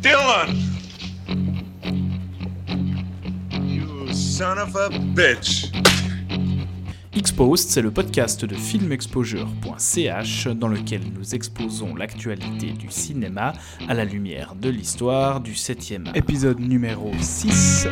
Dylan! 0.00 0.56
You 3.62 4.12
son 4.12 4.58
of 4.58 4.76
a 4.76 4.90
bitch! 5.14 5.72
Exposed, 7.16 7.70
c'est 7.70 7.80
le 7.80 7.90
podcast 7.90 8.44
de 8.44 8.54
filmexposure.ch 8.54 10.48
dans 10.48 10.68
lequel 10.68 11.00
nous 11.14 11.34
exposons 11.34 11.94
l'actualité 11.94 12.72
du 12.72 12.90
cinéma 12.90 13.54
à 13.88 13.94
la 13.94 14.04
lumière 14.04 14.54
de 14.54 14.68
l'histoire 14.68 15.40
du 15.40 15.52
7e 15.52 16.14
épisode 16.14 16.60
numéro 16.60 17.10
6. 17.18 17.88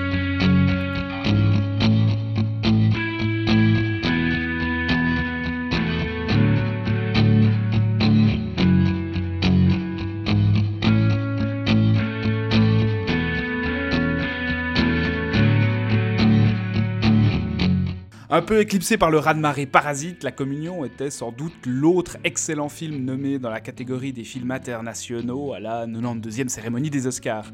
Un 18.34 18.42
peu 18.42 18.58
éclipsé 18.58 18.98
par 18.98 19.12
le 19.12 19.18
raz-de-marée 19.18 19.64
Parasite, 19.64 20.24
La 20.24 20.32
Communion 20.32 20.84
était 20.84 21.10
sans 21.10 21.30
doute 21.30 21.54
l'autre 21.66 22.16
excellent 22.24 22.68
film 22.68 23.04
nommé 23.04 23.38
dans 23.38 23.48
la 23.48 23.60
catégorie 23.60 24.12
des 24.12 24.24
films 24.24 24.50
internationaux 24.50 25.52
à 25.52 25.60
la 25.60 25.86
92e 25.86 26.48
cérémonie 26.48 26.90
des 26.90 27.06
Oscars. 27.06 27.52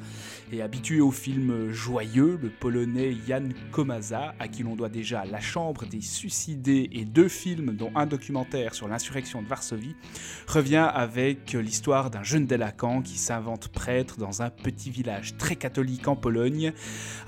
Et 0.51 0.63
habitué 0.63 1.03
aux 1.03 1.11
films 1.11 1.71
joyeux, 1.71 2.39
le 2.43 2.49
polonais 2.49 3.15
Jan 3.29 3.51
Komaza, 3.73 4.35
à 4.39 4.49
qui 4.49 4.63
l'on 4.63 4.75
doit 4.75 4.89
déjà 4.89 5.27
La 5.27 5.39
Chambre 5.39 5.85
des 5.85 6.01
Suicidés 6.01 6.89
et 6.93 7.05
deux 7.05 7.29
films 7.29 7.77
dont 7.77 7.93
un 7.95 8.07
documentaire 8.07 8.75
sur 8.75 8.89
l'insurrection 8.89 9.43
de 9.43 9.49
Varsovie, 9.49 9.97
revient 10.47 10.89
avec 10.95 11.53
l'histoire 11.53 12.11
d'un 12.11 12.23
jeune 12.23 12.47
délinquant 12.47 13.03
qui 13.03 13.19
s'invente 13.19 13.69
prêtre 13.69 14.17
dans 14.17 14.41
un 14.41 14.49
petit 14.49 14.91
village 14.91 15.37
très 15.37 15.57
catholique 15.57 16.09
en 16.09 16.17
Pologne, 16.17 16.73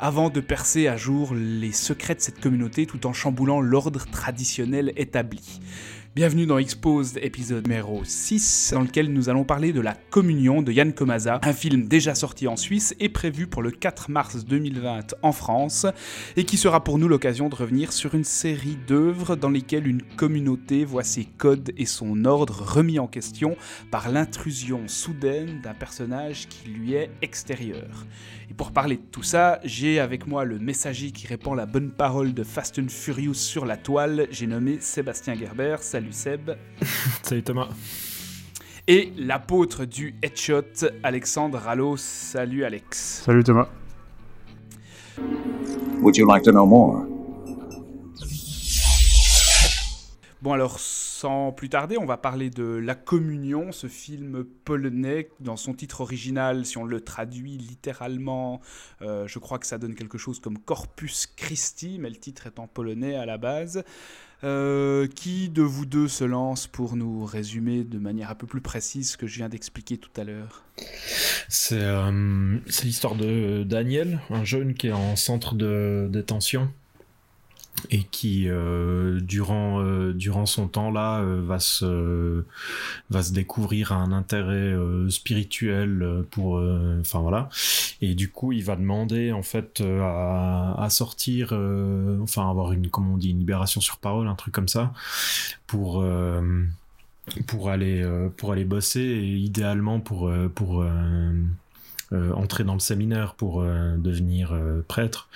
avant 0.01 0.30
de 0.30 0.41
percer 0.41 0.88
à 0.88 0.96
jour 0.96 1.35
les 1.35 1.73
secrets 1.73 2.15
de 2.15 2.21
cette 2.23 2.41
communauté 2.41 2.87
tout 2.87 3.07
en 3.07 3.13
chamboulant 3.13 3.41
l'ordre 3.46 4.04
traditionnel 4.10 4.93
établi. 4.96 5.60
Bienvenue 6.15 6.45
dans 6.45 6.59
Exposed 6.59 7.18
épisode 7.23 7.66
numéro 7.66 8.04
6 8.04 8.73
dans 8.74 8.82
lequel 8.82 9.10
nous 9.10 9.30
allons 9.30 9.45
parler 9.45 9.73
de 9.73 9.80
La 9.80 9.95
Communion 9.95 10.60
de 10.60 10.71
Yann 10.71 10.93
Komaza, 10.93 11.40
un 11.43 11.52
film 11.54 11.88
déjà 11.88 12.15
sorti 12.15 12.46
en 12.46 12.57
Suisse 12.57 12.95
et 13.01 13.09
prévu 13.09 13.46
pour 13.46 13.63
le 13.63 13.70
4 13.70 14.10
mars 14.10 14.45
2020 14.45 15.15
en 15.23 15.32
France 15.32 15.87
et 16.37 16.45
qui 16.45 16.59
sera 16.59 16.85
pour 16.85 16.98
nous 16.98 17.09
l'occasion 17.09 17.48
de 17.48 17.54
revenir 17.54 17.95
sur 17.95 18.15
une 18.15 18.24
série 18.24 18.76
d'œuvres 18.87 19.37
dans 19.37 19.48
lesquelles 19.48 19.87
une 19.87 20.02
communauté 20.02 20.85
voit 20.85 21.02
ses 21.02 21.24
codes 21.24 21.73
et 21.79 21.87
son 21.87 22.26
ordre 22.26 22.63
remis 22.63 22.98
en 22.98 23.07
question 23.07 23.57
par 23.90 24.10
l'intrusion 24.10 24.82
soudaine 24.88 25.63
d'un 25.63 25.74
personnage 25.74 26.46
qui 26.46 26.68
lui 26.68 26.93
est 26.93 27.10
extérieur. 27.23 28.04
Et 28.52 28.54
pour 28.54 28.70
parler 28.70 28.96
de 28.96 29.02
tout 29.10 29.22
ça, 29.22 29.60
j'ai 29.64 29.98
avec 29.98 30.26
moi 30.26 30.45
le 30.45 30.58
messager 30.58 31.10
qui 31.10 31.26
répand 31.26 31.56
la 31.56 31.64
bonne 31.64 31.90
parole 31.90 32.34
de 32.34 32.45
Fast 32.45 32.78
and 32.78 32.88
Furious 32.90 33.32
sur 33.32 33.64
la 33.64 33.78
toile, 33.78 34.26
j'ai 34.30 34.46
nommé 34.46 34.76
Sébastien 34.78 35.34
Gerber. 35.34 35.76
Salut 35.80 36.12
Seb. 36.12 36.50
Salut 37.23 37.42
Thomas. 37.42 37.70
Et 38.86 39.10
l'apôtre 39.16 39.86
du 39.86 40.16
headshot, 40.20 40.84
Alexandre 41.02 41.56
Rallo. 41.56 41.96
Salut 41.96 42.64
Alex. 42.64 43.23
Salut 43.24 43.42
Thomas. 43.42 43.68
Would 46.02 46.18
you 46.18 46.30
like 46.30 46.42
to 46.42 46.50
know 46.50 46.66
more? 46.66 47.06
Bon 50.42 50.52
alors, 50.52 50.78
sans 51.23 51.52
plus 51.52 51.68
tarder, 51.68 51.98
on 51.98 52.04
va 52.04 52.16
parler 52.16 52.51
de 52.51 52.65
La 52.65 52.96
Communion, 52.96 53.70
ce 53.70 53.87
film 53.87 54.42
polonais. 54.65 55.29
Dans 55.38 55.56
son 55.56 55.73
titre 55.73 56.01
original, 56.01 56.66
si 56.66 56.79
on 56.79 56.84
le 56.84 57.01
traduit 57.01 57.56
littéralement, 57.59 58.60
euh, 59.02 59.29
je 59.29 59.38
crois 59.38 59.60
que 59.60 59.66
ça 59.68 59.79
donne 59.79 59.95
quelque 59.95 60.18
chose 60.18 60.40
comme 60.40 60.59
Corpus 60.59 61.29
Christi, 61.37 61.98
mais 62.01 62.10
le 62.10 62.16
titre 62.16 62.48
est 62.48 62.59
en 62.59 62.66
polonais 62.66 63.14
à 63.14 63.24
la 63.24 63.38
base. 63.38 63.84
Euh, 64.42 65.06
qui 65.06 65.48
de 65.48 65.62
vous 65.62 65.86
deux 65.86 66.08
se 66.08 66.24
lance 66.24 66.66
pour 66.66 66.97
nous 66.97 67.24
résumer 67.24 67.84
de 67.84 68.00
manière 68.00 68.28
un 68.30 68.34
peu 68.34 68.48
plus 68.48 68.60
précise 68.60 69.12
ce 69.12 69.16
que 69.16 69.28
je 69.28 69.36
viens 69.36 69.48
d'expliquer 69.48 69.98
tout 69.98 70.10
à 70.20 70.24
l'heure? 70.24 70.64
C'est 71.48 71.78
euh, 71.78 72.58
l'histoire 72.82 73.14
de 73.14 73.62
Daniel, 73.62 74.18
un 74.28 74.42
jeune 74.42 74.74
qui 74.74 74.88
est 74.88 74.92
en 74.92 75.14
centre 75.14 75.54
de 75.54 76.08
détention 76.10 76.68
et 77.91 78.04
qui 78.04 78.48
euh, 78.48 79.20
durant 79.20 79.82
euh, 79.82 80.12
durant 80.12 80.47
son 80.47 80.69
temps 80.69 80.91
là 80.91 81.20
euh, 81.20 81.43
va 81.44 81.59
se 81.59 82.44
va 83.10 83.22
se 83.22 83.32
découvrir 83.32 83.93
un 83.93 84.12
intérêt 84.12 84.54
euh, 84.54 85.09
spirituel 85.10 86.03
euh, 86.03 86.22
pour 86.31 86.62
enfin 87.00 87.21
voilà. 87.21 87.48
Et 88.00 88.15
du 88.15 88.31
coup 88.31 88.53
il 88.53 88.65
va 88.65 88.76
demander 88.76 89.32
en 89.32 89.42
fait 89.42 89.81
à, 89.81 90.75
à 90.82 90.91
sortir 90.91 91.53
enfin 92.22 92.48
avoir 92.48 92.72
une 92.72 92.88
comment 92.88 93.15
on 93.15 93.16
dit 93.16 93.31
une 93.31 93.38
libération 93.38 93.81
sur 93.81 93.98
parole 93.98 94.28
un 94.28 94.34
truc 94.34 94.54
comme 94.54 94.69
ça 94.69 94.92
pour 95.66 96.04
pour 97.47 97.71
aller 97.71 98.04
pour 98.37 98.53
aller 98.53 98.65
bosser 98.65 99.00
et 99.00 99.37
idéalement 99.37 100.00
pour 100.00 100.32
pour 100.54 100.82
euh, 100.82 101.32
entrer 102.34 102.64
dans 102.64 102.74
le 102.74 102.80
séminaire 102.80 103.34
pour 103.34 103.62
euh, 103.62 103.96
devenir 103.96 104.52
euh, 104.52 104.84
prêtre. 104.86 105.28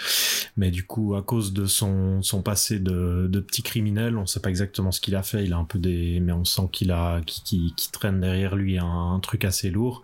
Mais 0.57 0.71
du 0.71 0.85
coup, 0.87 1.15
à 1.15 1.23
cause 1.23 1.53
de 1.53 1.67
son, 1.67 2.23
son 2.23 2.43
passé 2.43 2.79
de, 2.79 3.29
de 3.31 3.41
petit 3.41 3.63
criminel, 3.63 4.17
on 4.17 4.27
sait 4.27 4.41
pas 4.41 4.49
exactement 4.49 4.93
ce 4.93 5.01
qu'il 5.01 5.15
a 5.15 5.23
fait. 5.23 5.45
Il 5.45 5.53
a 5.53 5.57
un 5.57 5.65
peu 5.65 5.79
des, 5.79 6.21
mais 6.21 6.33
on 6.33 6.45
sent 6.45 6.69
qu'il 6.73 6.93
a, 6.93 7.21
qui 7.25 7.75
traîne 7.93 8.21
derrière 8.21 8.57
lui 8.57 8.79
un, 8.79 8.87
un 8.87 9.21
truc 9.21 9.45
assez 9.45 9.71
lourd. 9.71 10.03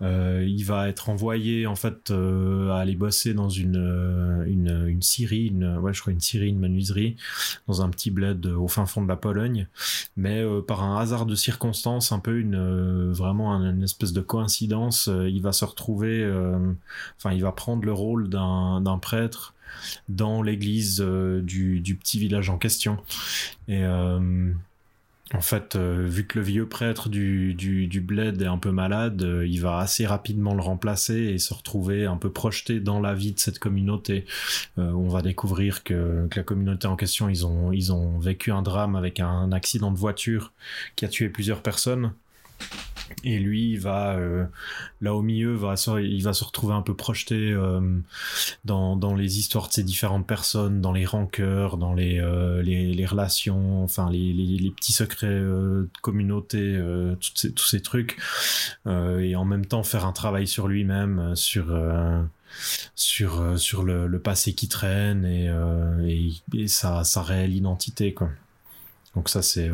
il 0.00 0.62
va 0.64 0.88
être 0.88 1.08
envoyé 1.08 1.66
en 1.66 1.76
fait 1.76 2.10
à 2.10 2.78
aller 2.78 2.96
bosser 2.96 3.34
dans 3.34 3.48
une 3.48 4.44
une 4.46 4.86
une 4.88 5.02
scierie, 5.02 5.46
une 5.46 5.78
ouais 5.78 5.92
je 5.92 6.00
crois 6.00 6.12
une 6.12 6.20
scierie, 6.20 6.48
une 6.48 6.58
menuiserie 6.58 7.16
dans 7.68 7.82
un 7.82 7.88
petit 7.90 8.10
bled 8.10 8.46
au 8.46 8.68
fin 8.68 8.86
fond 8.86 9.02
de 9.02 9.08
la 9.08 9.16
Pologne. 9.16 9.68
Mais 10.16 10.44
par 10.66 10.82
un 10.82 10.98
hasard 10.98 11.26
de 11.26 11.34
circonstances, 11.34 12.12
un 12.12 12.18
peu 12.18 12.38
une 12.38 13.12
vraiment 13.12 13.52
une 13.52 13.82
espèce 13.82 14.12
de 14.12 14.20
coïncidence, 14.20 15.08
il 15.08 15.40
va 15.42 15.52
se 15.52 15.64
retrouver 15.64 15.95
euh, 16.04 16.72
enfin, 17.18 17.32
il 17.32 17.42
va 17.42 17.52
prendre 17.52 17.84
le 17.84 17.92
rôle 17.92 18.28
d'un 18.28 18.98
prêtre 19.00 19.54
dans 20.08 20.42
l'église 20.42 21.00
euh, 21.00 21.40
du, 21.42 21.98
petit 22.00 22.18
village 22.18 22.50
en 22.50 22.58
question. 22.58 22.98
Et 23.68 23.82
euh, 23.82 24.52
en 25.34 25.40
fait, 25.40 25.76
vu 25.76 26.24
que 26.26 26.38
le 26.38 26.44
vieux 26.44 26.68
prêtre 26.68 27.08
du, 27.08 28.02
bled 28.04 28.40
est 28.40 28.46
un 28.46 28.58
peu 28.58 28.70
malade, 28.70 29.26
il 29.44 29.60
va 29.60 29.78
assez 29.78 30.06
rapidement 30.06 30.54
le 30.54 30.62
remplacer 30.62 31.16
et 31.16 31.38
se 31.38 31.52
retrouver 31.52 32.06
un 32.06 32.16
peu 32.16 32.30
projeté 32.30 32.78
dans 32.78 33.00
la 33.00 33.12
vie 33.12 33.32
de 33.32 33.40
cette 33.40 33.58
communauté. 33.58 34.24
on 34.76 35.08
va 35.08 35.22
découvrir 35.22 35.82
que, 35.82 36.28
la 36.34 36.42
communauté 36.44 36.86
en 36.86 36.94
question, 36.94 37.28
ils 37.28 37.44
ont 37.44 38.18
vécu 38.20 38.52
un 38.52 38.62
drame 38.62 38.94
avec 38.94 39.18
un 39.18 39.50
accident 39.50 39.90
de 39.90 39.98
voiture 39.98 40.52
qui 40.94 41.04
a 41.04 41.08
tué 41.08 41.28
plusieurs 41.28 41.60
personnes. 41.60 42.12
Et 43.24 43.38
lui, 43.38 43.76
va 43.76 44.14
euh, 44.14 44.46
là 45.00 45.14
au 45.14 45.22
milieu, 45.22 45.54
va 45.54 45.74
il 46.00 46.22
va 46.22 46.32
se 46.32 46.44
retrouver 46.44 46.74
un 46.74 46.82
peu 46.82 46.94
projeté 46.94 47.52
euh, 47.52 47.80
dans, 48.64 48.96
dans 48.96 49.14
les 49.14 49.38
histoires 49.38 49.68
de 49.68 49.72
ces 49.72 49.82
différentes 49.84 50.26
personnes, 50.26 50.80
dans 50.80 50.92
les 50.92 51.04
rancœurs, 51.04 51.76
dans 51.76 51.94
les, 51.94 52.18
euh, 52.20 52.62
les, 52.62 53.06
relations, 53.06 53.84
enfin 53.84 54.10
les, 54.10 54.32
les, 54.32 54.70
petits 54.70 54.92
secrets 54.92 55.28
de 55.28 55.88
communauté, 56.02 56.80
ces, 57.34 57.52
tous 57.52 57.66
ces 57.66 57.80
trucs, 57.80 58.18
et 58.86 59.36
en 59.36 59.44
même 59.44 59.66
temps 59.66 59.82
faire 59.82 60.06
un 60.06 60.12
travail 60.12 60.46
sur 60.46 60.68
lui-même, 60.68 61.34
sur 61.36 61.66
sur 62.94 63.58
sur 63.58 63.82
le, 63.82 64.06
le, 64.06 64.18
passé 64.18 64.54
qui 64.54 64.68
traîne 64.68 65.24
et, 65.24 65.46
et, 66.08 66.32
et, 66.58 66.68
sa, 66.68 67.04
sa 67.04 67.22
réelle 67.22 67.54
identité 67.54 68.12
quoi. 68.14 68.30
Donc 69.14 69.28
ça 69.28 69.42
c'est 69.42 69.70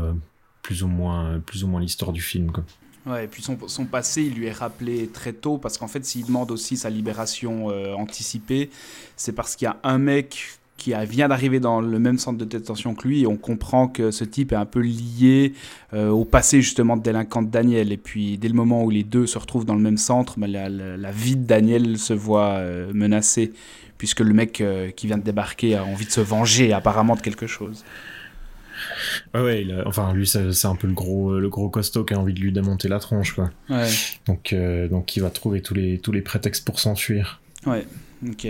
plus 0.63 0.83
ou 0.83 0.89
moins 0.89 1.41
plus 1.41 1.65
ou 1.65 1.69
moins 1.69 1.81
l'histoire 1.81 2.13
du 2.13 2.21
film 2.21 2.51
quoi. 2.53 2.65
Ouais, 3.05 3.25
et 3.25 3.27
puis 3.27 3.43
son, 3.43 3.59
son, 3.67 3.85
passé, 3.85 4.23
il 4.23 4.35
lui 4.35 4.47
est 4.47 4.53
rappelé 4.53 5.09
très 5.09 5.33
tôt, 5.33 5.59
parce 5.59 5.77
qu'en 5.77 5.89
fait, 5.89 6.05
s'il 6.05 6.27
demande 6.27 6.53
aussi 6.53 6.77
sa 6.77 6.89
libération 6.89 7.71
euh, 7.71 7.95
anticipée, 7.95 8.71
c'est 9.17 9.33
parce 9.33 9.57
qu'il 9.57 9.67
y 9.67 9.69
a 9.69 9.77
un 9.83 9.99
mec 9.99 10.59
qui 10.77 10.93
vient 11.09 11.29
d'arriver 11.29 11.61
dans 11.61 11.81
le 11.81 11.99
même 11.99 12.19
centre 12.19 12.39
de 12.39 12.45
détention 12.45 12.95
que 12.95 13.07
lui, 13.07 13.23
et 13.23 13.27
on 13.27 13.37
comprend 13.37 13.89
que 13.89 14.11
ce 14.11 14.25
type 14.25 14.53
est 14.53 14.57
un 14.57 14.67
peu 14.67 14.81
lié 14.81 15.53
euh, 15.95 16.11
au 16.11 16.25
passé 16.25 16.61
justement 16.61 16.97
de 16.97 17.03
délinquant 17.03 17.43
Daniel. 17.43 17.93
Et 17.93 17.97
puis, 17.97 18.39
dès 18.39 18.49
le 18.49 18.55
moment 18.55 18.85
où 18.85 18.91
les 18.91 19.05
deux 19.05 19.27
se 19.27 19.39
retrouvent 19.39 19.65
dans 19.65 19.77
le 19.77 19.81
même 19.81 19.99
centre, 19.99 20.39
bah, 20.39 20.47
la, 20.47 21.11
vie 21.13 21.37
de 21.37 21.45
Daniel 21.45 21.99
se 21.99 22.13
voit 22.13 22.55
euh, 22.55 22.93
menacée, 22.95 23.53
puisque 23.99 24.21
le 24.21 24.33
mec 24.33 24.63
qui 24.97 25.07
vient 25.07 25.19
de 25.19 25.23
débarquer 25.23 25.77
a 25.77 25.85
envie 25.85 26.07
de 26.07 26.11
se 26.11 26.21
venger 26.21 26.73
apparemment 26.73 27.17
de 27.17 27.21
quelque 27.21 27.47
chose. 27.47 27.85
Ouais, 29.35 29.43
ouais, 29.43 29.63
il 29.63 29.73
a, 29.73 29.87
enfin 29.87 30.13
lui 30.13 30.27
c'est 30.27 30.67
un 30.67 30.77
peu 30.77 30.87
le 30.87 30.93
gros 30.95 31.39
le 31.39 31.49
gros 31.49 31.69
costaud 31.69 32.05
qui 32.05 32.15
a 32.15 32.19
envie 32.19 32.35
de 32.35 32.41
lui 32.41 32.53
démonter 32.53 32.89
la 32.89 32.99
tronche 32.99 33.33
quoi. 33.35 33.51
Ouais. 33.71 33.89
Donc 34.27 34.53
euh, 34.53 34.89
donc 34.89 35.17
il 35.17 35.21
va 35.21 35.31
trouver 35.31 35.63
tous 35.63 35.75
les 35.75 35.99
tous 35.99 36.13
les 36.13 36.23
prétextes 36.23 36.65
pour 36.65 36.81
s'enfuir. 36.81 37.41
Ouais. 37.67 37.87
Ok. 38.29 38.47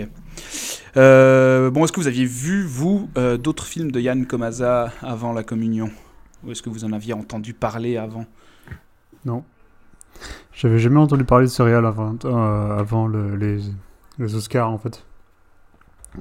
Euh, 0.97 1.71
bon, 1.71 1.83
est-ce 1.83 1.91
que 1.91 1.99
vous 1.99 2.07
aviez 2.07 2.25
vu 2.25 2.63
vous 2.63 3.09
euh, 3.17 3.37
d'autres 3.37 3.65
films 3.65 3.91
de 3.91 3.99
Yann 3.99 4.25
Komaza 4.27 4.91
avant 5.01 5.33
la 5.33 5.43
Communion, 5.43 5.89
ou 6.43 6.51
est-ce 6.51 6.61
que 6.61 6.69
vous 6.69 6.85
en 6.85 6.91
aviez 6.93 7.13
entendu 7.13 7.53
parler 7.53 7.97
avant? 7.97 8.25
Non. 9.25 9.43
J'avais 10.53 10.77
jamais 10.77 10.99
entendu 10.99 11.23
parler 11.23 11.47
de 11.47 11.51
ce 11.51 11.63
réal 11.63 11.85
avant, 11.87 12.15
euh, 12.25 12.77
avant 12.77 13.07
le- 13.07 13.35
les, 13.35 13.59
les 14.19 14.35
Oscars 14.35 14.69
en 14.69 14.77
fait. 14.77 15.03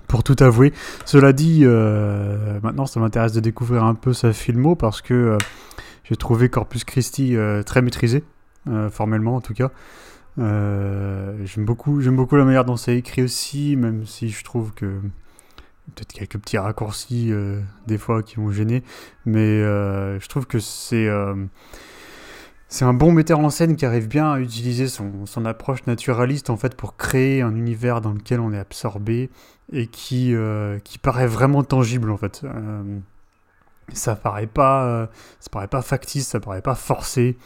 Pour 0.08 0.22
tout 0.22 0.36
avouer. 0.40 0.72
Cela 1.04 1.32
dit, 1.32 1.60
euh, 1.64 2.58
maintenant 2.62 2.86
ça 2.86 3.00
m'intéresse 3.00 3.32
de 3.32 3.40
découvrir 3.40 3.84
un 3.84 3.94
peu 3.94 4.12
sa 4.12 4.32
filmo 4.32 4.74
parce 4.74 5.02
que 5.02 5.14
euh, 5.14 5.38
j'ai 6.04 6.16
trouvé 6.16 6.48
Corpus 6.48 6.84
Christi 6.84 7.36
euh, 7.36 7.62
très 7.62 7.82
maîtrisé, 7.82 8.24
formellement 8.90 9.36
en 9.36 9.40
tout 9.40 9.54
cas. 9.54 9.70
J'aime 10.38 11.64
beaucoup, 11.64 12.00
j'aime 12.00 12.16
beaucoup 12.16 12.36
la 12.36 12.44
manière 12.44 12.64
dont 12.64 12.76
c'est 12.76 12.96
écrit 12.96 13.22
aussi, 13.22 13.76
même 13.76 14.06
si 14.06 14.30
je 14.30 14.42
trouve 14.44 14.72
que 14.72 14.86
peut-être 15.94 16.12
quelques 16.12 16.38
petits 16.38 16.58
raccourcis 16.58 17.32
des 17.86 17.98
fois 17.98 18.22
qui 18.22 18.40
m'ont 18.40 18.50
gêné, 18.50 18.82
mais 19.26 19.60
je 19.60 20.26
trouve 20.28 20.46
que 20.46 20.58
c'est 20.58 21.08
c'est 22.72 22.86
un 22.86 22.94
bon 22.94 23.12
metteur 23.12 23.38
en 23.38 23.50
scène 23.50 23.76
qui 23.76 23.84
arrive 23.84 24.08
bien 24.08 24.32
à 24.32 24.40
utiliser 24.40 24.88
son, 24.88 25.26
son 25.26 25.44
approche 25.44 25.84
naturaliste 25.86 26.48
en 26.48 26.56
fait 26.56 26.74
pour 26.74 26.96
créer 26.96 27.42
un 27.42 27.54
univers 27.54 28.00
dans 28.00 28.14
lequel 28.14 28.40
on 28.40 28.50
est 28.54 28.58
absorbé 28.58 29.28
et 29.72 29.86
qui, 29.86 30.34
euh, 30.34 30.78
qui 30.80 30.98
paraît 30.98 31.26
vraiment 31.26 31.64
tangible 31.64 32.10
en 32.10 32.16
fait. 32.16 32.42
Euh, 32.44 32.98
ça 33.92 34.14
paraît 34.14 34.46
pas, 34.46 34.84
euh, 34.84 35.06
ça 35.40 35.48
paraît 35.50 35.68
pas 35.68 35.82
factice, 35.82 36.28
ça 36.28 36.40
paraît 36.40 36.62
pas 36.62 36.74
forcé. 36.74 37.36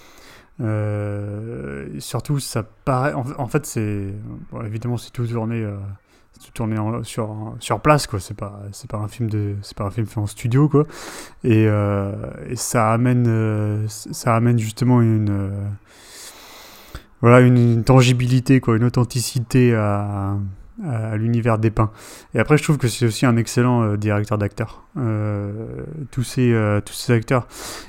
Surtout, 1.99 2.41
ça 2.41 2.63
paraît. 2.85 3.13
En, 3.15 3.47
fait, 3.47 3.67
c'est 3.67 4.13
évidemment 4.65 4.97
c'est 4.97 5.11
tout 5.11 5.27
tourné, 5.27 5.67
tout 6.43 6.51
tourné 6.53 6.77
sur 7.05 7.55
sur 7.61 7.81
place 7.81 8.07
quoi. 8.07 8.21
C'est 8.21 8.37
pas 8.37 8.63
pas 8.89 8.99
un 8.99 9.09
film 9.09 9.29
pas 9.77 9.85
un 9.85 9.91
film 9.91 10.07
fait 10.07 10.19
en 10.21 10.27
studio 10.27 10.69
quoi. 10.69 10.85
Et, 11.45 11.69
ça 12.55 12.93
amène 12.93 13.87
ça 13.89 14.35
amène 14.35 14.59
justement 14.59 15.03
une 15.03 15.53
voilà 17.21 17.41
une, 17.41 17.57
une 17.59 17.85
tangibilité 17.85 18.61
quoi, 18.61 18.77
une 18.77 18.85
authenticité 18.85 19.75
à 19.75 20.37
à 20.85 21.17
l'univers 21.17 21.59
dépeint. 21.59 21.91
Et 22.35 22.39
après, 22.39 22.59
je 22.59 22.63
trouve 22.63 22.79
que 22.79 22.89
c'est 22.89 23.07
aussi 23.07 23.27
un 23.27 23.37
excellent 23.37 23.83
euh, 23.83 23.97
directeur 23.97 24.39
d'acteurs. 24.39 24.85
Euh, 24.97 25.53
tous 26.11 26.23
ces 26.23 26.53
euh, 26.53 26.81
tous 26.81 26.93
ces 26.93 27.13
acteurs, 27.13 27.47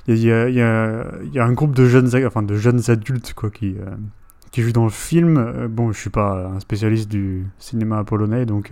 il 0.07 0.17
y 0.17 0.31
a, 0.31 1.03
un 1.35 1.53
groupe 1.53 1.75
de 1.75 1.85
jeunes 1.85 2.09
enfin 2.25 2.43
de 2.43 2.55
jeunes 2.55 2.81
adultes 2.89 3.33
quoi 3.33 3.49
qui 3.49 3.75
qui 4.51 4.61
jouent 4.61 4.71
dans 4.71 4.85
le 4.85 4.89
film. 4.89 5.67
Bon, 5.67 5.91
je 5.91 5.99
suis 5.99 6.09
pas 6.09 6.47
un 6.55 6.59
spécialiste 6.59 7.09
du 7.09 7.45
cinéma 7.59 8.03
polonais, 8.03 8.45
donc 8.45 8.69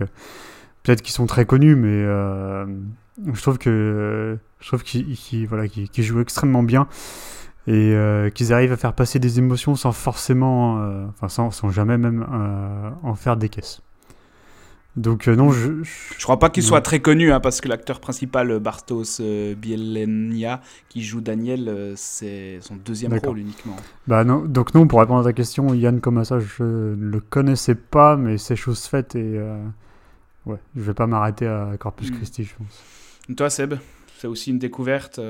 peut-être 0.82 1.02
qu'ils 1.02 1.14
sont 1.14 1.26
très 1.26 1.44
connus, 1.44 1.76
mais 1.76 2.02
je 3.32 3.42
trouve 3.42 3.58
que 3.58 4.38
je 4.60 4.66
trouve 4.66 4.82
qu'ils 4.82 5.46
voilà 5.46 5.68
qu'ils 5.68 6.04
jouent 6.04 6.20
extrêmement 6.20 6.62
bien 6.62 6.88
et 7.66 7.94
qu'ils 8.34 8.52
arrivent 8.52 8.72
à 8.72 8.76
faire 8.76 8.94
passer 8.94 9.18
des 9.18 9.38
émotions 9.38 9.74
sans 9.74 9.92
forcément, 9.92 10.76
enfin 11.08 11.28
sans, 11.28 11.50
sans 11.50 11.70
jamais 11.70 11.98
même 11.98 12.26
en 13.02 13.14
faire 13.14 13.36
des 13.36 13.50
caisses. 13.50 13.82
Donc 14.96 15.28
euh, 15.28 15.36
non, 15.36 15.50
je, 15.50 15.82
je- 15.82 16.14
Je 16.18 16.22
crois 16.24 16.38
pas 16.38 16.48
qu'il 16.48 16.62
soit 16.62 16.80
très 16.80 17.00
connu, 17.00 17.30
hein, 17.30 17.40
parce 17.40 17.60
que 17.60 17.68
l'acteur 17.68 18.00
principal, 18.00 18.50
euh, 18.50 18.58
Bartos 18.58 19.20
euh, 19.20 19.54
Bielenia, 19.54 20.62
qui 20.88 21.02
joue 21.02 21.20
Daniel, 21.20 21.68
euh, 21.68 21.92
c'est 21.96 22.58
son 22.62 22.76
deuxième 22.76 23.12
rôle 23.18 23.38
uniquement. 23.38 23.76
bah 24.06 24.24
non, 24.24 24.44
donc 24.46 24.74
non, 24.74 24.86
pour 24.86 25.00
répondre 25.00 25.20
à 25.20 25.24
ta 25.24 25.32
question, 25.34 25.74
Yann 25.74 26.00
Komasa, 26.00 26.38
je 26.40 26.62
ne 26.62 27.10
le 27.10 27.20
connaissais 27.20 27.74
pas, 27.74 28.16
mais 28.16 28.38
c'est 28.38 28.56
chose 28.56 28.84
faite 28.86 29.14
et 29.16 29.38
ouais, 30.46 30.58
je 30.74 30.80
vais 30.82 30.94
pas 30.94 31.06
m'arrêter 31.06 31.46
à 31.46 31.72
Corpus 31.78 32.10
Mm. 32.10 32.14
Christi, 32.16 32.44
je 32.44 32.54
pense. 32.56 32.82
Et 33.28 33.34
Toi, 33.34 33.50
Seb, 33.50 33.74
c'est 34.18 34.28
aussi 34.28 34.50
une 34.50 34.58
découverte. 34.58 35.20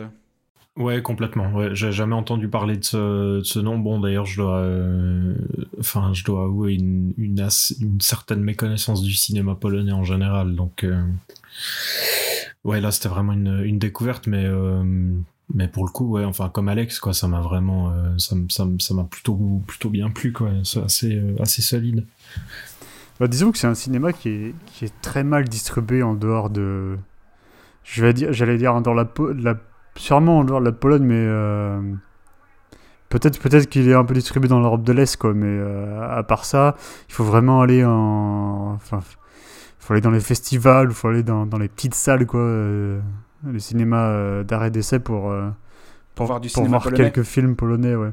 Ouais, 0.77 1.01
complètement. 1.01 1.51
Ouais, 1.55 1.75
j'ai 1.75 1.91
jamais 1.91 2.15
entendu 2.15 2.49
parler 2.49 2.77
de 2.77 2.85
ce, 2.85 3.59
nom. 3.59 3.79
Bon, 3.79 3.99
d'ailleurs, 3.99 4.27
je 4.27 4.37
dois, 4.43 4.59
euh, 4.59 5.35
je 5.81 6.25
dois 6.25 6.45
avouer 6.45 6.75
une, 6.75 7.15
une, 7.17 7.41
as- 7.41 7.75
une 7.81 8.01
certaine 8.03 8.43
méconnaissance 8.43 9.03
du 9.03 9.15
cinéma 9.15 9.55
polonais 9.55 9.93
en 9.93 10.05
général. 10.05 10.55
Donc, 10.55 10.85
euh, 10.85 11.03
ouais, 12.65 12.81
là, 12.83 12.91
c'était 12.91 13.09
vraiment 13.09 13.33
une, 13.33 13.63
une 13.65 13.79
découverte, 13.79 14.27
mais, 14.27 14.45
euh, 14.45 14.85
mais 15.55 15.67
pour 15.67 15.87
le 15.87 15.91
coup, 15.91 16.11
ouais, 16.11 16.25
enfin, 16.27 16.51
comme 16.51 16.69
Alex, 16.69 17.01
quoi, 17.01 17.15
ça 17.15 17.27
m'a 17.27 17.41
vraiment, 17.41 17.91
euh, 17.93 18.19
ça, 18.19 18.37
ça, 18.51 18.67
ça 18.79 18.93
m'a 18.95 19.05
plutôt, 19.05 19.63
plutôt 19.67 19.89
bien 19.89 20.11
plu, 20.11 20.33
quoi. 20.33 20.51
C'est 20.65 20.83
assez, 20.83 21.23
assez 21.41 21.63
solide. 21.63 22.05
Bah, 23.19 23.29
disons 23.29 23.51
que 23.51 23.57
c'est 23.57 23.67
un 23.67 23.75
cinéma 23.75 24.13
qui 24.13 24.29
est, 24.29 24.55
qui 24.67 24.85
est 24.85 25.01
très 25.01 25.25
mal 25.25 25.49
distribué 25.49 26.03
en 26.03 26.15
dehors 26.15 26.51
de. 26.51 26.99
Je 27.85 28.03
vais 28.05 28.13
dire, 28.13 28.33
j'allais 28.33 28.59
dire 28.59 28.79
de 28.81 28.91
la, 28.91 29.09
la, 29.53 29.59
sûrement 29.97 30.45
de 30.45 30.53
la 30.53 30.73
Pologne, 30.73 31.05
mais 31.05 31.15
euh, 31.17 31.81
peut-être, 33.09 33.39
peut-être 33.41 33.69
qu'il 33.69 33.89
est 33.89 33.95
un 33.95 34.05
peu 34.05 34.15
distribué 34.15 34.49
dans 34.49 34.61
l'Europe 34.61 34.83
de 34.83 34.93
l'Est, 34.93 35.17
quoi. 35.17 35.35
Mais 35.35 35.47
euh, 35.49 36.01
à 36.19 36.23
part 36.23 36.45
ça, 36.45 36.77
il 37.09 37.15
faut 37.15 37.25
vraiment 37.25 37.61
aller 37.61 37.85
en, 37.85 38.73
enfin, 38.75 39.01
faut 39.79 39.93
aller 39.93 40.01
dans 40.03 40.11
les 40.11 40.21
festivals, 40.21 40.89
il 40.91 40.95
faut 40.95 41.09
aller 41.09 41.23
dans, 41.23 41.47
dans 41.47 41.59
les 41.59 41.69
petites 41.69 41.95
salles, 41.95 42.27
quoi, 42.27 42.41
euh, 42.41 43.01
les 43.51 43.61
cinémas 43.61 44.43
d'arrêt 44.45 44.71
d'essai 44.71 44.99
pour 44.99 45.33
Pour 46.15 46.27
voir 46.27 46.41
du 46.41 46.49
pour 46.49 46.65
cinéma 46.65 46.79
voir 46.79 46.83
polonais. 46.83 47.11
quelques 47.11 47.23
films 47.27 47.57
polonais, 47.57 47.95
ouais. 47.95 48.13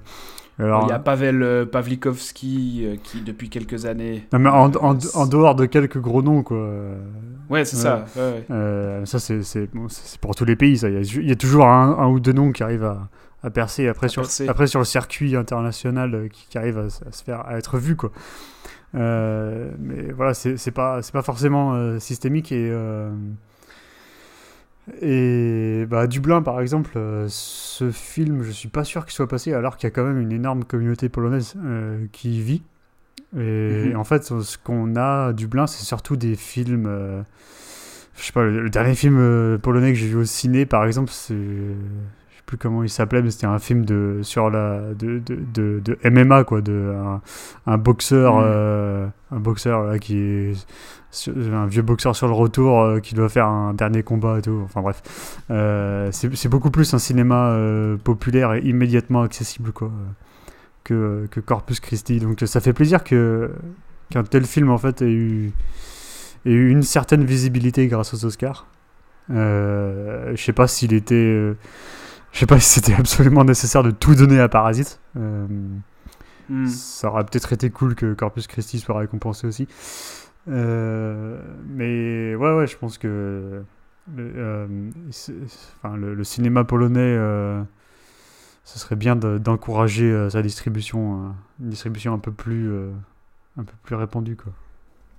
Alors, 0.60 0.84
Il 0.86 0.90
y 0.90 0.94
a 0.94 1.00
Pavel 1.00 1.42
euh, 1.42 1.66
Pawlikowski, 1.66 2.84
euh, 2.86 2.96
qui 3.02 3.22
depuis 3.22 3.50
quelques 3.50 3.86
années. 3.86 4.28
non, 4.32 4.40
mais 4.40 4.50
en, 4.50 4.70
euh, 4.72 4.98
en, 5.16 5.26
dehors 5.26 5.56
de 5.56 5.66
quelques 5.66 5.98
gros 6.00 6.22
noms, 6.22 6.44
quoi. 6.44 6.68
Ouais, 7.50 7.66
c'est 7.66 7.76
ça. 7.76 8.06
ouais, 8.16 8.46
ouais. 8.50 9.06
Ça, 9.06 9.20
c'est 9.20 9.74
bon, 9.74 9.88
pour 10.22 10.36
tous 10.36 10.46
les 10.46 10.56
pays. 10.56 10.78
ça. 10.78 10.90
Il 10.90 10.96
y 10.96 10.98
a, 10.98 11.02
ju- 11.02 11.22
il 11.24 11.30
y 11.30 11.32
a 11.32 11.36
toujours 11.36 11.66
un, 11.68 11.98
un 11.98 12.08
ou 12.08 12.20
deux 12.20 12.34
noms 12.34 12.52
qui 12.52 12.62
arrivent 12.64 12.84
à, 12.86 13.10
à 13.42 13.50
percer. 13.50 13.88
Après, 13.88 14.06
À 14.06 14.10
sur, 14.10 14.22
percer. 14.22 14.48
après, 14.48 14.68
sur 14.68 14.80
le 14.80 14.86
circuit 14.86 15.36
international 15.36 16.30
qui, 16.32 16.48
qui 16.48 16.58
arrive 16.58 16.78
à, 16.78 16.90
se 16.90 17.24
faire, 17.24 17.46
à 17.48 17.58
être 17.58 17.78
vu. 17.80 17.96
Quoi. 17.96 18.12
Mais 18.94 20.12
voilà, 20.16 20.34
c'est 20.34 20.72
pas, 20.72 21.00
pas 21.12 21.22
forcément 21.24 22.00
systémique. 22.00 22.52
Et, 22.52 22.72
et 25.01 25.85
bah, 25.89 26.07
Dublin, 26.07 26.41
par 26.41 26.59
exemple, 26.59 26.91
euh, 26.97 27.25
ce 27.30 27.91
film, 27.91 28.44
je 28.44 28.51
suis 28.51 28.69
pas 28.69 28.83
sûr 28.83 29.06
qu'il 29.06 29.13
soit 29.13 29.27
passé 29.27 29.53
alors 29.53 29.77
qu'il 29.77 29.88
y 29.88 29.91
a 29.91 29.91
quand 29.91 30.03
même 30.03 30.19
une 30.19 30.31
énorme 30.31 30.65
communauté 30.65 31.07
polonaise 31.09 31.56
euh, 31.63 32.06
qui 32.12 32.38
y 32.38 32.41
vit. 32.41 32.63
Et 33.39 33.91
Mhm. 33.91 33.95
en 33.95 34.03
fait, 34.03 34.24
ce 34.24 34.57
qu'on 34.57 34.95
a 34.95 35.27
à 35.30 35.33
Dublin, 35.33 35.68
c'est 35.68 35.85
surtout 35.85 36.15
des 36.18 36.35
films. 36.35 36.85
euh, 36.88 37.21
je 38.18 38.24
sais 38.24 38.33
pas, 38.33 38.44
le, 38.44 38.62
le 38.62 38.69
dernier 38.69 38.95
film 38.95 39.18
euh, 39.19 39.57
polonais 39.57 39.94
que 39.94 40.00
j'ai 40.00 40.07
vu 40.07 40.18
au 40.18 40.25
ciné, 40.25 40.65
par 40.65 40.85
exemple, 40.85 41.12
c'est. 41.12 41.35
Sais 42.44 42.57
plus 42.57 42.57
comment 42.57 42.84
il 42.84 42.90
s'appelait, 42.90 43.22
mais 43.22 43.31
c'était 43.31 43.45
un 43.48 43.57
film 43.57 43.86
de, 43.86 44.19
sur 44.22 44.50
la, 44.50 44.94
de, 44.94 45.19
de, 45.19 45.40
de, 45.54 45.81
de 45.84 46.10
MMA, 46.10 46.44
quoi, 46.44 46.60
de 46.62 46.94
un, 46.94 47.22
un 47.66 47.78
boxeur, 47.78 48.36
Mhm. 48.36 48.44
euh, 48.45 49.07
un 49.31 49.40
boxeur 49.40 49.84
là, 49.86 49.98
qui 49.98 50.18
est. 50.18 50.54
un 51.38 51.68
vieux 51.68 51.83
boxeur 51.83 52.16
sur 52.18 52.28
le 52.28 52.33
retour 52.33 52.81
euh, 52.81 53.00
qui 53.00 53.16
doit 53.16 53.30
faire 53.30 53.47
un 53.47 53.73
dernier 53.73 54.04
combat 54.04 54.40
et 54.40 54.42
tout. 54.42 54.62
Enfin 54.66 54.81
bref. 54.81 55.02
Euh, 55.52 56.09
c'est 56.12 56.50
beaucoup 56.50 56.69
plus 56.69 56.94
un 56.94 57.00
cinéma 57.00 57.52
euh, 57.52 57.95
populaire 57.97 58.54
et 58.54 58.59
immédiatement 58.59 59.21
accessible, 59.21 59.71
quoi, 59.71 59.90
que, 60.83 61.28
que 61.31 61.40
Corpus 61.40 61.80
Christi. 61.80 62.19
Donc 62.19 62.42
ça 62.45 62.59
fait 62.59 62.73
plaisir 62.73 63.04
que 63.06 63.52
qu'un 64.09 64.23
tel 64.23 64.44
film 64.45 64.69
en 64.69 64.78
fait 64.78 65.02
ait 65.02 65.09
eu, 65.12 65.54
ait 66.45 66.52
eu 66.52 66.69
une 66.69 66.83
certaine 66.83 67.23
visibilité 67.23 67.88
grâce 67.88 68.14
aux 68.14 68.26
Oscars. 68.26 68.68
Je 69.30 70.33
sais 70.35 70.52
pas 70.54 70.68
s'il 70.68 70.94
était, 70.94 71.54
je 72.33 72.40
sais 72.40 72.45
pas 72.47 72.59
si 72.59 72.69
c'était 72.69 72.94
absolument 72.99 73.45
nécessaire 73.45 73.83
de 73.83 73.92
tout 73.92 74.16
donner 74.16 74.40
à 74.40 74.49
Parasite. 74.49 74.99
Euh, 75.18 75.47
Hmm. 76.49 76.66
ça 76.68 77.09
aurait 77.09 77.25
peut-être 77.25 77.54
été 77.54 77.69
cool 77.69 77.95
que 77.95 78.13
Corpus 78.13 78.47
Christi 78.47 78.80
soit 78.80 78.97
récompensé 78.99 79.47
aussi. 79.47 79.68
Euh, 80.49 81.42
mais 81.68 82.35
ouais, 82.35 82.56
ouais, 82.57 82.68
je 82.68 82.78
pense 82.78 82.97
que 82.97 83.63
le, 84.16 84.33
euh, 84.37 84.68
enfin, 85.83 85.95
le, 85.97 86.13
le 86.16 86.23
cinéma 86.23 86.63
polonais, 86.66 86.99
euh, 87.02 87.61
ce 88.63 88.80
serait 88.80 88.95
bien 88.95 89.16
de- 89.16 89.37
d'encourager 89.37 90.09
euh, 90.11 90.30
sa 90.30 90.42
distribution, 90.42 91.28
euh, 91.28 91.30
une 91.61 91.69
distribution 91.69 92.13
un 92.13 92.19
peu 92.19 92.31
plus, 92.31 92.69
euh, 92.71 92.92
un 93.57 93.63
peu 93.63 93.73
plus 93.83 93.95
répandue, 93.95 94.35
quoi. 94.37 94.54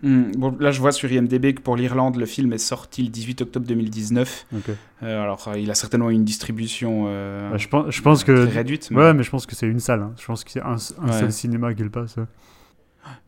Hmm. 0.05 0.33
Bon, 0.37 0.55
là, 0.61 0.71
je 0.71 0.81
vois 0.81 0.93
sur 0.93 1.11
IMDb 1.11 1.55
que 1.55 1.63
pour 1.63 1.77
l'Irlande, 1.77 2.17
le 2.17 2.27
film 2.27 2.53
est 2.53 2.59
sorti 2.59 3.03
le 3.03 3.09
18 3.09 3.41
octobre 3.43 3.67
2019. 3.67 4.47
Ok. 4.55 4.71
Euh, 5.03 5.23
alors, 5.23 5.49
euh, 5.49 5.59
il 5.59 5.71
a 5.71 5.75
certainement 5.75 6.11
une 6.11 6.25
distribution 6.25 7.07
euh, 7.09 7.51
Bah, 7.51 7.57
je 7.57 7.69
pense, 7.69 7.87
je 7.91 8.03
pense 8.03 8.23
que, 8.23 8.45
très 8.47 8.55
réduite. 8.59 8.91
mais- 8.91 8.99
ouais, 8.99 9.15
mais 9.15 9.23
je 9.23 9.31
pense 9.31 9.47
que 9.47 9.55
c'est 9.57 9.67
une 9.67 9.81
salle. 9.81 10.03
hein. 10.03 10.13
Je 10.21 10.27
pense 10.27 10.45
que 10.45 10.51
c'est 10.51 10.61
un, 10.63 10.77
un 11.01 11.07
Ouais. 11.07 11.19
seul 11.21 11.33
cinéma 11.33 11.73
qui 11.75 11.83
le 11.83 11.91
passe. 11.91 12.17
ouais. 12.17 12.25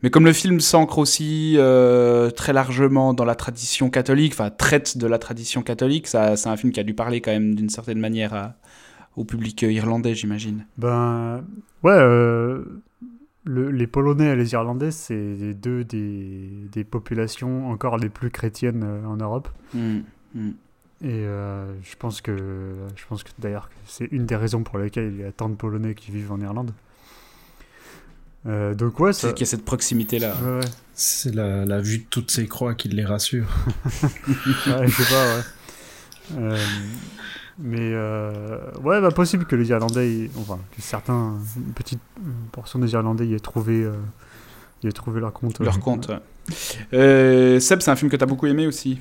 Mais 0.03 0.09
comme 0.09 0.25
le 0.25 0.33
film 0.33 0.59
s'ancre 0.59 0.97
aussi 0.97 1.55
euh, 1.57 2.29
très 2.31 2.53
largement 2.53 3.13
dans 3.13 3.25
la 3.25 3.35
tradition 3.35 3.89
catholique, 3.89 4.33
enfin 4.33 4.49
traite 4.49 4.97
de 4.97 5.05
la 5.07 5.19
tradition 5.19 5.61
catholique, 5.61 6.07
ça, 6.07 6.35
c'est 6.35 6.49
un 6.49 6.57
film 6.57 6.71
qui 6.73 6.79
a 6.79 6.83
dû 6.83 6.93
parler 6.95 7.21
quand 7.21 7.31
même 7.31 7.53
d'une 7.55 7.69
certaine 7.69 7.99
manière 7.99 8.33
à- 8.33 8.53
au 9.15 9.23
public 9.23 9.61
irlandais, 9.63 10.13
j'imagine. 10.15 10.65
Ben, 10.77 11.43
ouais, 11.83 11.91
euh, 11.91 12.63
le- 13.47 13.71
les 13.71 13.87
Polonais 13.87 14.27
et 14.27 14.35
les 14.35 14.53
Irlandais, 14.53 14.91
c'est 14.91 15.15
les 15.15 15.53
deux 15.53 15.83
des, 15.83 16.49
des 16.71 16.83
populations 16.83 17.69
encore 17.71 17.97
les 17.97 18.09
plus 18.09 18.29
chrétiennes 18.29 18.83
euh, 18.83 19.05
en 19.05 19.17
Europe. 19.17 19.49
Hmm, 19.73 19.99
hmm. 20.35 20.49
Et 21.03 21.25
euh, 21.25 21.71
je 21.83 21.95
pense 21.95 22.21
que, 22.21 22.75
je 22.95 23.05
pense 23.07 23.23
que 23.23 23.29
d'ailleurs, 23.39 23.69
c'est 23.85 24.05
une 24.11 24.25
des 24.25 24.35
raisons 24.35 24.63
pour 24.63 24.79
lesquelles 24.79 25.13
il 25.13 25.19
y 25.21 25.23
a 25.23 25.31
tant 25.31 25.47
de 25.49 25.55
Polonais 25.55 25.93
qui 25.95 26.11
vivent 26.11 26.31
en 26.31 26.39
Irlande. 26.41 26.71
Euh, 28.45 28.73
donc 28.73 28.99
ouais, 28.99 29.13
ça... 29.13 29.31
qu'il 29.33 29.41
y 29.41 29.43
a 29.43 29.51
cette 29.51 29.65
proximité-là. 29.65 30.35
Ouais, 30.41 30.59
ouais. 30.59 30.69
C'est 30.93 31.35
la, 31.35 31.65
la 31.65 31.81
vue 31.81 31.99
de 31.99 32.05
toutes 32.09 32.31
ces 32.31 32.47
croix 32.47 32.73
qui 32.75 32.87
les 32.89 33.05
rassure. 33.05 33.47
Ouais, 34.67 34.87
je 34.87 35.03
sais 35.03 35.13
pas, 35.13 35.37
ouais. 35.37 35.43
Euh, 36.39 36.57
mais 37.59 37.91
euh, 37.93 38.71
ouais, 38.81 39.01
bah 39.01 39.11
possible 39.11 39.45
que 39.45 39.55
les 39.55 39.69
Irlandais, 39.69 40.29
enfin, 40.37 40.59
que 40.75 40.81
certains, 40.81 41.37
une 41.55 41.73
petite 41.73 42.01
portion 42.51 42.79
des 42.79 42.93
Irlandais 42.93 43.27
y 43.27 43.33
aient 43.33 43.39
trouvé, 43.39 43.83
euh, 43.83 43.95
y 44.83 44.87
aient 44.87 44.91
trouvé 44.91 45.19
leur 45.19 45.33
compte. 45.33 45.59
Leur 45.59 45.77
euh, 45.77 45.79
compte. 45.79 46.09
ouais. 46.09 46.19
Euh, 46.93 47.59
Seb, 47.59 47.81
c'est 47.81 47.91
un 47.91 47.95
film 47.95 48.11
que 48.11 48.15
t'as 48.15 48.25
beaucoup 48.25 48.47
aimé 48.47 48.67
aussi. 48.67 48.99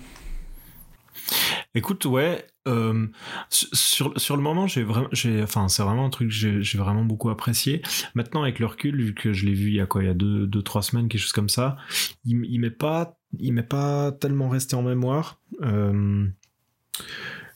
Écoute, 1.75 2.07
ouais, 2.07 2.47
euh, 2.67 3.07
sur, 3.51 4.19
sur 4.19 4.37
le 4.37 4.43
moment, 4.43 4.67
j'ai 4.67 4.83
vraiment, 4.83 5.09
j'ai, 5.13 5.43
enfin, 5.43 5.69
c'est 5.69 5.83
vraiment 5.83 6.07
un 6.07 6.11
truc 6.11 6.29
que 6.29 6.35
j'ai, 6.35 6.63
j'ai 6.63 6.79
vraiment 6.79 7.05
beaucoup 7.05 7.29
apprécié. 7.29 7.83
Maintenant, 8.15 8.43
avec 8.43 8.59
le 8.59 8.67
recul, 8.67 9.03
vu 9.03 9.15
que 9.15 9.35
je 9.35 9.45
l'ai 9.45 9.53
vu 9.53 9.69
il 9.69 9.75
y 9.75 9.81
a 9.81 9.87
quoi, 9.87 10.03
il 10.03 10.07
y 10.07 10.11
a 10.11 10.15
deux, 10.15 10.47
deux 10.47 10.63
trois 10.63 10.83
semaines, 10.83 11.09
quelque 11.09 11.21
chose 11.21 11.33
comme 11.33 11.51
ça, 11.51 11.77
il, 12.25 12.43
il 12.47 12.59
m'est 12.61 12.71
pas, 12.71 13.19
il 13.39 13.53
m'est 13.53 13.63
pas 13.63 14.13
tellement 14.13 14.49
resté 14.49 14.75
en 14.75 14.83
mémoire. 14.83 15.39
Euh, 15.63 16.27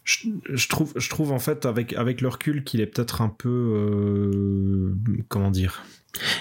je, 0.05 0.29
je 0.49 0.69
trouve, 0.69 0.93
je 0.97 1.09
trouve 1.11 1.33
en 1.33 1.39
fait 1.39 1.67
avec 1.67 1.93
avec 1.95 2.21
le 2.21 2.29
recul 2.29 2.65
qu'il 2.65 2.81
est 2.81 2.87
peut-être 2.87 3.21
un 3.23 3.29
peu, 3.29 3.49
euh, 3.51 4.95
comment 5.29 5.51
dire? 5.51 5.83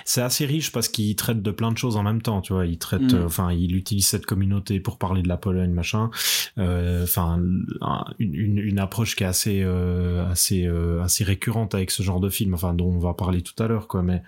C'est 0.04 0.22
assez 0.22 0.48
riche 0.48 0.72
parce 0.72 0.88
qu'il 0.90 1.16
traite 1.16 1.44
de 1.44 1.52
plein 1.52 1.72
de 1.72 1.78
choses 1.78 1.96
en 1.96 2.02
même 2.02 2.24
temps, 2.24 2.42
tu 2.42 2.54
vois. 2.54 2.66
Il 2.66 2.80
traite, 2.80 3.14
Mm. 3.14 3.16
euh, 3.18 3.26
enfin, 3.26 3.52
il 3.54 3.76
utilise 3.76 4.08
cette 4.08 4.26
communauté 4.26 4.80
pour 4.80 4.98
parler 4.98 5.22
de 5.22 5.28
la 5.28 5.38
Pologne, 5.38 5.72
machin. 5.72 6.10
Euh, 6.58 7.04
Enfin, 7.04 7.40
un- 7.82 8.06
une, 8.18 8.34
une, 8.34 8.58
une 8.58 8.80
approche 8.80 9.16
qui 9.16 9.24
est 9.24 9.28
assez, 9.28 9.62
euh, 9.64 10.26
assez, 10.28 10.66
euh, 10.66 11.04
assez 11.04 11.24
récurrente 11.24 11.76
avec 11.76 11.92
ce 11.92 12.02
genre 12.02 12.20
de 12.20 12.30
film, 12.30 12.56
enfin, 12.56 12.74
dont 12.74 12.90
on 12.90 12.98
va 12.98 13.14
parler 13.14 13.44
tout 13.44 13.62
à 13.62 13.68
l'heure, 13.68 13.88
quoi. 13.88 14.02
Mais 14.02 14.24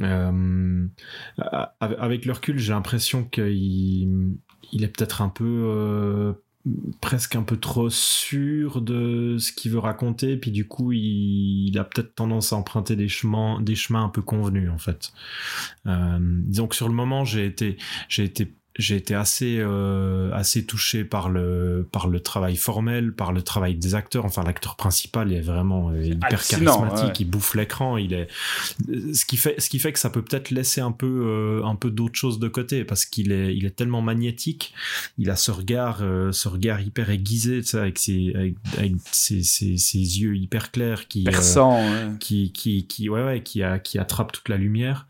euh, 0.00 0.86
avec 1.80 2.24
le 2.26 2.32
recul, 2.32 2.58
j'ai 2.58 2.72
l'impression 2.72 3.22
qu'il 3.24 4.34
il 4.72 4.82
est 4.82 4.88
peut-être 4.88 5.22
un 5.22 5.28
peu 5.28 5.44
euh, 5.44 6.32
presque 7.00 7.36
un 7.36 7.42
peu 7.42 7.56
trop 7.56 7.90
sûr 7.90 8.80
de 8.80 9.36
ce 9.38 9.52
qu'il 9.52 9.70
veut 9.72 9.78
raconter, 9.78 10.36
puis 10.36 10.50
du 10.50 10.66
coup, 10.66 10.92
il, 10.92 11.76
a 11.78 11.84
peut-être 11.84 12.14
tendance 12.14 12.52
à 12.52 12.56
emprunter 12.56 12.96
des 12.96 13.08
chemins, 13.08 13.60
des 13.60 13.74
chemins 13.74 14.04
un 14.04 14.08
peu 14.08 14.22
convenus, 14.22 14.70
en 14.70 14.78
fait. 14.78 15.12
Euh, 15.86 16.18
disons 16.20 16.66
que 16.66 16.74
sur 16.74 16.88
le 16.88 16.94
moment, 16.94 17.24
j'ai 17.24 17.46
été, 17.46 17.76
j'ai 18.08 18.24
été 18.24 18.52
j'ai 18.78 18.96
été 18.96 19.14
assez 19.14 19.58
euh, 19.58 20.30
assez 20.32 20.64
touché 20.64 21.04
par 21.04 21.28
le 21.28 21.86
par 21.90 22.08
le 22.08 22.20
travail 22.20 22.56
formel, 22.56 23.12
par 23.12 23.32
le 23.32 23.42
travail 23.42 23.74
des 23.74 23.94
acteurs. 23.94 24.24
Enfin, 24.24 24.42
l'acteur 24.44 24.76
principal 24.76 25.32
est 25.32 25.40
vraiment 25.40 25.90
euh, 25.90 26.04
hyper 26.04 26.44
charismatique, 26.44 27.04
ouais. 27.04 27.12
il 27.20 27.24
bouffe 27.30 27.54
l'écran. 27.54 27.96
Il 27.96 28.12
est 28.12 28.28
ce 29.12 29.24
qui 29.24 29.36
fait 29.36 29.60
ce 29.60 29.70
qui 29.70 29.78
fait 29.78 29.92
que 29.92 29.98
ça 29.98 30.10
peut 30.10 30.22
peut-être 30.22 30.50
laisser 30.50 30.80
un 30.80 30.92
peu 30.92 31.06
euh, 31.06 31.64
un 31.64 31.74
peu 31.74 31.90
d'autres 31.90 32.16
choses 32.18 32.38
de 32.38 32.48
côté 32.48 32.84
parce 32.84 33.04
qu'il 33.06 33.32
est 33.32 33.56
il 33.56 33.64
est 33.66 33.76
tellement 33.76 34.02
magnétique. 34.02 34.74
Il 35.18 35.30
a 35.30 35.36
ce 35.36 35.50
regard 35.50 35.98
euh, 36.02 36.32
ce 36.32 36.48
regard 36.48 36.80
hyper 36.80 37.10
aiguisé, 37.10 37.60
tu 37.62 37.68
sais, 37.68 37.78
avec 37.78 37.98
ses 37.98 38.32
avec, 38.34 38.54
avec 38.76 38.92
ses, 39.12 39.42
ses, 39.42 39.76
ses 39.78 39.98
yeux 39.98 40.36
hyper 40.36 40.70
clairs 40.70 41.08
qui 41.08 41.22
euh, 41.22 41.30
Perçant. 41.30 41.78
ouais. 41.80 42.12
qui 42.20 42.52
qui 42.52 42.86
qui 42.86 43.08
ouais 43.08 43.24
ouais 43.24 43.42
qui 43.42 43.62
a 43.62 43.78
qui 43.78 43.98
attrape 43.98 44.32
toute 44.32 44.48
la 44.48 44.56
lumière 44.56 45.06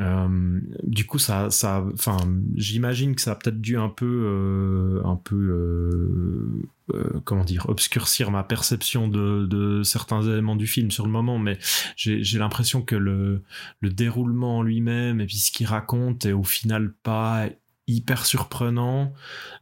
euh, 0.00 0.60
du 0.82 1.06
coup 1.06 1.20
ça 1.20 1.50
ça 1.50 1.84
enfin 1.92 2.16
j'imagine 2.56 3.14
que 3.14 3.20
ça 3.20 3.30
a 3.30 3.34
peut-être 3.36 3.60
dû 3.60 3.78
un 3.78 3.88
peu 3.88 4.24
euh, 4.26 5.00
un 5.04 5.14
peu 5.14 6.66
euh, 6.92 7.20
comment 7.24 7.44
dire 7.44 7.68
obscurcir 7.68 8.32
ma 8.32 8.42
perception 8.42 9.06
de, 9.06 9.46
de 9.46 9.84
certains 9.84 10.22
éléments 10.22 10.56
du 10.56 10.66
film 10.66 10.90
sur 10.90 11.06
le 11.06 11.12
moment 11.12 11.38
mais 11.38 11.58
j'ai 11.94 12.24
j'ai 12.24 12.40
l'impression 12.40 12.82
que 12.82 12.96
le 12.96 13.42
le 13.80 13.90
déroulement 13.90 14.58
en 14.58 14.62
lui-même 14.62 15.20
et 15.20 15.26
puis 15.26 15.36
ce 15.36 15.52
qu'il 15.52 15.66
raconte 15.66 16.26
est 16.26 16.32
au 16.32 16.42
final 16.42 16.92
pas 17.04 17.46
hyper 17.86 18.24
surprenant 18.24 19.12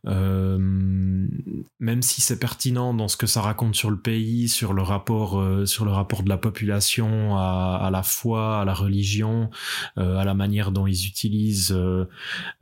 euh, 0.07 0.59
même 1.81 2.03
si 2.03 2.21
c'est 2.21 2.39
pertinent 2.39 2.95
dans 2.95 3.09
ce 3.09 3.17
que 3.17 3.27
ça 3.27 3.41
raconte 3.41 3.75
sur 3.75 3.91
le 3.91 3.97
pays 3.97 4.49
sur 4.49 4.73
le 4.73 4.83
rapport 4.83 5.41
euh, 5.41 5.67
sur 5.67 5.85
le 5.85 5.91
rapport 5.91 6.23
de 6.23 6.29
la 6.29 6.37
population 6.37 7.37
à, 7.37 7.89
la 7.93 8.03
foi 8.03 8.61
à 8.61 8.65
la 8.65 8.75
religion 8.75 9.51
euh, 9.99 10.17
à 10.17 10.25
la 10.25 10.35
manière 10.35 10.71
dont 10.71 10.87
ils 10.87 11.07
utilisent 11.07 11.77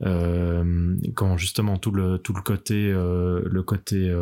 comment 0.01 1.37
justement 1.37 1.77
tout 1.77 1.91
le 1.91 2.17
tout 2.17 2.33
le 2.33 2.41
côté 2.41 2.91
le 2.91 3.61
côté 3.61 4.13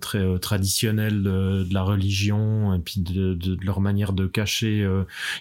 très 0.00 0.38
traditionnel 0.38 1.22
de, 1.22 1.66
la 1.70 1.82
religion 1.82 2.74
et 2.74 2.78
puis 2.78 3.00
de, 3.00 3.56
leur 3.64 3.80
manière 3.80 4.12
de 4.12 4.26
cacher 4.26 4.88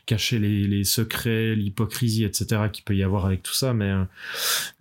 cacher 0.06 0.40
les, 0.40 0.68
les 0.68 0.84
secrets 0.84 1.56
l'hypocrisie 1.56 2.24
etc 2.24 2.64
qu'il 2.72 2.84
peut 2.84 2.96
y 2.96 3.04
avoir 3.04 3.26
avec 3.26 3.44
tout 3.44 3.54
ça. 3.54 3.74
Mais 3.74 3.94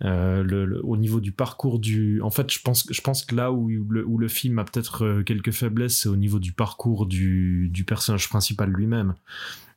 euh, 0.03 0.64
le, 0.65 0.75
le- 0.77 0.85
au 0.85 0.97
niveau 0.97 1.19
du 1.19 1.31
parcours 1.31 1.79
du 1.79 2.21
en 2.21 2.29
fait 2.31 2.51
je 2.51 2.59
pense 2.63 2.85
je 2.91 3.01
pense 3.01 3.23
que 3.25 3.35
là 3.35 3.51
où 3.51 3.69
le, 3.89 4.05
où 4.05 4.17
le 4.17 4.27
film 4.27 4.59
a 4.59 4.63
peut-être 4.63 5.05
euh, 5.05 5.23
quelques 5.23 5.51
faiblesses 5.51 5.97
c'est 6.01 6.09
au 6.09 6.15
niveau 6.15 6.39
du 6.39 6.51
parcours 6.51 7.05
du, 7.05 7.69
du 7.71 7.83
personnage 7.83 8.27
principal 8.29 8.69
lui-même 8.69 9.13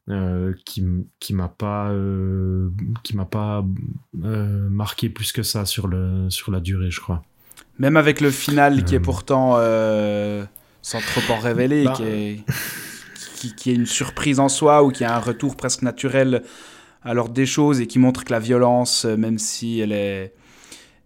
euh, 0.09 0.55
qui 0.65 0.85
qui 1.21 1.35
m'a 1.35 1.49
pas 1.49 1.91
euh, 1.91 2.71
qui 3.03 3.17
m'a 3.17 3.27
pas 3.27 3.65
euh, 4.25 4.69
marqué 4.71 5.09
plus 5.11 5.33
que 5.33 5.43
ça 5.43 5.65
sur 5.67 5.87
le 5.89 6.31
sur 6.31 6.51
la 6.53 6.61
durée 6.61 6.91
je 6.91 7.01
crois 7.01 7.23
Même 7.79 7.97
avec 7.97 8.21
le 8.21 8.31
final 8.31 8.85
qui 8.85 8.95
est 8.95 9.01
pourtant, 9.01 9.53
sans 10.83 11.01
trop 11.01 11.33
en 11.35 11.39
révéler, 11.39 11.85
Bah. 11.85 11.93
qui, 11.97 12.03
est, 12.05 12.41
qui, 13.37 13.55
qui 13.55 13.71
est 13.71 13.75
une 13.75 13.87
surprise 13.87 14.41
en 14.41 14.49
soi 14.49 14.83
ou 14.83 14.91
qui 14.91 15.05
a 15.05 15.15
un 15.15 15.21
retour 15.21 15.57
presque 15.57 15.83
naturel 15.83 16.43
à 17.03 17.15
l'ordre 17.15 17.35
des 17.35 17.47
choses 17.47 17.81
et 17.81 17.87
qui 17.87 17.99
montre 17.99 18.25
que 18.25 18.33
la 18.33 18.41
violence, 18.41 19.05
même 19.05 19.39
si 19.39 19.79
elle 19.81 19.93
est, 19.93 20.33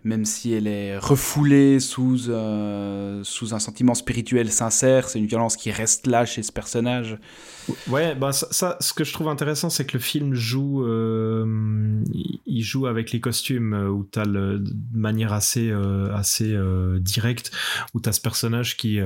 même 0.04 0.24
si 0.24 0.52
elle 0.52 0.66
est 0.66 0.98
refoulée 0.98 1.78
sous, 1.80 2.28
euh, 2.28 3.20
sous 3.24 3.54
un 3.54 3.58
sentiment 3.58 3.94
spirituel 3.94 4.50
sincère, 4.50 5.08
c'est 5.08 5.18
une 5.18 5.26
violence 5.26 5.56
qui 5.56 5.70
reste 5.70 6.06
là 6.06 6.24
chez 6.24 6.42
ce 6.42 6.52
personnage. 6.52 7.18
Ouais, 7.88 8.16
bah 8.16 8.32
ça, 8.32 8.76
ce 8.80 8.92
que 8.92 9.04
je 9.04 9.12
trouve 9.12 9.28
intéressant, 9.28 9.70
c'est 9.70 9.86
que 9.86 9.92
le 9.96 10.02
film 10.02 10.34
joue, 10.34 10.84
euh, 10.84 12.02
il- 12.44 12.62
joue 12.62 12.86
avec 12.86 13.12
les 13.12 13.20
costumes 13.20 13.74
euh, 13.74 13.88
où 13.88 14.06
le, 14.16 14.58
de 14.58 14.72
manière 14.92 15.32
assez, 15.32 15.72
assez 16.14 16.56
directe, 17.00 17.50
où 17.94 18.00
t'as 18.00 18.12
ce 18.12 18.20
personnage 18.20 18.76
qui, 18.76 18.98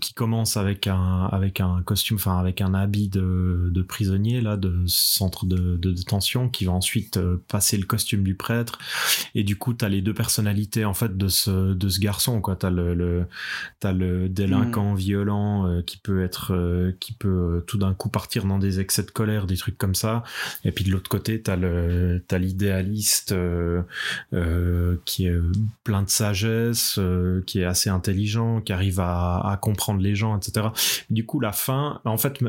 qui 0.00 0.14
commence 0.14 0.56
avec 0.56 0.86
un, 0.86 1.28
avec 1.32 1.60
un 1.60 1.82
costume, 1.84 2.16
enfin 2.16 2.38
avec 2.38 2.60
un 2.60 2.74
habit 2.74 3.08
de, 3.08 3.70
de 3.72 3.82
prisonnier 3.82 4.40
là, 4.40 4.56
de 4.56 4.84
centre 4.86 5.46
de, 5.46 5.76
de 5.76 5.90
détention, 5.92 6.48
qui 6.48 6.64
va 6.64 6.72
ensuite 6.72 7.18
passer 7.48 7.76
le 7.76 7.86
costume 7.86 8.22
du 8.22 8.34
prêtre, 8.34 8.78
et 9.34 9.42
du 9.44 9.56
coup 9.56 9.74
t'as 9.74 9.88
les 9.88 10.00
deux 10.00 10.14
personnalités 10.36 10.86
en 10.86 10.94
fait 10.94 11.14
de 11.18 11.28
ce, 11.28 11.74
de 11.74 11.88
ce 11.90 12.00
garçon, 12.00 12.40
quoi. 12.40 12.56
T'as 12.56 12.70
le, 12.70 12.94
le 12.94 13.26
t'as 13.80 13.92
le 13.92 14.30
délinquant 14.30 14.94
violent 14.94 15.66
euh, 15.66 15.82
qui 15.82 15.98
peut 15.98 16.22
être, 16.24 16.54
euh, 16.54 16.92
qui 17.00 17.12
peut 17.12 17.28
euh, 17.28 17.60
tout 17.66 17.76
d'un 17.76 17.92
coup 17.92 18.08
partir 18.08 18.46
dans 18.46 18.58
des 18.58 18.80
excès 18.80 19.02
de 19.02 19.10
colère, 19.10 19.46
des 19.46 19.56
trucs 19.58 19.76
comme 19.76 19.94
ça. 19.94 20.22
Et 20.64 20.72
puis 20.72 20.84
de 20.86 20.90
l'autre 20.90 21.10
côté, 21.10 21.42
t'as 21.42 21.56
le, 21.56 22.22
t'as 22.26 22.38
l'idéaliste 22.38 23.34
qui 25.04 25.26
est 25.26 25.36
plein 25.84 26.02
de 26.02 26.08
sagesse, 26.08 26.98
qui 27.46 27.60
est 27.60 27.64
assez 27.64 27.90
intelligent, 27.90 28.60
qui 28.62 28.72
arrive 28.72 29.00
à, 29.00 29.38
à 29.46 29.56
comprendre 29.58 30.00
les 30.00 30.14
gens, 30.14 30.36
etc. 30.38 30.68
Du 31.10 31.26
coup, 31.26 31.40
la 31.40 31.52
fin, 31.52 32.00
en 32.06 32.16
fait, 32.16 32.40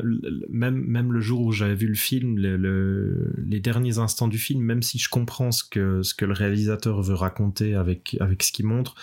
même 0.50 0.76
même 0.86 1.12
le 1.12 1.20
jour 1.20 1.42
où 1.42 1.52
j'avais 1.52 1.76
vu 1.76 1.88
le 1.88 1.96
film, 1.96 2.38
le- 2.38 2.56
le- 2.58 3.34
les 3.46 3.60
derniers 3.60 3.98
instants 3.98 4.28
du 4.30 4.38
film, 4.38 4.62
même 4.64 4.82
si 4.84 5.00
je 5.00 5.10
comprends 5.10 5.52
ce 5.52 5.64
que 5.64 6.02
ce 6.02 6.14
que 6.14 6.24
le 6.26 6.34
réalisateur 6.34 7.02
veut 7.02 7.14
raconter 7.16 7.73
avec 7.76 8.18
avec 8.20 8.44
ce 8.44 8.52
qu'il 8.52 8.66
montre, 8.66 8.96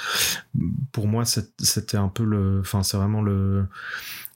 pour 0.93 1.07
moi, 1.09 1.25
c'était 1.25 1.97
un 1.97 2.09
peu 2.09 2.25
le, 2.25 2.61
enfin, 2.61 2.83
c'est 2.83 2.97
vraiment 2.97 3.23
le 3.23 3.65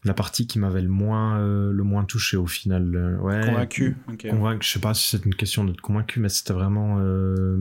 la 0.05 0.13
partie 0.13 0.47
qui 0.47 0.59
m'avait 0.59 0.83
le 0.83 0.89
moins 0.89 1.39
euh, 1.39 1.73
le 1.73 1.83
moins 1.83 2.05
touché 2.05 2.37
au 2.37 2.47
final. 2.47 2.95
Euh, 2.95 3.17
Ouais, 3.19 3.41
Convaincu. 3.47 3.97
ok. 4.13 4.29
convaincu. 4.29 4.67
Je 4.67 4.73
sais 4.75 4.79
pas 4.81 4.93
si 4.95 5.09
c'est 5.09 5.25
une 5.25 5.35
question 5.35 5.65
d'être 5.65 5.81
convaincu, 5.81 6.21
mais 6.21 6.29
c'était 6.29 6.53
vraiment. 6.53 6.97
euh, 7.01 7.57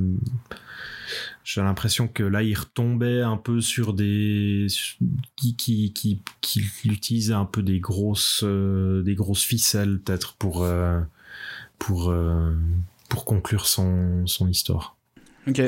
J'ai 1.45 1.61
l'impression 1.61 2.07
que 2.09 2.23
là, 2.23 2.43
il 2.43 2.53
retombait 2.57 3.21
un 3.21 3.37
peu 3.37 3.61
sur 3.61 3.93
des 3.93 4.67
qui 5.37 5.55
qui 5.55 5.93
qui 5.93 6.21
qui 6.41 6.61
utilisait 6.85 7.33
un 7.33 7.45
peu 7.45 7.63
des 7.63 7.79
grosses 7.79 8.41
euh, 8.43 9.01
des 9.03 9.15
grosses 9.15 9.43
ficelles 9.43 9.99
peut-être 9.99 10.33
pour 10.35 10.67
pour 11.79 12.13
pour 13.09 13.25
conclure 13.25 13.67
son 13.67 14.25
son 14.27 14.47
histoire. 14.49 14.97
Ok. 15.47 15.61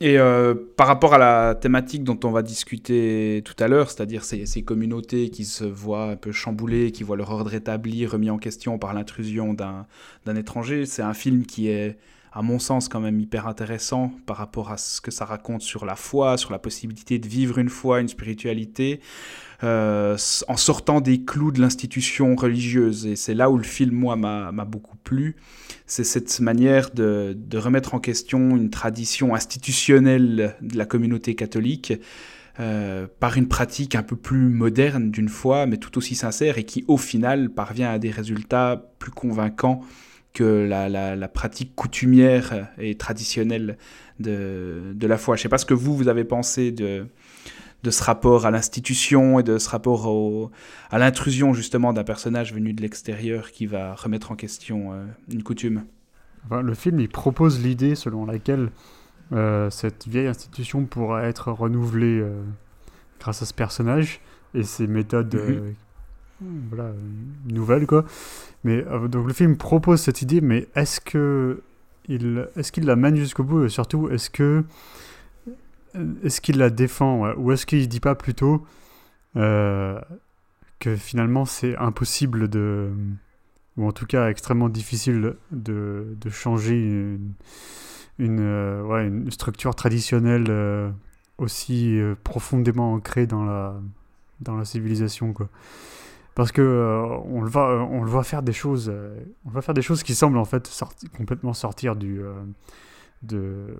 Et 0.00 0.18
euh, 0.18 0.54
par 0.76 0.88
rapport 0.88 1.14
à 1.14 1.18
la 1.18 1.54
thématique 1.54 2.02
dont 2.02 2.18
on 2.24 2.30
va 2.30 2.42
discuter 2.42 3.42
tout 3.44 3.54
à 3.62 3.68
l'heure, 3.68 3.90
c'est-à-dire 3.90 4.24
ces, 4.24 4.44
ces 4.44 4.62
communautés 4.62 5.30
qui 5.30 5.44
se 5.44 5.64
voient 5.64 6.10
un 6.10 6.16
peu 6.16 6.32
chamboulées, 6.32 6.90
qui 6.90 7.04
voient 7.04 7.16
leur 7.16 7.30
ordre 7.30 7.54
établi 7.54 8.04
remis 8.06 8.28
en 8.28 8.38
question 8.38 8.78
par 8.78 8.92
l'intrusion 8.92 9.54
d'un 9.54 9.86
d'un 10.26 10.36
étranger, 10.36 10.84
c'est 10.84 11.02
un 11.02 11.14
film 11.14 11.46
qui 11.46 11.68
est 11.68 11.96
à 12.34 12.42
mon 12.42 12.58
sens, 12.58 12.88
quand 12.88 13.00
même 13.00 13.20
hyper 13.20 13.46
intéressant 13.46 14.12
par 14.26 14.36
rapport 14.36 14.72
à 14.72 14.76
ce 14.76 15.00
que 15.00 15.12
ça 15.12 15.24
raconte 15.24 15.62
sur 15.62 15.86
la 15.86 15.94
foi, 15.94 16.36
sur 16.36 16.50
la 16.50 16.58
possibilité 16.58 17.20
de 17.20 17.28
vivre 17.28 17.58
une 17.58 17.68
foi, 17.68 18.00
une 18.00 18.08
spiritualité, 18.08 19.00
euh, 19.62 20.16
en 20.48 20.56
sortant 20.56 21.00
des 21.00 21.22
clous 21.22 21.52
de 21.52 21.60
l'institution 21.60 22.34
religieuse. 22.34 23.06
Et 23.06 23.14
c'est 23.14 23.34
là 23.34 23.50
où 23.50 23.56
le 23.56 23.62
film, 23.62 23.92
moi, 23.92 24.16
m'a 24.16 24.64
beaucoup 24.64 24.96
plu. 24.96 25.36
C'est 25.86 26.02
cette 26.02 26.40
manière 26.40 26.90
de, 26.90 27.36
remettre 27.54 27.94
en 27.94 28.00
question 28.00 28.56
une 28.56 28.70
tradition 28.70 29.36
institutionnelle 29.36 30.56
de 30.60 30.76
la 30.76 30.86
communauté 30.86 31.36
catholique. 31.36 31.92
Euh, 32.60 33.08
par 33.18 33.36
une 33.36 33.48
pratique 33.48 33.96
un 33.96 34.04
peu 34.04 34.14
plus 34.14 34.48
moderne 34.48 35.10
d'une 35.10 35.28
foi, 35.28 35.66
mais 35.66 35.76
tout 35.76 35.98
aussi 35.98 36.14
sincère 36.14 36.56
et 36.56 36.62
qui 36.62 36.84
au 36.86 36.96
final 36.96 37.50
parvient 37.50 37.90
à 37.90 37.98
des 37.98 38.12
résultats 38.12 38.92
plus 39.00 39.10
convaincants 39.10 39.80
que 40.34 40.66
la, 40.68 40.88
la, 40.88 41.28
pratique 41.28 41.74
coutumière 41.74 42.68
et 42.76 42.96
traditionnelle 42.96 43.78
de, 44.20 44.92
de, 44.94 45.06
la 45.06 45.16
foi. 45.16 45.36
Je 45.36 45.40
ne 45.40 45.42
sais 45.44 45.48
pas 45.48 45.58
ce 45.58 45.64
que 45.64 45.74
vous, 45.74 45.96
vous 45.96 46.08
avez 46.08 46.24
pensé 46.24 46.72
de, 46.72 47.06
de 47.84 47.90
ce 47.90 48.02
rapport 48.02 48.44
à 48.44 48.50
l'institution 48.50 49.38
et 49.38 49.42
de 49.42 49.58
ce 49.58 49.68
rapport 49.68 50.06
au, 50.06 50.50
à 50.90 50.98
l'intrusion 50.98 51.52
justement 51.52 51.92
d'un 51.92 52.02
personnage 52.02 52.52
venu 52.52 52.72
de 52.72 52.82
l'extérieur 52.82 53.52
qui 53.52 53.66
va 53.66 53.94
remettre 53.94 54.32
en 54.32 54.36
question 54.36 54.92
euh, 54.92 55.04
une 55.30 55.42
coutume. 55.42 55.84
le 56.50 56.74
film 56.74 56.98
il 56.98 57.08
propose 57.08 57.62
l'idée 57.62 57.94
selon 57.94 58.24
laquelle 58.24 58.70
euh, 59.32 59.68
cette 59.70 60.08
vieille 60.08 60.26
institution 60.26 60.84
pourra 60.86 61.24
être 61.24 61.52
renouvelée 61.52 62.20
euh, 62.20 62.42
grâce 63.20 63.42
à 63.42 63.46
ce 63.46 63.54
personnage 63.54 64.20
et 64.54 64.62
ses 64.62 64.86
méthodes 64.86 65.34
mhm. 65.34 65.74
Voilà, 66.40 66.92
nouvelles 67.46 67.86
quoi. 67.86 68.04
Mais 68.64 68.84
euh, 68.86 69.08
donc 69.08 69.26
le 69.26 69.32
film 69.32 69.56
propose 69.56 70.00
cette 70.00 70.22
idée, 70.22 70.40
mais 70.40 70.68
est-ce 70.74 71.00
que 71.00 71.62
il 72.08 72.48
est-ce 72.56 72.72
qu'il 72.72 72.84
la 72.84 72.96
mène 72.96 73.16
jusqu'au 73.16 73.44
bout? 73.44 73.64
Et 73.64 73.68
surtout 73.68 74.08
est-ce 74.10 74.30
que 74.30 74.64
est-ce 76.24 76.40
qu'il 76.40 76.58
la 76.58 76.70
défend? 76.70 77.32
Ou 77.36 77.52
est-ce 77.52 77.66
qu'il 77.66 77.88
dit 77.88 78.00
pas 78.00 78.14
plutôt 78.14 78.66
euh, 79.36 80.00
que 80.80 80.96
finalement 80.96 81.44
c'est 81.44 81.76
impossible 81.76 82.48
de 82.48 82.90
ou 83.76 83.86
en 83.86 83.92
tout 83.92 84.06
cas 84.06 84.28
extrêmement 84.28 84.68
difficile 84.68 85.34
de, 85.50 86.16
de 86.20 86.30
changer 86.30 87.18
une, 88.18 88.40
euh, 88.40 89.06
une 89.06 89.30
structure 89.30 89.74
traditionnelle 89.74 90.92
aussi 91.38 91.98
profondément 92.22 92.92
ancrée 92.94 93.26
dans 93.26 93.44
la 93.44 93.80
dans 94.40 94.56
la 94.56 94.64
civilisation 94.64 95.32
quoi 95.32 95.48
parce 96.34 96.50
que 96.50 96.62
euh, 96.62 97.06
on 97.26 97.42
le 97.42 97.48
voit 97.48 97.84
on 97.84 98.02
le 98.02 98.10
voit 98.10 98.24
faire 98.24 98.42
des 98.42 98.52
choses 98.52 98.90
euh, 98.92 99.16
on 99.44 99.50
va 99.50 99.62
faire 99.62 99.74
des 99.74 99.82
choses 99.82 100.02
qui 100.02 100.14
semblent 100.14 100.38
en 100.38 100.44
fait 100.44 100.70
complètement 101.16 101.54
sortir 101.54 101.96
du 101.96 102.20
euh, 102.22 102.34
de 103.22 103.78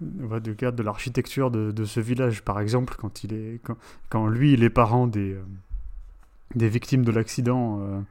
de 0.00 0.70
de 0.70 0.82
l'architecture 0.82 1.50
de, 1.50 1.84
ce 1.84 2.00
village. 2.00 2.42
Par 2.42 2.60
exemple 2.60 2.94
quand 2.98 3.24
il 3.24 3.34
est 3.34 3.60
quand, 4.08 4.26
lui 4.26 4.56
les 4.56 4.70
parents 4.70 5.06
des 5.06 5.36
des 6.54 6.68
victimes 6.68 7.04
de 7.04 7.12
l'accident 7.12 8.04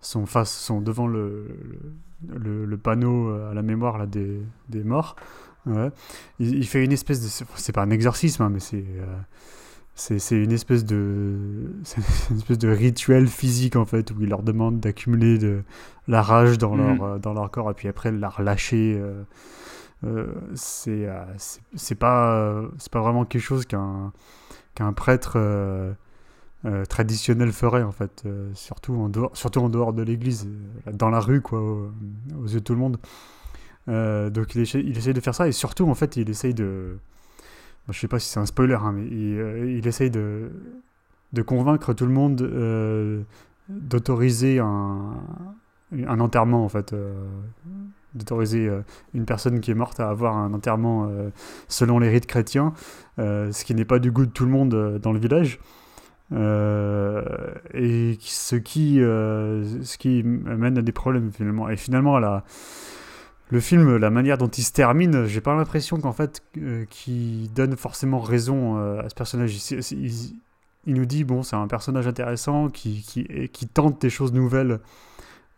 sont 0.00 0.26
face 0.26 0.52
sont 0.52 0.80
devant 0.80 1.08
le, 1.08 1.48
le, 2.28 2.76
panneau 2.78 3.30
à 3.30 3.52
la 3.52 3.62
mémoire 3.62 3.98
là 3.98 4.06
des, 4.06 4.40
des 4.68 4.84
morts 4.84 5.16
il, 6.38 6.66
fait 6.68 6.84
une 6.84 6.92
espèce 6.92 7.20
de 7.20 7.46
c'est 7.56 7.72
pas 7.72 7.82
un 7.82 7.90
exorcisme 7.90 8.44
hein, 8.44 8.48
mais 8.48 8.60
c'est 8.60 8.84
c'est 9.96 10.42
une 10.42 10.52
espèce 10.52 10.84
de 10.84 11.36
une 12.30 12.36
espèce 12.36 12.58
de 12.58 12.68
rituel 12.68 13.28
physique 13.28 13.76
en 13.76 13.84
fait 13.84 14.10
où 14.10 14.22
il 14.22 14.28
leur 14.28 14.42
demande 14.42 14.80
d'accumuler 14.80 15.38
de 15.38 15.62
la 16.08 16.20
rage 16.20 16.58
dans 16.58 16.74
leur 16.74 16.94
mm. 16.96 17.02
euh, 17.02 17.18
dans 17.18 17.32
leur 17.32 17.50
corps 17.50 17.70
et 17.70 17.74
puis 17.74 17.88
après 17.88 18.10
la 18.10 18.28
relâcher 18.28 18.98
euh, 18.98 19.22
euh, 20.04 20.26
c'est 20.54 21.08
c'est 21.74 21.94
pas 21.94 22.62
c'est 22.78 22.90
pas 22.90 23.00
vraiment 23.00 23.24
quelque 23.24 23.42
chose 23.42 23.66
qu'un 23.66 24.12
qu'un 24.74 24.92
prêtre 24.92 25.38
traditionnel 26.88 27.52
ferait 27.52 27.82
en 27.82 27.92
fait 27.92 28.26
surtout 28.54 28.94
en 28.94 29.08
dehors 29.08 29.36
surtout 29.36 29.60
en 29.60 29.68
dehors 29.68 29.92
de 29.92 30.02
l'église 30.02 30.48
dans 30.92 31.10
la 31.10 31.20
rue 31.20 31.40
quoi 31.40 31.60
aux, 31.60 32.46
yeux 32.46 32.60
de 32.60 32.64
tout 32.64 32.74
le 32.74 32.80
monde 32.80 32.98
donc 33.86 34.54
il 34.54 34.62
essaie, 34.62 34.80
il 34.80 34.98
essaie 34.98 35.12
de 35.12 35.20
faire 35.20 35.34
ça 35.34 35.46
et 35.46 35.52
surtout 35.52 35.88
en 35.88 35.94
fait 35.94 36.16
il 36.16 36.28
essaye 36.28 36.52
de 36.52 36.98
je 37.90 37.98
sais 37.98 38.08
pas 38.08 38.18
si 38.18 38.28
c'est 38.28 38.40
un 38.40 38.46
spoiler, 38.46 38.74
hein, 38.74 38.92
mais 38.92 39.06
il, 39.06 39.38
euh, 39.38 39.80
essaye 39.84 40.10
de, 40.10 40.50
convaincre 41.46 41.92
tout 41.92 42.06
le 42.06 42.12
monde 42.12 42.40
euh, 42.42 43.22
d'autoriser 43.68 44.58
un, 44.58 45.12
enterrement, 46.18 46.64
en 46.64 46.68
fait. 46.68 46.92
Euh, 46.92 47.12
d'autoriser 48.14 48.70
une 49.12 49.24
personne 49.24 49.58
qui 49.58 49.72
est 49.72 49.74
morte 49.74 49.98
à 49.98 50.08
avoir 50.08 50.36
un 50.36 50.54
enterrement 50.54 51.10
selon 51.66 51.98
les 51.98 52.08
rites 52.08 52.26
chrétiens, 52.26 52.72
ce 53.18 53.64
qui 53.64 53.74
n'est 53.74 53.84
pas 53.84 53.98
du 53.98 54.12
goût 54.12 54.24
de 54.24 54.30
tout 54.30 54.44
le 54.44 54.52
monde 54.52 55.00
dans 55.02 55.10
le 55.10 55.18
village. 55.18 55.58
et 56.30 56.36
ce 58.20 58.54
qui, 58.54 58.98
ce 58.98 59.98
qui 59.98 60.22
mène 60.22 60.78
à 60.78 60.82
des 60.82 60.92
problèmes 60.92 61.32
finalement. 61.32 61.68
Et 61.68 61.76
finalement, 61.76 62.20
la, 62.20 62.44
le 63.50 63.60
film, 63.60 63.96
la 63.96 64.10
manière 64.10 64.38
dont 64.38 64.48
il 64.48 64.62
se 64.62 64.72
termine, 64.72 65.26
j'ai 65.26 65.40
pas 65.40 65.54
l'impression 65.54 66.00
qu'en 66.00 66.12
fait, 66.12 66.42
euh, 66.58 66.84
qu'il 66.88 67.52
donne 67.52 67.76
forcément 67.76 68.20
raison 68.20 68.78
euh, 68.78 69.00
à 69.02 69.08
ce 69.08 69.14
personnage. 69.14 69.54
Il, 70.86 70.94
nous 70.94 71.06
dit, 71.06 71.24
bon, 71.24 71.42
c'est 71.42 71.56
un 71.56 71.66
personnage 71.66 72.06
intéressant 72.06 72.68
qui, 72.68 73.02
qui, 73.02 73.48
qui, 73.48 73.66
tente 73.66 74.00
des 74.02 74.10
choses 74.10 74.32
nouvelles 74.32 74.80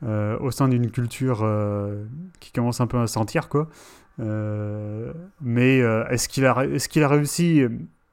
euh, 0.04 0.38
au 0.38 0.50
sein 0.50 0.68
d'une 0.68 0.90
culture 0.90 1.44
qui 2.38 2.52
commence 2.52 2.80
un 2.80 2.86
peu 2.86 2.98
à 3.00 3.06
sentir, 3.06 3.48
quoi. 3.48 3.68
mais 4.18 5.78
est-ce 5.78 6.28
qu'il 6.28 6.46
a, 6.46 6.64
est 6.64 6.86
qu'il 6.88 7.02
a 7.02 7.08
réussi, 7.08 7.64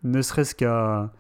ne 0.03 0.21
serait-ce 0.23 0.55
qu'à 0.55 1.11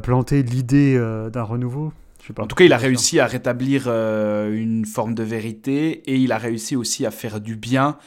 planter 0.00 0.42
l'idée 0.42 0.98
d'un 1.32 1.42
renouveau? 1.44 1.92
En 2.36 2.46
tout 2.46 2.56
cas, 2.56 2.64
il 2.64 2.72
a 2.72 2.78
réussi 2.78 3.20
à 3.20 3.26
rétablir 3.26 3.84
euh, 3.86 4.52
une 4.52 4.84
forme 4.84 5.14
de 5.14 5.22
vérité 5.22 6.10
et 6.10 6.16
il 6.16 6.32
a 6.32 6.38
réussi 6.38 6.76
aussi 6.76 7.06
à 7.06 7.10
faire 7.10 7.40
du 7.40 7.56
bien 7.56 7.98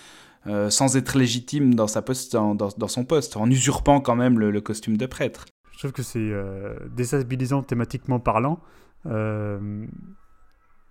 euh, 0.47 0.69
sans 0.69 0.95
être 0.97 1.17
légitime 1.17 1.75
dans, 1.75 1.87
sa 1.87 2.01
poste, 2.01 2.33
dans, 2.33 2.55
dans, 2.55 2.87
son 2.87 3.05
poste, 3.05 3.37
en 3.37 3.49
usurpant 3.49 4.01
quand 4.01 4.15
même 4.15 4.39
le, 4.39 4.61
costume 4.61 4.97
de 4.97 5.05
prêtre. 5.05 5.45
Je 5.71 5.79
trouve 5.79 5.91
que 5.91 6.03
c'est 6.03 6.19
euh, 6.19 6.75
déstabilisant 6.95 7.63
thématiquement 7.63 8.19
parlant 8.19 8.59
de 9.05 9.87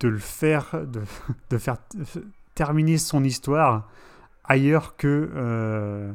le 0.01 0.17
faire, 0.17 0.85
de, 0.85 1.01
de, 1.49 1.57
faire 1.57 1.77
terminer 2.55 2.97
son 2.97 3.23
histoire 3.23 3.87
ailleurs 4.43 4.97
que 4.97 6.13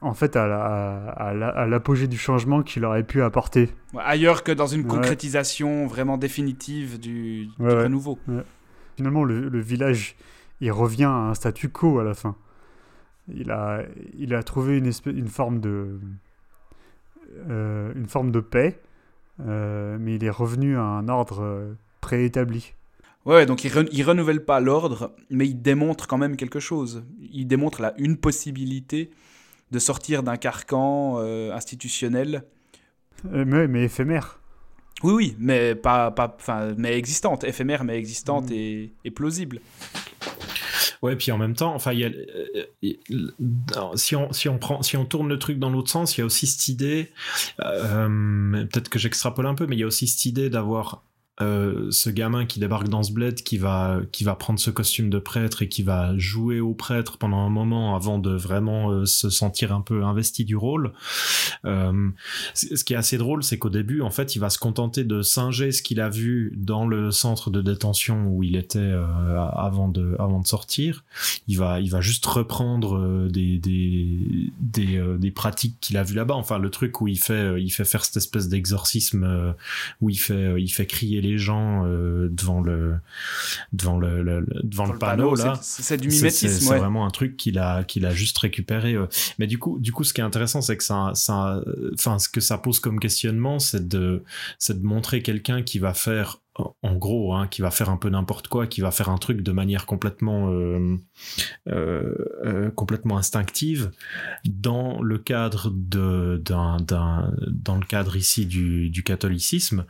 en 0.00 0.14
fait 0.14 0.36
à 0.36 1.66
l'apogée 1.66 2.06
du 2.06 2.18
changement 2.18 2.62
qu'il 2.62 2.84
aurait 2.84 3.04
pu 3.04 3.22
apporter. 3.22 3.70
ailleurs 3.98 4.44
que 4.44 4.52
dans 4.52 4.66
une 4.66 4.86
concrétisation 4.86 5.86
vraiment 5.86 6.18
définitive 6.18 6.98
du, 7.00 7.48
renouveau. 7.58 8.18
Finalement, 8.96 9.24
le, 9.24 9.60
village, 9.60 10.16
il 10.60 10.72
revient 10.72 11.04
à 11.04 11.30
un 11.30 11.34
statu 11.34 11.68
quo 11.68 11.98
à 11.98 12.04
la 12.04 12.14
fin. 12.14 12.36
Il 13.32 13.50
a, 13.50 13.82
il 14.18 14.34
a 14.34 14.42
trouvé 14.42 14.76
une, 14.76 14.86
espèce, 14.86 15.14
une, 15.14 15.28
forme 15.28 15.60
de, 15.60 16.00
euh, 17.48 17.92
une 17.94 18.06
forme 18.06 18.32
de 18.32 18.40
paix, 18.40 18.80
euh, 19.40 19.96
mais 19.98 20.16
il 20.16 20.24
est 20.24 20.30
revenu 20.30 20.76
à 20.76 20.82
un 20.82 21.08
ordre 21.08 21.40
euh, 21.42 21.72
préétabli. 22.00 22.74
Ouais, 23.24 23.46
donc 23.46 23.64
il, 23.64 23.72
ne 23.72 24.04
renouvelle 24.04 24.44
pas 24.44 24.58
l'ordre, 24.58 25.14
mais 25.30 25.46
il 25.46 25.62
démontre 25.62 26.08
quand 26.08 26.18
même 26.18 26.36
quelque 26.36 26.58
chose. 26.58 27.04
Il 27.32 27.46
démontre 27.46 27.80
là 27.80 27.94
une 27.96 28.16
possibilité 28.16 29.10
de 29.72 29.78
sortir 29.78 30.22
d'un 30.22 30.36
carcan 30.36 31.16
euh, 31.18 31.52
institutionnel. 31.52 32.44
Euh, 33.32 33.44
mais, 33.46 33.66
mais, 33.66 33.84
éphémère. 33.84 34.38
Oui, 35.02 35.12
oui, 35.12 35.36
mais 35.38 35.74
pas, 35.74 36.10
pas, 36.10 36.36
mais 36.76 36.96
existante, 36.96 37.42
éphémère, 37.42 37.82
mais 37.82 37.96
existante 37.98 38.50
mm. 38.50 38.54
et, 38.54 38.92
et, 39.04 39.10
plausible. 39.10 39.60
Ouais, 41.00 41.16
puis 41.16 41.32
en 41.32 41.38
même 41.38 41.54
temps, 41.54 41.74
enfin, 41.74 41.92
y 41.92 42.04
a, 42.04 42.10
euh, 42.10 43.96
si 43.96 44.14
on 44.14 44.32
si 44.32 44.48
on 44.48 44.58
prend 44.58 44.82
si 44.82 44.96
on 44.96 45.04
tourne 45.04 45.28
le 45.28 45.38
truc 45.38 45.58
dans 45.58 45.70
l'autre 45.70 45.90
sens, 45.90 46.16
il 46.16 46.20
y 46.20 46.22
a 46.22 46.26
aussi 46.26 46.46
cette 46.46 46.68
idée, 46.68 47.10
peut-être 47.58 48.88
que 48.88 49.00
j'extrapole 49.00 49.46
un 49.46 49.54
peu, 49.54 49.66
mais 49.66 49.74
il 49.74 49.80
y 49.80 49.84
a 49.84 49.86
aussi 49.86 50.06
cette 50.06 50.26
idée 50.26 50.48
d'avoir 50.48 51.02
euh, 51.40 51.90
ce 51.90 52.10
gamin 52.10 52.44
qui 52.44 52.60
débarque 52.60 52.88
dans 52.88 53.02
ce 53.02 53.10
bled, 53.10 53.42
qui 53.42 53.56
va, 53.56 54.00
qui 54.12 54.22
va 54.22 54.34
prendre 54.34 54.60
ce 54.60 54.70
costume 54.70 55.08
de 55.08 55.18
prêtre 55.18 55.62
et 55.62 55.68
qui 55.68 55.82
va 55.82 56.16
jouer 56.18 56.60
au 56.60 56.74
prêtre 56.74 57.16
pendant 57.16 57.38
un 57.38 57.48
moment 57.48 57.96
avant 57.96 58.18
de 58.18 58.32
vraiment 58.34 58.90
euh, 58.90 59.06
se 59.06 59.30
sentir 59.30 59.72
un 59.72 59.80
peu 59.80 60.04
investi 60.04 60.44
du 60.44 60.56
rôle. 60.56 60.92
Euh, 61.64 62.10
ce 62.52 62.84
qui 62.84 62.92
est 62.92 62.96
assez 62.96 63.16
drôle, 63.16 63.42
c'est 63.42 63.58
qu'au 63.58 63.70
début, 63.70 64.02
en 64.02 64.10
fait, 64.10 64.36
il 64.36 64.40
va 64.40 64.50
se 64.50 64.58
contenter 64.58 65.04
de 65.04 65.22
singer 65.22 65.72
ce 65.72 65.82
qu'il 65.82 66.02
a 66.02 66.10
vu 66.10 66.52
dans 66.54 66.86
le 66.86 67.10
centre 67.10 67.50
de 67.50 67.62
détention 67.62 68.26
où 68.26 68.42
il 68.42 68.54
était 68.54 68.92
avant 69.56 69.88
de, 69.88 70.14
avant 70.18 70.40
de 70.40 70.46
sortir. 70.46 71.02
Il 71.48 71.56
va, 71.56 71.80
il 71.80 71.90
va 71.90 72.02
juste 72.02 72.26
reprendre 72.26 73.28
des, 73.28 73.58
des, 73.58 74.52
des, 74.60 75.02
des 75.18 75.30
pratiques 75.30 75.76
qu'il 75.80 75.96
a 75.96 76.02
vu 76.02 76.14
là-bas. 76.14 76.34
Enfin, 76.34 76.58
le 76.58 76.70
truc 76.70 77.00
où 77.00 77.08
il 77.08 77.18
fait, 77.18 77.60
il 77.62 77.70
fait 77.70 77.84
faire 77.84 78.04
cette 78.04 78.18
espèce 78.18 78.48
d'exorcisme 78.48 79.54
où 80.00 80.10
il 80.10 80.18
fait, 80.18 80.60
il 80.60 80.68
fait 80.68 80.86
crier 80.86 81.22
les 81.22 81.31
les 81.32 81.38
gens 81.38 81.84
devant 81.84 82.60
le 82.60 82.96
devant 83.72 83.98
le, 83.98 84.44
devant, 84.62 84.86
le, 84.86 84.98
panneau, 84.98 85.34
là. 85.34 85.58
C'est 85.62 85.96
du 85.96 86.08
mimétisme. 86.08 86.48
C'est 86.48 86.78
vraiment 86.78 87.06
un 87.06 87.10
truc 87.10 87.36
qu'il 87.36 87.58
a 87.58 87.84
qu'il 87.84 88.06
a 88.06 88.14
juste 88.14 88.38
récupéré. 88.38 88.96
Mais 89.38 89.46
du 89.46 89.58
coup, 89.58 89.78
du 89.78 89.92
coup, 89.92 90.04
ce 90.04 90.12
qui 90.12 90.20
est 90.20 90.24
intéressant, 90.24 90.60
c'est 90.60 90.76
que 90.76 90.84
ça, 90.84 91.12
ça, 91.14 91.60
enfin, 91.94 92.18
ce 92.18 92.28
que 92.28 92.40
ça 92.40 92.58
pose 92.58 92.80
comme 92.80 93.00
questionnement, 93.00 93.58
c'est 93.58 93.88
de, 93.88 94.22
c'est 94.58 94.80
de 94.80 94.86
montrer 94.86 95.22
quelqu'un 95.22 95.62
qui 95.62 95.78
va 95.78 95.94
faire 95.94 96.38
en 96.82 96.96
gros, 96.96 97.34
hein, 97.34 97.46
qui 97.48 97.62
va 97.62 97.70
faire 97.70 97.88
un 97.88 97.96
peu 97.96 98.10
n'importe 98.10 98.48
quoi, 98.48 98.66
qui 98.66 98.82
va 98.82 98.90
faire 98.90 99.08
un 99.08 99.16
truc 99.16 99.40
de 99.40 99.52
manière 99.52 99.86
complètement, 99.86 100.50
euh, 100.50 100.96
euh, 101.68 102.14
euh, 102.44 102.70
complètement 102.70 103.16
instinctive, 103.16 103.90
dans 104.44 105.00
le 105.00 105.18
cadre 105.18 105.70
de, 105.74 106.42
d'un, 106.44 106.76
dans 107.48 107.76
le 107.76 107.86
cadre 107.86 108.16
ici 108.16 108.44
du, 108.44 108.90
du 108.90 109.02
catholicisme, 109.02 109.86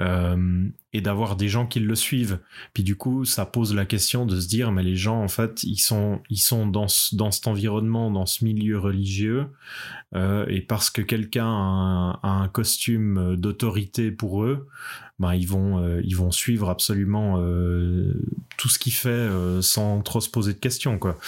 euh, 0.00 0.66
et 0.92 1.00
d'avoir 1.00 1.36
des 1.36 1.48
gens 1.48 1.66
qui 1.66 1.78
le 1.78 1.94
suivent. 1.94 2.40
Puis 2.74 2.82
du 2.82 2.96
coup, 2.96 3.24
ça 3.24 3.46
pose 3.46 3.74
la 3.74 3.84
question 3.84 4.26
de 4.26 4.40
se 4.40 4.48
dire, 4.48 4.72
mais 4.72 4.82
les 4.82 4.96
gens, 4.96 5.22
en 5.22 5.28
fait, 5.28 5.62
ils 5.62 5.78
sont, 5.78 6.20
ils 6.30 6.40
sont 6.40 6.66
dans, 6.66 6.86
dans 7.12 7.30
cet 7.30 7.46
environnement, 7.46 8.10
dans 8.10 8.26
ce 8.26 8.44
milieu 8.44 8.78
religieux, 8.78 9.46
euh, 10.14 10.46
et 10.48 10.62
parce 10.62 10.90
que 10.90 11.02
quelqu'un 11.02 11.46
a, 11.46 12.20
un 12.22 12.48
costume 12.48 13.36
d'autorité 13.36 14.10
pour 14.10 14.42
eux, 14.42 14.68
ben, 15.18 15.34
ils, 15.34 15.46
vont, 15.46 15.78
euh, 15.78 16.00
ils 16.02 16.16
vont 16.16 16.30
suivre 16.30 16.70
absolument 16.70 17.36
tout 18.56 18.68
ce 18.68 18.78
qu'il 18.78 18.94
fait 18.94 19.28
sans 19.60 20.00
trop 20.00 20.20
se 20.20 20.30
poser 20.30 20.54
de 20.54 20.58
questions. 20.58 20.98
Quoi 20.98 21.18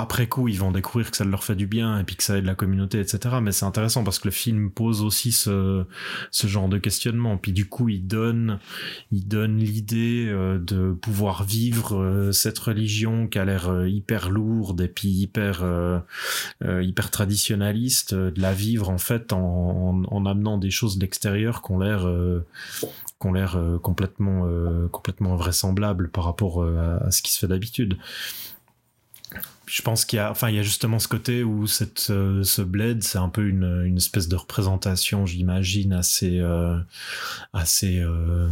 après 0.00 0.28
coup, 0.28 0.48
ils 0.48 0.58
vont 0.58 0.72
découvrir 0.72 1.10
que 1.10 1.16
ça 1.16 1.24
leur 1.24 1.44
fait 1.44 1.54
du 1.54 1.66
bien 1.66 1.98
et 1.98 2.04
puis 2.04 2.16
que 2.16 2.22
ça 2.22 2.38
aide 2.38 2.46
la 2.46 2.54
communauté, 2.54 3.00
etc. 3.00 3.36
Mais 3.42 3.52
c'est 3.52 3.66
intéressant 3.66 4.02
parce 4.02 4.18
que 4.18 4.28
le 4.28 4.32
film 4.32 4.70
pose 4.70 5.02
aussi 5.02 5.30
ce, 5.30 5.84
genre 6.32 6.68
de 6.70 6.78
questionnement. 6.78 7.36
Puis 7.36 7.52
du 7.52 7.68
coup, 7.68 7.90
il 7.90 8.06
donne, 8.06 8.58
il 9.12 9.28
donne 9.28 9.58
l'idée 9.58 10.26
euh, 10.26 10.58
de 10.58 10.92
pouvoir 10.92 11.44
vivre 11.44 11.96
euh, 11.96 12.32
cette 12.32 12.58
religion 12.58 13.26
qui 13.26 13.38
a 13.38 13.44
l'air 13.44 13.68
euh, 13.68 13.88
hyper 13.88 14.30
lourde 14.30 14.80
et 14.80 14.88
puis 14.88 15.08
hyper, 15.08 15.62
hyper 16.62 17.10
traditionnaliste, 17.10 18.14
de 18.14 18.40
la 18.40 18.54
vivre 18.54 18.88
en 18.88 18.98
fait 18.98 19.34
en, 19.34 20.02
en, 20.08 20.26
amenant 20.26 20.56
des 20.56 20.70
choses 20.70 20.96
de 20.96 21.02
l'extérieur 21.02 21.60
qui 21.60 21.72
ont 21.72 21.78
l'air, 21.78 22.08
l'air 23.32 23.60
complètement, 23.82 24.48
complètement 24.90 25.36
vraisemblables 25.36 26.08
par 26.08 26.24
rapport 26.24 26.64
à 26.64 27.10
ce 27.10 27.22
qui 27.22 27.32
se 27.32 27.38
fait 27.38 27.48
d'habitude 27.48 27.98
je 29.70 29.82
pense 29.82 30.04
qu'il 30.04 30.16
y 30.16 30.20
a, 30.20 30.30
enfin, 30.30 30.50
il 30.50 30.56
y 30.56 30.58
a 30.58 30.62
justement 30.62 30.98
ce 30.98 31.06
côté 31.06 31.44
où 31.44 31.68
cette, 31.68 32.08
euh, 32.10 32.42
ce 32.42 32.60
bled, 32.60 33.04
c'est 33.04 33.18
un 33.18 33.28
peu 33.28 33.46
une, 33.46 33.84
une 33.86 33.98
espèce 33.98 34.26
de 34.26 34.34
représentation, 34.34 35.26
j'imagine, 35.26 35.92
assez, 35.92 36.40
euh, 36.40 36.76
assez, 37.52 38.00
euh, 38.00 38.48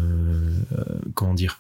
comment 1.15 1.35
dire, 1.35 1.59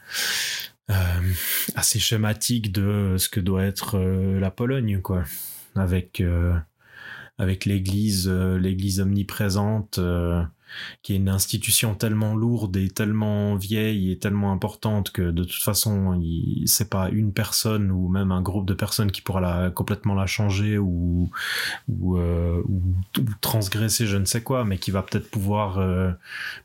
assez 1.74 1.98
schématique 1.98 2.72
de 2.72 3.16
ce 3.18 3.28
que 3.28 3.40
doit 3.40 3.64
être 3.64 3.98
la 3.98 4.50
Pologne, 4.50 5.02
quoi, 5.02 5.24
avec, 5.74 6.22
avec 7.36 7.66
l'Église, 7.66 8.26
l'Église 8.28 9.00
omniprésente 9.00 10.00
qui 11.02 11.14
est 11.14 11.16
une 11.16 11.28
institution 11.28 11.94
tellement 11.94 12.34
lourde 12.34 12.76
et 12.76 12.88
tellement 12.88 13.56
vieille 13.56 14.12
et 14.12 14.18
tellement 14.18 14.52
importante 14.52 15.10
que 15.10 15.30
de 15.30 15.44
toute 15.44 15.62
façon, 15.62 16.20
c'est 16.66 16.90
pas 16.90 17.08
une 17.10 17.32
personne 17.32 17.90
ou 17.90 18.08
même 18.08 18.32
un 18.32 18.42
groupe 18.42 18.66
de 18.66 18.74
personnes 18.74 19.10
qui 19.10 19.22
pourra 19.22 19.40
la, 19.40 19.70
complètement 19.70 20.14
la 20.14 20.26
changer 20.26 20.78
ou, 20.78 21.30
euh, 21.90 22.62
transgresser 23.40 24.06
je 24.06 24.16
ne 24.16 24.24
sais 24.24 24.42
quoi, 24.42 24.64
mais 24.64 24.78
qui 24.78 24.90
va 24.90 25.02
peut-être 25.02 25.30
pouvoir, 25.30 25.78
euh, 25.78 26.10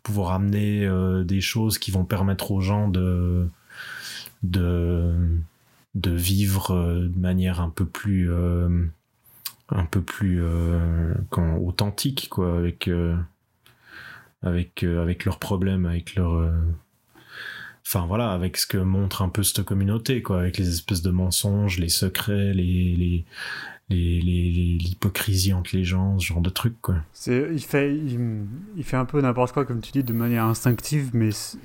pouvoir 0.03 0.31
amener 0.31 0.85
euh, 0.85 1.23
des 1.23 1.41
choses 1.41 1.77
qui 1.77 1.91
vont 1.91 2.05
permettre 2.05 2.51
aux 2.51 2.61
gens 2.61 2.87
de, 2.87 3.47
de, 4.43 5.15
de 5.95 6.11
vivre 6.11 6.73
de 6.73 7.19
manière 7.19 7.61
un 7.61 7.69
peu 7.69 7.85
plus 7.85 8.31
un 9.69 9.85
peu 9.85 10.01
plus 10.01 10.43
authentique 11.31 12.27
quoi 12.29 12.57
avec 12.57 12.89
avec 14.43 14.83
euh, 14.83 15.01
avec 15.01 15.25
leurs 15.25 15.39
problèmes, 15.39 15.85
avec 15.85 16.15
leurs 16.15 16.35
euh, 16.35 16.51
enfin 17.85 18.05
voilà, 18.05 18.31
avec 18.31 18.57
ce 18.57 18.67
que 18.67 18.77
montre 18.77 19.21
un 19.21 19.29
peu 19.29 19.43
cette 19.43 19.63
communauté, 19.63 20.21
quoi, 20.21 20.39
avec 20.39 20.57
les 20.57 20.69
espèces 20.69 21.01
de 21.01 21.11
mensonges, 21.11 21.79
les 21.79 21.89
secrets, 21.89 22.53
les, 22.53 23.25
les, 23.89 24.77
l'hypocrisie 24.77 25.53
entre 25.53 25.75
les 25.75 25.83
gens, 25.83 26.17
ce 26.19 26.25
genre 26.25 26.41
de 26.41 26.49
trucs, 26.49 26.79
quoi. 26.81 26.95
Il 27.27 27.59
fait, 27.59 27.95
il, 27.95 28.83
fait 28.83 28.97
un 28.97 29.05
peu 29.05 29.21
n'importe 29.21 29.51
quoi, 29.53 29.65
comme 29.65 29.81
tu 29.81 29.91
dis, 29.91 30.03
de 30.03 30.13
manière 30.13 30.45
instinctive, 30.45 31.11
mais 31.13 31.31
ce 31.31 31.57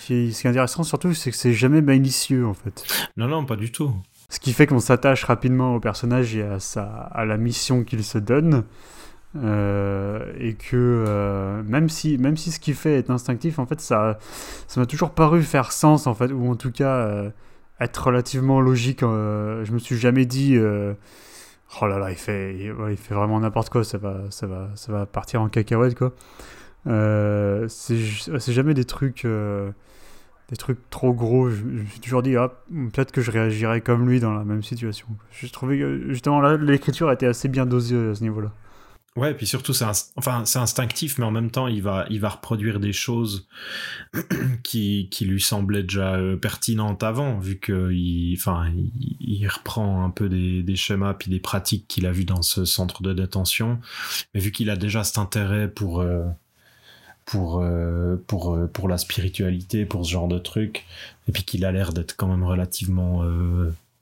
qui, 0.00 0.14
est, 0.14 0.30
ce 0.32 0.40
qui 0.40 0.46
est 0.46 0.50
intéressant 0.50 0.82
surtout, 0.82 1.14
c'est 1.14 1.30
que 1.30 1.36
c'est 1.36 1.52
jamais 1.52 1.82
malicieux, 1.82 2.46
en 2.46 2.54
fait. 2.54 2.84
Non, 3.16 3.28
non, 3.28 3.44
pas 3.44 3.56
du 3.56 3.70
tout. 3.70 3.94
Ce 4.30 4.40
qui 4.40 4.52
fait 4.54 4.66
qu'on 4.66 4.80
s'attache 4.80 5.24
rapidement 5.24 5.76
au 5.76 5.80
personnage 5.80 6.34
et 6.34 6.42
à, 6.42 6.58
sa, 6.58 6.84
à 6.84 7.24
la 7.26 7.36
mission 7.36 7.84
qu'il 7.84 8.02
se 8.02 8.18
donne. 8.18 8.64
Euh, 9.34 10.30
et 10.38 10.52
que 10.52 10.76
euh, 11.08 11.62
même 11.62 11.88
si 11.88 12.18
même 12.18 12.36
si 12.36 12.50
ce 12.52 12.60
qu'il 12.60 12.74
fait 12.74 12.98
est 12.98 13.08
instinctif 13.08 13.58
en 13.58 13.64
fait 13.64 13.80
ça 13.80 14.18
ça 14.68 14.78
m'a 14.78 14.84
toujours 14.84 15.12
paru 15.12 15.42
faire 15.42 15.72
sens 15.72 16.06
en 16.06 16.12
fait 16.12 16.30
ou 16.32 16.50
en 16.50 16.54
tout 16.54 16.70
cas 16.70 16.96
euh, 16.96 17.30
être 17.80 18.08
relativement 18.08 18.60
logique 18.60 19.00
je 19.00 19.72
me 19.72 19.78
suis 19.78 19.96
jamais 19.96 20.26
dit 20.26 20.58
oh 20.58 21.86
là 21.86 21.98
là 21.98 22.10
il 22.10 22.16
fait 22.16 22.56
il, 22.90 22.96
fait 22.98 23.14
vraiment 23.14 23.40
n'importe 23.40 23.70
quoi 23.70 23.84
ça 23.84 23.96
va 23.96 24.20
ça 24.28 24.46
va 24.46 24.68
ça 24.74 24.92
va 24.92 25.06
partir 25.06 25.40
en 25.40 25.48
cacahuète 25.48 25.94
quoi. 25.96 26.12
C'est 26.84 28.52
jamais 28.52 28.74
des 28.74 28.84
trucs 28.84 29.26
des 29.26 30.56
trucs 30.58 30.90
trop 30.90 31.14
gros 31.14 31.48
je, 31.48 31.64
me 31.64 31.86
suis 31.86 32.00
toujours 32.00 32.22
dit 32.22 32.34
peut-être 32.68 33.12
que 33.12 33.22
je 33.22 33.30
réagirais 33.30 33.80
comme 33.80 34.06
lui 34.06 34.20
dans 34.20 34.34
la 34.34 34.44
même 34.44 34.62
situation 34.62 35.06
trouvais 35.52 35.78
que 35.78 36.12
justement 36.12 36.42
là 36.42 36.58
l'écriture 36.58 37.10
était 37.10 37.26
assez 37.26 37.48
bien 37.48 37.64
dosée 37.64 38.10
à 38.10 38.14
ce 38.14 38.22
niveau 38.22 38.42
là 38.42 38.52
Ouais, 39.14 39.32
et 39.32 39.34
puis 39.34 39.46
surtout 39.46 39.74
c'est 39.74 39.84
enfin 40.16 40.42
instinctif, 40.54 41.18
mais 41.18 41.26
en 41.26 41.30
même 41.30 41.50
temps 41.50 41.66
il 41.68 41.82
va 41.82 42.06
il 42.08 42.18
va 42.18 42.30
reproduire 42.30 42.80
des 42.80 42.94
choses 42.94 43.46
qui 44.62 45.08
qui 45.10 45.26
lui 45.26 45.40
semblaient 45.40 45.82
déjà 45.82 46.14
euh, 46.14 46.36
pertinentes 46.36 47.02
avant, 47.02 47.38
vu 47.38 47.58
que 47.58 47.92
il 47.92 48.34
enfin 48.38 48.72
il, 49.20 49.46
reprend 49.48 50.02
un 50.02 50.08
peu 50.08 50.30
des 50.30 50.76
schémas 50.76 51.12
puis 51.12 51.30
des 51.30 51.40
pratiques 51.40 51.86
qu'il 51.88 52.06
a 52.06 52.10
vu 52.10 52.24
dans 52.24 52.40
ce 52.40 52.64
centre 52.64 53.02
de 53.02 53.12
détention, 53.12 53.80
mais 54.32 54.40
vu 54.40 54.50
qu'il 54.50 54.70
a 54.70 54.76
déjà 54.76 55.04
cet 55.04 55.18
intérêt 55.18 55.68
pour 55.68 56.00
euh, 56.00 56.24
pour 57.26 57.60
euh, 57.60 58.16
pour 58.26 58.58
pour 58.72 58.88
la 58.88 58.96
spiritualité, 58.96 59.84
pour 59.84 60.06
ce 60.06 60.10
genre 60.10 60.28
de 60.28 60.38
trucs, 60.38 60.86
et 61.28 61.32
puis 61.32 61.42
qu'il 61.44 61.66
a 61.66 61.72
l'air 61.72 61.92
d'être 61.92 62.16
quand 62.16 62.28
même 62.28 62.44
relativement 62.44 63.22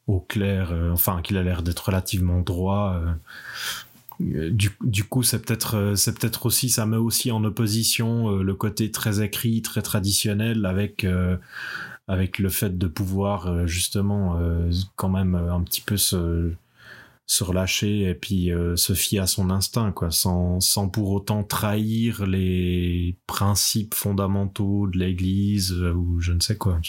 au 0.07 0.21
clair, 0.21 0.73
enfin 0.93 1.21
qu'il 1.21 1.37
a 1.37 1.43
l'air 1.43 1.63
d'être 1.65 1.81
relativement 1.87 2.41
droit 2.43 3.01
du, 4.21 4.71
du, 4.83 5.05
coup, 5.05 5.23
c'est 5.23 5.41
peut-être, 5.45 5.77
euh, 5.77 6.45
aussi, 6.45 6.69
ça 6.69 6.87
met 6.87 6.97
aussi 6.97 7.33
en 7.33 7.43
opposition 7.45 8.31
euh, 8.31 8.43
le 8.43 8.55
côté 8.55 8.91
très 8.91 9.23
écrit, 9.23 9.63
très 9.63 9.83
traditionnel 9.83 10.67
avec 10.67 11.07
avec 12.09 12.39
le 12.41 12.49
fait 12.49 12.77
de 12.77 12.87
pouvoir 12.89 13.69
justement 13.69 14.37
quand 14.97 15.09
même 15.09 15.37
un 15.37 15.63
petit 15.63 15.81
peu 15.81 15.97
se 15.97 16.53
se 17.27 17.45
relâcher 17.45 18.09
et 18.09 18.15
puis 18.15 18.51
se 18.75 18.93
fier 18.95 19.21
à 19.21 19.29
son 19.29 19.51
instinct 19.51 19.93
quoi 19.93 20.11
sans 20.11 20.59
sans 20.59 20.89
pour 20.89 21.13
autant 21.13 21.45
trahir 21.45 22.27
les 22.27 23.17
principes 23.29 23.95
fondamentaux 23.95 24.89
de 24.89 24.99
l'église 24.99 25.73
ou 25.73 26.21
je 26.21 26.33
ne 26.33 26.41
sais 26.41 26.57
quoi 26.57 26.81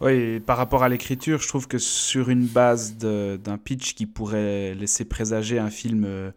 oui, 0.00 0.40
par 0.40 0.56
rapport 0.56 0.84
à 0.84 0.88
l'écriture, 0.88 1.40
je 1.40 1.48
trouve 1.48 1.66
que 1.66 1.78
sur 1.78 2.30
une 2.30 2.46
base 2.46 2.96
d'un 2.96 3.58
pitch 3.58 3.94
qui 3.94 4.06
pourrait 4.06 4.74
laisser 4.74 5.04
présager 5.04 5.58
un 5.58 5.70
film 5.70 6.04
euh, 6.06 6.30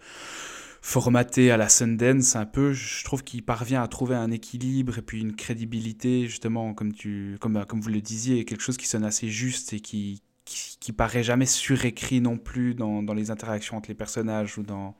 formaté 0.82 1.52
à 1.52 1.58
la 1.58 1.69
Sundance 1.69 2.36
un 2.36 2.47
peu, 2.47 2.74
je 2.74 3.04
trouve 3.04 3.24
qu'il 3.24 3.43
parvient 3.43 3.84
à 3.84 3.88
trouver 3.88 4.15
un 4.15 4.32
équilibre 4.32 4.97
et 4.97 5.02
puis 5.04 5.21
une 5.21 5.36
crédibilité, 5.36 6.26
justement, 6.28 6.74
comme, 6.74 6.91
tu, 6.91 7.38
comme, 7.39 7.63
comme 7.65 7.82
vous 7.82 7.89
le 7.89 8.02
disiez, 8.02 8.45
quelque 8.45 8.62
chose 8.62 8.78
qui 8.78 8.88
sonne 8.88 9.06
assez 9.06 9.30
juste 9.30 9.74
et 9.74 9.80
qui, 9.80 10.24
qui, 10.45 10.91
paraît 10.91 11.24
jamais 11.24 11.45
surécrit 11.45 12.19
non 12.19 12.38
plus 12.38 12.74
dans, 12.74 13.04
dans, 13.04 13.13
les 13.13 13.30
interactions 13.30 13.78
entre 13.78 13.89
les 13.89 13.95
personnages 13.95 14.58
ou 14.58 14.63
dans, 14.63 14.95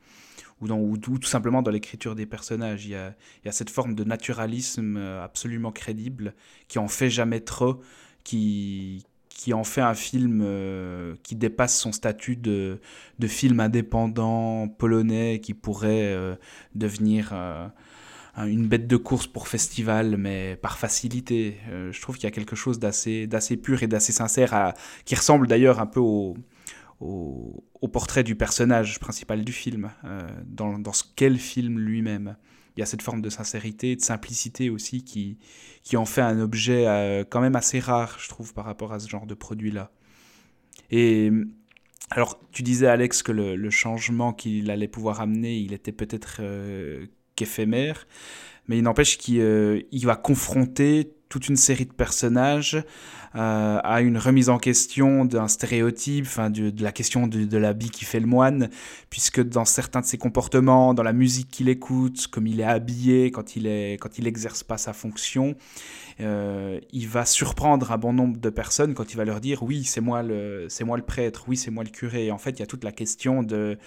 ou, 0.60 0.68
dans, 0.68 0.78
ou, 0.78 0.96
tout 0.96 1.20
simplement 1.24 1.62
dans 1.62 1.72
l'écriture 1.72 2.14
des 2.14 2.26
personnages. 2.26 2.86
Il 2.86 2.92
y, 2.92 2.94
a, 2.94 3.14
il 3.42 3.46
y 3.46 3.48
a 3.48 3.52
cette 3.52 3.70
forme 3.70 3.96
de 3.96 4.04
naturalisme 4.04 4.96
euh, 4.96 5.24
absolument 5.24 5.72
crédible 5.72 6.34
qui 6.68 6.78
en 6.78 6.88
fait 6.88 7.10
jamais 7.10 7.40
trop 7.40 7.80
qui, 8.24 9.04
qui 9.42 9.52
en 9.52 9.64
fait 9.64 9.80
un 9.80 9.94
film 9.94 10.40
euh, 10.44 11.16
qui 11.22 11.34
dépasse 11.34 11.76
son 11.76 11.90
statut 11.90 12.36
de, 12.36 12.80
de, 13.18 13.26
film 13.26 13.58
indépendant 13.60 14.68
polonais 14.68 15.40
qui 15.40 15.52
pourrait 15.52 16.12
euh, 16.12 16.36
devenir 16.76 17.30
euh, 17.32 17.66
une 18.36 18.68
bête 18.68 18.86
de 18.86 18.96
course 18.96 19.26
pour 19.26 19.48
festival, 19.48 20.16
mais 20.16 20.56
par 20.62 20.78
facilité. 20.78 21.58
je 21.90 22.00
trouve 22.00 22.16
qu'il 22.16 22.24
y 22.24 22.28
a 22.28 22.30
quelque 22.30 22.56
chose 22.56 22.78
d'assez, 22.78 23.28
pur 23.62 23.82
et 23.82 23.86
d'assez 23.88 24.12
sincère, 24.12 24.72
qui 25.04 25.14
ressemble 25.14 25.46
d'ailleurs 25.48 25.80
un 25.80 25.86
peu 25.86 26.00
au, 26.00 26.36
au, 27.00 27.88
portrait 27.88 28.22
du 28.22 28.34
personnage 28.34 29.00
principal 29.00 29.44
du 29.44 29.52
film, 29.52 29.90
dans, 30.46 30.78
dans 30.78 30.94
ce 30.94 31.04
qu'est 31.14 31.28
le 31.28 31.36
film 31.36 31.78
lui-même. 31.78 32.36
Il 32.76 32.80
y 32.80 32.82
a 32.82 32.86
cette 32.86 33.02
forme 33.02 33.20
de 33.20 33.30
sincérité, 33.30 33.96
de 33.96 34.00
simplicité 34.00 34.70
aussi 34.70 35.04
qui, 35.04 35.38
en 35.96 36.04
fait 36.04 36.22
un 36.22 36.40
objet 36.40 36.86
euh, 36.86 37.24
quand 37.28 37.40
même 37.40 37.56
assez 37.56 37.80
rare, 37.80 38.18
je 38.18 38.28
trouve, 38.28 38.54
par 38.54 38.64
rapport 38.64 38.92
à 38.92 39.00
ce 39.00 39.08
genre 39.08 39.26
de 39.26 39.34
produit-là. 39.34 39.90
Et 40.90 41.30
alors, 42.10 42.40
tu 42.50 42.62
disais, 42.62 42.86
Alex, 42.86 43.22
que 43.22 43.32
le, 43.32 43.70
changement 43.70 44.32
qu'il 44.32 44.70
allait 44.70 44.88
pouvoir 44.88 45.20
amener, 45.20 45.56
il 45.58 45.72
était 45.72 45.92
peut-être 45.92 46.38
euh, 46.40 47.06
qu'éphémère, 47.36 48.06
mais 48.68 48.78
il 48.78 48.82
n'empêche 48.82 49.18
qu'il 49.18 49.40
euh, 49.40 49.80
va 50.02 50.16
confronter 50.16 51.12
toute 51.28 51.48
une 51.48 51.56
série 51.56 51.86
de 51.86 51.92
personnages 51.92 52.84
euh, 53.34 53.80
à 53.82 54.02
une 54.02 54.18
remise 54.18 54.50
en 54.50 54.58
question 54.58 55.24
d'un 55.24 55.48
stéréotype, 55.48 56.26
de, 56.50 56.82
la 56.82 56.92
question 56.92 57.26
de, 57.26 57.56
l'habit 57.56 57.88
qui 57.88 58.04
fait 58.04 58.20
le 58.20 58.26
moine, 58.26 58.68
puisque 59.08 59.42
dans 59.42 59.64
certains 59.64 60.02
de 60.02 60.04
ses 60.04 60.18
comportements, 60.18 60.92
dans 60.92 61.02
la 61.02 61.14
musique 61.14 61.48
qu'il 61.48 61.70
écoute, 61.70 62.26
comme 62.26 62.46
il 62.46 62.60
est 62.60 62.64
habillé 62.64 63.30
quand 63.30 63.56
il 63.56 63.66
est 63.66 63.98
quand 63.98 64.18
il 64.18 64.26
exerce 64.26 64.62
pas 64.62 64.76
sa 64.76 64.92
fonction, 64.92 65.54
euh, 66.20 66.78
il 66.92 67.08
va 67.08 67.24
surprendre 67.24 67.90
un 67.90 67.98
bon 67.98 68.12
nombre 68.12 68.38
de 68.38 68.50
personnes 68.50 68.92
quand 68.92 69.14
il 69.14 69.16
va 69.16 69.24
leur 69.24 69.40
dire 69.40 69.62
oui 69.62 69.84
c'est 69.84 70.02
moi 70.02 70.22
le 70.22 70.66
c'est 70.68 70.84
moi 70.84 70.98
le 70.98 71.04
prêtre, 71.04 71.44
oui 71.48 71.56
c'est 71.56 71.70
moi 71.70 71.84
le 71.84 71.90
curé. 71.90 72.30
en 72.30 72.38
fait 72.38 72.50
il 72.50 72.60
y 72.60 72.62
a 72.62 72.66
toute 72.66 72.84
la 72.84 72.92
question 72.92 73.42
de 73.42 73.78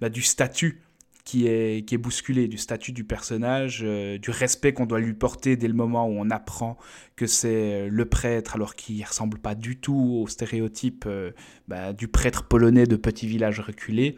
bah, 0.00 0.08
du 0.08 0.22
statut 0.22 0.80
qui 1.24 1.46
est, 1.46 1.86
qui 1.86 1.94
est 1.94 1.98
bousculé, 1.98 2.48
du 2.48 2.58
statut 2.58 2.92
du 2.92 3.02
personnage, 3.02 3.80
euh, 3.82 4.18
du 4.18 4.30
respect 4.30 4.74
qu'on 4.74 4.84
doit 4.84 5.00
lui 5.00 5.14
porter 5.14 5.56
dès 5.56 5.68
le 5.68 5.74
moment 5.74 6.06
où 6.06 6.12
on 6.18 6.28
apprend 6.28 6.76
que 7.16 7.26
c'est 7.26 7.88
le 7.88 8.04
prêtre, 8.04 8.56
alors 8.56 8.74
qu'il 8.74 8.98
ne 8.98 9.06
ressemble 9.06 9.38
pas 9.38 9.54
du 9.54 9.78
tout 9.78 10.20
au 10.22 10.26
stéréotype 10.26 11.04
euh, 11.06 11.30
bah, 11.66 11.94
du 11.94 12.08
prêtre 12.08 12.46
polonais 12.46 12.84
de 12.84 12.96
petit 12.96 13.26
village 13.26 13.60
reculé. 13.60 14.16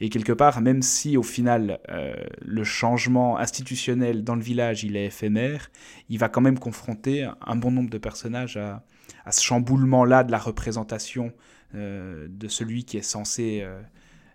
Et 0.00 0.08
quelque 0.08 0.32
part, 0.32 0.62
même 0.62 0.80
si 0.80 1.18
au 1.18 1.22
final 1.22 1.78
euh, 1.90 2.14
le 2.40 2.64
changement 2.64 3.38
institutionnel 3.38 4.24
dans 4.24 4.34
le 4.34 4.42
village 4.42 4.82
il 4.82 4.96
est 4.96 5.06
éphémère, 5.06 5.70
il 6.08 6.18
va 6.18 6.30
quand 6.30 6.40
même 6.40 6.58
confronter 6.58 7.28
un 7.46 7.56
bon 7.56 7.70
nombre 7.70 7.90
de 7.90 7.98
personnages 7.98 8.56
à, 8.56 8.82
à 9.26 9.32
ce 9.32 9.42
chamboulement-là 9.42 10.24
de 10.24 10.32
la 10.32 10.38
représentation 10.38 11.32
de 11.74 12.48
celui 12.48 12.84
qui 12.84 12.96
est 12.96 13.02
censé 13.02 13.66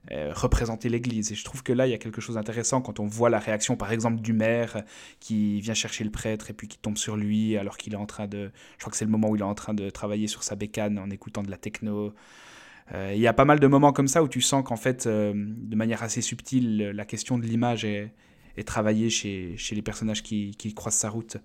euh, 0.10 0.32
représenter 0.34 0.90
l'Église. 0.90 1.32
Et 1.32 1.36
je 1.36 1.46
trouve 1.46 1.62
que 1.62 1.72
là, 1.72 1.86
il 1.86 1.92
y 1.92 1.94
a 1.94 2.00
quelque 2.00 2.22
chose 2.22 2.36
d'intéressant 2.36 2.82
quand 2.82 3.00
on 3.00 3.06
voit 3.06 3.30
la 3.30 3.38
réaction, 3.38 3.76
par 3.76 3.92
exemple, 3.92 4.20
du 4.20 4.34
maire 4.34 4.84
qui 5.20 5.62
vient 5.62 5.76
chercher 5.76 6.04
le 6.04 6.10
prêtre 6.10 6.50
et 6.50 6.54
puis 6.54 6.68
qui 6.68 6.80
tombe 6.80 6.98
sur 6.98 7.16
lui 7.16 7.56
alors 7.56 7.78
qu'il 7.78 7.94
est 7.94 7.98
en 7.98 8.08
train 8.08 8.28
de... 8.28 8.52
Je 8.78 8.80
crois 8.80 8.92
que 8.92 8.98
c'est 8.98 9.06
le 9.06 9.12
moment 9.12 9.30
où 9.30 9.36
il 9.36 9.42
est 9.42 9.46
en 9.46 9.54
train 9.54 9.76
de 9.76 9.92
travailler 9.92 10.26
sur 10.26 10.42
sa 10.42 10.56
bécane 10.56 10.98
en 10.98 11.12
écoutant 11.12 11.44
de 11.44 11.52
la 11.52 11.58
techno. 11.58 12.16
Euh, 12.94 13.14
il 13.14 13.22
y 13.22 13.28
a 13.28 13.34
pas 13.34 13.46
mal 13.46 13.60
de 13.60 13.68
moments 13.68 13.94
comme 13.94 14.08
ça 14.08 14.24
où 14.24 14.28
tu 14.28 14.42
sens 14.42 14.64
qu'en 14.66 14.76
fait, 14.76 15.06
euh, 15.06 15.34
de 15.36 15.76
manière 15.76 16.02
assez 16.02 16.22
subtile, 16.22 16.92
la 16.96 17.06
question 17.06 17.38
de 17.38 17.46
l'image 17.46 17.86
est, 17.86 18.12
est, 18.58 18.68
travaillée 18.68 19.12
chez, 19.12 19.56
chez 19.58 19.76
les 19.76 19.84
personnages 19.84 20.24
qui, 20.24 20.56
qui 20.58 20.74
croisent 20.74 20.98
sa 20.98 21.10
route. 21.10 21.38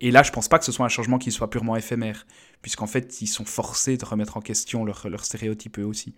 Et 0.00 0.10
là, 0.10 0.22
je 0.22 0.32
pense 0.32 0.48
pas 0.48 0.58
que 0.58 0.64
ce 0.64 0.72
soit 0.72 0.86
un 0.86 0.88
changement 0.88 1.18
qui 1.18 1.30
soit 1.30 1.50
purement 1.50 1.76
éphémère, 1.76 2.26
puisqu'en 2.62 2.86
fait, 2.86 3.20
ils 3.20 3.26
sont 3.26 3.44
forcés 3.44 3.96
de 3.96 4.04
remettre 4.04 4.36
en 4.36 4.40
question 4.40 4.84
leurs 4.84 5.08
leur 5.08 5.24
stéréotypes 5.24 5.78
eux 5.78 5.84
aussi. 5.84 6.14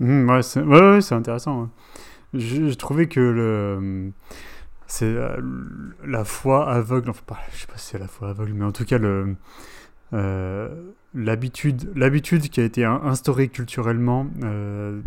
Mhm, 0.00 0.28
ouais, 0.30 1.00
c'est 1.00 1.14
intéressant. 1.14 1.70
J'ai 2.34 2.76
trouvé 2.76 3.08
que 3.08 3.20
le 3.20 4.12
c'est 4.86 5.06
euh, 5.06 5.36
la 6.04 6.24
foi 6.24 6.70
aveugle, 6.70 7.10
enfin, 7.10 7.36
je 7.52 7.60
sais 7.60 7.66
pas 7.66 7.76
si 7.76 7.90
c'est 7.90 7.98
la 7.98 8.08
foi 8.08 8.28
aveugle, 8.30 8.52
mais 8.54 8.64
en 8.64 8.72
tout 8.72 8.84
cas 8.84 8.98
le 8.98 9.36
euh, 10.12 10.68
l'habitude 11.14 11.90
l'habitude 11.96 12.48
qui 12.48 12.60
a 12.60 12.64
été 12.64 12.84
instaurée 12.84 13.48
culturellement 13.48 14.28
euh, 14.44 15.00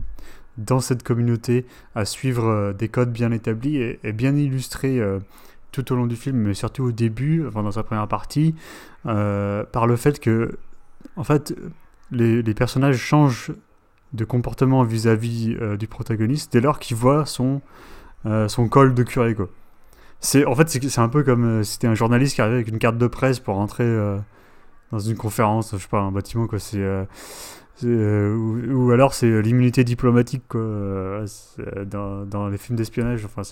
dans 0.57 0.81
cette 0.81 1.03
communauté 1.03 1.65
à 1.95 2.05
suivre 2.05 2.73
des 2.77 2.89
codes 2.89 3.11
bien 3.13 3.31
établis 3.31 3.77
est 3.77 4.13
bien 4.13 4.35
illustrée 4.35 5.01
tout 5.71 5.93
au 5.93 5.95
long 5.95 6.07
du 6.07 6.17
film, 6.17 6.37
mais 6.37 6.53
surtout 6.53 6.83
au 6.83 6.91
début, 6.91 7.47
enfin 7.47 7.63
dans 7.63 7.71
sa 7.71 7.83
première 7.83 8.07
partie, 8.09 8.55
par 9.03 9.87
le 9.87 9.95
fait 9.95 10.19
que 10.19 10.57
en 11.15 11.23
fait 11.23 11.55
les 12.11 12.53
personnages 12.53 12.97
changent 12.97 13.53
de 14.13 14.25
comportement 14.25 14.83
vis-à-vis 14.83 15.55
euh, 15.61 15.77
du 15.77 15.87
protagoniste 15.87 16.51
dès 16.51 16.61
lors 16.61 16.79
qu'il 16.79 16.97
voit 16.97 17.25
son, 17.25 17.61
euh, 18.25 18.47
son 18.47 18.67
col 18.67 18.93
de. 18.93 19.03
Quoi. 19.03 19.49
C'est, 20.19 20.45
en 20.45 20.55
fait, 20.55 20.69
c'est, 20.69 20.99
un 20.99 21.09
peu 21.09 21.23
comme 21.23 21.45
euh, 21.45 21.63
si 21.63 21.73
c'était 21.73 21.87
un 21.87 21.95
journaliste 21.95 22.35
qui 22.35 22.41
arrivait 22.41 22.57
avec 22.57 22.67
une 22.69 22.79
carte 22.79 22.97
de 22.97 23.07
presse 23.07 23.39
pour 23.39 23.55
rentrer 23.55 23.85
dans 24.91 24.99
une 24.99 25.15
conférence, 25.15 25.71
je 25.73 25.77
sais 25.77 25.87
pas, 25.87 25.99
un 25.99 26.11
bâtiment. 26.11 26.47
Quoi. 26.47 26.59
C'est, 26.59 26.83
ou, 27.83 28.91
alors 28.91 29.13
c'est 29.13 29.41
l'immunité 29.41 29.85
diplomatique 29.85 30.43
dans, 30.53 32.25
dans, 32.25 32.47
les 32.49 32.57
films 32.57 32.77
d'espionnage. 32.77 33.23
Enfin, 33.25 33.43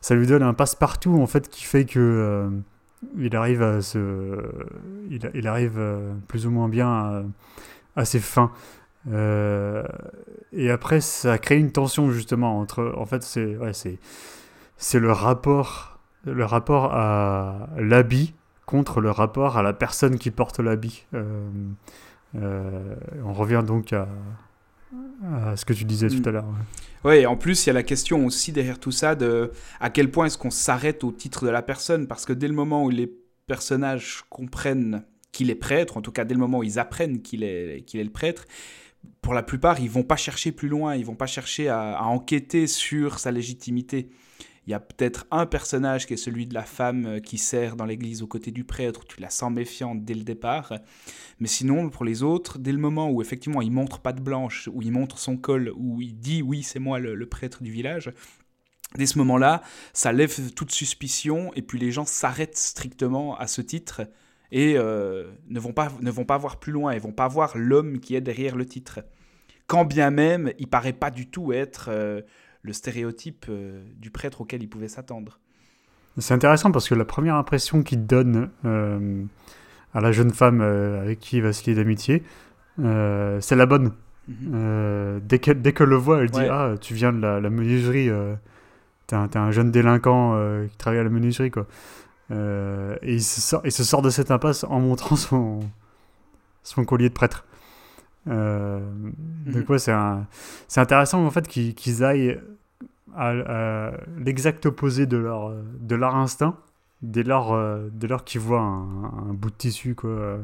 ça 0.00 0.14
lui 0.14 0.26
donne 0.26 0.42
un 0.42 0.54
passe-partout 0.54 1.20
en 1.20 1.26
fait 1.26 1.48
qui 1.48 1.64
fait 1.64 1.84
que 1.84 2.48
il 3.18 3.34
arrive 3.34 3.62
à 3.62 3.82
se, 3.82 3.98
il, 5.10 5.48
arrive 5.48 5.80
plus 6.28 6.46
ou 6.46 6.50
moins 6.50 6.68
bien 6.68 7.24
à 7.96 8.04
ses 8.04 8.20
fins. 8.20 8.52
Euh, 9.12 9.82
et 10.52 10.70
après, 10.70 11.00
ça 11.00 11.38
crée 11.38 11.58
une 11.58 11.72
tension 11.72 12.10
justement 12.10 12.58
entre. 12.58 12.94
En 12.96 13.06
fait, 13.06 13.22
c'est 13.22 13.56
ouais, 13.56 13.72
c'est 13.72 13.98
c'est 14.76 15.00
le 15.00 15.12
rapport 15.12 15.98
le 16.24 16.44
rapport 16.44 16.94
à 16.94 17.68
l'habit 17.76 18.34
contre 18.66 19.00
le 19.00 19.10
rapport 19.10 19.58
à 19.58 19.62
la 19.62 19.72
personne 19.72 20.18
qui 20.18 20.30
porte 20.30 20.58
l'habit. 20.58 21.04
Euh, 21.14 21.48
euh, 22.36 22.94
on 23.24 23.32
revient 23.32 23.62
donc 23.64 23.92
à, 23.92 24.08
à, 25.22 25.56
ce 25.56 25.64
que 25.64 25.74
tu 25.74 25.84
disais 25.84 26.08
tout 26.08 26.22
mm. 26.22 26.28
à 26.28 26.30
l'heure. 26.30 26.46
Oui, 27.04 27.26
en 27.26 27.36
plus, 27.36 27.64
il 27.64 27.68
y 27.68 27.70
a 27.70 27.74
la 27.74 27.82
question 27.82 28.24
aussi 28.24 28.52
derrière 28.52 28.78
tout 28.78 28.90
ça 28.90 29.14
de 29.14 29.52
à 29.80 29.90
quel 29.90 30.10
point 30.10 30.26
est-ce 30.26 30.38
qu'on 30.38 30.50
s'arrête 30.50 31.04
au 31.04 31.12
titre 31.12 31.44
de 31.44 31.50
la 31.50 31.62
personne 31.62 32.06
Parce 32.06 32.24
que 32.24 32.32
dès 32.32 32.48
le 32.48 32.54
moment 32.54 32.84
où 32.84 32.90
les 32.90 33.12
personnages 33.46 34.24
comprennent 34.30 35.04
qu'il 35.30 35.50
est 35.50 35.56
prêtre, 35.56 35.98
en 35.98 36.00
tout 36.00 36.12
cas 36.12 36.24
dès 36.24 36.34
le 36.34 36.40
moment 36.40 36.58
où 36.58 36.62
ils 36.62 36.78
apprennent 36.78 37.20
qu'il 37.20 37.42
est, 37.42 37.84
qu'il 37.86 38.00
est 38.00 38.04
le 38.04 38.10
prêtre, 38.10 38.46
pour 39.24 39.34
la 39.34 39.42
plupart, 39.42 39.80
ils 39.80 39.90
vont 39.90 40.02
pas 40.02 40.16
chercher 40.16 40.52
plus 40.52 40.68
loin, 40.68 40.96
ils 40.96 41.04
vont 41.04 41.14
pas 41.14 41.26
chercher 41.26 41.68
à, 41.68 42.02
enquêter 42.04 42.66
sur 42.66 43.18
sa 43.18 43.30
légitimité. 43.30 44.10
Il 44.66 44.70
y 44.70 44.74
a 44.74 44.80
peut-être 44.80 45.26
un 45.30 45.46
personnage 45.46 46.06
qui 46.06 46.14
est 46.14 46.18
celui 46.18 46.46
de 46.46 46.54
la 46.54 46.62
femme 46.62 47.06
euh, 47.06 47.20
qui 47.20 47.36
sert 47.36 47.76
dans 47.76 47.84
l'église 47.84 48.22
aux 48.22 48.26
côtés 48.26 48.50
du 48.50 48.64
prêtre, 48.64 49.04
tu 49.04 49.20
la 49.20 49.28
sens 49.28 49.52
méfiante 49.52 50.04
dès 50.04 50.14
le 50.14 50.24
départ. 50.24 50.72
Mais 51.38 51.48
sinon, 51.48 51.90
pour 51.90 52.04
les 52.04 52.22
autres, 52.22 52.58
dès 52.58 52.72
le 52.72 52.78
moment 52.78 53.10
où 53.10 53.20
effectivement 53.20 53.60
il 53.60 53.72
montre 53.72 54.00
pas 54.00 54.12
de 54.12 54.20
blanche, 54.20 54.68
où 54.72 54.80
il 54.80 54.92
montre 54.92 55.18
son 55.18 55.36
col, 55.36 55.72
où 55.76 56.00
il 56.00 56.18
dit 56.18 56.42
oui, 56.42 56.62
c'est 56.62 56.78
moi 56.78 56.98
le, 56.98 57.26
prêtre 57.26 57.62
du 57.62 57.70
village, 57.70 58.10
dès 58.96 59.06
ce 59.06 59.18
moment-là, 59.18 59.62
ça 59.92 60.12
lève 60.12 60.52
toute 60.52 60.72
suspicion 60.72 61.52
et 61.54 61.62
puis 61.62 61.78
les 61.78 61.90
gens 61.90 62.06
s'arrêtent 62.06 62.56
strictement 62.56 63.36
à 63.36 63.46
ce 63.46 63.60
titre 63.60 64.02
et 64.52 64.74
euh, 64.76 65.24
ne, 65.48 65.58
vont 65.58 65.72
pas, 65.72 65.90
ne 66.00 66.10
vont 66.10 66.24
pas 66.24 66.38
voir 66.38 66.58
plus 66.58 66.72
loin, 66.72 66.94
ils 66.94 67.00
vont 67.00 67.12
pas 67.12 67.28
voir 67.28 67.52
l'homme 67.56 67.98
qui 67.98 68.14
est 68.14 68.20
derrière 68.20 68.56
le 68.56 68.66
titre. 68.66 69.00
Quand 69.66 69.84
bien 69.84 70.10
même, 70.10 70.52
il 70.58 70.68
paraît 70.68 70.92
pas 70.92 71.10
du 71.10 71.28
tout 71.28 71.52
être 71.52 71.88
euh, 71.88 72.20
le 72.62 72.72
stéréotype 72.72 73.46
euh, 73.48 73.82
du 73.96 74.10
prêtre 74.10 74.42
auquel 74.42 74.62
il 74.62 74.68
pouvait 74.68 74.88
s'attendre. 74.88 75.40
C'est 76.18 76.34
intéressant 76.34 76.70
parce 76.70 76.88
que 76.88 76.94
la 76.94 77.04
première 77.04 77.34
impression 77.34 77.82
qu'il 77.82 78.06
donne 78.06 78.50
à 78.62 80.00
la 80.00 80.12
jeune 80.12 80.30
femme 80.30 80.60
avec 80.60 81.18
qui 81.18 81.38
il 81.38 81.42
va 81.42 81.52
se 81.52 81.68
lier 81.68 81.74
d'amitié, 81.74 82.22
c'est 82.78 83.56
la 83.56 83.66
bonne. 83.66 83.92
Mhm. 84.28 85.20
dès 85.22 85.38
qu'elle 85.40 85.60
dès 85.60 85.72
que 85.72 85.82
le 85.82 85.96
voit, 85.96 86.22
elle 86.22 86.30
dit 86.30 86.46
Ah, 86.48 86.76
tu 86.80 86.94
viens 86.94 87.12
de 87.12 87.20
la, 87.20 87.40
la 87.40 87.50
menuiserie, 87.50 88.10
t'es 89.08 89.16
un, 89.16 89.28
un, 89.34 89.50
jeune 89.50 89.72
délinquant 89.72 90.38
qui 90.68 90.76
travaille 90.76 91.00
à 91.00 91.02
la 91.02 91.10
menuiserie. 91.10 91.50
quoi. 91.50 91.66
Euh, 92.34 92.96
et 93.02 93.14
il 93.14 93.22
se, 93.22 93.40
sort, 93.40 93.62
il 93.64 93.72
se 93.72 93.84
sort 93.84 94.02
de 94.02 94.10
cette 94.10 94.30
impasse 94.30 94.64
en 94.64 94.80
montrant 94.80 95.16
son, 95.16 95.60
son 96.62 96.84
collier 96.84 97.08
de 97.08 97.14
prêtre. 97.14 97.44
Euh, 98.28 98.80
Donc 99.46 99.68
mhm. 99.68 99.70
ouais, 99.70 99.78
c'est 99.78 100.80
intéressant 100.80 101.24
en 101.24 101.30
fait 101.30 101.46
qu'ils 101.46 102.04
aillent 102.04 102.40
à, 103.16 103.92
l'exact 104.18 104.66
opposé 104.66 105.06
de 105.06 105.16
leur, 105.16 105.52
de 105.52 105.94
leur 105.94 106.16
instinct 106.16 106.56
dès 107.02 107.22
lors, 107.22 107.52
euh, 107.52 107.88
dès 107.92 108.08
lors 108.08 108.24
qu'ils 108.24 108.40
voient 108.40 108.60
un, 108.60 109.34
bout 109.34 109.50
de 109.50 109.56
tissu, 109.56 109.94
quoi, 109.94 110.38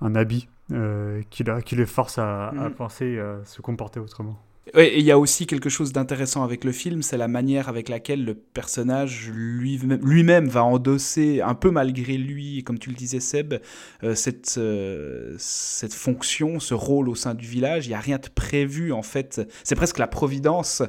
un 0.00 0.14
habit, 0.14 0.48
euh, 0.72 1.22
qui, 1.30 1.44
qui 1.64 1.76
les 1.76 1.86
force 1.86 2.18
à, 2.18 2.48
à 2.48 2.52
mhm. 2.52 2.74
penser, 2.74 3.20
se 3.44 3.60
comporter 3.62 3.98
autrement. 3.98 4.38
Et 4.76 4.98
il 4.98 5.04
y 5.04 5.10
a 5.10 5.18
aussi 5.18 5.46
quelque 5.46 5.68
chose 5.68 5.92
d'intéressant 5.92 6.44
avec 6.44 6.64
le 6.64 6.72
film, 6.72 7.02
c'est 7.02 7.16
la 7.16 7.28
manière 7.28 7.68
avec 7.68 7.88
laquelle 7.88 8.24
le 8.24 8.34
personnage 8.34 9.30
lui-même 9.32 10.48
va 10.48 10.64
endosser, 10.64 11.40
un 11.40 11.54
peu 11.54 11.70
malgré 11.70 12.16
lui, 12.16 12.62
comme 12.62 12.78
tu 12.78 12.90
le 12.90 12.96
disais 12.96 13.20
Seb, 13.20 13.54
euh, 14.02 14.14
cette, 14.14 14.56
euh, 14.58 15.34
cette 15.38 15.94
fonction, 15.94 16.60
ce 16.60 16.74
rôle 16.74 17.08
au 17.08 17.14
sein 17.14 17.34
du 17.34 17.46
village. 17.46 17.86
Il 17.86 17.90
n'y 17.90 17.94
a 17.94 18.00
rien 18.00 18.18
de 18.18 18.28
prévu 18.28 18.92
en 18.92 19.02
fait. 19.02 19.40
C'est 19.64 19.74
presque 19.74 19.98
la 19.98 20.06
providence 20.06 20.82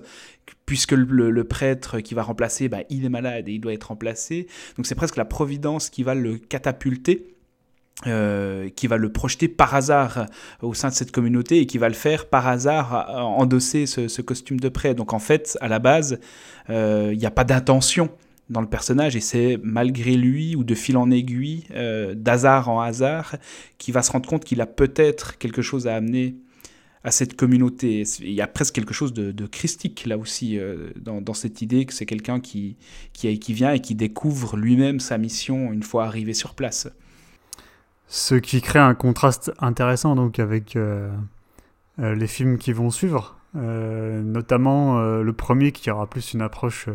puisque 0.65 0.93
le, 0.93 1.43
prêtre 1.43 1.99
qui 1.99 2.13
va 2.13 2.23
remplacer, 2.23 2.69
bah, 2.69 2.83
il 2.89 3.03
est 3.05 3.09
malade 3.09 3.49
et 3.49 3.53
il 3.53 3.59
doit 3.59 3.73
être 3.73 3.85
remplacé. 3.85 4.47
Donc 4.77 4.85
c'est 4.85 4.95
presque 4.95 5.17
la 5.17 5.25
providence 5.25 5.89
qui 5.89 6.03
va 6.03 6.15
le 6.15 6.37
catapulter 6.37 7.35
euh, 8.07 8.69
qui 8.69 8.87
va 8.87 8.97
le 8.97 9.11
projeter 9.11 9.47
par 9.47 9.75
hasard 9.75 10.25
au 10.61 10.73
sein 10.73 10.89
de 10.89 10.93
cette 10.93 11.11
communauté 11.11 11.59
et 11.59 11.65
qui 11.65 11.77
va 11.77 11.87
le 11.87 11.93
faire 11.93 12.27
par 12.27 12.47
hasard 12.47 13.15
endosser 13.17 13.85
ce, 13.85 14.21
costume 14.21 14.59
de 14.59 14.69
prêtre. 14.69 14.95
Donc 14.95 15.13
en 15.13 15.19
fait, 15.19 15.57
à 15.61 15.67
la 15.67 15.79
base, 15.79 16.19
euh, 16.69 17.11
il 17.13 17.19
n'y 17.19 17.25
a 17.25 17.31
pas 17.31 17.43
d'intention 17.43 18.09
dans 18.49 18.61
le 18.61 18.67
personnage, 18.67 19.15
et 19.15 19.21
c'est 19.21 19.57
malgré 19.63 20.15
lui, 20.15 20.55
ou 20.55 20.63
de 20.63 20.75
fil 20.75 20.97
en 20.97 21.09
aiguille, 21.09 21.63
euh, 21.71 22.13
d'hasard 22.15 22.69
en 22.69 22.81
hasard, 22.81 23.37
qu'il 23.77 23.93
va 23.93 24.01
se 24.01 24.11
rendre 24.11 24.27
compte 24.27 24.43
qu'il 24.43 24.59
a 24.61 24.65
peut-être 24.65 25.37
quelque 25.37 25.61
chose 25.61 25.87
à 25.87 25.95
amener 25.95 26.35
à 27.03 27.11
cette 27.11 27.35
communauté. 27.35 28.03
Il 28.19 28.33
y 28.33 28.41
a 28.41 28.47
presque 28.47 28.75
quelque 28.75 28.93
chose 28.93 29.13
de, 29.13 29.45
christique 29.47 30.05
là 30.05 30.17
aussi 30.17 30.59
euh, 30.59 30.91
dans, 30.97 31.33
cette 31.33 31.61
idée 31.61 31.85
que 31.85 31.93
c'est 31.93 32.05
quelqu'un 32.05 32.39
qui, 32.39 32.75
qui, 33.13 33.39
qui, 33.39 33.53
vient 33.53 33.71
et 33.71 33.79
qui 33.79 33.95
découvre 33.95 34.57
lui-même 34.57 34.99
sa 34.99 35.17
mission 35.17 35.71
une 35.71 35.83
fois 35.83 36.05
arrivé 36.05 36.33
sur 36.33 36.53
place. 36.53 36.89
Ce 38.13 38.35
qui 38.35 38.61
crée 38.61 38.79
un 38.79 38.93
contraste 38.93 39.53
intéressant 39.59 40.15
donc 40.15 40.37
avec 40.37 40.75
euh, 40.75 41.09
euh, 41.99 42.13
les 42.13 42.27
films 42.27 42.57
qui 42.57 42.73
vont 42.73 42.89
suivre, 42.89 43.37
notamment 43.53 45.01
le 45.01 45.33
premier 45.33 45.71
qui 45.71 45.89
aura 45.89 46.07
plus 46.07 46.33
une 46.33 46.41
approche, 46.41 46.89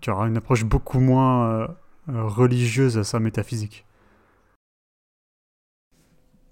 qui 0.00 0.10
aura 0.10 0.28
une 0.28 0.36
approche 0.36 0.64
beaucoup 0.64 1.00
moins 1.00 1.68
religieuse 2.08 2.98
à 2.98 3.04
sa 3.04 3.18
métaphysique. 3.18 3.84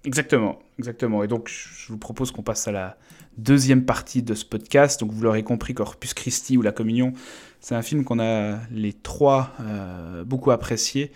Exactement, 0.03 0.57
exactement. 0.79 1.23
Et 1.23 1.27
donc, 1.27 1.47
je 1.49 1.89
vous 1.89 1.97
propose 1.97 2.31
qu'on 2.31 2.41
passe 2.41 2.67
à 2.67 2.71
la 2.71 2.97
deuxième 3.37 3.85
partie 3.85 4.23
de 4.23 4.33
ce 4.33 4.43
podcast. 4.43 4.99
Donc, 4.99 5.11
vous 5.11 5.21
l'aurez 5.21 5.43
compris, 5.43 5.75
Corpus 5.75 6.15
Christi 6.15 6.57
ou 6.57 6.63
La 6.63 6.71
Communion, 6.71 7.13
c'est 7.59 7.75
un 7.75 7.83
film 7.83 8.03
qu'on 8.03 8.19
a 8.19 8.57
les 8.71 8.93
trois 8.93 9.51
euh, 9.59 10.23
beaucoup 10.23 10.49
apprécié. 10.49 11.11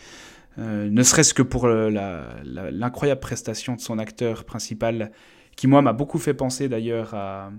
Euh, 0.58 0.90
ne 0.90 1.04
serait-ce 1.04 1.34
que 1.34 1.42
pour 1.42 1.68
l'incroyable 1.68 3.22
prestation 3.22 3.76
de 3.76 3.82
son 3.82 4.00
acteur 4.00 4.46
principal, 4.46 5.12
qui 5.56 5.68
moi 5.68 5.82
m'a 5.82 5.94
beaucoup 5.94 6.20
fait 6.20 6.34
penser 6.34 6.70
d'ailleurs 6.70 7.14
à, 7.14 7.52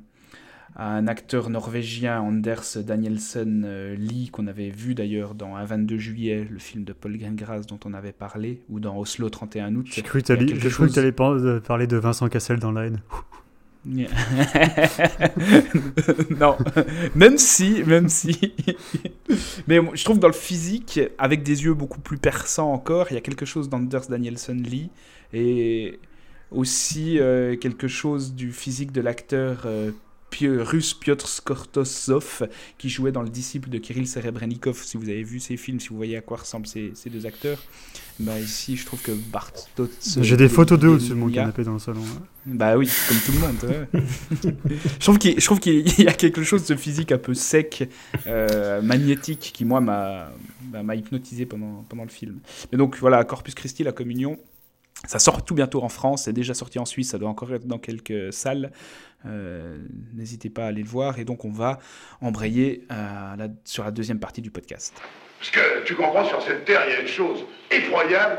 un 0.79 1.07
acteur 1.07 1.49
norvégien, 1.49 2.21
Anders 2.21 2.77
Danielsen 2.85 3.65
euh, 3.65 3.95
Lee, 3.95 4.29
qu'on 4.31 4.47
avait 4.47 4.69
vu 4.69 4.95
d'ailleurs 4.95 5.35
dans 5.35 5.57
Un 5.57 5.65
22 5.65 5.97
juillet, 5.97 6.47
le 6.51 6.59
film 6.59 6.85
de 6.85 6.93
Paul 6.93 7.17
Greengrass 7.17 7.67
dont 7.67 7.81
on 7.87 7.95
avait 7.95 8.13
parlé, 8.13 8.61
ou 8.69 8.79
dans 8.79 8.99
Oslo 8.99 9.31
31 9.31 9.75
août. 9.77 9.87
J'ai 9.91 10.03
cru 10.03 10.23
que 10.23 10.93
tu 10.93 10.99
allais 10.99 11.13
parler 11.13 11.87
de 11.87 11.97
Vincent 11.97 12.29
Cassel 12.29 12.59
dans 12.59 12.73
Line. 12.73 13.01
non, 16.39 16.57
même 17.15 17.39
si, 17.39 17.85
même 17.85 18.09
si. 18.09 18.37
Mais 19.69 19.79
je 19.95 20.05
trouve 20.05 20.19
dans 20.19 20.27
le 20.27 20.33
physique, 20.33 20.99
avec 21.19 21.45
des 21.45 21.63
yeux 21.65 21.75
beaucoup 21.75 22.01
plus 22.01 22.19
perçants 22.19 22.73
encore, 22.73 23.07
il 23.11 23.15
y 23.15 23.17
a 23.17 23.21
quelque 23.21 23.47
chose 23.47 23.69
d'Anders 23.69 24.09
Danielson 24.09 24.61
Lee 24.61 24.91
et 25.33 26.01
aussi 26.51 27.19
euh, 27.19 27.57
quelque 27.57 27.89
chose 27.89 28.35
du 28.35 28.53
physique 28.53 28.93
de 28.93 29.01
l'acteur 29.01 29.63
euh, 29.67 29.91
russe 30.43 30.95
Piotr 30.95 31.29
Skortosov, 31.29 32.49
qui 32.79 32.89
jouait 32.89 33.13
dans 33.13 33.23
Le 33.23 33.29
disciple 33.29 33.71
de 33.71 33.79
Kirill 33.79 34.07
Serebrennikov. 34.07 34.83
Si 34.83 34.97
vous 34.97 35.09
avez 35.09 35.23
vu 35.23 35.41
ces 35.41 35.57
films, 35.57 35.81
si 35.81 35.89
vous 35.89 35.97
voyez 35.97 36.17
à 36.17 36.21
quoi 36.21 36.39
ressemblent 36.39 36.67
ces, 36.67 36.93
ces 36.95 37.11
deux 37.11 37.27
acteurs, 37.27 37.59
bah 38.19 38.39
ici 38.39 38.77
je 38.77 38.87
trouve 38.87 39.03
que 39.03 39.13
Bart 39.13 39.53
J'ai 40.21 40.37
des 40.37 40.49
photos 40.49 40.79
d'eux 40.79 40.89
au-dessus 40.89 41.11
de 41.11 41.15
mon 41.15 41.31
canapé 41.31 41.65
dans 41.65 41.75
le 41.75 41.79
salon. 41.79 42.03
Bah 42.47 42.77
oui, 42.77 42.89
comme 43.09 43.19
tout 43.19 43.33
le 43.33 43.39
monde. 43.39 43.87
je 44.85 44.99
trouve 45.01 45.19
qu'il, 45.19 45.41
je 45.41 45.45
trouve 45.45 45.59
qu'il 45.59 46.01
y 46.03 46.09
a 46.09 46.13
quelque 46.13 46.43
chose 46.43 46.67
de 46.67 46.77
physique 46.77 47.13
un 47.13 47.19
peu 47.19 47.35
sec, 47.35 47.89
euh, 48.27 48.81
magnétique, 48.83 49.51
qui 49.53 49.65
moi 49.65 49.81
m'a, 49.81 50.31
bah, 50.63 50.95
hypnotisé 50.95 51.47
pendant, 51.47 51.85
pendant 51.89 52.05
le 52.05 52.11
film. 52.11 52.39
Mais 52.71 52.79
donc 52.79 52.97
voilà, 52.99 53.25
Corpus 53.25 53.55
Christi, 53.55 53.83
la 53.83 53.93
communion. 53.93 54.39
Ça 55.07 55.19
sort 55.19 55.45
tout 55.45 55.55
bientôt 55.55 55.83
en 55.83 55.89
France, 55.89 56.25
c'est 56.25 56.33
déjà 56.33 56.55
sorti 56.55 56.79
en 56.79 56.85
Suisse, 56.85 57.11
ça 57.11 57.19
doit 57.19 57.29
encore 57.29 57.53
être 57.55 57.67
dans 57.67 57.79
quelques 57.79 58.33
salles. 58.33 58.73
Euh, 59.25 59.79
n'hésitez 60.15 60.51
pas 60.51 60.65
à 60.65 60.67
aller 60.69 60.83
le 60.83 60.89
voir. 60.89 61.19
Et 61.19 61.25
donc, 61.25 61.45
on 61.45 61.51
va 61.51 61.79
embrayer 62.21 62.85
euh, 62.93 63.49
sur 63.65 63.85
la 63.85 63.91
deuxième 63.91 64.21
partie 64.21 64.43
du 64.43 64.51
podcast. 64.51 64.95
Parce 65.39 65.51
que 65.51 65.85
tu 65.85 65.95
comprends, 65.95 66.25
sur 66.25 66.41
cette 66.43 66.65
terre, 66.65 66.83
il 66.87 66.93
y 66.93 66.97
a 66.97 67.01
une 67.01 67.09
chose 67.09 67.45
effroyable 67.71 68.39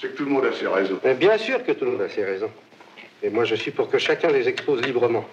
c'est 0.00 0.08
que 0.12 0.16
tout 0.16 0.24
le 0.24 0.30
monde 0.30 0.44
a 0.44 0.52
ses 0.52 0.66
raisons. 0.66 1.00
Mais 1.04 1.14
bien 1.14 1.38
sûr 1.38 1.64
que 1.64 1.72
tout 1.72 1.84
le 1.84 1.92
monde 1.92 2.02
a 2.02 2.08
ses 2.08 2.24
raisons. 2.24 2.50
Et 3.22 3.30
moi, 3.30 3.44
je 3.44 3.54
suis 3.54 3.70
pour 3.70 3.88
que 3.88 3.98
chacun 3.98 4.30
les 4.30 4.48
expose 4.48 4.82
librement. 4.82 5.24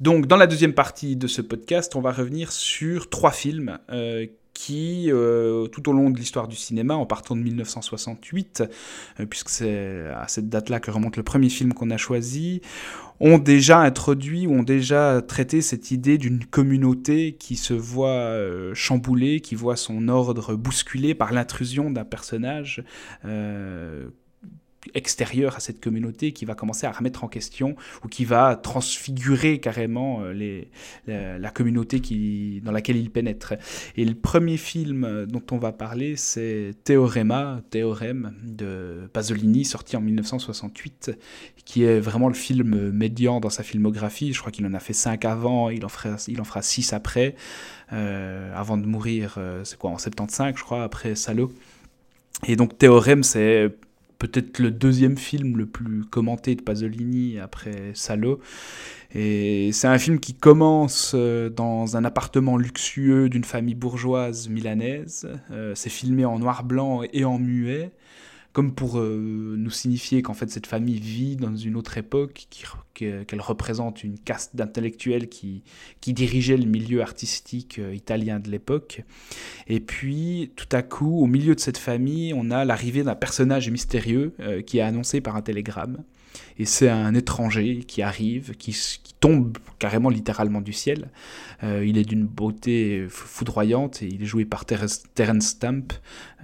Donc, 0.00 0.26
dans 0.26 0.36
la 0.36 0.46
deuxième 0.46 0.74
partie 0.74 1.16
de 1.16 1.26
ce 1.26 1.40
podcast, 1.40 1.96
on 1.96 2.00
va 2.00 2.12
revenir 2.12 2.52
sur 2.52 3.08
trois 3.08 3.30
films 3.30 3.78
euh, 3.90 4.26
qui, 4.56 5.12
euh, 5.12 5.66
tout 5.66 5.88
au 5.88 5.92
long 5.92 6.08
de 6.08 6.18
l'histoire 6.18 6.48
du 6.48 6.56
cinéma, 6.56 6.94
en 6.94 7.04
partant 7.04 7.36
de 7.36 7.42
1968, 7.42 8.64
euh, 9.20 9.26
puisque 9.26 9.50
c'est 9.50 10.06
à 10.14 10.26
cette 10.28 10.48
date-là 10.48 10.80
que 10.80 10.90
remonte 10.90 11.16
le 11.16 11.22
premier 11.22 11.50
film 11.50 11.74
qu'on 11.74 11.90
a 11.90 11.98
choisi, 11.98 12.62
ont 13.20 13.38
déjà 13.38 13.80
introduit 13.80 14.46
ou 14.46 14.54
ont 14.54 14.62
déjà 14.62 15.20
traité 15.20 15.60
cette 15.60 15.90
idée 15.90 16.16
d'une 16.16 16.44
communauté 16.44 17.34
qui 17.38 17.56
se 17.56 17.74
voit 17.74 18.08
euh, 18.08 18.74
chamboulée, 18.74 19.40
qui 19.40 19.54
voit 19.54 19.76
son 19.76 20.08
ordre 20.08 20.54
bousculé 20.54 21.14
par 21.14 21.32
l'intrusion 21.32 21.90
d'un 21.90 22.04
personnage 22.04 22.82
extérieur 24.94 25.56
à 25.56 25.60
cette 25.60 25.80
communauté 25.80 26.32
qui 26.32 26.44
va 26.44 26.54
commencer 26.54 26.86
à 26.86 26.92
remettre 26.92 27.24
en 27.24 27.28
question 27.28 27.76
ou 28.04 28.08
qui 28.08 28.24
va 28.24 28.56
transfigurer 28.56 29.58
carrément 29.58 30.22
euh, 30.22 30.32
les, 30.32 30.70
la, 31.06 31.50
communauté 31.50 32.00
dans 32.62 32.72
laquelle 32.72 32.96
il 32.96 33.10
pénètre. 33.10 33.54
Et 33.96 34.04
le 34.04 34.14
premier 34.14 34.56
film 34.56 35.26
dont 35.26 35.42
on 35.50 35.58
va 35.58 35.72
parler, 35.72 36.16
c'est 36.16 36.74
Théorema, 36.84 37.62
Théorème 37.70 38.34
de 38.42 39.08
Pasolini, 39.12 39.64
sorti 39.64 39.96
en 39.96 40.00
1968, 40.00 41.12
qui 41.64 41.84
est 41.84 42.00
vraiment 42.00 42.28
le 42.28 42.34
film 42.34 42.90
médian 42.90 43.40
dans 43.40 43.50
sa 43.50 43.62
filmographie. 43.62 44.32
Je 44.32 44.40
crois 44.40 44.52
qu'il 44.52 44.66
en 44.66 44.74
a 44.74 44.80
fait 44.80 44.92
cinq 44.92 45.24
avant, 45.24 45.70
il 45.70 45.84
en 45.84 45.88
fera, 45.88 46.16
il 46.28 46.40
en 46.40 46.44
fera 46.44 46.62
six 46.62 46.92
après, 46.92 47.34
euh, 47.92 48.52
avant 48.54 48.76
de 48.76 48.86
mourir, 48.86 49.36
euh, 49.38 49.64
c'est 49.64 49.78
quoi, 49.78 49.90
en 49.90 49.98
75, 49.98 50.54
je 50.56 50.62
crois, 50.62 50.82
après 50.82 51.14
Salo. 51.14 51.52
Et 52.46 52.56
donc 52.56 52.78
Théorème, 52.78 53.22
c'est 53.22 53.74
peut-être 54.18 54.58
le 54.58 54.70
deuxième 54.70 55.16
film 55.16 55.56
le 55.56 55.66
plus 55.66 56.04
commenté 56.04 56.54
de 56.54 56.62
Pasolini 56.62 57.38
après 57.38 57.92
Salo. 57.94 58.40
Et 59.14 59.70
c'est 59.72 59.88
un 59.88 59.98
film 59.98 60.18
qui 60.18 60.34
commence 60.34 61.12
euh, 61.14 61.48
dans 61.48 61.96
un 61.96 62.04
appartement 62.04 62.56
luxueux 62.56 63.28
d'une 63.28 63.44
famille 63.44 63.74
bourgeoise 63.74 64.48
milanaise. 64.48 65.28
Euh, 65.50 65.72
c'est 65.74 65.90
filmé 65.90 66.24
en 66.24 66.38
noir 66.38 66.64
blanc 66.64 67.02
et 67.12 67.24
en 67.24 67.38
muet 67.38 67.92
comme 68.56 68.72
pour 68.72 68.98
euh, 68.98 69.54
nous 69.58 69.68
signifier 69.68 70.22
qu'en 70.22 70.32
fait 70.32 70.48
cette 70.48 70.66
famille 70.66 70.98
vit 70.98 71.36
dans 71.36 71.54
une 71.54 71.76
autre 71.76 71.98
époque, 71.98 72.46
qu'elle 72.94 73.40
représente 73.42 74.02
une 74.02 74.18
caste 74.18 74.56
d'intellectuels 74.56 75.28
qui, 75.28 75.62
dirigeait 76.06 76.56
le 76.56 76.64
milieu 76.64 77.02
artistique 77.02 77.78
euh, 77.78 77.94
italien 77.94 78.40
de 78.40 78.48
l'époque. 78.50 79.02
Et 79.66 79.78
puis 79.78 80.52
tout 80.56 80.68
à 80.72 80.80
coup, 80.80 81.20
au 81.20 81.26
milieu 81.26 81.54
de 81.54 81.60
cette 81.60 81.76
famille, 81.76 82.32
on 82.32 82.50
a 82.50 82.64
l'arrivée 82.64 83.02
d'un 83.02 83.14
personnage 83.14 83.68
mystérieux 83.68 84.32
euh, 84.40 84.62
qui 84.62 84.78
est 84.78 84.80
annoncé 84.80 85.20
par 85.20 85.36
un 85.36 85.42
télégramme. 85.42 86.02
Et 86.58 86.64
c'est 86.64 86.88
un 86.88 87.14
étranger 87.14 87.84
qui 87.86 88.02
arrive, 88.02 88.56
qui, 88.56 88.76
tombe 89.18 89.56
carrément 89.78 90.10
littéralement 90.10 90.60
du 90.60 90.74
ciel. 90.74 91.08
Euh, 91.64 91.82
il 91.86 91.96
est 91.96 92.04
d'une 92.04 92.26
beauté 92.26 93.06
foudroyante 93.08 94.02
et 94.02 94.06
il 94.06 94.22
est 94.22 94.26
joué 94.26 94.44
par 94.44 94.66
Terence, 94.66 95.06
Stamp, 95.40 95.94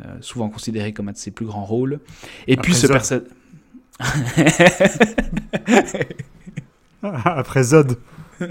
euh, 0.02 0.16
souvent 0.22 0.48
considéré 0.48 0.94
comme 0.94 1.10
un 1.10 1.12
de 1.12 1.18
ses 1.18 1.32
plus 1.32 1.44
grands 1.44 1.66
rôles. 1.66 2.00
Et 2.46 2.56
puis 2.56 2.74
ce 2.74 2.86
personnage... 2.86 3.26
Après 7.02 7.62
Zod. 7.62 7.98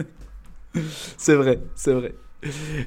c'est 1.17 1.35
vrai, 1.35 1.59
c'est 1.75 1.93
vrai. 1.93 2.13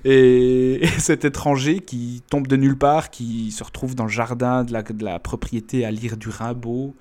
Et, 0.04 0.82
cet 0.98 1.24
étranger 1.24 1.80
qui 1.80 2.22
tombe 2.28 2.46
de 2.46 2.56
nulle 2.56 2.76
part, 2.76 3.10
qui 3.10 3.52
se 3.52 3.62
retrouve 3.62 3.94
dans 3.94 4.04
le 4.04 4.10
jardin 4.10 4.64
de 4.64 4.72
la, 4.72 4.82
de 4.82 5.04
la 5.04 5.18
propriété 5.18 5.84
à 5.84 5.90
lire 5.90 6.16
du 6.16 6.28
Rimbaud, 6.28 6.96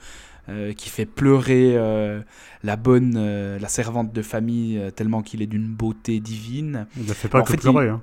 euh, 0.49 0.73
qui 0.73 0.89
fait 0.89 1.05
pleurer 1.05 1.77
euh, 1.77 2.19
la 2.63 2.75
bonne, 2.75 3.15
euh, 3.17 3.57
la 3.59 3.69
servante 3.69 4.11
de 4.11 4.21
famille 4.21 4.81
tellement 4.93 5.21
qu'il 5.21 5.41
est 5.41 5.47
d'une 5.47 5.67
beauté 5.67 6.19
divine. 6.19 6.85
Il 6.97 7.05
ne 7.05 7.13
fait 7.13 7.29
pas 7.29 7.43
que 7.43 7.53
de 7.53 7.61
pleurer. 7.61 7.87
Hein. 7.87 8.01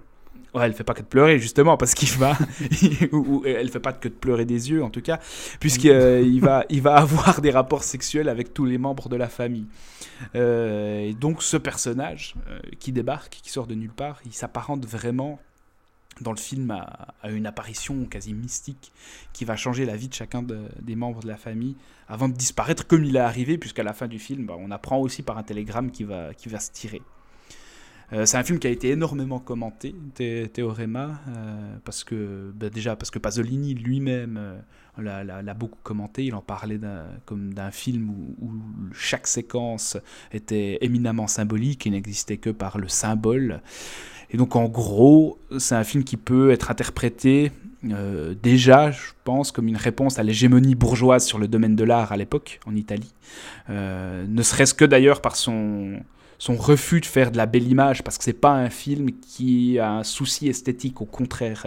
Ouais, 0.54 0.64
elle 0.64 0.72
fait 0.72 0.82
pas 0.82 0.94
que 0.94 1.02
de 1.02 1.06
pleurer 1.06 1.38
justement 1.38 1.76
parce 1.76 1.92
qu'il 1.94 2.08
va, 2.18 2.36
ou, 3.12 3.42
elle 3.44 3.68
fait 3.68 3.78
pas 3.78 3.92
que 3.92 4.08
de 4.08 4.14
pleurer 4.14 4.46
des 4.46 4.70
yeux 4.70 4.82
en 4.82 4.88
tout 4.88 5.02
cas, 5.02 5.20
puisqu'il 5.60 6.40
va, 6.40 6.64
il 6.70 6.80
va 6.80 6.94
avoir 6.96 7.42
des 7.42 7.50
rapports 7.50 7.84
sexuels 7.84 8.28
avec 8.28 8.54
tous 8.54 8.64
les 8.64 8.78
membres 8.78 9.10
de 9.10 9.16
la 9.16 9.28
famille. 9.28 9.66
et 10.34 11.14
donc 11.20 11.42
ce 11.42 11.56
personnage 11.56 12.34
qui 12.80 12.90
débarque, 12.90 13.38
qui 13.42 13.50
sort 13.50 13.66
de 13.66 13.74
nulle 13.74 13.92
part, 13.92 14.18
il 14.24 14.32
s'apparente 14.32 14.86
vraiment 14.86 15.38
dans 16.20 16.32
le 16.32 16.38
film 16.38 16.70
à, 16.70 17.14
une 17.30 17.46
apparition 17.46 18.04
quasi 18.04 18.34
mystique 18.34 18.92
qui 19.32 19.44
va 19.44 19.56
changer 19.56 19.86
la 19.86 19.96
vie 19.96 20.08
de 20.08 20.14
chacun 20.14 20.44
des 20.80 20.96
membres 20.96 21.22
de 21.22 21.28
la 21.28 21.36
famille 21.36 21.76
avant 22.08 22.28
de 22.28 22.34
disparaître 22.34 22.86
comme 22.86 23.04
il 23.04 23.16
est 23.16 23.20
arrivé, 23.20 23.56
puisqu'à 23.56 23.82
la 23.82 23.92
fin 23.92 24.08
du 24.08 24.18
film, 24.18 24.46
bah, 24.46 24.56
on 24.58 24.70
apprend 24.70 24.98
aussi 24.98 25.22
par 25.22 25.38
un 25.38 25.42
télégramme 25.42 25.90
qui 25.90 26.04
va 26.04 26.34
se 26.34 26.70
tirer. 26.72 27.02
Euh, 28.12 28.26
c'est 28.26 28.36
un 28.36 28.42
film 28.42 28.58
qui 28.58 28.66
a 28.66 28.70
été 28.70 28.90
énormément 28.90 29.38
commenté, 29.38 29.94
Théorema, 30.52 31.20
euh, 31.28 31.76
parce 31.84 32.02
que 32.02 32.52
bah, 32.54 32.68
déjà 32.68 32.96
parce 32.96 33.10
que 33.10 33.18
Pasolini 33.18 33.74
lui-même 33.74 34.38
euh, 34.38 35.42
l'a 35.42 35.54
beaucoup 35.54 35.78
commenté. 35.82 36.24
Il 36.24 36.34
en 36.34 36.40
parlait 36.40 36.80
comme 37.24 37.54
d'un 37.54 37.70
film 37.70 38.10
où, 38.10 38.50
chaque 38.92 39.26
séquence 39.26 39.96
était 40.32 40.78
éminemment 40.80 41.26
symbolique 41.26 41.86
et 41.86 41.90
n'existait 41.90 42.36
que 42.36 42.50
par 42.50 42.78
le 42.78 42.88
symbole. 42.88 43.60
Et 44.32 44.36
donc 44.36 44.56
en 44.56 44.68
gros, 44.68 45.38
c'est 45.58 45.74
un 45.74 45.84
film 45.84 46.04
qui 46.04 46.16
peut 46.16 46.50
être 46.50 46.70
interprété 46.70 47.52
euh, 47.92 48.34
déjà, 48.42 48.90
je 48.90 49.12
pense, 49.24 49.52
comme 49.52 49.66
une 49.66 49.76
réponse 49.76 50.18
à 50.18 50.22
l'hégémonie 50.22 50.74
bourgeoise 50.74 51.24
sur 51.24 51.38
le 51.38 51.48
domaine 51.48 51.76
de 51.76 51.84
l'art 51.84 52.12
à 52.12 52.16
l'époque, 52.16 52.60
en 52.66 52.74
Italie. 52.74 53.14
Ne 53.68 54.42
serait-ce 54.42 54.74
que 54.74 54.84
d'ailleurs 54.84 55.22
par 55.22 55.36
son, 55.36 56.00
son 56.40 56.56
refus 56.56 57.02
de 57.02 57.06
faire 57.06 57.30
de 57.30 57.36
la 57.36 57.44
belle 57.44 57.70
image, 57.70 58.02
parce 58.02 58.16
que 58.16 58.24
c'est 58.24 58.32
pas 58.32 58.54
un 58.54 58.70
film 58.70 59.10
qui 59.12 59.78
a 59.78 59.92
un 59.92 60.04
souci 60.04 60.48
esthétique, 60.48 61.02
au 61.02 61.04
contraire. 61.04 61.66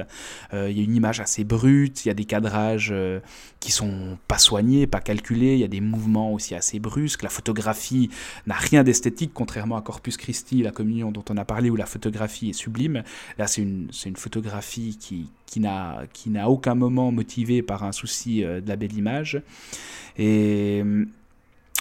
Euh, 0.51 0.67
il 0.67 0.76
y 0.76 0.82
a 0.82 0.84
une 0.84 0.95
image 0.95 1.19
assez 1.19 1.43
brute, 1.43 2.03
il 2.03 2.07
y 2.07 2.11
a 2.11 2.15
des 2.15 2.26
cadrages 2.26 2.89
euh, 2.91 3.19
qui 3.59 3.71
sont 3.71 4.17
pas 4.28 4.39
soignés, 4.39 4.88
pas 4.88 4.99
calculés, 4.99 5.53
il 5.53 5.59
y 5.59 5.63
a 5.63 5.67
des 5.67 5.80
mouvements 5.80 6.34
aussi 6.34 6.55
assez 6.55 6.80
brusques. 6.80 7.21
La 7.21 7.30
photographie 7.30 8.09
n'a 8.47 8.55
rien 8.55 8.84
d'esthétique, 8.84 9.30
contrairement 9.32 9.78
à 9.78 9.84
Corpus 9.84 10.17
Christi, 10.17 10.63
la 10.63 10.71
communion 10.71 11.11
dont 11.11 11.24
on 11.30 11.38
a 11.38 11.45
parlé, 11.45 11.69
où 11.69 11.76
la 11.76 11.86
photographie 11.86 12.49
est 12.49 12.53
sublime. 12.53 13.03
Là, 13.38 13.45
c'est 13.45 13.61
une, 13.61 13.89
une 14.07 14.17
photographie 14.17 14.97
qui, 14.99 15.30
qui 15.45 15.59
n'a 15.59 16.49
aucun 16.49 16.74
moment 16.74 17.11
motivé 17.11 17.61
par 17.61 17.84
un 17.84 17.91
souci 17.91 18.43
euh, 18.43 18.59
de 18.59 18.67
la 18.67 18.76
belle 18.76 18.97
image. 18.97 19.39
Et 20.17 20.84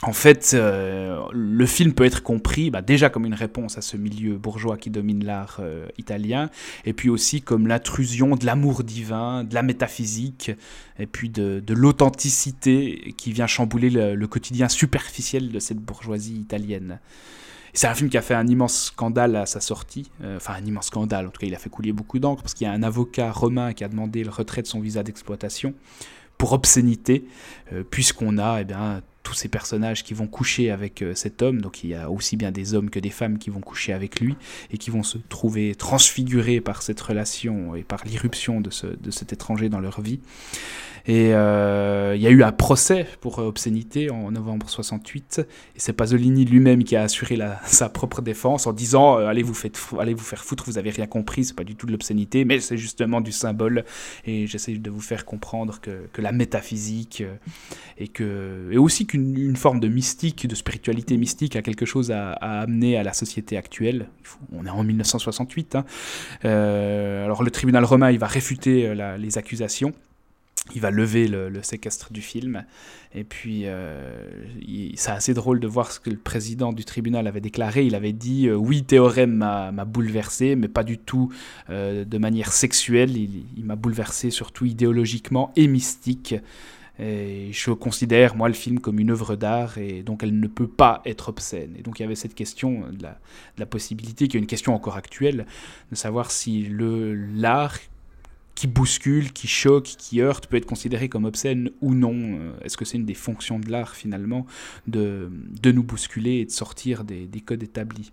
en 0.05 0.13
fait, 0.13 0.51
euh, 0.55 1.23
le 1.33 1.65
film 1.65 1.93
peut 1.93 2.05
être 2.05 2.25
compris 2.25 2.71
bah, 2.71 2.83
déjà 2.83 3.09
comme 3.09 3.25
une 3.25 3.35
réponse 3.35 3.79
à 3.79 3.83
ce 3.83 3.97
milieu 3.97 4.37
bourgeois 4.37 4.77
qui 4.77 4.91
domine 4.91 5.25
l'art 5.25 5.59
euh, 5.61 5.87
italien, 5.97 6.51
et 6.85 6.93
puis 6.93 7.09
aussi 7.09 7.41
comme 7.41 7.69
l'intrusion 7.69 8.35
de 8.35 8.45
l'amour 8.45 8.83
divin, 8.83 9.45
de 9.45 9.55
la 9.55 9.63
métaphysique, 9.63 10.51
et 10.99 11.07
puis 11.07 11.29
de, 11.29 11.63
l'authenticité 11.73 13.15
qui 13.17 13.33
vient 13.33 13.47
chambouler 13.47 13.91
le, 13.91 14.27
quotidien 14.27 14.69
superficiel 14.69 15.53
de 15.53 15.59
cette 15.61 15.79
bourgeoisie 15.79 16.35
italienne. 16.35 16.99
C'est 17.73 17.87
un 17.87 17.95
film 17.95 18.11
qui 18.11 18.19
a 18.19 18.23
fait 18.23 18.35
un 18.35 18.47
immense 18.49 18.87
scandale 18.87 19.37
à 19.37 19.47
sa 19.47 19.61
sortie, 19.61 20.11
euh, 20.23 20.37
enfin 20.37 20.55
un 20.55 20.67
immense 20.67 20.87
scandale, 20.87 21.29
en 21.29 21.31
tout 21.31 21.41
cas 21.41 21.47
il 21.47 21.55
a 21.55 21.59
fait 21.59 21.71
couler 21.71 21.93
beaucoup 21.93 22.19
d'encre, 22.19 22.43
parce 22.43 22.55
qu'il 22.55 22.67
y 22.67 22.71
a 22.71 22.73
un 22.73 22.83
avocat 22.83 23.31
romain 23.31 23.73
qui 23.73 23.85
a 23.85 23.89
demandé 23.89 24.25
le 24.25 24.31
retrait 24.31 24.63
de 24.63 24.67
son 24.67 24.81
visa 24.81 25.05
d'exploitation 25.05 25.75
pour 26.39 26.53
obscénité, 26.55 27.25
puisqu'on 27.91 28.37
a 28.37 28.63
eh 28.63 28.65
bien, 28.65 29.01
tous 29.23 29.35
ces 29.35 29.49
personnages 29.49 30.03
qui 30.03 30.15
vont 30.15 30.27
coucher 30.27 30.71
avec 30.71 31.03
euh, 31.03 31.15
cet 31.15 31.43
homme, 31.43 31.61
donc 31.61 31.85
il 31.85 31.91
y 31.91 31.95
a 31.95 32.11
aussi 32.11 32.37
bien 32.37 32.51
des 32.51 32.75
hommes 32.75 32.91
que 32.91 32.99
des 32.99 33.11
femmes 33.11 33.39
qui 33.39 33.51
vont 33.51 33.61
coucher 33.61 33.93
avec 33.93 34.21
lui 34.21 34.37
et 34.71 34.79
qui 34.79 34.91
vont 34.91 35.03
se 35.03 35.19
trouver 35.19 35.75
transfigurés 35.75 36.61
par 36.61 36.83
cette 36.83 37.01
relation 37.01 37.75
et 37.75 37.83
par 37.83 38.05
l'irruption 38.05 38.61
de, 38.61 38.71
de 38.97 39.11
cet 39.11 39.33
étranger 39.33 39.69
dans 39.69 39.81
leur 39.81 40.01
vie. 40.01 40.21
Et 41.07 41.35
euh, 41.35 42.15
il 42.15 42.23
y 42.23 42.27
a 42.27 42.31
eu 42.31 42.43
un 42.43 42.53
procès 42.53 43.07
pour 43.21 43.39
obscénité 43.39 44.11
en 44.11 44.31
novembre 44.31 44.69
68. 44.69 45.41
Et 45.75 45.81
c'est 45.81 45.93
Pasolini 45.93 46.45
lui-même 46.45 46.85
qui 46.85 46.97
a 46.97 47.03
assuré 47.03 47.39
sa 47.65 47.89
propre 47.89 48.23
défense 48.23 48.67
en 48.67 48.73
disant 48.73 49.19
euh, 49.19 49.27
allez, 49.27 49.43
vous 49.43 49.55
faites, 49.55 49.79
allez 49.99 50.15
vous 50.15 50.23
faire 50.23 50.45
foutre, 50.45 50.65
vous 50.67 50.79
avez 50.79 50.91
rien 50.91 51.07
compris, 51.07 51.45
c'est 51.45 51.57
pas 51.57 51.65
du 51.65 51.75
tout 51.75 51.87
de 51.87 51.93
l'obscénité, 51.93 52.45
mais 52.45 52.61
c'est 52.61 52.77
justement 52.77 53.21
du 53.21 53.33
symbole. 53.33 53.85
Et 54.27 54.47
j'essaie 54.47 54.75
de 54.75 54.91
vous 54.91 55.01
faire 55.01 55.25
comprendre 55.25 55.81
que, 55.81 55.93
la 56.19 56.31
métaphysique 56.31 57.23
euh, 57.23 57.35
et, 57.99 58.07
que, 58.07 58.69
et 58.71 58.79
aussi 58.79 59.07
qu'une 59.07 59.57
forme 59.57 59.81
de 59.81 59.89
mystique, 59.89 60.47
de 60.47 60.55
spiritualité 60.55 61.17
mystique 61.17 61.57
a 61.57 61.63
quelque 61.63 61.85
chose 61.85 62.13
à, 62.13 62.33
amener 62.33 62.97
à 62.97 63.03
la 63.03 63.13
société 63.13 63.57
actuelle. 63.57 64.09
on 64.53 64.67
est 64.67 64.71
en 64.71 64.85
1968. 64.85 65.75
Hein. 65.75 65.85
alors 66.45 67.43
le 67.43 67.51
tribunal 67.51 67.85
romain, 67.85 68.13
va 68.17 68.27
réfuter 68.27 68.95
les 69.19 69.39
accusations 69.39 69.93
il 70.75 70.81
va 70.81 70.91
lever 70.91 71.27
le, 71.29 71.63
séquestre 71.63 72.13
du 72.13 72.23
film. 72.23 72.65
Et 73.15 73.25
puis, 73.25 73.63
euh, 73.65 74.47
c'est 74.95 75.11
assez 75.11 75.35
drôle 75.35 75.61
de 75.61 75.67
voir 75.67 75.91
ce 75.91 76.01
que 76.01 76.09
le 76.09 76.17
président 76.17 76.73
du 76.73 76.85
tribunal 76.85 77.27
avait 77.27 77.41
déclaré. 77.41 77.85
Il 77.85 77.95
avait 77.95 78.13
dit 78.13 78.49
euh, 78.49 78.55
Oui, 78.55 78.85
Théorème 78.85 79.35
m'a 79.35 79.85
bouleversé, 79.85 80.57
mais 80.57 80.69
pas 80.69 80.85
du 80.85 80.99
tout 80.99 81.33
euh, 81.69 82.05
de 82.05 82.19
manière 82.19 82.53
sexuelle. 82.53 83.17
Il, 83.17 83.65
m'a 83.65 83.77
bouleversé 83.77 84.31
surtout 84.31 84.65
idéologiquement 84.65 85.53
et 85.57 85.67
mystique. 85.67 86.35
Et 86.99 87.49
je 87.53 87.71
considère, 87.73 88.37
moi, 88.37 88.49
le 88.49 88.55
film 88.55 88.79
comme 88.79 89.01
une 89.01 89.11
œuvre 89.11 89.35
d'art, 89.35 89.79
et 89.79 90.03
donc 90.03 90.23
elle 90.23 90.39
ne 90.39 90.47
peut 90.47 90.69
pas 90.69 91.03
être 91.05 91.31
obscène. 91.31 91.75
Et 91.79 91.83
donc 91.83 91.99
il 91.99 92.03
y 92.03 92.05
avait 92.05 92.15
cette 92.15 92.35
question 92.35 92.85
de 92.91 93.03
la, 93.03 93.11
de 93.11 93.61
la 93.61 93.67
possibilité, 93.67 94.29
qui 94.29 94.37
est 94.37 94.41
une 94.41 94.47
question 94.47 94.75
encore 94.75 94.97
actuelle, 94.97 95.47
de 95.91 95.97
savoir 95.97 96.31
si 96.31 96.69
l'art 96.71 97.79
qui 98.55 98.67
bouscule, 98.67 99.33
qui 99.33 99.49
choque, 99.49 99.85
qui 99.85 100.21
heurte, 100.21 100.47
peut 100.47 100.57
être 100.57 100.67
considéré 100.67 101.09
comme 101.09 101.25
obscène 101.25 101.71
ou 101.81 101.95
non. 101.95 102.15
Euh, 102.15 102.53
est-ce 102.63 102.77
que 102.77 102.85
c'est 102.85 102.99
une 102.99 103.07
des 103.07 103.15
fonctions 103.15 103.59
de 103.59 103.71
l'art 103.71 103.95
finalement 103.97 104.47
de, 104.87 105.31
de 105.61 105.73
nous 105.73 105.83
bousculer 105.83 106.39
et 106.41 106.45
de 106.45 106.51
sortir 106.51 107.05
des, 107.05 107.27
des 107.27 107.41
codes 107.41 107.63
établis? 107.63 108.13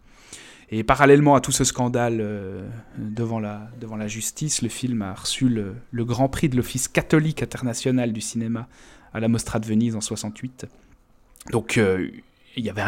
Et 0.72 0.84
parallèlement 0.84 1.36
à 1.36 1.42
tout 1.42 1.52
ce 1.52 1.64
scandale 1.64 2.20
euh, 2.22 2.68
devant, 2.98 3.40
la, 3.40 3.70
devant 3.82 3.96
la 3.96 4.08
justice, 4.08 4.62
le 4.62 4.70
film 4.70 5.02
a 5.02 5.14
reçu 5.14 5.50
le, 5.50 5.76
le 5.92 6.06
Grand 6.06 6.30
Prix 6.30 6.48
de 6.48 6.56
l'Office 6.56 6.88
catholique 6.88 7.42
international 7.42 8.14
du 8.14 8.22
cinéma 8.22 8.68
à 9.14 9.20
la 9.20 9.28
Mostra 9.28 9.60
de 9.60 9.66
Venise 9.66 9.96
en 9.96 10.02
68. 10.02 10.68
Donc 11.52 11.78
euh, 11.78 12.10
il 12.56 12.66
y 12.66 12.70
avait 12.70 12.82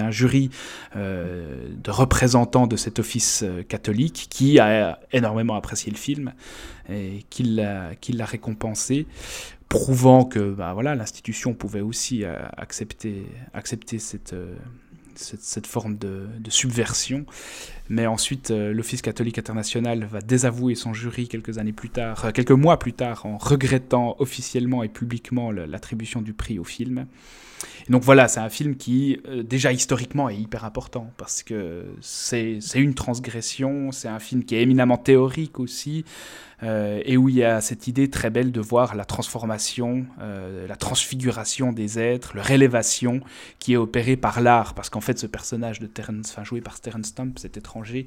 un, 0.00 0.10
jury 0.10 0.50
euh, 0.96 1.68
de 1.76 1.90
représentants 1.90 2.66
de 2.66 2.76
cet 2.76 2.98
office 2.98 3.42
euh, 3.42 3.62
catholique 3.62 4.26
qui 4.30 4.58
a 4.58 4.98
énormément 5.12 5.54
apprécié 5.54 5.90
le 5.90 5.98
film 5.98 6.32
et 6.88 7.24
qui 7.30 7.42
l'a 7.44 8.24
récompensé, 8.24 9.06
prouvant 9.68 10.24
que 10.24 10.52
bah, 10.52 10.72
voilà, 10.74 10.94
l'institution 10.94 11.54
pouvait 11.54 11.80
aussi 11.80 12.24
euh, 12.24 12.36
accepter, 12.56 13.26
cette, 13.98 14.34
cette, 15.14 15.66
forme 15.66 15.96
de, 15.96 16.28
subversion. 16.48 17.24
Mais 17.88 18.06
ensuite, 18.06 18.50
l'Office 18.50 19.02
catholique 19.02 19.38
international 19.38 20.04
va 20.04 20.20
désavouer 20.20 20.74
son 20.74 20.92
jury 20.92 21.28
quelques 21.28 21.58
années 21.58 21.72
plus 21.72 21.90
tard, 21.90 22.32
quelques 22.32 22.50
mois 22.50 22.78
plus 22.78 22.92
tard, 22.92 23.24
en 23.26 23.38
regrettant 23.38 24.16
officiellement 24.18 24.82
et 24.82 24.88
publiquement 24.88 25.50
l'attribution 25.52 26.20
du 26.20 26.34
prix 26.34 26.58
au 26.58 26.64
film 26.64 27.06
donc 27.90 28.02
voilà, 28.02 28.28
c'est 28.28 28.40
un 28.40 28.48
film 28.48 28.76
qui, 28.76 29.20
euh, 29.28 29.42
déjà 29.42 29.72
historiquement, 29.72 30.28
est 30.28 30.36
hyper 30.36 30.64
important 30.64 31.10
parce 31.18 31.42
que 31.42 31.84
c'est 32.00 32.58
une 32.74 32.94
transgression, 32.94 33.92
c'est 33.92 34.08
un 34.08 34.18
film 34.18 34.44
qui 34.44 34.54
est 34.54 34.62
éminemment 34.62 34.96
théorique 34.96 35.60
aussi, 35.60 36.04
euh, 36.62 37.02
et 37.04 37.18
où 37.18 37.28
il 37.28 37.34
y 37.34 37.44
a 37.44 37.60
cette 37.60 37.86
idée 37.88 38.08
très 38.08 38.30
belle 38.30 38.52
de 38.52 38.60
voir 38.60 38.94
la 38.94 39.04
transformation, 39.04 40.06
euh, 40.20 40.66
la 40.66 40.76
transfiguration 40.76 41.72
des 41.72 41.98
êtres, 41.98 42.34
leur 42.34 42.50
élévation 42.50 43.20
qui 43.58 43.74
est 43.74 43.76
opérée 43.76 44.16
par 44.16 44.40
l'art, 44.40 44.74
parce 44.74 44.88
qu'en 44.88 45.02
fait 45.02 45.18
ce 45.18 45.26
personnage 45.26 45.78
de 45.80 45.86
Terence, 45.86 46.36
joué 46.44 46.62
par 46.62 46.80
Terence 46.80 47.06
Stamp, 47.06 47.32
cet 47.36 47.58
étranger, 47.58 48.06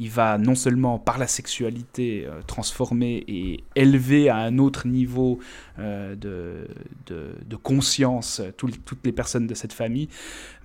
il 0.00 0.10
va 0.10 0.38
non 0.38 0.56
seulement 0.56 0.98
par 0.98 1.18
la 1.18 1.28
sexualité 1.28 2.26
transformer 2.46 3.22
et 3.28 3.62
élever 3.76 4.28
à 4.28 4.38
un 4.38 4.58
autre 4.58 4.88
niveau 4.88 5.38
de, 5.78 6.66
de, 7.06 7.34
de, 7.46 7.56
conscience 7.56 8.42
toutes 8.56 9.04
les 9.04 9.12
personnes 9.12 9.46
de 9.46 9.54
cette 9.54 9.72
famille 9.72 10.08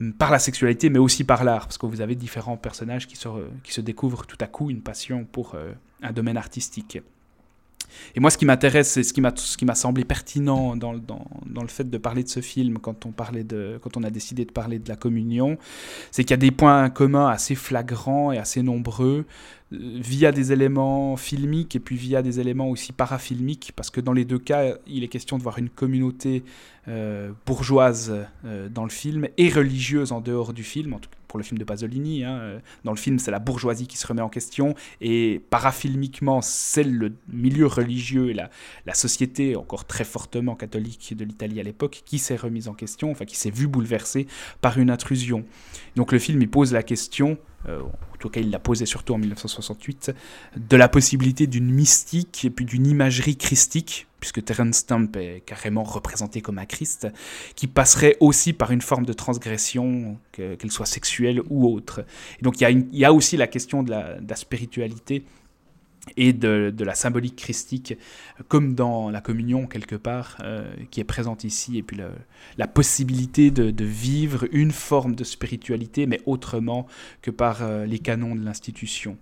hum, 0.01 0.13
par 0.13 0.31
la 0.31 0.39
sexualité, 0.39 0.89
mais 0.89 0.99
aussi 0.99 1.23
par 1.23 1.43
l'art, 1.43 1.65
parce 1.65 1.77
que 1.77 1.85
vous 1.85 2.01
avez 2.01 2.15
différents 2.15 2.57
personnages 2.57 3.07
qui 3.07 3.15
se, 3.15 3.27
qui 3.63 3.73
se 3.73 3.81
découvrent 3.81 4.25
tout 4.25 4.37
à 4.39 4.47
coup 4.47 4.69
une 4.69 4.81
passion 4.81 5.25
pour 5.25 5.55
euh, 5.55 5.71
un 6.01 6.11
domaine 6.11 6.37
artistique. 6.37 6.99
Et 8.15 8.19
moi, 8.19 8.29
ce 8.29 8.37
qui 8.37 8.45
m'intéresse, 8.45 8.89
c'est 8.89 9.03
ce 9.03 9.13
qui 9.13 9.21
m'a 9.21 9.31
ce 9.35 9.57
qui 9.57 9.65
m'a 9.65 9.75
semblé 9.75 10.05
pertinent 10.05 10.75
dans, 10.75 10.93
dans, 10.93 11.25
dans, 11.45 11.61
le 11.61 11.67
fait 11.67 11.89
de 11.89 11.97
parler 11.97 12.23
de 12.23 12.29
ce 12.29 12.39
film 12.39 12.79
quand 12.79 13.05
on 13.05 13.11
parlait 13.11 13.43
de 13.43 13.79
quand 13.81 13.97
on 13.97 14.03
a 14.03 14.09
décidé 14.09 14.45
de 14.45 14.51
parler 14.51 14.79
de 14.79 14.89
la 14.89 14.95
communion, 14.95 15.57
c'est 16.11 16.23
qu'il 16.23 16.31
y 16.31 16.33
a 16.33 16.37
des 16.37 16.51
points 16.51 16.89
communs 16.89 17.27
assez 17.27 17.55
flagrants 17.55 18.31
et 18.31 18.37
assez 18.37 18.61
nombreux 18.61 19.25
via 19.71 20.31
des 20.31 20.51
éléments 20.51 21.17
filmiques 21.17 21.75
et 21.75 21.79
puis 21.79 21.95
via 21.95 22.21
des 22.21 22.39
éléments 22.39 22.69
aussi 22.69 22.91
parafilmiques, 22.91 23.71
parce 23.75 23.89
que 23.89 23.99
dans 23.99 24.13
les 24.13 24.25
deux 24.25 24.39
cas, 24.39 24.75
il 24.87 25.03
est 25.03 25.07
question 25.07 25.37
de 25.37 25.43
voir 25.43 25.57
une 25.57 25.69
communauté 25.69 26.43
euh, 26.87 27.31
bourgeoise 27.45 28.13
euh, 28.45 28.69
dans 28.69 28.83
le 28.83 28.91
film 28.91 29.27
et 29.37 29.49
religieuse 29.49 30.11
en 30.11 30.21
dehors 30.21 30.53
du 30.53 30.63
film, 30.63 30.93
en 30.93 30.99
tout 30.99 31.09
cas 31.09 31.17
pour 31.27 31.39
le 31.39 31.43
film 31.43 31.57
de 31.57 31.65
Pasolini. 31.65 32.23
Hein. 32.23 32.61
Dans 32.85 32.91
le 32.91 32.97
film, 32.97 33.19
c'est 33.19 33.31
la 33.31 33.39
bourgeoisie 33.39 33.87
qui 33.87 33.97
se 33.97 34.07
remet 34.07 34.21
en 34.21 34.29
question 34.29 34.73
et 35.01 35.41
parafilmiquement, 35.49 36.41
c'est 36.41 36.85
le 36.85 37.11
milieu 37.27 37.65
religieux 37.65 38.29
et 38.29 38.33
la, 38.33 38.49
la 38.85 38.93
société 38.93 39.57
encore 39.57 39.83
très 39.83 40.05
fortement 40.05 40.55
catholique 40.55 41.13
de 41.17 41.25
l'Italie 41.25 41.59
à 41.59 41.63
l'époque 41.63 42.03
qui 42.05 42.19
s'est 42.19 42.37
remise 42.37 42.69
en 42.69 42.73
question, 42.73 43.11
enfin 43.11 43.25
qui 43.25 43.35
s'est 43.35 43.49
vue 43.49 43.67
bouleversée 43.67 44.27
par 44.61 44.77
une 44.77 44.89
intrusion. 44.89 45.43
Donc 45.97 46.13
le 46.13 46.19
film, 46.19 46.41
il 46.41 46.49
pose 46.49 46.71
la 46.71 46.83
question 46.83 47.31
euh, 47.31 47.54
en 47.67 48.17
tout 48.19 48.29
cas 48.29 48.41
il 48.41 48.49
l'a 48.49 48.59
posé 48.59 48.85
surtout 48.85 49.13
en 49.13 49.17
1968, 49.17 50.13
de 50.57 50.77
la 50.77 50.89
possibilité 50.89 51.47
d'une 51.47 51.71
mystique 51.71 52.45
et 52.45 52.49
puis 52.49 52.65
d'une 52.65 52.87
imagerie 52.87 53.37
christique, 53.37 54.07
puisque 54.19 54.43
Terence 54.43 54.77
Stamp 54.77 55.09
est 55.15 55.41
carrément 55.45 55.83
représenté 55.83 56.41
comme 56.41 56.57
un 56.57 56.65
Christ, 56.65 57.07
qui 57.55 57.67
passerait 57.67 58.17
aussi 58.19 58.53
par 58.53 58.71
une 58.71 58.81
forme 58.81 59.05
de 59.05 59.13
transgression, 59.13 60.17
qu'elle 60.31 60.71
soit 60.71 60.85
sexuelle 60.85 61.41
ou 61.49 61.67
autre. 61.67 62.05
Et 62.39 62.43
donc 62.43 62.59
il 62.61 62.87
y, 62.91 63.05
a 63.05 63.13
aussi 63.13 63.37
la 63.37 63.47
question 63.47 63.83
de 63.83 63.91
la 63.91 64.35
spiritualité 64.35 65.23
et 66.17 66.33
de, 66.33 66.73
la 66.83 66.95
symbolique 66.95 67.35
christique, 67.35 67.97
comme 68.47 68.75
dans 68.75 69.09
la 69.09 69.21
communion 69.21 69.67
quelque 69.67 69.95
part, 69.95 70.37
euh, 70.41 70.71
qui 70.91 70.99
est 70.99 71.05
présente 71.05 71.43
ici, 71.43 71.77
et 71.77 71.83
puis 71.83 71.99
la 72.57 72.67
possibilité 72.67 73.51
de, 73.51 73.85
vivre 73.85 74.45
une 74.51 74.71
forme 74.71 75.15
de 75.15 75.23
spiritualité, 75.23 76.05
mais 76.05 76.21
autrement 76.25 76.87
que 77.21 77.31
par 77.31 77.61
euh, 77.61 77.85
les 77.85 77.99
canons 77.99 78.35
de 78.35 78.43
l'institution. 78.43 79.17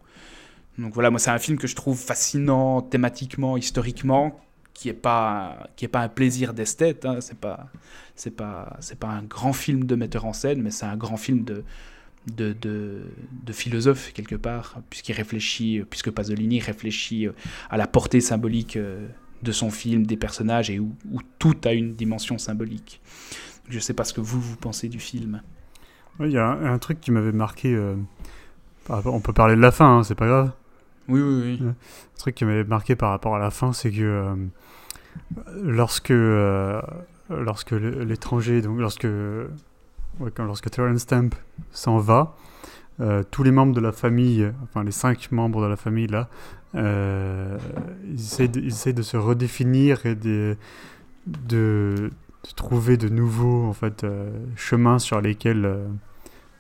Donc 0.78 0.94
voilà, 0.94 1.12
moi 1.12 1.20
c'est 1.20 1.30
un 1.30 1.40
film 1.40 1.58
que 1.58 1.68
je 1.68 1.76
trouve 1.76 2.00
fascinant 2.00 2.82
thématiquement, 2.82 3.58
historiquement, 3.58 4.40
qui 4.74 4.90
est 4.90 4.94
pas 4.94 5.70
pas 5.92 6.02
un 6.02 6.10
plaisir 6.10 6.54
d'esthète. 6.54 7.06
Hein. 7.06 7.18
C'est 7.22 7.38
pas 7.38 7.70
pas 8.36 8.78
c'est 8.80 9.00
pas 9.00 9.10
un 9.10 9.24
grand 9.24 9.54
film 9.54 9.86
de 9.86 9.96
metteur 9.96 10.26
en 10.26 10.34
scène, 10.34 10.62
mais 10.62 10.72
c'est 10.72 10.86
un 10.86 10.98
grand 10.98 11.18
film 11.18 11.44
de 11.44 11.64
de, 12.28 12.54
de, 12.54 13.04
de 13.46 13.54
philosophe 13.54 14.14
quelque 14.14 14.36
part, 14.36 14.78
puisqu'il 14.90 15.14
réfléchit, 15.14 15.84
puisque 15.90 16.12
Pasolini 16.12 16.60
réfléchit 16.60 17.28
euh, 17.28 17.34
à 17.70 17.78
la 17.78 17.88
portée 17.88 18.22
symbolique 18.22 18.78
euh, 18.78 19.08
de 19.42 19.52
son 19.52 19.70
film, 19.70 20.06
des 20.06 20.18
personnages, 20.18 20.70
et 20.70 20.80
où, 20.80 20.96
où 21.12 21.20
tout 21.40 21.58
a 21.66 21.74
une 21.74 21.94
dimension 21.94 22.38
symbolique. 22.38 23.02
Je 23.70 23.80
sais 23.80 23.94
pas 23.94 24.04
ce 24.04 24.14
que 24.14 24.22
vous 24.22 24.40
vous 24.40 24.56
pensez 24.56 24.90
du 24.90 25.00
film. 25.00 25.42
Il 26.20 26.32
y 26.32 26.38
a 26.38 26.46
un, 26.46 26.74
un 26.74 26.78
truc 26.80 27.02
qui 27.02 27.12
m'avait 27.12 27.32
marqué. 27.32 27.74
euh, 27.74 27.96
on 28.90 29.20
peut 29.20 29.34
parler 29.34 29.56
de 29.56 29.62
la 29.62 29.72
fin, 29.72 29.98
hein, 29.98 30.04
c'est 30.04 30.16
pas 30.16 30.28
grave. 30.28 30.52
Oui, 31.08 31.22
oui, 31.22 31.58
oui. 31.60 31.68
Un 31.68 31.76
truc 32.18 32.36
qui 32.36 32.46
m'avait 32.46 32.64
marqué 32.64 32.96
par 32.96 33.10
rapport 33.10 33.36
à 33.36 33.40
la 33.40 33.52
fin, 33.52 33.74
c'est 33.74 33.92
que 33.92 34.02
euh, 34.02 34.36
lorsque, 35.62 36.12
euh, 36.12 36.82
lorsque 37.30 37.72
l'étranger, 37.72 38.62
donc 38.62 38.80
lorsque, 38.80 39.08
lorsque 40.38 40.70
Terence 40.70 41.00
Stamp 41.00 41.30
s'en 41.72 41.98
va, 41.98 42.36
euh, 43.02 43.24
tous 43.32 43.42
les 43.44 43.52
membres 43.52 43.74
de 43.74 43.82
la 43.82 43.92
famille, 43.92 44.52
enfin 44.64 44.84
les 44.84 44.92
cinq 44.92 45.32
membres 45.32 45.64
de 45.64 45.68
la 45.68 45.76
famille 45.76 46.08
là, 46.08 46.30
euh, 46.76 47.58
ils, 48.08 48.20
essayent 48.68 48.94
de, 48.94 49.02
se 49.02 49.18
redéfinir 49.18 50.06
et 50.06 50.16
de, 50.16 50.58
trouver 52.56 52.98
de 52.98 53.10
nouveaux 53.10 53.66
en 53.66 53.74
fait, 53.74 54.04
euh, 54.04 54.30
chemins 54.56 55.00
sur 55.00 55.22
lesquels. 55.22 55.70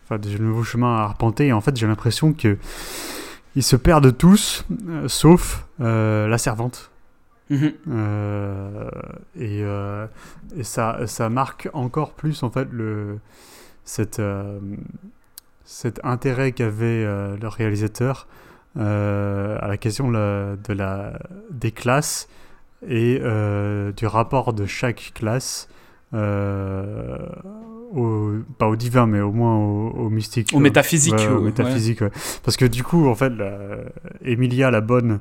Enfin, 0.05 0.17
de 0.17 0.37
nouveaux 0.37 0.63
chemins 0.63 0.97
à 0.97 1.03
arpenter. 1.03 1.47
Et 1.47 1.53
en 1.53 1.61
fait, 1.61 1.77
j'ai 1.77 1.87
l'impression 1.87 2.33
que 2.33 2.57
ils 3.55 3.63
se 3.63 3.77
perdent 3.77 4.17
tous, 4.17 4.65
sauf 5.07 5.65
la 5.79 6.37
servante. 6.37 6.92
Mhm. 7.55 7.71
Euh, 7.91 8.89
et 9.39 9.61
euh, 9.63 10.07
et 10.57 10.63
ça, 10.63 10.99
ça 11.07 11.29
marque 11.29 11.69
encore 11.73 12.13
plus 12.13 12.41
en 12.43 12.49
fait 12.49 12.67
le, 12.71 13.19
cette, 13.85 14.19
euh, 14.19 14.59
cet 15.65 15.99
intérêt 16.03 16.51
qu'avait 16.51 17.03
le 17.05 17.47
réalisateur 17.47 18.27
à 18.75 19.67
la 19.67 19.77
question 19.77 20.07
de 20.09 20.13
la, 20.13 20.55
de 20.55 20.73
la- 20.73 21.19
des 21.51 21.71
classes 21.71 22.27
et 22.87 23.19
du 23.95 24.05
rapport 24.07 24.53
de 24.53 24.65
chaque 24.65 25.11
classe. 25.13 25.67
au, 27.95 28.31
pas 28.57 28.67
au 28.67 28.75
divin, 28.75 29.05
mais 29.05 29.21
au 29.21 29.31
moins 29.31 29.55
au, 29.57 29.89
au 29.91 30.09
mystique. 30.09 30.49
Au 30.53 30.59
métaphysique. 30.59 31.13
Ouais, 31.13 31.27
au 31.27 31.37
ouais. 31.37 31.45
métaphysique, 31.45 32.01
ouais. 32.01 32.11
Parce 32.43 32.57
que 32.57 32.65
du 32.65 32.83
coup, 32.83 33.07
en 33.07 33.15
fait, 33.15 33.29
la- 33.29 33.77
Emilia 34.23 34.71
la 34.71 34.81
bonne, 34.81 35.19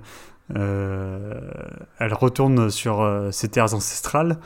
elle 0.50 2.14
retourne 2.14 2.70
sur 2.70 3.00
euh, 3.00 3.30
ses 3.30 3.48
terres 3.48 3.74
ancestrales. 3.74 4.38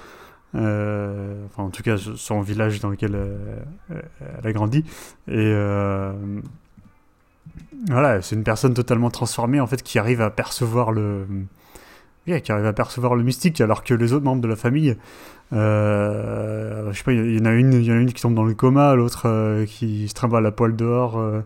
euh, 0.54 1.44
enfin, 1.46 1.64
en 1.64 1.70
tout 1.70 1.82
cas, 1.82 1.96
son 1.96 2.40
village 2.40 2.80
dans 2.80 2.88
lequel 2.90 3.14
euh, 3.14 3.36
elle 3.90 4.46
a 4.46 4.52
grandi. 4.52 4.78
Et 5.28 5.34
euh, 5.34 6.12
voilà, 7.88 8.22
c'est 8.22 8.36
une 8.36 8.44
personne 8.44 8.74
totalement 8.74 9.10
transformée, 9.10 9.60
en 9.60 9.66
fait, 9.66 9.82
qui 9.82 9.98
arrive 9.98 10.20
à 10.20 10.30
percevoir 10.30 10.92
le. 10.92 11.26
qui 12.26 12.52
arrive 12.52 12.66
à 12.66 12.72
percevoir 12.72 13.14
le 13.14 13.22
mystique, 13.22 13.60
alors 13.60 13.84
que 13.84 13.94
les 13.94 14.12
autres 14.12 14.24
membres 14.24 14.42
de 14.42 14.48
la 14.48 14.56
famille, 14.56 14.96
euh, 15.52 16.90
je 16.92 16.98
sais 16.98 17.04
pas, 17.04 17.12
il 17.12 17.36
y, 17.36 17.40
en 17.40 17.44
a 17.44 17.52
une, 17.52 17.72
il 17.72 17.84
y 17.84 17.92
en 17.92 17.94
a 17.94 17.98
une 17.98 18.12
qui 18.12 18.20
tombe 18.20 18.34
dans 18.34 18.44
le 18.44 18.54
coma, 18.54 18.94
l'autre 18.94 19.22
euh, 19.26 19.64
qui 19.64 20.08
se 20.08 20.14
trimballe 20.14 20.42
la 20.42 20.50
poêle 20.50 20.74
dehors. 20.74 21.18
euh, 21.18 21.40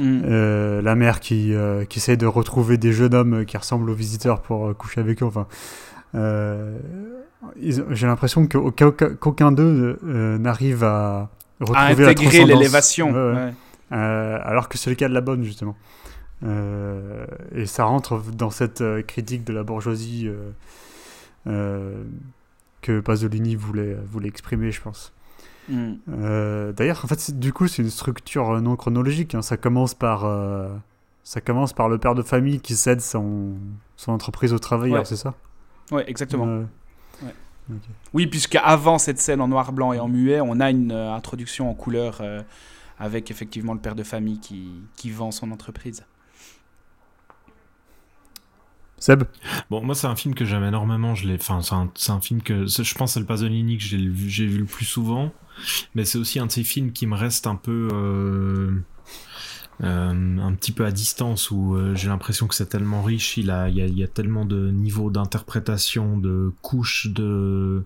euh, 0.00 0.82
la 0.82 0.94
mère 0.94 1.18
qui, 1.20 1.52
qui 1.88 1.98
essaie 1.98 2.16
de 2.16 2.26
retrouver 2.26 2.76
des 2.76 2.92
jeunes 2.92 3.14
hommes 3.14 3.44
qui 3.44 3.56
ressemblent 3.56 3.90
aux 3.90 3.94
visiteurs 3.94 4.42
pour 4.42 4.76
coucher 4.76 5.00
avec 5.00 5.22
eux. 5.22 5.26
Enfin, 5.26 5.46
j'ai 7.60 8.06
l'impression 8.06 8.46
qu'aucun 8.46 8.92
qu'aucun 8.92 9.50
d'eux 9.50 9.98
n'arrive 10.38 10.84
à 10.84 11.30
à 11.60 11.64
retrouver 11.64 12.06
intégrer 12.06 12.44
l'élévation. 12.44 13.10
Ouais, 13.12 13.52
alors 13.90 14.68
que 14.68 14.78
c'est 14.78 14.90
le 14.90 14.96
cas 14.96 15.08
de 15.08 15.14
la 15.14 15.20
bonne, 15.20 15.42
justement. 15.42 15.76
Et 16.44 17.66
ça 17.66 17.82
rentre 17.84 18.22
dans 18.32 18.50
cette 18.50 18.84
critique 19.08 19.42
de 19.42 19.52
la 19.52 19.64
bourgeoisie 19.64 20.30
euh, 21.48 22.02
que 22.82 23.00
Pasolini 23.00 23.54
voulait, 23.56 23.94
voulait 23.94 24.28
exprimer, 24.28 24.70
je 24.70 24.80
pense. 24.80 25.12
Mhm. 25.68 25.98
Euh, 26.10 26.72
D'ailleurs, 26.72 27.04
en 27.04 27.08
fait, 27.08 27.38
du 27.38 27.52
coup, 27.52 27.68
c'est 27.68 27.82
une 27.82 27.90
structure 27.90 28.50
euh, 28.50 28.60
non 28.60 28.76
chronologique. 28.76 29.34
hein. 29.34 29.42
Ça 29.42 29.56
commence 29.56 29.94
par, 29.94 30.24
euh, 30.24 30.68
ça 31.24 31.40
commence 31.40 31.72
par 31.72 31.88
le 31.88 31.98
père 31.98 32.14
de 32.14 32.22
famille 32.22 32.60
qui 32.60 32.74
cède 32.76 33.00
son, 33.00 33.54
son 33.96 34.12
entreprise 34.12 34.52
au 34.54 34.58
travailleur, 34.58 35.00
Ouais. 35.00 35.04
c'est 35.04 35.16
ça? 35.16 35.34
Ouais, 35.90 36.04
exactement. 36.08 36.46
Euh, 36.46 36.64
Oui, 38.14 38.26
puisqu'avant 38.26 38.96
cette 38.98 39.18
scène 39.18 39.40
en 39.42 39.48
noir, 39.48 39.72
blanc 39.72 39.92
et 39.92 39.98
en 40.00 40.08
muet, 40.08 40.40
on 40.40 40.58
a 40.60 40.70
une 40.70 40.90
euh, 40.92 41.12
introduction 41.12 41.68
en 41.70 41.74
couleur 41.74 42.18
euh, 42.22 42.40
avec 42.98 43.30
effectivement 43.30 43.74
le 43.74 43.80
père 43.80 43.94
de 43.94 44.02
famille 44.02 44.40
qui, 44.40 44.70
qui 44.96 45.10
vend 45.10 45.30
son 45.30 45.50
entreprise. 45.50 46.04
Seb 49.00 49.24
Bon, 49.70 49.82
moi, 49.82 49.94
c'est 49.94 50.06
un 50.06 50.16
film 50.16 50.34
que 50.34 50.44
j'aime 50.44 50.64
énormément. 50.64 51.14
Je 51.14 51.26
l'ai, 51.28 51.34
enfin, 51.34 51.60
c'est 51.94 52.10
un, 52.10 52.20
film 52.20 52.42
que, 52.42 52.66
je 52.66 52.94
pense, 52.94 53.14
c'est 53.14 53.20
le 53.20 53.26
Pasolini 53.26 53.78
que 53.78 53.84
j'ai 53.84 53.98
vu, 54.46 54.58
le 54.58 54.64
plus 54.64 54.84
souvent. 54.84 55.32
Mais 55.94 56.04
c'est 56.04 56.18
aussi 56.18 56.38
un 56.38 56.46
de 56.46 56.52
ces 56.52 56.64
films 56.64 56.92
qui 56.92 57.06
me 57.06 57.16
reste 57.16 57.46
un 57.46 57.56
peu, 57.56 57.88
euh, 57.92 58.70
euh, 59.82 60.38
un 60.38 60.54
petit 60.54 60.72
peu 60.72 60.84
à 60.84 60.90
distance 60.90 61.50
où 61.50 61.74
euh, 61.74 61.94
j'ai 61.94 62.08
l'impression 62.08 62.46
que 62.46 62.54
c'est 62.54 62.66
tellement 62.68 63.02
riche. 63.02 63.36
Il 63.36 63.50
a, 63.50 63.68
il 63.68 63.98
y 63.98 64.04
a, 64.04 64.08
tellement 64.08 64.44
de 64.44 64.70
niveaux 64.70 65.10
d'interprétation, 65.10 66.18
de 66.18 66.52
couches, 66.62 67.08
de, 67.08 67.82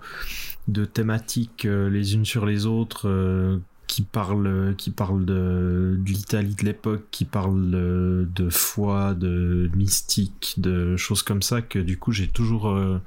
de 0.68 0.84
thématiques 0.84 1.64
les 1.64 2.14
unes 2.14 2.24
sur 2.24 2.46
les 2.46 2.66
autres. 2.66 3.60
Qui 3.92 4.00
parlent 4.00 4.74
qui 4.78 4.90
parle 4.90 5.26
de, 5.26 6.00
l'Italie 6.06 6.54
de 6.54 6.64
l'époque, 6.64 7.04
qui 7.10 7.26
parle 7.26 7.70
de, 7.70 8.48
foi, 8.48 9.12
de 9.12 9.70
mystique, 9.74 10.54
de 10.56 10.96
choses 10.96 11.22
comme 11.22 11.42
ça 11.42 11.60
que 11.60 11.78
du 11.78 11.98
coup 11.98 12.10
j'ai 12.10 12.26
toujours 12.26 12.70
euh, 12.70 13.02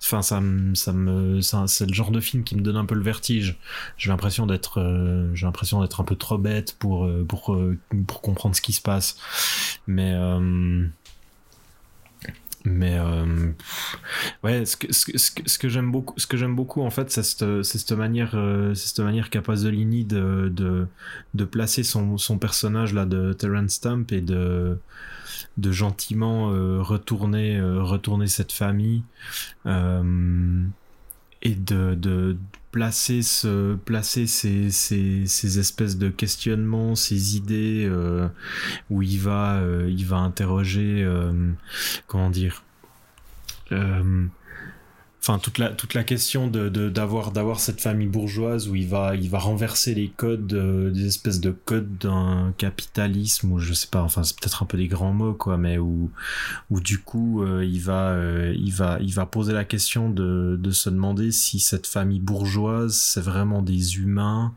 enfin 0.00 0.22
ça 0.22 0.40
ça 0.74 0.92
me 0.92 1.40
c'est 1.40 1.86
le 1.86 1.92
genre 1.92 2.12
de 2.12 2.20
film 2.20 2.44
qui 2.44 2.54
me 2.54 2.60
donne 2.60 2.76
un 2.76 2.84
peu 2.84 2.94
le 2.94 3.02
vertige. 3.02 3.58
J'ai 3.96 4.10
l'impression 4.10 4.46
d'être 4.46 4.80
euh, 4.80 5.34
j'ai 5.34 5.46
l'impression 5.46 5.80
d'être 5.80 6.00
un 6.00 6.04
peu 6.04 6.14
trop 6.14 6.38
bête 6.38 6.76
pour 6.78 7.04
euh, 7.04 7.24
pour 7.28 7.58
pour 8.06 8.20
comprendre 8.20 8.54
ce 8.54 8.60
qui 8.60 8.72
se 8.72 8.80
passe. 8.80 9.16
Mais 9.88 10.14
mais 12.70 12.98
euh, 12.98 13.52
ouais, 14.44 14.64
ce 14.64 14.76
que, 14.76 14.92
ce 14.92 15.16
ce 15.16 15.30
ce 15.44 15.58
que 15.58 15.68
j'aime 15.68 15.90
beaucoup, 15.90 16.14
ce 16.18 16.26
que 16.26 16.36
j'aime 16.36 16.54
beaucoup 16.54 16.82
en 16.82 16.90
fait, 16.90 17.10
c'est 17.10 17.22
cette, 17.22 17.62
c'est 17.62 17.78
cette 17.78 17.92
manière, 17.92 18.32
euh, 18.34 18.74
cette 18.74 19.00
manière 19.00 19.30
qu'a 19.30 19.42
Pasolini 19.42 20.04
de, 20.04 20.50
de, 20.54 20.86
de 21.34 21.44
placer 21.44 21.82
son, 21.82 22.18
son 22.18 22.38
personnage 22.38 22.94
là 22.94 23.06
de 23.06 23.32
Terence 23.32 23.72
Stamp 23.72 24.06
et 24.12 24.20
de, 24.20 24.78
de 25.56 25.72
gentiment 25.72 26.52
euh, 26.52 26.80
retourner, 26.80 27.56
euh, 27.58 27.82
retourner 27.82 28.26
cette 28.26 28.52
famille 28.52 29.02
euh, 29.66 30.62
et 31.42 31.54
de, 31.54 31.94
de 31.94 32.36
placer 32.78 33.22
ce, 33.22 33.74
placer 33.74 34.28
ces, 34.28 34.70
ces, 34.70 35.26
ces 35.26 35.58
espèces 35.58 35.98
de 35.98 36.10
questionnements, 36.10 36.94
ces 36.94 37.36
idées 37.36 37.84
euh, 37.84 38.28
où 38.88 39.02
il 39.02 39.18
va, 39.18 39.56
euh, 39.56 39.90
il 39.90 40.06
va 40.06 40.18
interroger, 40.18 41.02
euh, 41.02 41.32
comment 42.06 42.30
dire. 42.30 42.62
Enfin, 45.20 45.38
toute 45.38 45.58
la, 45.58 45.70
toute 45.70 45.94
la 45.94 46.04
question 46.04 46.46
de, 46.46 46.68
de- 46.68 46.88
d'avoir, 46.88 47.32
d'avoir 47.32 47.58
cette 47.60 47.80
famille 47.80 48.06
bourgeoise 48.06 48.68
où 48.68 48.76
il 48.76 48.86
va, 48.88 49.14
il 49.16 49.28
va 49.28 49.38
renverser 49.38 49.94
les 49.94 50.08
codes, 50.08 50.52
euh, 50.54 50.90
des 50.90 51.06
espèces 51.06 51.40
de 51.40 51.50
codes 51.50 51.98
d'un 51.98 52.54
capitalisme 52.56 53.52
ou 53.52 53.58
je 53.58 53.74
sais 53.74 53.88
pas, 53.90 54.00
enfin, 54.02 54.22
c'est 54.22 54.38
peut-être 54.38 54.62
un 54.62 54.66
peu 54.66 54.78
des 54.78 54.86
grands 54.88 55.12
mots, 55.12 55.34
quoi, 55.34 55.58
mais 55.58 55.76
où, 55.76 56.10
où 56.70 56.80
du 56.80 56.98
coup, 57.00 57.42
euh, 57.42 57.64
il 57.64 57.80
va, 57.80 58.10
euh, 58.10 58.54
il 58.56 58.72
va, 58.72 58.98
il 59.00 59.12
va 59.12 59.26
poser 59.26 59.52
la 59.52 59.64
question 59.64 60.08
de, 60.08 60.56
de 60.58 60.70
se 60.70 60.88
demander 60.88 61.32
si 61.32 61.58
cette 61.58 61.86
famille 61.88 62.20
bourgeoise, 62.20 62.94
c'est 62.96 63.20
vraiment 63.20 63.60
des 63.60 63.96
humains, 63.98 64.54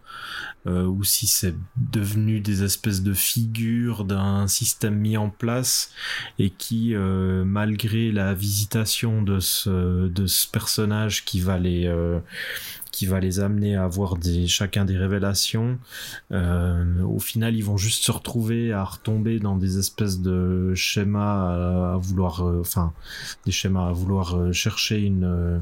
euh, 0.68 0.86
ou 0.86 1.04
si 1.04 1.26
c'est 1.26 1.56
devenu 1.76 2.40
des 2.40 2.64
espèces 2.64 3.02
de 3.02 3.14
figures 3.16 4.06
d'un 4.06 4.48
système 4.48 4.96
mis 4.96 5.18
en 5.18 5.30
place 5.30 5.90
et 6.38 6.52
qui, 6.52 6.94
euh, 6.94 7.44
malgré 7.46 8.12
la 8.12 8.36
visitation 8.36 9.24
de 9.24 9.40
ce, 9.40 10.08
de 10.08 10.28
ce 10.28 10.48
personnage 10.52 11.26
qui 11.26 11.40
va 11.40 11.58
les, 11.58 11.88
euh, 11.88 12.20
qui 12.92 13.06
va 13.06 13.20
les 13.20 13.40
amener 13.40 13.76
à 13.76 13.86
avoir 13.86 14.18
des, 14.18 14.48
chacun 14.48 14.86
des 14.86 14.98
révélations, 14.98 15.80
euh, 16.32 17.02
au 17.04 17.20
final, 17.20 17.56
ils 17.56 17.64
vont 17.64 17.78
juste 17.78 18.04
se 18.04 18.12
retrouver 18.12 18.74
à 18.74 18.84
retomber 18.84 19.40
dans 19.40 19.56
des 19.56 19.78
espèces 19.78 20.20
de 20.20 20.74
schémas 20.76 21.92
à, 21.92 21.94
à 21.94 21.98
vouloir, 21.98 22.46
euh, 22.46 22.60
enfin, 22.62 22.94
des 23.46 23.52
schémas 23.52 23.90
à 23.90 23.92
vouloir 23.92 24.54
chercher 24.54 25.00
une, 25.00 25.62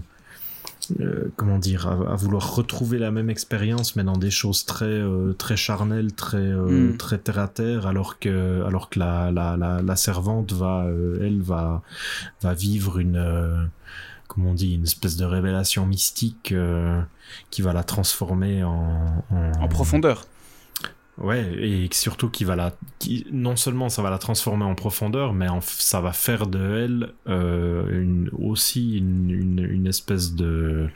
euh, 0.99 1.31
comment 1.35 1.59
dire, 1.59 1.87
à, 1.87 2.15
vouloir 2.15 2.55
retrouver 2.55 2.97
la 2.97 3.11
même 3.11 3.29
expérience, 3.29 3.95
mais 3.95 4.03
dans 4.03 4.17
des 4.17 4.31
choses 4.31 4.65
très, 4.65 4.85
euh, 4.85 5.33
très 5.33 5.55
charnelles, 5.55 6.13
très, 6.13 6.51
mm. 6.51 6.97
très 6.97 7.19
terre 7.19 7.39
à 7.39 7.47
terre, 7.47 7.85
alors 7.85 8.17
que, 8.19 8.63
alors 8.65 8.89
que 8.89 8.99
la, 8.99 9.31
la, 9.31 9.55
la, 9.57 9.95
servante 9.95 10.51
va, 10.51 10.87
elle 11.21 11.41
va, 11.41 11.83
va 12.41 12.53
vivre 12.53 12.97
une, 12.99 13.69
comment 14.29 14.51
on 14.51 14.53
dit, 14.53 14.75
une 14.75 14.83
espèce 14.83 15.17
de 15.17 15.25
révélation 15.25 15.85
mystique 15.85 16.53
qui 17.49 17.61
va 17.61 17.73
la 17.73 17.83
transformer 17.83 18.63
en, 18.63 19.23
en 19.31 19.67
profondeur. 19.67 20.25
Ouais, 21.21 21.51
et 21.59 21.89
surtout 21.91 22.29
qui 22.29 22.45
va 22.45 22.55
la, 22.55 22.73
qui, 22.97 23.27
non 23.29 23.57
seulement 23.57 23.89
ça 23.89 24.01
va 24.01 24.09
la 24.09 24.17
transformer 24.19 24.63
en 24.63 24.73
profondeur, 24.73 25.33
mais 25.33 25.47
ça 25.61 25.99
va 25.99 26.13
faire 26.13 26.47
de 26.47 26.59
elle 26.59 27.09
euh, 27.27 28.01
une, 28.01 28.29
aussi 28.39 28.97
une, 28.97 29.29
une, 29.29 29.59
une, 29.59 29.85
espèce 29.85 30.33
de, 30.33 30.87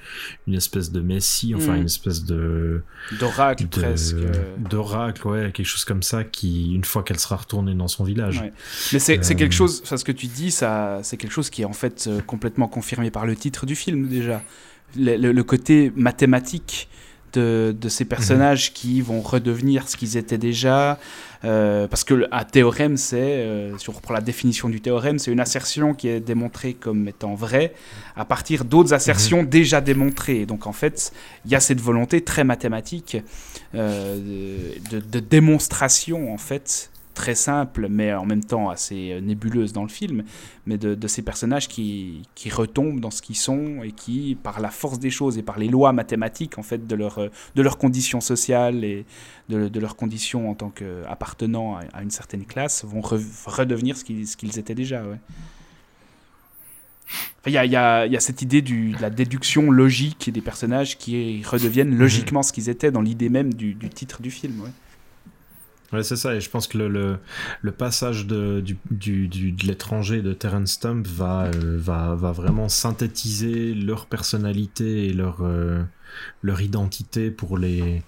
une 0.47 0.53
espèce 0.53 0.93
de 0.93 1.01
messie, 1.01 1.53
enfin 1.55 1.76
une 1.76 1.86
espèce 1.86 2.24
de 2.24 2.84
d'oracle 3.19 3.67
presque, 3.67 4.15
d'oracle, 4.57 5.28
ouais, 5.28 5.51
quelque 5.51 5.65
chose 5.65 5.84
comme 5.84 6.03
ça 6.03 6.24
qui, 6.24 6.74
une 6.74 6.86
fois 6.86 7.03
qu'elle 7.03 7.19
sera 7.19 7.36
retournée 7.36 7.76
dans 7.76 7.89
son 7.89 8.05
village. 8.05 8.39
Ouais. 8.39 8.53
Mais 8.93 8.99
c'est 8.99 9.19
euh... 9.19 9.36
quelque 9.36 9.53
chose, 9.53 9.82
ça, 9.84 9.97
ce 9.97 10.05
que 10.05 10.13
tu 10.13 10.28
dis, 10.28 10.51
ça, 10.51 11.01
c'est 11.03 11.17
quelque 11.17 11.34
chose 11.34 11.49
qui 11.49 11.63
est 11.63 11.65
en 11.65 11.74
fait 11.74 12.05
euh, 12.07 12.21
complètement 12.21 12.69
confirmé 12.69 13.11
par 13.11 13.26
le 13.26 13.36
titre 13.36 13.65
du 13.65 13.76
film 13.76 14.07
déjà, 14.07 14.41
le, 14.95 15.17
le 15.17 15.43
côté 15.43 15.91
mathématique 15.97 16.88
de, 17.34 17.89
ces 17.89 18.05
personnages 18.05 18.69
mhm. 18.69 18.73
qui 18.73 19.01
vont 19.01 19.21
redevenir 19.21 19.88
ce 19.88 19.97
qu'ils 19.97 20.17
étaient 20.17 20.38
déjà. 20.38 20.99
Euh, 21.45 21.88
parce 21.89 22.05
que 22.05 22.25
un 22.31 22.43
théorème, 22.45 22.95
c'est, 22.95 23.17
euh, 23.19 23.77
si 23.77 23.89
on 23.89 23.93
reprend 23.93 24.13
la 24.13 24.21
définition 24.21 24.69
du 24.69 24.79
théorème, 24.79 25.19
c'est 25.19 25.31
une 25.31 25.41
assertion 25.41 25.93
qui 25.93 26.07
est 26.07 26.21
démontrée 26.21 26.73
comme 26.73 27.07
étant 27.09 27.36
vraie 27.36 27.73
à 28.15 28.23
partir 28.23 28.63
d'autres 28.63 28.93
assertions 28.93 29.41
mhm. 29.43 29.49
déjà 29.49 29.81
démontrées. 29.81 30.45
Donc 30.45 30.67
en 30.67 30.73
fait, 30.73 31.11
il 31.45 31.51
y 31.51 31.55
a 31.55 31.59
cette 31.59 31.81
volonté 31.81 32.21
très 32.21 32.45
mathématique 32.45 33.17
euh, 33.75 34.17
de, 34.89 34.99
de, 34.99 35.19
démonstration 35.19 36.34
en 36.34 36.38
fait 36.38 36.91
très 37.14 37.36
simple, 37.36 37.88
mais 37.89 38.14
en 38.14 38.26
même 38.26 38.43
temps 38.43 38.70
assez 38.70 39.11
euh, 39.11 39.22
nébuleuse 39.22 39.74
dans 39.74 39.84
le 39.84 39.89
film, 39.89 40.24
mais 40.66 40.78
de, 40.78 41.07
ces 41.07 41.22
personnages 41.22 41.68
qui, 41.68 42.24
qui, 42.36 42.49
retombent 42.49 42.99
dans 42.99 43.11
ce 43.11 43.22
qu'ils 43.22 43.38
sont 43.38 43.84
et 43.84 43.91
qui, 43.91 44.38
par 44.41 44.59
la 44.59 44.70
force 44.70 44.99
des 44.99 45.09
choses 45.09 45.38
et 45.38 45.43
par 45.43 45.59
les 45.59 45.68
lois 45.68 45.93
mathématiques 45.93 46.57
en 46.57 46.64
fait 46.64 46.88
de 46.88 46.95
leur 46.95 47.20
euh, 47.20 47.30
de 47.55 47.61
leurs 47.61 47.78
conditions 47.78 48.22
sociales 48.22 48.84
et 48.84 49.05
de, 49.49 49.68
de 49.68 49.80
leurs 49.80 49.95
conditions 49.95 50.49
en 50.49 50.55
tant 50.55 50.70
qu'appartenant 50.70 51.78
à, 51.78 51.82
à, 51.93 52.03
une 52.03 52.11
certaine 52.11 52.45
classe, 52.45 52.84
vont 52.86 53.01
redevenir 53.01 53.97
ce 53.97 54.03
qu'ils, 54.03 54.28
ce 54.28 54.38
qu'ils 54.38 54.57
étaient 54.57 54.76
déjà. 54.76 55.03
Ouais. 55.03 55.20
Il 57.45 57.51
y, 57.51 57.57
a, 57.57 57.66
y, 57.66 57.76
a, 57.76 58.07
y, 58.07 58.16
a, 58.16 58.20
cette 58.22 58.41
idée 58.41 58.61
du, 58.61 58.93
de 58.93 59.01
la 59.01 59.09
déduction 59.09 59.70
logique 59.70 60.32
des 60.32 60.41
personnages 60.41 60.97
qui 60.97 61.43
redeviennent 61.43 61.91
mhm. 61.91 61.99
logiquement 61.99 62.41
ce 62.41 62.53
qu'ils 62.53 62.70
étaient 62.70 62.91
dans 62.91 63.01
l'idée 63.01 63.30
même 63.30 63.53
du, 63.53 63.74
du 63.74 63.89
titre 63.89 64.22
du 64.22 64.32
film. 64.32 64.61
Ouais. 64.61 64.70
Ouais, 65.93 66.01
c'est 66.03 66.15
ça, 66.15 66.33
et 66.33 66.41
je 66.41 66.49
pense 66.49 66.67
que 66.67 66.77
le, 66.77 66.87
le, 66.87 67.17
le 67.61 67.71
passage 67.71 68.25
de, 68.25 68.61
du, 68.61 68.77
du, 68.89 69.27
du, 69.27 69.51
de 69.51 69.67
l'étranger 69.67 70.21
de 70.23 70.33
Terence 70.33 70.71
Stump 70.71 71.05
va, 71.07 71.43
euh, 71.45 71.77
va, 71.79 72.15
va 72.15 72.31
vraiment 72.31 72.67
synthétiser 72.67 73.75
leur 73.75 74.07
personnalité 74.07 75.05
et 75.05 75.13
leur, 75.13 75.39
euh, 75.41 75.83
leur 76.41 76.61
identité 76.61 77.29
pour 77.29 77.59
les, 77.59 78.01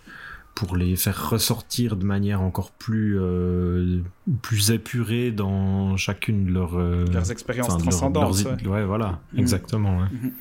pour 0.55 0.75
les 0.75 0.95
faire 0.95 1.29
ressortir 1.29 1.95
de 1.95 2.05
manière 2.05 2.41
encore 2.41 2.71
plus, 2.71 3.19
euh, 3.19 4.01
plus 4.41 4.71
épurée 4.71 5.31
dans 5.31 5.95
chacune 5.95 6.45
de 6.45 6.51
leurs, 6.51 6.79
leurs 6.79 7.31
expériences 7.31 7.77
transcendantes. 7.77 8.43
ouais. 8.65 8.83
voilà, 8.83 9.19
mm. 9.33 9.39
exactement. 9.39 9.99
Ouais. 9.99 10.05
Mm-hmm. 10.05 10.31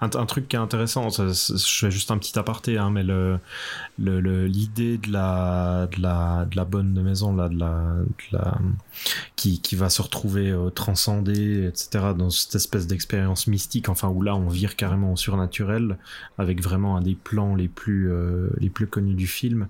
Un, 0.00 0.08
truc 0.26 0.48
qui 0.48 0.56
est 0.56 0.58
intéressant, 0.58 1.08
je 1.10 1.56
fais 1.56 1.90
juste 1.90 2.10
un 2.10 2.18
petit 2.18 2.38
aparté, 2.38 2.78
hein, 2.78 2.90
mais 2.90 3.02
l'idée 3.98 4.98
de, 4.98 5.12
la, 5.12 5.88
de, 5.90 6.50
de 6.50 6.64
bonne 6.64 7.02
maison, 7.02 7.34
qui, 9.36 9.76
va 9.76 9.90
se 9.90 10.02
retrouver 10.02 10.50
euh, 10.50 10.70
transcendée, 10.70 11.66
etc., 11.66 12.12
dans 12.16 12.30
cette 12.30 12.54
espèce 12.54 12.86
d'expérience 12.86 13.46
mystique, 13.46 13.88
enfin, 13.88 14.08
où 14.08 14.22
là, 14.22 14.36
on 14.36 14.48
vire 14.48 14.76
carrément 14.76 15.12
au 15.12 15.16
surnaturel, 15.16 15.98
avec 16.38 16.62
vraiment 16.62 16.96
un 16.96 17.02
des 17.02 17.14
plans 17.14 17.54
les 17.54 17.68
plus, 17.68 18.10
euh, 18.10 18.48
connus 18.90 19.14
du 19.14 19.26
film. 19.26 19.68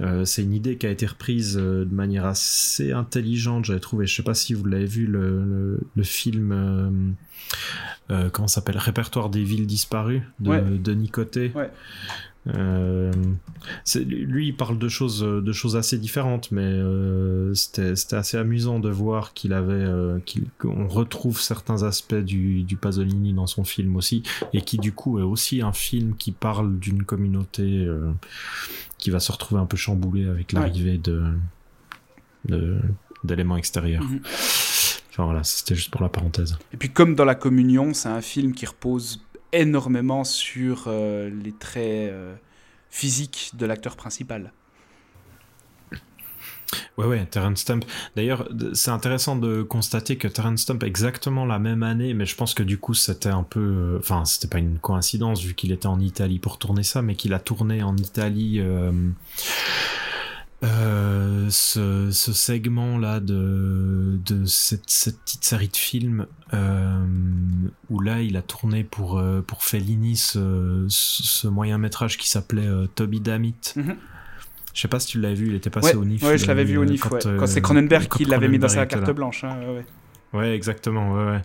Euh, 0.00 0.24
c'est 0.24 0.42
une 0.42 0.54
idée 0.54 0.76
qui 0.76 0.86
a 0.86 0.90
été 0.90 1.06
reprise 1.06 1.56
de 1.56 1.88
manière 1.90 2.26
assez 2.26 2.92
intelligente, 2.92 3.64
j'avais 3.64 3.80
trouvé. 3.80 4.06
Je 4.06 4.14
sais 4.14 4.22
pas 4.22 4.34
si 4.34 4.54
vous 4.54 4.64
l'avez 4.64 4.86
vu, 4.86 5.06
le, 5.06 5.78
film. 6.02 7.16
Euh, 8.10 8.30
comment 8.30 8.48
s'appelle? 8.48 8.78
Répertoire 8.78 9.30
des 9.30 9.42
villes 9.42 9.66
disparues 9.66 10.22
de 10.40 10.76
Denis 10.76 11.08
Coté. 11.08 11.52
Euh, 12.54 13.12
lui, 13.96 14.48
il 14.48 14.56
parle 14.56 14.78
de 14.78 14.88
choses, 14.88 15.20
de 15.20 15.52
choses 15.52 15.74
assez 15.76 15.98
différentes, 15.98 16.52
mais 16.52 16.62
euh, 16.62 17.52
c'était 17.54 18.14
assez 18.14 18.36
amusant 18.36 18.78
de 18.78 18.88
voir 18.88 19.34
qu'il 19.34 19.52
avait, 19.52 19.84
qu'on 20.58 20.86
retrouve 20.86 21.40
certains 21.40 21.82
aspects 21.82 22.14
du, 22.14 22.62
du, 22.62 22.76
Pasolini 22.76 23.32
dans 23.32 23.48
son 23.48 23.64
film 23.64 23.96
aussi, 23.96 24.22
et 24.52 24.60
qui 24.60 24.78
du 24.78 24.92
coup 24.92 25.18
est 25.18 25.24
aussi 25.24 25.60
un 25.60 25.72
film 25.72 26.14
qui 26.14 26.30
parle 26.30 26.78
d'une 26.78 27.02
communauté 27.02 27.88
qui 28.98 29.10
va 29.10 29.18
se 29.18 29.32
retrouver 29.32 29.60
un 29.60 29.66
peu 29.66 29.76
chamboulée 29.76 30.26
avec 30.26 30.52
l'arrivée 30.52 30.98
de 30.98 31.32
d'éléments 33.24 33.56
extérieurs. 33.56 34.04
Mhm 35.18 35.24
voilà, 35.24 35.44
c'était 35.44 35.74
juste 35.74 35.90
pour 35.90 36.02
la 36.02 36.08
parenthèse. 36.08 36.58
Et 36.72 36.76
puis 36.76 36.90
comme 36.90 37.14
dans 37.14 37.24
La 37.24 37.34
Communion, 37.34 37.94
c'est 37.94 38.08
un 38.08 38.20
film 38.20 38.54
qui 38.54 38.66
repose 38.66 39.22
énormément 39.52 40.24
sur 40.24 40.84
euh, 40.86 41.30
les 41.42 41.52
traits 41.52 42.10
euh, 42.10 42.34
physiques 42.90 43.52
de 43.54 43.66
l'acteur 43.66 43.96
principal. 43.96 44.52
Ouais, 46.98 47.06
ouais, 47.06 47.26
Terence 47.26 47.60
Stump. 47.60 47.84
D'ailleurs, 48.16 48.48
c'est 48.72 48.90
intéressant 48.90 49.36
de 49.36 49.62
constater 49.62 50.16
que 50.16 50.28
Terence 50.28 50.62
Stump, 50.62 50.82
exactement 50.82 51.44
la 51.44 51.58
même 51.58 51.82
année, 51.82 52.14
mais 52.14 52.26
je 52.26 52.34
pense 52.34 52.54
que 52.54 52.62
du 52.62 52.78
coup, 52.78 52.94
c'était 52.94 53.28
un 53.28 53.42
peu. 53.42 53.60
Euh, 53.60 53.98
enfin, 53.98 54.24
c'était 54.24 54.48
pas 54.48 54.58
une 54.58 54.78
coïncidence 54.78 55.42
vu 55.42 55.54
qu'il 55.54 55.72
était 55.72 55.86
en 55.86 56.00
Italie 56.00 56.38
pour 56.38 56.58
tourner 56.58 56.82
ça, 56.82 57.02
mais 57.02 57.14
qu'il 57.14 57.34
a 57.34 57.38
tourné 57.38 57.82
en 57.82 57.96
Italie. 57.96 58.60
Euh, 58.60 58.92
ce, 60.62 62.10
ce, 62.10 62.32
segment 62.32 62.98
là 62.98 63.20
de, 63.20 64.18
de 64.24 64.44
cette, 64.46 64.88
cette, 64.88 65.18
petite 65.20 65.44
série 65.44 65.68
de 65.68 65.76
films 65.76 66.26
euh, 66.54 67.06
où 67.90 68.00
là 68.00 68.22
il 68.22 68.36
a 68.36 68.42
tourné 68.42 68.84
pour, 68.84 69.18
euh, 69.18 69.42
pour 69.42 69.62
Fellini 69.64 70.16
ce, 70.16 70.86
ce 70.88 71.48
moyen 71.48 71.78
métrage 71.78 72.16
qui 72.18 72.28
s'appelait 72.28 72.66
euh, 72.66 72.86
Toby 72.86 73.20
Dammit. 73.20 73.54
Mhm. 73.76 73.96
Je 74.74 74.80
sais 74.82 74.88
pas 74.88 75.00
si 75.00 75.08
tu 75.08 75.20
l'avais 75.20 75.34
vu, 75.34 75.48
il 75.48 75.54
était 75.54 75.70
passé 75.70 75.94
au 75.94 76.04
NIF. 76.04 76.22
Ouais, 76.22 76.36
je 76.36 76.46
l'avais 76.46 76.64
vu 76.64 76.76
au 76.76 76.84
NIF. 76.84 77.00
Quand, 77.00 77.18
quand 77.38 77.46
c'est 77.46 77.62
Cronenberg 77.62 78.08
qui 78.08 78.26
l'avait 78.26 78.48
mis 78.48 78.58
dans 78.58 78.68
sa 78.68 78.84
carte 78.84 79.10
blanche. 79.10 79.44
Hein, 79.44 79.58
ouais. 79.68 80.38
ouais, 80.38 80.54
exactement. 80.54 81.14
Ouais, 81.14 81.24
ouais. 81.24 81.42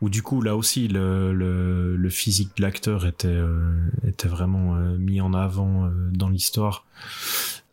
Où 0.00 0.08
du 0.08 0.22
coup 0.22 0.40
là 0.40 0.56
aussi 0.56 0.88
le, 0.88 1.34
le, 1.34 1.96
le 1.96 2.08
physique 2.08 2.56
de 2.56 2.62
l'acteur 2.62 3.06
était, 3.06 3.38
était 4.08 4.28
vraiment 4.28 4.74
mis 4.98 5.20
en 5.20 5.34
avant 5.34 5.90
dans 6.12 6.30
l'histoire. 6.30 6.86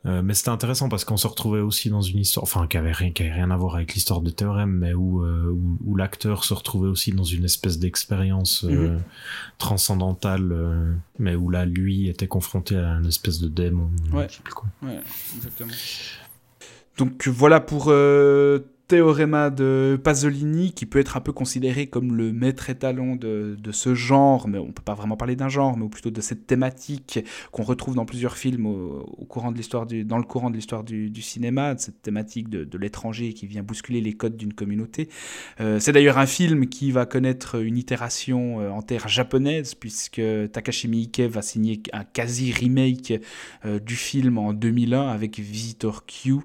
Euh, 0.07 0.23
mais 0.23 0.33
c'était 0.33 0.49
intéressant 0.49 0.89
parce 0.89 1.05
qu'on 1.05 1.17
se 1.17 1.27
retrouvait 1.27 1.59
aussi 1.59 1.89
dans 1.89 2.01
une 2.01 2.17
histoire, 2.19 2.43
enfin, 2.43 2.65
qui 2.65 2.77
avait 2.77 2.91
rien, 2.91 3.11
qui 3.11 3.21
avait 3.21 3.33
rien 3.33 3.51
à 3.51 3.57
voir 3.57 3.75
avec 3.75 3.93
l'histoire 3.93 4.21
de 4.21 4.31
théorème, 4.31 4.71
mais 4.71 4.93
où, 4.93 5.23
euh, 5.23 5.55
où, 5.85 5.95
l'acteur 5.95 6.43
se 6.43 6.55
retrouvait 6.55 6.87
aussi 6.87 7.11
dans 7.11 7.23
une 7.23 7.45
espèce 7.45 7.77
d'expérience 7.77 8.63
euh, 8.63 8.95
mhm. 8.95 9.01
transcendantale, 9.59 10.97
mais 11.19 11.35
où 11.35 11.51
là, 11.51 11.65
lui 11.65 12.09
était 12.09 12.27
confronté 12.27 12.75
à 12.77 12.93
une 12.93 13.05
espèce 13.05 13.39
de 13.39 13.47
démon. 13.47 13.91
Ouais, 14.11 14.27
je 14.27 14.37
sais 14.37 14.41
plus 14.41 14.53
quoi. 14.53 14.69
ouais 14.81 14.99
exactement. 15.35 15.73
Donc 16.97 17.27
voilà 17.27 17.59
pour 17.59 17.93
théorema 18.91 19.49
de 19.49 19.97
Pasolini, 20.03 20.73
qui 20.73 20.85
peut 20.85 20.99
être 20.99 21.15
un 21.15 21.21
peu 21.21 21.31
considéré 21.31 21.87
comme 21.87 22.13
le 22.13 22.33
maître 22.33 22.69
étalon 22.69 23.15
de, 23.15 23.55
de 23.57 23.71
ce 23.71 23.95
genre, 23.95 24.49
mais 24.49 24.57
on 24.57 24.73
peut 24.73 24.83
pas 24.83 24.95
vraiment 24.95 25.15
parler 25.15 25.37
d'un 25.37 25.47
genre, 25.47 25.77
mais 25.77 25.87
plutôt 25.87 26.09
de 26.09 26.19
cette 26.19 26.45
thématique 26.45 27.23
qu'on 27.53 27.63
retrouve 27.63 27.95
dans 27.95 28.03
plusieurs 28.03 28.35
films 28.35 28.65
au, 28.65 29.25
courant 29.29 29.53
de 29.53 29.55
l'histoire 29.55 29.85
dans 29.85 30.17
le 30.17 30.25
courant 30.25 30.49
de 30.49 30.55
l'histoire 30.55 30.83
du, 30.83 31.21
cinéma, 31.21 31.73
cette 31.77 32.01
thématique 32.01 32.49
de, 32.49 32.65
de 32.65 32.77
l'étranger 32.77 33.31
qui 33.31 33.47
vient 33.47 33.63
bousculer 33.63 34.01
les 34.01 34.11
codes 34.11 34.35
d'une 34.35 34.53
communauté. 34.53 35.07
Euh, 35.61 35.79
c'est 35.79 35.93
d'ailleurs 35.93 36.17
un 36.17 36.25
film 36.25 36.67
qui 36.67 36.91
va 36.91 37.05
connaître 37.05 37.63
une 37.63 37.77
itération 37.77 38.59
euh, 38.59 38.71
en 38.71 38.81
terre 38.81 39.07
japonaise, 39.07 39.73
puisque 39.73 40.21
Takashi 40.51 40.89
Miike 40.89 41.21
va 41.21 41.41
signer 41.41 41.81
un 41.93 42.03
quasi 42.03 42.51
remake 42.51 43.13
euh, 43.63 43.79
du 43.79 43.95
film 43.95 44.37
en 44.37 44.51
2001 44.51 45.07
avec 45.07 45.39
Visitor 45.39 46.05
Q. 46.05 46.39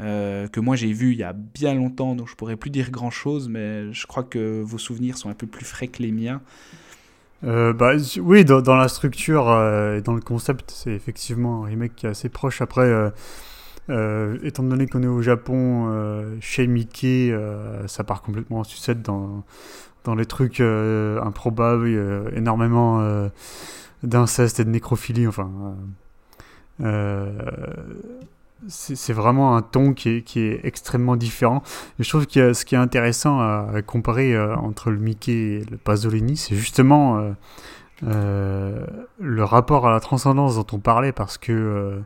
Euh, 0.00 0.48
que 0.48 0.60
moi 0.60 0.74
j'ai 0.74 0.92
vu 0.92 1.12
il 1.12 1.18
y 1.18 1.22
a 1.22 1.32
bien 1.32 1.74
longtemps, 1.74 2.14
donc 2.14 2.28
je 2.28 2.34
pourrais 2.34 2.56
plus 2.56 2.70
dire 2.70 2.90
grand 2.90 3.10
chose, 3.10 3.48
mais 3.48 3.92
je 3.92 4.06
crois 4.06 4.22
que 4.22 4.62
vos 4.62 4.78
souvenirs 4.78 5.18
sont 5.18 5.28
un 5.28 5.34
peu 5.34 5.46
plus 5.46 5.64
frais 5.64 5.88
que 5.88 6.02
les 6.02 6.12
miens. 6.12 6.40
Euh, 7.44 7.72
bah, 7.72 7.92
oui, 8.20 8.44
dans, 8.44 8.76
la 8.76 8.88
structure 8.88 9.50
euh, 9.50 9.98
et 9.98 10.00
dans 10.00 10.14
le 10.14 10.20
concept, 10.20 10.70
c'est 10.70 10.92
effectivement 10.92 11.64
un 11.64 11.66
remake 11.66 11.96
qui 11.96 12.06
est 12.06 12.10
assez 12.10 12.28
proche. 12.28 12.62
Après, 12.62 12.90
étant 13.88 14.62
donné 14.62 14.86
qu'on 14.86 15.02
est 15.02 15.08
au 15.08 15.22
Japon, 15.22 15.92
chez 16.40 16.66
Mickey, 16.66 17.36
ça 17.86 18.04
part 18.04 18.22
complètement 18.22 18.60
en 18.60 18.64
sucette 18.64 19.02
dans, 19.02 19.44
dans 20.04 20.14
les 20.14 20.26
trucs 20.26 20.60
improbables, 20.60 22.30
énormément 22.34 23.28
d'inceste 24.02 24.60
et 24.60 24.64
de 24.64 24.70
nécrophilie. 24.70 25.26
Enfin, 25.26 25.74
c'est 28.68 29.12
vraiment 29.12 29.56
un 29.56 29.62
ton 29.62 29.92
qui 29.92 30.10
est, 30.10 30.60
extrêmement 30.64 31.16
différent. 31.16 31.62
Je 31.98 32.08
trouve 32.08 32.26
que 32.26 32.52
ce 32.52 32.64
qui 32.64 32.74
est 32.74 32.78
intéressant 32.78 33.40
à, 33.40 33.82
comparer 33.84 34.34
euh, 34.34 34.56
entre 34.56 34.90
le 34.90 34.98
Mickey 34.98 35.32
et 35.32 35.64
le 35.70 35.76
Pasolini, 35.76 36.36
c'est 36.36 36.54
justement 36.54 37.18
euh, 37.18 37.32
euh, 38.04 38.86
le 39.18 39.44
rapport 39.44 39.86
à 39.86 39.90
la 39.90 40.00
transcendance 40.00 40.56
dont 40.56 40.66
on 40.72 40.78
parlait, 40.78 41.12
parce 41.12 41.38
que, 41.38 42.00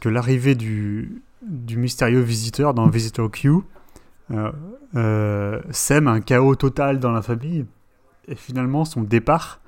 que 0.00 0.08
l'arrivée 0.08 0.54
du, 0.54 1.22
du 1.42 1.76
mystérieux 1.76 2.20
visiteur 2.20 2.74
dans 2.74 2.88
Visitor 2.88 3.30
Q 3.30 3.52
sème 5.70 6.08
un 6.08 6.20
chaos 6.20 6.54
total 6.56 6.98
dans 6.98 7.12
la 7.12 7.22
famille, 7.22 7.66
et 8.26 8.34
finalement 8.34 8.84
son 8.84 9.02
départ 9.02 9.60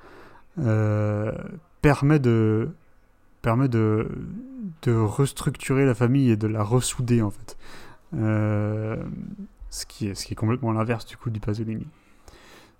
permet 1.81 2.19
de 2.19 2.69
permet 3.41 3.67
de, 3.67 4.07
de 4.83 4.93
restructurer 4.93 5.85
la 5.85 5.95
famille 5.95 6.29
et 6.29 6.37
de 6.37 6.47
la 6.47 6.63
ressouder 6.63 7.21
en 7.21 7.31
fait. 7.31 7.57
Euh, 8.15 8.97
ce, 9.69 9.85
qui 9.85 10.07
est, 10.07 10.15
ce 10.15 10.25
qui 10.25 10.33
est 10.33 10.35
complètement 10.35 10.71
l'inverse 10.71 11.05
du 11.05 11.17
coup 11.17 11.29
du 11.29 11.39
Pasolini. 11.39 11.87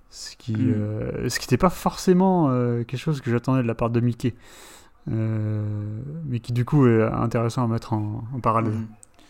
Ce 0.09 0.35
qui 0.35 0.53
Mm. 0.55 0.73
euh, 0.75 1.29
ce 1.29 1.39
qui 1.39 1.45
n'était 1.45 1.57
pas 1.57 1.69
forcément 1.69 2.49
euh, 2.49 2.83
quelque 2.83 2.99
chose 2.99 3.21
que 3.21 3.31
j'attendais 3.31 3.61
de 3.61 3.67
la 3.67 3.75
part 3.75 3.89
de 3.89 3.99
Mickey. 3.99 4.33
Mais 5.07 6.39
qui 6.41 6.53
du 6.53 6.63
coup 6.65 6.87
est 6.87 7.01
intéressant 7.03 7.63
à 7.63 7.67
mettre 7.67 7.93
en, 7.93 8.23
en 8.33 8.39
parallèle. 8.39 8.73
Mhm. 8.73 8.87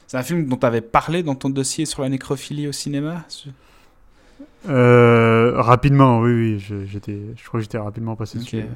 C'est 0.07 0.17
un 0.17 0.23
film 0.23 0.45
dont 0.45 0.57
tu 0.57 0.65
avais 0.65 0.81
parlé 0.81 1.23
dans 1.23 1.35
ton 1.35 1.49
dossier 1.49 1.85
sur 1.85 2.01
la 2.01 2.09
nécrophilie 2.09 2.67
au 2.67 2.73
cinéma 2.73 3.23
Euh, 4.69 5.53
rapidement, 5.55 6.19
oui, 6.19 6.31
oui, 6.33 6.59
je, 6.59 6.85
j'étais, 6.85 7.19
je 7.35 7.43
crois 7.47 7.59
que 7.59 7.63
j'étais 7.63 7.79
rapidement 7.79 8.15
passé 8.15 8.37
dessus. 8.37 8.57
ouais. 8.57 8.67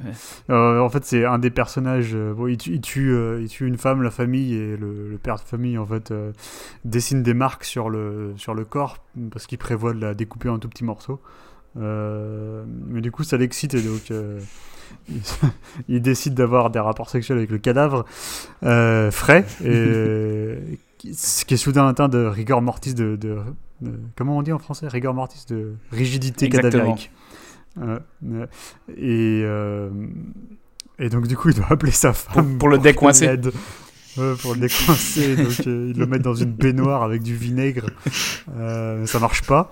Euh, 0.50 0.80
en 0.80 0.88
fait, 0.88 1.04
c'est 1.04 1.24
un 1.24 1.38
des 1.38 1.50
personnages. 1.50 2.10
euh, 2.14 2.34
bon, 2.34 2.48
il, 2.48 2.56
tue, 2.58 2.72
il, 2.74 2.80
tue, 2.80 3.12
euh, 3.12 3.40
il 3.40 3.48
tue 3.48 3.66
une 3.66 3.76
femme, 3.76 4.02
la 4.02 4.10
famille, 4.10 4.54
et 4.54 4.76
le, 4.76 5.08
le 5.10 5.18
père 5.18 5.36
de 5.36 5.40
famille, 5.42 5.78
en 5.78 5.86
fait, 5.86 6.12
dessine 6.84 7.22
des 7.22 7.34
marques 7.34 7.64
sur 7.64 7.88
le, 7.88 8.32
sur 8.36 8.54
le 8.54 8.64
corps 8.64 8.98
parce 9.30 9.46
qu'il 9.46 9.58
prévoit 9.58 9.92
de 9.92 10.00
la 10.00 10.14
découper 10.14 10.48
en 10.48 10.58
tout 10.58 10.68
petits 10.68 10.84
morceaux. 10.84 11.20
Mais 11.76 13.00
du 13.00 13.12
coup, 13.12 13.22
ça 13.22 13.36
l'excite 13.36 13.74
et 13.74 13.82
donc 13.82 14.10
il, 15.08 15.20
il 15.88 16.02
décide 16.02 16.34
d'avoir 16.34 16.70
des 16.70 16.78
rapports 16.80 17.10
sexuels 17.10 17.38
avec 17.38 17.50
le 17.50 17.58
cadavre 17.58 18.04
frais, 18.62 19.44
et, 19.64 20.78
ce 21.12 21.44
qui 21.44 21.54
est 21.54 21.58
soudain 21.58 21.86
atteint 21.86 22.08
de 22.08 22.24
rigor 22.24 22.62
mortis 22.62 22.94
de, 22.94 23.14
de- 23.16 23.38
de- 23.80 23.98
comment 24.16 24.38
on 24.38 24.42
dit 24.42 24.52
en 24.52 24.58
français? 24.58 24.88
Rigor 24.88 25.14
mortis 25.14 25.44
de 25.48 25.74
rigidité 25.90 26.46
Exactement. 26.46 26.70
cadavérique. 26.72 27.10
Euh, 27.78 27.98
euh, 28.24 28.46
et 28.96 29.42
euh, 29.44 29.90
et 30.98 31.08
donc 31.10 31.26
du 31.26 31.36
coup, 31.36 31.50
il 31.50 31.54
doit 31.56 31.66
appeler 31.70 31.92
sa 31.92 32.12
femme 32.14 32.56
pour 32.58 32.68
le 32.68 32.76
qu'elle 32.78 32.84
décoincer. 32.92 33.26
Ouais, 34.18 34.32
pour 34.40 34.54
le 34.54 34.60
décoincer, 34.60 35.36
donc 35.44 35.66
euh, 35.66 35.92
ils 35.92 35.98
le 35.98 36.06
mettent 36.06 36.22
dans 36.22 36.32
une 36.34 36.52
baignoire 36.52 37.02
avec 37.02 37.22
du 37.22 37.34
vinaigre, 37.36 37.90
euh, 38.56 39.04
ça 39.04 39.18
marche 39.18 39.42
pas. 39.42 39.68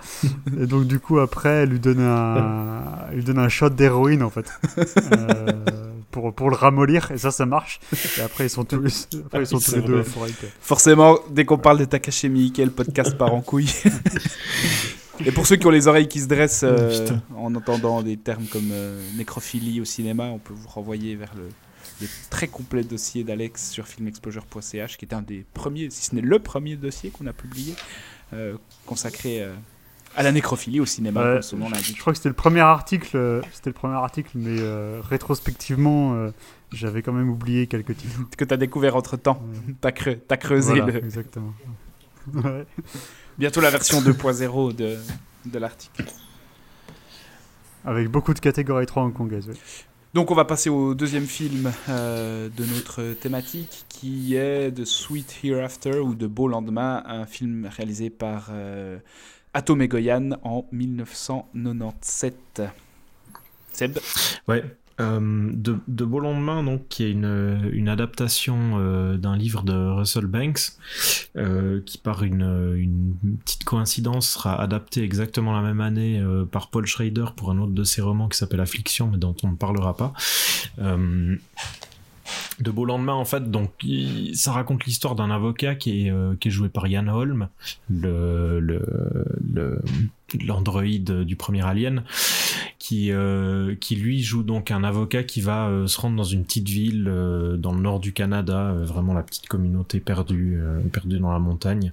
Et 0.60 0.66
donc 0.66 0.84
du 0.86 1.00
coup 1.00 1.18
après, 1.18 1.62
elle 1.62 1.70
lui 1.70 1.80
donne 1.80 2.00
un, 2.02 2.82
elle 3.08 3.16
lui 3.16 3.24
donne 3.24 3.38
un 3.38 3.48
shot 3.48 3.70
d'héroïne 3.70 4.22
en 4.22 4.28
fait, 4.28 4.52
euh, 5.12 5.83
pour 6.14 6.32
pour 6.32 6.48
le 6.48 6.56
ramollir 6.56 7.10
et 7.10 7.18
ça 7.18 7.32
ça 7.32 7.44
marche. 7.44 7.80
Et 8.18 8.20
après 8.20 8.46
ils 8.46 8.50
sont 8.50 8.64
tous, 8.64 9.08
après, 9.26 9.42
ils 9.42 9.46
sont 9.46 9.58
tous 9.58 9.64
C'est 9.64 9.80
les 9.80 9.82
deux 9.82 9.98
euphoriques. 9.98 10.46
Forcément, 10.60 11.18
dès 11.30 11.44
qu'on 11.44 11.58
parle 11.58 11.78
de 11.78 11.86
Takashi 11.86 12.28
Miike, 12.28 12.58
le 12.58 12.70
podcast 12.70 13.18
part 13.18 13.34
en 13.34 13.40
couille. 13.40 13.72
Et 15.24 15.30
pour 15.30 15.46
ceux 15.46 15.54
qui 15.54 15.66
ont 15.66 15.70
les 15.70 15.86
oreilles 15.86 16.08
qui 16.08 16.20
se 16.20 16.26
dressent 16.26 16.64
euh, 16.64 17.06
en 17.36 17.54
entendant 17.54 18.02
des 18.02 18.16
termes 18.16 18.46
comme 18.46 18.70
euh, 18.72 19.00
nécrophilie 19.16 19.80
au 19.80 19.84
cinéma, 19.84 20.24
on 20.24 20.40
peut 20.40 20.52
vous 20.52 20.66
renvoyer 20.68 21.14
vers 21.14 21.32
le, 21.36 21.48
le 22.00 22.08
très 22.30 22.48
complet 22.48 22.82
dossier 22.82 23.22
d'Alex 23.22 23.70
sur 23.70 23.86
filmexposure.ch, 23.86 24.96
qui 24.96 25.04
est 25.04 25.14
un 25.14 25.22
des 25.22 25.44
premiers, 25.54 25.88
si 25.90 26.06
ce 26.06 26.16
n'est 26.16 26.20
le 26.20 26.40
premier 26.40 26.74
dossier 26.74 27.10
qu'on 27.10 27.28
a 27.28 27.32
publié, 27.32 27.74
euh, 28.32 28.56
consacré 28.86 29.42
euh, 29.42 29.54
à 30.16 30.22
la 30.22 30.32
nécrophilie 30.32 30.80
au 30.80 30.86
cinéma, 30.86 31.20
Ouais, 31.24 31.32
comme 31.34 31.42
son 31.42 31.56
nom 31.56 31.68
je 31.68 31.74
l'indique. 31.74 31.98
crois 31.98 32.12
que 32.12 32.16
c'était 32.18 32.28
le 32.28 32.34
premier 32.34 32.60
article, 32.60 33.16
euh, 33.16 33.42
c'était 33.52 33.70
le 33.70 33.74
premier 33.74 33.94
article, 33.94 34.30
mais 34.34 34.56
euh, 34.60 35.00
rétrospectivement, 35.08 36.14
euh, 36.14 36.30
j'avais 36.72 37.02
quand 37.02 37.12
même 37.12 37.28
oublié 37.30 37.66
quelques 37.66 37.96
titres. 37.96 38.20
Que 38.36 38.44
tu 38.44 38.54
as 38.54 38.56
découvert 38.56 38.96
entre 38.96 39.16
temps. 39.16 39.42
Ouais. 39.82 39.92
Tu 39.94 40.18
as, 40.28 40.36
creusé 40.36 40.74
Voilà, 40.76 40.92
le- 40.92 41.04
exactement. 41.04 41.52
Ouais. 42.32 42.64
bientôt 43.38 43.60
la 43.60 43.70
version 43.70 44.00
2.0 44.00 44.74
de, 44.74 44.96
de 45.46 45.58
l'article. 45.58 46.04
Avec 47.84 48.08
beaucoup 48.08 48.32
de 48.32 48.38
catégories 48.40 48.86
3 48.86 49.02
hongkongaises. 49.02 49.48
ouais. 49.48 49.54
Donc 50.14 50.30
on 50.30 50.34
va 50.34 50.44
passer 50.44 50.70
au 50.70 50.94
deuxième 50.94 51.26
film 51.26 51.72
euh, 51.88 52.48
de 52.48 52.64
notre 52.64 53.14
thématique 53.14 53.84
qui 53.88 54.36
est 54.36 54.70
The 54.70 54.84
Sweet 54.84 55.40
Hereafter 55.42 55.98
ou 55.98 56.14
De 56.14 56.28
Beau 56.28 56.46
Lendemain, 56.46 57.02
un 57.04 57.26
film 57.26 57.68
réalisé 57.76 58.10
par 58.10 58.46
euh, 58.52 58.96
Atom 59.54 59.80
Egoyan 59.80 60.30
en 60.42 60.66
1997. 60.72 62.62
Seb 63.72 63.98
Ouais. 64.46 64.64
Euh, 65.00 65.50
de, 65.52 65.78
de 65.88 66.04
Beau 66.04 66.20
Lendemain, 66.20 66.62
donc, 66.62 66.86
qui 66.88 67.02
est 67.02 67.10
une, 67.10 67.68
une 67.72 67.88
adaptation 67.88 68.74
euh, 68.74 69.16
d'un 69.16 69.36
livre 69.36 69.64
de 69.64 69.72
Russell 69.72 70.26
Banks, 70.26 70.60
euh, 71.36 71.80
qui 71.84 71.98
par 71.98 72.22
une, 72.22 72.76
une 72.76 73.16
petite 73.44 73.64
coïncidence 73.64 74.30
sera 74.30 74.60
adapté 74.60 75.02
exactement 75.02 75.52
la 75.52 75.62
même 75.62 75.80
année 75.80 76.24
par 76.52 76.70
Paul 76.70 76.86
Schrader 76.86 77.26
pour 77.36 77.50
un 77.50 77.58
autre 77.58 77.72
de 77.72 77.82
ses 77.82 78.02
romans 78.02 78.28
qui 78.28 78.38
s'appelle 78.38 78.60
Affliction, 78.60 79.08
mais 79.08 79.18
dont 79.18 79.34
on 79.42 79.48
ne 79.48 79.56
parlera 79.56 79.96
pas. 79.96 80.12
De 82.60 82.70
Beau 82.70 82.84
Lendemain, 82.84 83.14
en 83.14 83.24
fait, 83.24 83.50
donc, 83.50 83.70
ça 84.34 84.52
raconte 84.52 84.84
l'histoire 84.84 85.14
d'un 85.14 85.30
avocat 85.30 85.74
qui 85.74 86.06
est, 86.06 86.10
euh, 86.10 86.34
joué 86.46 86.68
par 86.68 86.86
Ian 86.86 87.08
Holm, 87.08 87.48
le, 87.90 88.92
l'androïde 90.46 91.22
du 91.22 91.36
premier 91.36 91.62
Alien, 91.62 92.04
qui, 92.78 93.10
euh, 93.10 93.74
qui 93.74 93.96
lui 93.96 94.22
joue 94.22 94.42
donc 94.42 94.70
un 94.70 94.84
avocat 94.84 95.24
qui 95.24 95.40
va 95.40 95.68
euh, 95.68 95.86
se 95.86 96.00
rendre 96.00 96.16
dans 96.16 96.24
une 96.24 96.44
petite 96.44 96.68
ville 96.68 97.04
dans 97.58 97.72
le 97.72 97.80
nord 97.80 97.98
du 97.98 98.12
Canada, 98.12 98.72
vraiment 98.72 99.14
la 99.14 99.22
petite 99.22 99.48
communauté 99.48 99.98
perdue, 99.98 100.60
perdue 100.92 101.18
dans 101.18 101.32
la 101.32 101.40
montagne. 101.40 101.92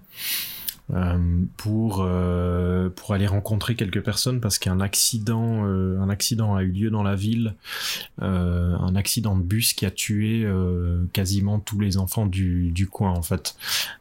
Euh, 0.94 1.18
pour 1.58 2.02
euh, 2.02 2.90
pour 2.90 3.14
aller 3.14 3.28
rencontrer 3.28 3.76
quelques 3.76 4.04
personnes 4.04 4.42
parce 4.42 4.60
qu'un 4.60 4.82
accident 4.82 5.66
euh, 5.66 6.00
un 6.00 6.10
accident 6.10 6.56
a 6.56 6.64
eu 6.64 6.72
lieu 6.72 6.90
dans 6.90 7.04
la 7.04 7.16
ville. 7.16 7.56
Un 8.20 8.96
accident 8.96 9.36
de 9.36 9.42
bus 9.44 9.74
qui 9.74 9.86
a 9.86 9.92
tué 9.92 10.48
quasiment 11.14 11.60
tous 11.60 11.80
les 11.80 11.98
enfants 11.98 12.26
du, 12.26 12.72
du 12.72 12.88
coin 12.88 13.12
en 13.12 13.22
fait. 13.22 13.56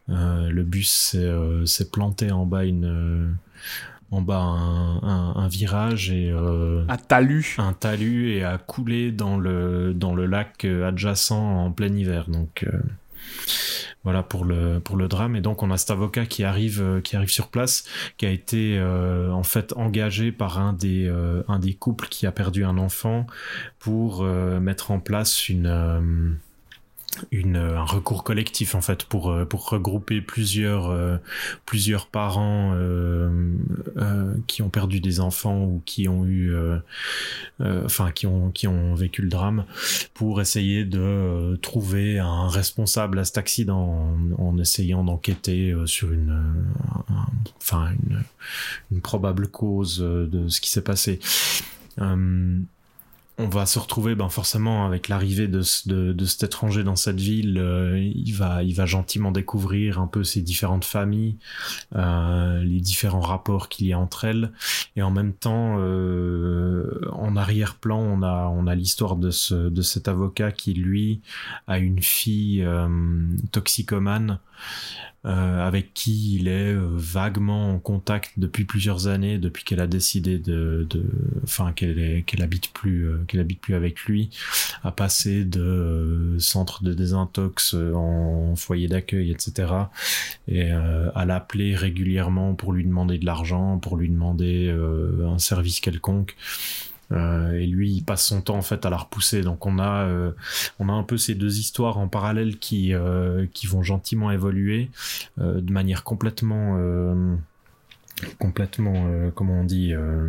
Le 0.08 0.62
bus 0.62 1.16
s'est 1.64 1.90
planté 1.90 2.30
en 2.30 2.46
bas 2.46 2.64
une 2.64 3.36
en 4.10 4.22
bas 4.22 4.40
un, 4.40 4.96
un, 5.02 5.36
un 5.36 5.48
virage 5.48 6.10
et 6.10 6.30
euh, 6.30 6.84
Un 6.88 6.96
talus. 6.96 7.56
un 7.58 7.72
talus 7.72 8.32
et 8.32 8.44
a 8.44 8.58
coulé 8.58 9.12
dans 9.12 9.38
le 9.38 9.94
dans 9.94 10.14
le 10.14 10.26
lac 10.26 10.64
adjacent 10.64 11.30
en 11.30 11.70
plein 11.70 11.94
hiver. 11.94 12.28
Donc 12.28 12.64
euh, 12.64 12.78
voilà 14.04 14.22
pour 14.22 14.44
le 14.44 14.80
pour 14.80 14.96
le 14.96 15.08
drame. 15.08 15.36
Et 15.36 15.40
donc 15.40 15.62
on 15.62 15.70
a 15.70 15.76
cet 15.76 15.90
avocat 15.90 16.26
qui 16.26 16.44
arrive 16.44 16.80
euh, 16.80 17.00
qui 17.00 17.16
arrive 17.16 17.30
sur 17.30 17.48
place 17.48 17.84
qui 18.16 18.26
a 18.26 18.30
été 18.30 18.78
euh, 18.78 19.30
en 19.30 19.42
fait 19.42 19.72
engagé 19.74 20.32
par 20.32 20.58
un 20.58 20.72
des 20.72 21.06
euh, 21.06 21.42
un 21.48 21.58
des 21.58 21.74
couples 21.74 22.08
qui 22.08 22.26
a 22.26 22.32
perdu 22.32 22.64
un 22.64 22.78
enfant 22.78 23.26
pour 23.78 24.24
mettre 24.24 24.90
en 24.90 25.00
place 25.00 25.48
une 25.48 26.38
une, 27.32 27.56
un 27.56 27.84
recours 27.84 28.22
collectif 28.22 28.74
en 28.76 28.80
fait 28.80 29.04
pour 29.04 29.30
euh, 29.30 29.44
pour 29.44 29.68
regrouper 29.68 30.20
plusieurs 30.20 30.90
euh, 30.90 31.16
plusieurs 31.66 32.06
parents 32.06 32.72
euh, 32.74 33.52
euh, 33.96 34.34
qui 34.46 34.62
ont 34.62 34.68
perdu 34.70 35.00
des 35.00 35.18
enfants 35.18 35.64
ou 35.64 35.82
qui 35.84 36.08
ont 36.08 36.24
eu 36.24 36.54
euh, 36.54 36.78
euh, 37.60 37.82
enfin 37.84 38.12
qui 38.12 38.26
ont 38.28 38.50
qui 38.52 38.68
ont 38.68 38.94
vécu 38.94 39.22
le 39.22 39.28
drame 39.28 39.64
pour 40.14 40.40
essayer 40.40 40.84
de 40.84 41.00
euh, 41.00 41.56
trouver 41.56 42.20
un 42.20 42.48
responsable 42.48 43.18
à 43.18 43.24
cet 43.24 43.38
accident 43.38 44.14
en, 44.38 44.42
en 44.44 44.58
essayant 44.58 45.02
d'enquêter 45.02 45.72
euh, 45.72 45.86
sur 45.86 46.12
une 46.12 46.30
euh, 46.30 47.12
un- 47.12 47.26
enfin 47.60 47.90
une, 48.08 48.22
une 48.92 49.00
probable 49.00 49.48
cause 49.48 50.00
euh, 50.00 50.26
de 50.26 50.48
ce 50.48 50.60
qui 50.60 50.70
s'est 50.70 50.84
passé. 50.84 51.18
On 53.40 53.48
va 53.48 53.64
se 53.64 53.78
retrouver 53.78 54.14
ben 54.14 54.28
forcément 54.28 54.84
avec 54.84 55.08
l'arrivée 55.08 55.48
de, 55.48 55.62
de, 55.86 56.24
cet 56.26 56.42
étranger 56.42 56.84
dans 56.84 56.94
cette 56.94 57.18
ville 57.18 57.56
euh, 57.56 57.98
il 57.98 58.32
va 58.32 58.62
il 58.62 58.74
va 58.74 58.84
gentiment 58.84 59.32
découvrir 59.32 59.98
un 59.98 60.06
peu 60.06 60.24
ces 60.24 60.42
différentes 60.42 60.84
familles 60.84 61.38
euh, 61.96 62.62
les 62.62 62.80
différents 62.80 63.20
rapports 63.20 63.70
qu'il 63.70 63.86
y 63.86 63.94
a 63.94 63.98
entre 63.98 64.24
elles. 64.24 64.52
Et 64.94 65.02
en 65.02 65.10
même 65.10 65.32
temps 65.32 65.76
euh, 65.78 67.00
en 67.12 67.34
arrière-plan 67.34 67.98
on 67.98 68.22
a 68.22 68.46
on 68.48 68.66
a 68.66 68.74
l'histoire 68.74 69.16
de 69.16 69.30
ce 69.30 69.70
de 69.70 69.82
cet 69.82 70.08
avocat 70.08 70.52
qui 70.52 70.74
lui 70.74 71.22
a 71.66 71.78
une 71.78 72.02
fille 72.02 72.66
toxicomane 73.52 74.38
avec 75.22 75.92
qui 75.92 76.36
il 76.36 76.48
est 76.48 76.74
vaguement 76.74 77.74
en 77.74 77.78
contact 77.78 78.32
depuis 78.38 78.64
plusieurs 78.64 79.06
années, 79.06 79.36
depuis 79.36 79.64
qu'elle 79.64 79.80
a 79.80 79.86
décidé 79.86 80.38
de, 80.38 80.88
enfin 81.42 81.72
qu'elle 81.72 82.24
qu'elle 82.24 82.42
habite 82.42 82.72
plus, 82.72 83.06
qu'elle 83.30 83.40
habite 83.40 83.60
plus 83.60 83.74
avec 83.74 84.00
lui, 84.04 84.30
à 84.82 84.90
passer 84.92 85.44
de 85.44 86.36
centre 86.38 86.82
de 86.82 86.94
désintox 86.94 87.74
en 87.74 88.54
foyer 88.56 88.88
d'accueil, 88.88 89.30
etc. 89.30 89.72
Et 90.48 90.70
à 90.70 91.24
l'appeler 91.24 91.74
régulièrement 91.74 92.54
pour 92.54 92.72
lui 92.72 92.84
demander 92.84 93.18
de 93.18 93.26
l'argent, 93.26 93.78
pour 93.78 93.96
lui 93.96 94.08
demander 94.08 94.74
un 95.24 95.38
service 95.38 95.80
quelconque. 95.80 96.36
Euh, 97.12 97.52
et 97.52 97.66
lui, 97.66 97.90
il 97.90 98.04
passe 98.04 98.26
son 98.26 98.40
temps 98.40 98.56
en 98.56 98.62
fait 98.62 98.86
à 98.86 98.90
la 98.90 98.96
repousser. 98.96 99.42
Donc 99.42 99.66
on 99.66 99.78
a, 99.78 100.04
euh, 100.04 100.32
on 100.78 100.88
a 100.88 100.92
un 100.92 101.02
peu 101.02 101.16
ces 101.16 101.34
deux 101.34 101.58
histoires 101.58 101.98
en 101.98 102.08
parallèle 102.08 102.58
qui, 102.58 102.94
euh, 102.94 103.46
qui 103.52 103.66
vont 103.66 103.82
gentiment 103.82 104.30
évoluer 104.30 104.90
de 105.38 105.72
manière 105.72 106.04
complètement 106.04 106.78
complètement, 108.38 109.06
euh, 109.06 109.30
comment 109.34 109.60
on 109.60 109.64
dit, 109.64 109.92
euh, 109.94 110.28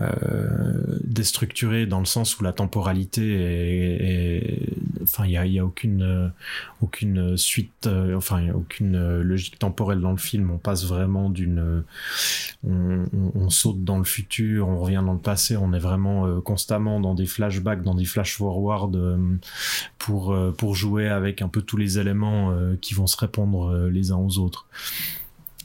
euh, 0.00 0.98
déstructuré 1.02 1.86
dans 1.86 1.98
le 1.98 2.04
sens 2.04 2.38
où 2.38 2.44
la 2.44 2.52
temporalité 2.52 3.34
est, 3.34 5.02
enfin, 5.02 5.24
il 5.26 5.32
y 5.32 5.36
a, 5.36 5.46
y 5.46 5.58
a, 5.58 5.64
aucune, 5.64 6.32
aucune 6.80 7.36
suite, 7.36 7.88
enfin, 8.14 8.50
aucune 8.52 9.20
logique 9.20 9.58
temporelle 9.58 10.00
dans 10.00 10.12
le 10.12 10.18
film. 10.18 10.50
On 10.50 10.58
passe 10.58 10.84
vraiment 10.84 11.30
d'une, 11.30 11.82
on, 12.64 13.50
saute 13.50 13.82
dans 13.82 13.98
le 13.98 14.04
futur, 14.04 14.68
on 14.68 14.78
revient 14.78 15.02
dans 15.04 15.14
le 15.14 15.18
passé, 15.18 15.56
on 15.56 15.72
est 15.72 15.78
vraiment 15.80 16.40
constamment 16.40 17.00
dans 17.00 17.14
des 17.14 17.26
flashbacks, 17.26 17.82
dans 17.82 17.94
des 17.94 18.04
flash 18.04 18.36
forward 18.36 18.96
pour 19.98 20.36
pour 20.56 20.74
jouer 20.76 21.08
avec 21.08 21.42
un 21.42 21.48
peu 21.48 21.62
tous 21.62 21.76
les 21.76 21.98
éléments 21.98 22.54
qui 22.80 22.94
vont 22.94 23.08
se 23.08 23.16
répondre 23.16 23.88
les 23.88 24.12
uns 24.12 24.18
aux 24.18 24.38
autres. 24.38 24.66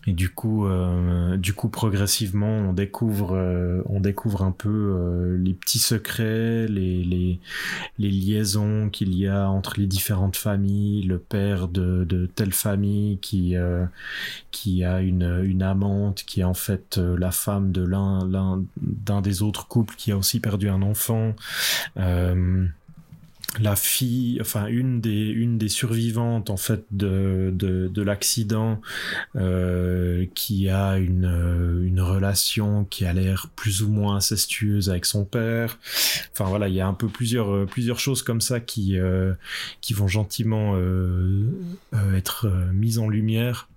Et 0.07 0.13
du 0.13 0.29
coup, 0.29 0.67
euh, 0.67 1.35
du 1.37 1.53
coup, 1.53 1.67
progressivement, 1.69 2.47
on 2.47 2.73
découvre, 2.73 3.35
euh, 3.35 3.81
on 3.87 3.99
découvre 3.99 4.43
un 4.43 4.51
peu 4.51 4.69
euh, 4.69 5.37
les 5.37 5.53
petits 5.53 5.79
secrets, 5.79 6.67
les, 6.67 7.03
les, 7.03 7.39
les 7.97 8.11
liaisons 8.11 8.89
qu'il 8.89 9.15
y 9.15 9.27
a 9.27 9.49
entre 9.49 9.79
les 9.79 9.87
différentes 9.87 10.35
familles, 10.35 11.03
le 11.03 11.17
père 11.17 11.67
de, 11.67 12.03
de 12.03 12.27
telle 12.27 12.53
famille 12.53 13.17
qui, 13.17 13.55
euh, 13.55 13.85
qui 14.51 14.83
a 14.83 15.01
une, 15.01 15.41
une 15.43 15.63
amante 15.63 16.23
qui 16.23 16.41
est 16.41 16.45
en 16.45 16.53
fait 16.53 16.99
euh, 16.99 17.17
la 17.17 17.31
femme 17.31 17.71
de 17.71 17.81
l'un, 17.81 18.27
l'un 18.27 18.63
d'un 18.81 19.21
des 19.21 19.41
autres 19.41 19.67
couples 19.67 19.95
qui 19.95 20.11
a 20.11 20.17
aussi 20.17 20.39
perdu 20.39 20.69
un 20.69 20.83
enfant 20.83 21.33
la 23.59 23.75
fille, 23.75 24.37
enfin 24.41 24.67
une 24.67 25.01
des 25.01 25.27
une 25.29 25.57
des 25.57 25.69
survivantes 25.69 26.49
en 26.49 26.57
fait 26.57 26.85
de 26.91 27.51
de, 27.53 27.87
de 27.87 28.01
l'accident, 28.01 28.81
euh, 29.35 30.25
qui 30.35 30.69
a 30.69 30.97
une 30.97 31.25
euh, 31.25 31.85
une 31.85 32.01
relation 32.01 32.85
qui 32.85 33.05
a 33.05 33.13
l'air 33.13 33.47
plus 33.55 33.83
ou 33.83 33.89
moins 33.89 34.17
incestueuse 34.17 34.89
avec 34.89 35.05
son 35.05 35.25
père. 35.25 35.77
Enfin 36.31 36.45
voilà, 36.45 36.67
il 36.67 36.75
y 36.75 36.81
a 36.81 36.87
un 36.87 36.93
peu 36.93 37.07
plusieurs 37.07 37.53
euh, 37.53 37.65
plusieurs 37.65 37.99
choses 37.99 38.23
comme 38.23 38.41
ça 38.41 38.59
qui 38.59 38.97
euh, 38.97 39.33
qui 39.81 39.93
vont 39.93 40.07
gentiment 40.07 40.73
euh, 40.75 41.49
être 42.15 42.47
mises 42.73 42.99
en 42.99 43.09
lumière 43.09 43.67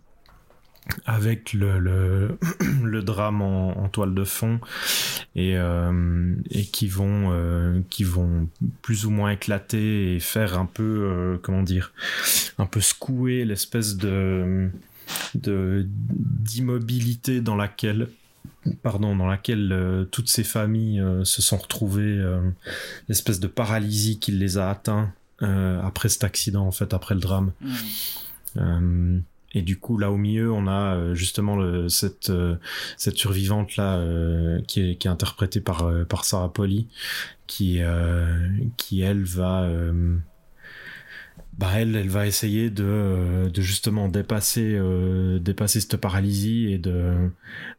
avec 1.07 1.53
le, 1.53 1.79
le, 1.79 2.39
le 2.83 3.03
drame 3.03 3.43
en, 3.43 3.79
en, 3.79 3.89
toile 3.89 4.15
de 4.15 4.25
fond 4.25 4.61
et, 5.35 5.57
euh, 5.57 6.35
et 6.51 6.65
qui 6.65 6.89
vont 6.89 7.31
euh, 7.33 7.81
qui 7.91 8.05
vont 8.05 8.49
plus 8.83 9.07
ou 9.07 9.11
moins 9.11 9.31
éclater 9.31 10.15
et 10.15 10.21
faire 10.21 10.59
un 10.59 10.67
peu 10.67 10.83
euh, 10.83 11.39
comment 11.43 11.63
dire 11.63 11.93
un 12.59 12.67
peu 12.67 12.81
secouer 12.81 13.45
l'espèce 13.45 13.97
de 13.97 14.71
de 15.35 15.87
d'immobilité 15.89 17.41
dans 17.41 17.57
laquelle 17.57 18.09
pardon 18.83 19.17
dans 19.17 19.27
laquelle 19.27 19.73
euh, 19.73 20.05
toutes 20.05 20.29
ces 20.29 20.45
familles 20.45 21.01
euh, 21.01 21.25
se 21.25 21.43
sont 21.43 21.57
retrouvées 21.59 22.23
l'espèce 23.09 23.41
de 23.41 23.47
paralysie 23.47 24.19
qui 24.19 24.33
les 24.33 24.59
a 24.59 24.71
atteints 24.71 25.13
après 25.41 26.09
cet 26.09 26.25
accident 26.25 26.67
en 26.67 26.73
fait 26.73 26.93
après 26.93 27.15
le 27.15 27.21
drame 27.21 27.53
mmh. 28.57 29.21
Et 29.59 29.63
du 29.63 29.77
coup, 29.77 29.99
là 29.99 30.13
au 30.13 30.17
milieu, 30.17 30.53
on 30.53 30.69
a 30.69 30.95
euh, 30.95 31.15
justement 31.15 31.59
euh, 31.59 31.89
cette 31.89 32.31
survivante 33.17 33.75
là 33.77 33.97
euh, 33.97 34.61
qui 34.69 34.81
est 34.81 35.07
interprétée 35.07 35.61
par 35.61 35.91
par 36.09 36.25
Sarah 36.25 36.53
Polly, 36.53 36.87
qui 37.49 37.81
qui 38.77 39.01
elle 39.01 39.25
va 39.25 39.69
bah 41.59 41.71
elle, 41.75 41.97
elle 41.97 42.09
va 42.09 42.29
essayer 42.29 42.71
de, 42.71 43.51
de 43.53 43.63
justement 43.63 44.09
dépasser 44.09 44.81
dépasser 45.41 45.81
cette 45.81 45.97
paralysie 45.97 46.73
et 46.73 46.79
de 46.79 47.33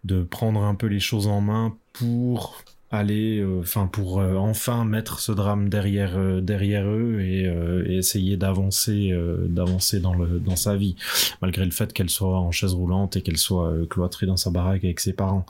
de 0.03 0.23
prendre 0.23 0.61
un 0.63 0.75
peu 0.75 0.87
les 0.87 0.99
choses 0.99 1.27
en 1.27 1.39
main 1.39 1.77
pour 1.93 2.61
aller, 2.91 3.39
euh, 3.39 3.59
enfin 3.59 3.87
pour 3.87 4.19
euh, 4.19 4.35
enfin 4.35 4.83
mettre 4.85 5.19
ce 5.19 5.31
drame 5.31 5.69
derrière 5.69 6.17
euh, 6.17 6.41
derrière 6.41 6.87
eux 6.87 7.21
et, 7.21 7.49
essayer 7.89 8.37
d'avancer 8.37 9.13
d'avancer 9.47 9.99
dans 9.99 10.13
le 10.13 10.39
dans 10.39 10.55
sa 10.55 10.75
vie, 10.75 10.95
malgré 11.41 11.65
le 11.65 11.71
fait 11.71 11.91
qu'elle 11.93 12.09
soit 12.09 12.37
en 12.39 12.51
chaise 12.51 12.73
roulante 12.73 13.17
et 13.17 13.21
qu'elle 13.21 13.37
soit 13.37 13.73
cloîtrée 13.89 14.25
dans 14.25 14.37
sa 14.37 14.49
baraque 14.49 14.83
avec 14.83 14.99
ses 14.99 15.13
parents. 15.13 15.45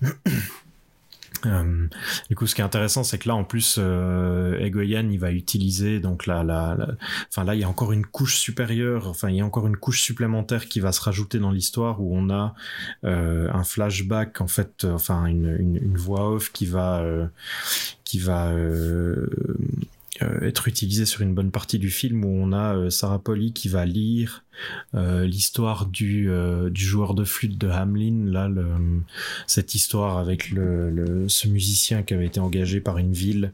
Euh, 1.46 1.86
du 2.28 2.36
coup, 2.36 2.46
ce 2.46 2.54
qui 2.54 2.60
est 2.60 2.64
intéressant, 2.64 3.04
c'est 3.04 3.18
que 3.18 3.28
là, 3.28 3.34
en 3.34 3.44
plus, 3.44 3.76
euh, 3.78 4.58
Egoyan, 4.58 5.08
il 5.10 5.18
va 5.18 5.32
utiliser 5.32 6.00
donc 6.00 6.26
la, 6.26 6.44
la, 6.44 6.74
la, 6.78 6.88
enfin 7.28 7.44
là, 7.44 7.54
il 7.54 7.60
y 7.60 7.64
a 7.64 7.68
encore 7.68 7.92
une 7.92 8.06
couche 8.06 8.36
supérieure, 8.36 9.08
enfin 9.08 9.28
il 9.28 9.36
y 9.36 9.40
a 9.40 9.44
encore 9.44 9.66
une 9.66 9.76
couche 9.76 10.02
supplémentaire 10.02 10.68
qui 10.68 10.80
va 10.80 10.92
se 10.92 11.00
rajouter 11.00 11.38
dans 11.38 11.50
l'histoire 11.50 12.00
où 12.00 12.16
on 12.16 12.30
a 12.30 12.54
euh, 13.04 13.48
un 13.52 13.64
flashback, 13.64 14.40
en 14.40 14.46
fait, 14.46 14.84
euh, 14.84 14.92
enfin 14.92 15.26
une, 15.26 15.56
une, 15.58 15.76
une, 15.76 15.96
voix 15.96 16.30
off 16.30 16.52
qui 16.52 16.66
va 16.66 17.00
euh, 17.00 17.26
qui 18.04 18.18
va 18.18 18.52
être 20.42 20.68
utilisée 20.68 21.06
sur 21.06 21.22
une 21.22 21.34
bonne 21.34 21.50
partie 21.50 21.78
du 21.78 21.90
film 21.90 22.24
où 22.24 22.28
on 22.28 22.52
a 22.52 22.90
Sarah 22.90 23.18
Polly 23.18 23.52
qui 23.52 23.68
va 23.68 23.86
lire 23.86 24.44
euh, 24.94 25.24
l'histoire 25.24 25.86
du, 25.86 26.30
euh, 26.30 26.70
du 26.70 26.84
joueur 26.84 27.14
de 27.14 27.24
flûte 27.24 27.58
de 27.58 27.68
Hamlin, 27.68 28.26
là, 28.26 28.48
le, 28.48 28.66
cette 29.46 29.74
histoire 29.74 30.18
avec 30.18 30.50
le, 30.50 30.90
le, 30.90 31.28
ce 31.28 31.48
musicien 31.48 32.02
qui 32.02 32.14
avait 32.14 32.26
été 32.26 32.40
engagé 32.40 32.80
par 32.80 32.98
une 32.98 33.12
ville 33.12 33.52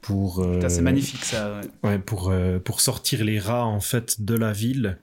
pour. 0.00 0.40
Euh, 0.40 0.60
c'est 0.68 0.82
magnifique 0.82 1.24
ça. 1.24 1.60
Ouais, 1.82 1.90
ouais 1.90 1.98
pour 1.98 2.30
euh, 2.30 2.58
pour 2.58 2.80
sortir 2.80 3.24
les 3.24 3.38
rats 3.38 3.66
en 3.66 3.80
fait 3.80 4.22
de 4.22 4.34
la 4.34 4.52
ville 4.52 4.98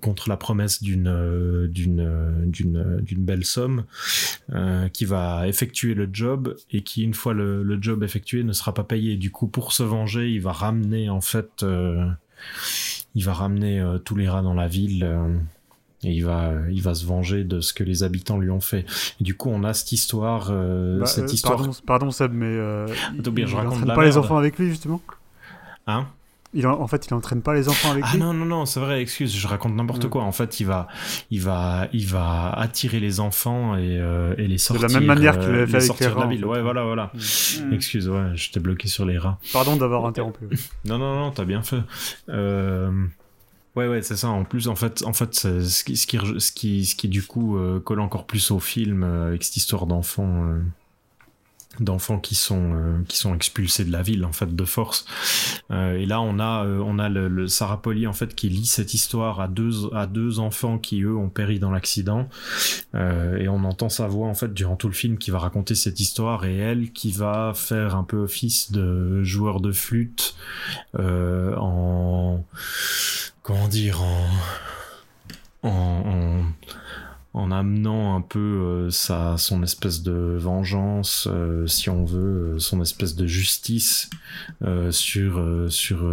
contre 0.00 0.28
la 0.28 0.36
promesse 0.36 0.80
d'une 0.80 1.66
d'une 1.68 2.46
d'une 2.46 3.00
d'une 3.02 3.24
belle 3.24 3.44
somme 3.44 3.84
qui 4.92 5.04
va 5.04 5.48
effectuer 5.48 5.94
le 5.94 6.08
job 6.12 6.56
et 6.70 6.82
qui 6.82 7.02
une 7.02 7.14
fois 7.14 7.34
le, 7.34 7.64
le 7.64 7.82
job 7.82 8.04
effectué 8.04 8.44
ne 8.44 8.52
sera 8.52 8.72
pas 8.72 8.84
payé. 8.84 9.16
Du 9.16 9.30
coup, 9.32 9.48
pour 9.48 9.72
se 9.72 9.82
venger, 9.82 10.30
il 10.30 10.40
va 10.40 10.52
ramener 10.52 11.10
en 11.10 11.20
fait 11.20 11.64
il 13.14 13.24
va 13.24 13.32
ramener 13.32 13.80
euh, 13.80 13.98
tous 13.98 14.16
les 14.16 14.28
rats 14.28 14.42
dans 14.42 14.54
la 14.54 14.68
ville 14.68 15.04
euh, 15.04 15.38
et 16.04 16.12
il 16.12 16.24
va 16.24 16.52
il 16.70 16.82
va 16.82 16.94
se 16.94 17.06
venger 17.06 17.44
de 17.44 17.60
ce 17.60 17.72
que 17.72 17.84
les 17.84 18.02
habitants 18.02 18.38
lui 18.38 18.50
ont 18.50 18.60
fait. 18.60 18.84
Et 19.20 19.24
du 19.24 19.36
coup, 19.36 19.50
on 19.50 19.64
a 19.64 19.72
cette 19.72 19.92
histoire 19.92 20.48
euh, 20.50 21.00
bah, 21.00 21.06
cette 21.06 21.32
histoire 21.32 21.56
pardon, 21.56 21.72
pardon 21.86 22.10
Seb 22.10 22.32
mais 22.32 22.46
euh, 22.46 22.86
bien, 23.30 23.46
je 23.46 23.56
raconte 23.56 23.86
pas 23.86 24.04
les 24.04 24.16
enfants 24.16 24.38
avec 24.38 24.58
lui 24.58 24.68
justement. 24.68 25.00
Hein? 25.86 26.06
Il 26.54 26.66
en, 26.66 26.80
en, 26.80 26.86
fait, 26.86 27.06
il 27.06 27.14
entraîne 27.14 27.42
pas 27.42 27.54
les 27.54 27.68
enfants 27.68 27.90
avec 27.92 28.04
ah 28.06 28.12
lui. 28.14 28.22
Ah 28.22 28.24
non 28.24 28.34
non 28.34 28.44
non, 28.44 28.66
c'est 28.66 28.80
vrai. 28.80 29.00
Excuse, 29.00 29.34
je 29.34 29.46
raconte 29.46 29.74
n'importe 29.74 30.04
mmh. 30.04 30.10
quoi. 30.10 30.22
En 30.22 30.32
fait, 30.32 30.60
il 30.60 30.66
va, 30.66 30.88
il 31.30 31.40
va, 31.40 31.88
il 31.92 32.06
va 32.06 32.50
attirer 32.52 33.00
les 33.00 33.20
enfants 33.20 33.76
et, 33.76 33.98
euh, 33.98 34.34
et 34.38 34.46
les 34.46 34.58
sortir. 34.58 34.88
De 34.88 34.92
la 34.92 35.00
même 35.00 35.06
manière 35.06 35.38
qu'il 35.38 35.48
l'avait 35.50 35.66
fait 35.66 35.76
avec 35.76 35.86
sortir 35.86 36.08
les 36.08 36.14
rats. 36.14 36.20
De 36.20 36.30
la 36.30 36.34
ville. 36.34 36.44
Ouais, 36.44 36.62
voilà, 36.62 36.84
voilà. 36.84 37.12
Mmh. 37.14 37.72
Excuse, 37.72 38.08
ouais, 38.08 38.32
je 38.34 38.50
t'ai 38.50 38.60
bloqué 38.60 38.88
sur 38.88 39.04
les 39.04 39.18
rats. 39.18 39.38
Pardon 39.52 39.76
d'avoir 39.76 40.06
interrompu. 40.06 40.44
non 40.84 40.98
non 40.98 41.14
non, 41.14 41.30
t'as 41.30 41.44
bien 41.44 41.62
fait. 41.62 41.82
Euh... 42.28 42.90
Ouais, 43.74 43.88
ouais, 43.88 44.02
c'est 44.02 44.16
ça. 44.16 44.28
En 44.28 44.44
plus, 44.44 44.68
en 44.68 44.76
fait, 44.76 45.02
en 45.04 45.14
fait, 45.14 45.34
ce 45.34 45.84
qui, 45.84 45.96
ce 45.96 46.06
qui, 46.06 46.18
ce 46.38 46.52
qui, 46.52 46.84
ce 46.84 46.94
qui 46.94 47.08
du 47.08 47.22
coup 47.22 47.56
euh, 47.56 47.80
colle 47.80 48.00
encore 48.00 48.26
plus 48.26 48.50
au 48.50 48.60
film 48.60 49.02
euh, 49.02 49.28
avec 49.28 49.42
cette 49.42 49.56
histoire 49.56 49.86
d'enfant. 49.86 50.44
Euh, 50.44 50.60
d'enfants 51.80 52.18
qui 52.18 52.34
sont 52.34 52.74
euh, 52.74 53.02
qui 53.08 53.16
sont 53.16 53.34
expulsés 53.34 53.84
de 53.84 53.92
la 53.92 54.02
ville 54.02 54.24
en 54.24 54.32
fait 54.32 54.54
de 54.54 54.64
force. 54.64 55.06
Euh, 55.70 55.96
et 55.96 56.06
là 56.06 56.20
on 56.20 56.38
a 56.38 56.64
euh, 56.64 56.82
on 56.84 56.98
a 56.98 57.08
le, 57.08 57.46
Sarah 57.48 57.80
Polly 57.80 58.06
en 58.06 58.12
fait 58.12 58.34
qui 58.34 58.48
lit 58.48 58.66
cette 58.66 58.94
histoire 58.94 59.40
à 59.40 59.48
deux 59.48 59.92
à 59.94 60.06
deux 60.06 60.38
enfants 60.38 60.78
qui 60.78 61.02
eux 61.02 61.16
ont 61.16 61.28
péri 61.28 61.58
dans 61.58 61.70
l'accident. 61.70 62.28
Et 62.94 63.48
on 63.48 63.64
entend 63.64 63.88
sa 63.88 64.06
voix 64.06 64.28
en 64.28 64.34
fait 64.34 64.52
durant 64.52 64.76
tout 64.76 64.86
le 64.86 64.94
film 64.94 65.16
qui 65.16 65.30
va 65.30 65.38
raconter 65.38 65.74
cette 65.74 65.98
histoire. 66.00 66.44
Et 66.44 66.56
elle 66.56 66.92
qui 66.92 67.10
va 67.10 67.52
faire 67.54 67.96
un 67.96 68.04
peu 68.04 68.18
office 68.18 68.70
de 68.70 69.22
joueur 69.22 69.60
de 69.60 69.72
flûte 69.72 70.36
en 70.98 72.44
comment 73.42 73.68
dire 73.68 74.02
en, 74.02 74.26
en 75.62 76.42
en 77.34 77.50
amenant 77.50 78.14
un 78.14 78.20
peu 78.20 78.38
euh, 78.38 78.90
sa 78.90 79.38
son 79.38 79.62
espèce 79.62 80.02
de 80.02 80.36
vengeance, 80.38 81.28
euh, 81.30 81.66
si 81.66 81.88
on 81.88 82.04
veut, 82.04 82.56
euh, 82.56 82.58
son 82.58 82.82
espèce 82.82 83.14
de 83.16 83.26
justice 83.26 84.10
sur 84.90 85.42
sur 85.68 86.04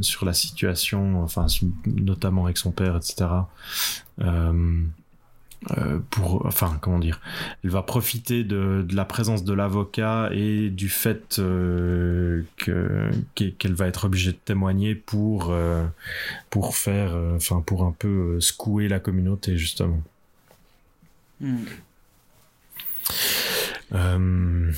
sur 0.00 0.24
la 0.24 0.32
situation, 0.32 1.22
enfin 1.22 1.46
notamment 1.86 2.44
avec 2.44 2.58
son 2.58 2.72
père, 2.72 2.96
etc. 2.96 3.26
pour, 6.10 6.44
enfin, 6.44 6.78
comment 6.80 6.98
dire, 6.98 7.20
elle 7.62 7.70
va 7.70 7.82
profiter 7.82 8.44
de, 8.44 8.84
de 8.86 8.94
la 8.94 9.04
présence 9.04 9.44
de 9.44 9.54
l'avocat 9.54 10.28
et 10.32 10.70
du 10.70 10.88
fait 10.88 11.36
que 11.36 12.44
qu'elle 13.34 13.74
va 13.74 13.86
être 13.86 14.04
obligée 14.06 14.32
de 14.32 14.38
témoigner 14.44 14.94
pour 14.94 15.54
pour 16.50 16.76
faire, 16.76 17.14
enfin, 17.34 17.60
pour 17.60 17.84
un 17.84 17.92
peu 17.92 18.40
secouer 18.40 18.88
la 18.88 19.00
communauté 19.00 19.56
justement. 19.56 20.02
Euh, 23.92 24.70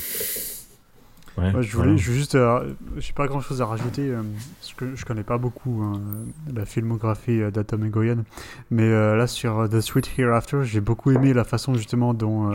je 1.60 1.76
voulais 1.76 1.98
juste, 1.98 2.34
euh, 2.34 2.72
j'ai 2.96 3.12
pas 3.12 3.26
grand 3.26 3.40
chose 3.40 3.60
à 3.60 3.66
rajouter 3.66 4.08
euh, 4.08 4.22
parce 4.58 4.72
que 4.72 4.96
je 4.96 5.04
connais 5.04 5.22
pas 5.22 5.36
beaucoup 5.36 5.82
hein, 5.82 6.00
la 6.54 6.64
filmographie 6.64 7.40
d'Atom 7.52 7.84
et 7.84 7.90
Goyen, 7.90 8.24
mais 8.70 8.90
là 8.90 9.26
sur 9.26 9.68
The 9.68 9.80
Sweet 9.80 10.10
Hereafter, 10.18 10.60
j'ai 10.64 10.80
beaucoup 10.80 11.10
aimé 11.10 11.34
la 11.34 11.44
façon 11.44 11.74
justement 11.74 12.14
dont 12.14 12.50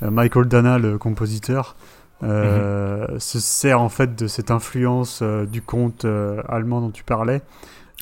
Michael 0.00 0.46
Dana, 0.46 0.78
le 0.78 0.98
compositeur, 0.98 1.76
mhm. 2.22 3.18
se 3.18 3.40
sert 3.40 3.80
en 3.80 3.88
fait 3.88 4.14
de 4.14 4.26
cette 4.26 4.50
influence 4.50 5.22
du 5.22 5.62
conte 5.62 6.06
allemand 6.48 6.80
dont 6.80 6.90
tu 6.90 7.02
parlais 7.02 7.42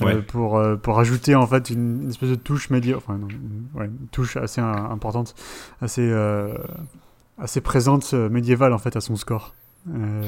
euh, 0.01 0.21
pour, 0.21 0.57
euh, 0.57 0.75
pour 0.77 0.99
ajouter 0.99 1.35
en 1.35 1.45
fait 1.45 1.69
une, 1.69 2.09
espèce 2.09 2.29
de 2.29 2.35
touche 2.35 2.69
médiévale, 2.69 3.01
enfin 3.05 3.19
ouais, 3.75 3.85
une 3.85 4.07
touche 4.11 4.37
assez 4.37 4.61
importante, 4.61 5.35
assez, 5.81 6.07
euh, 6.09 6.53
assez 7.37 7.59
présente 7.59 8.13
médiévale 8.13 8.73
en 8.73 8.77
fait 8.77 8.95
à 8.95 9.01
son 9.01 9.17
score. 9.17 9.53
ouais, 9.87 10.21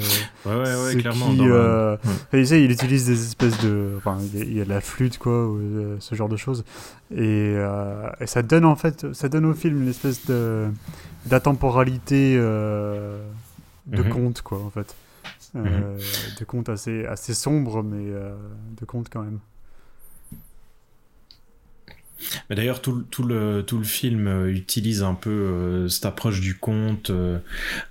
ouais, 0.45 0.53
ouais, 0.55 0.95
clairement. 0.97 1.27
Qui, 1.27 2.37
il, 2.37 2.63
il 2.63 2.71
utilise 2.71 3.05
des 3.05 3.21
espèces 3.23 3.59
de. 3.61 3.93
Enfin, 3.97 4.17
il 4.33 4.57
y 4.57 4.61
a 4.61 4.65
de 4.65 4.69
la 4.69 4.81
flûte, 4.81 5.17
quoi, 5.17 5.47
ou 5.47 5.59
ce 5.99 6.15
genre 6.15 6.29
de 6.29 6.37
choses. 6.37 6.65
Et, 7.15 7.55
et, 8.19 8.27
ça 8.27 8.41
donne, 8.41 8.65
en 8.65 8.75
fait, 8.75 9.13
ça 9.13 9.29
donne 9.29 9.45
au 9.45 9.53
film 9.53 9.83
une 9.83 9.89
espèce 9.89 10.25
de 10.25 10.67
d'atemporalité 11.25 12.35
de 12.35 13.21
mhm. 13.87 14.09
conte, 14.09 14.41
quoi, 14.41 14.59
en 14.59 14.69
fait. 14.69 14.95
Mhm. 15.53 15.97
De 16.39 16.45
conte 16.45 16.69
assez, 16.69 17.05
assez 17.05 17.33
sombre, 17.33 17.83
mais 17.83 18.05
de 18.05 18.85
conte 18.85 19.07
quand 19.09 19.21
même. 19.21 19.39
D'ailleurs, 22.49 22.81
tout, 22.81 23.03
tout, 23.09 23.23
le, 23.23 23.63
tout 23.65 23.77
le 23.77 23.83
film 23.83 24.27
euh, 24.27 24.51
utilise 24.51 25.03
un 25.03 25.13
peu 25.13 25.29
euh, 25.29 25.87
cette 25.87 26.05
approche 26.05 26.41
du 26.41 26.55
conte 26.55 27.09
euh, 27.09 27.39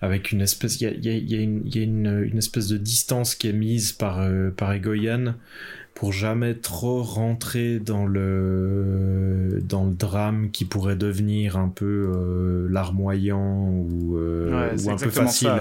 avec 0.01 0.33
une 0.33 0.41
espèce. 0.41 0.81
Il 0.81 0.85
y 0.85 0.87
a, 0.87 0.93
y 0.93 1.09
a, 1.09 1.19
y 1.19 1.35
a, 1.35 1.43
une, 1.43 1.63
y 1.67 1.79
a 1.79 1.83
une, 1.83 2.23
une, 2.31 2.39
espèce 2.39 2.69
de 2.69 2.77
distance 2.77 3.35
qui 3.35 3.49
est 3.49 3.53
mise 3.53 3.93
par, 3.93 4.27
par 4.57 4.73
Egoyan 4.73 5.35
pour 6.01 6.15
jamais 6.15 6.55
trop 6.55 7.03
rentrer 7.03 7.79
dans 7.79 8.07
le 8.07 9.61
dans 9.63 9.85
le 9.85 9.93
drame 9.93 10.51
qui 10.51 10.65
pourrait 10.65 10.97
devenir 10.97 11.59
un 11.59 11.69
peu 11.69 12.11
euh, 12.17 12.67
larmoyant 12.71 13.69
ou, 13.69 14.17
euh, 14.17 14.75
ou 14.83 14.91
un 14.91 14.97
peu 14.97 15.11
facile. 15.11 15.53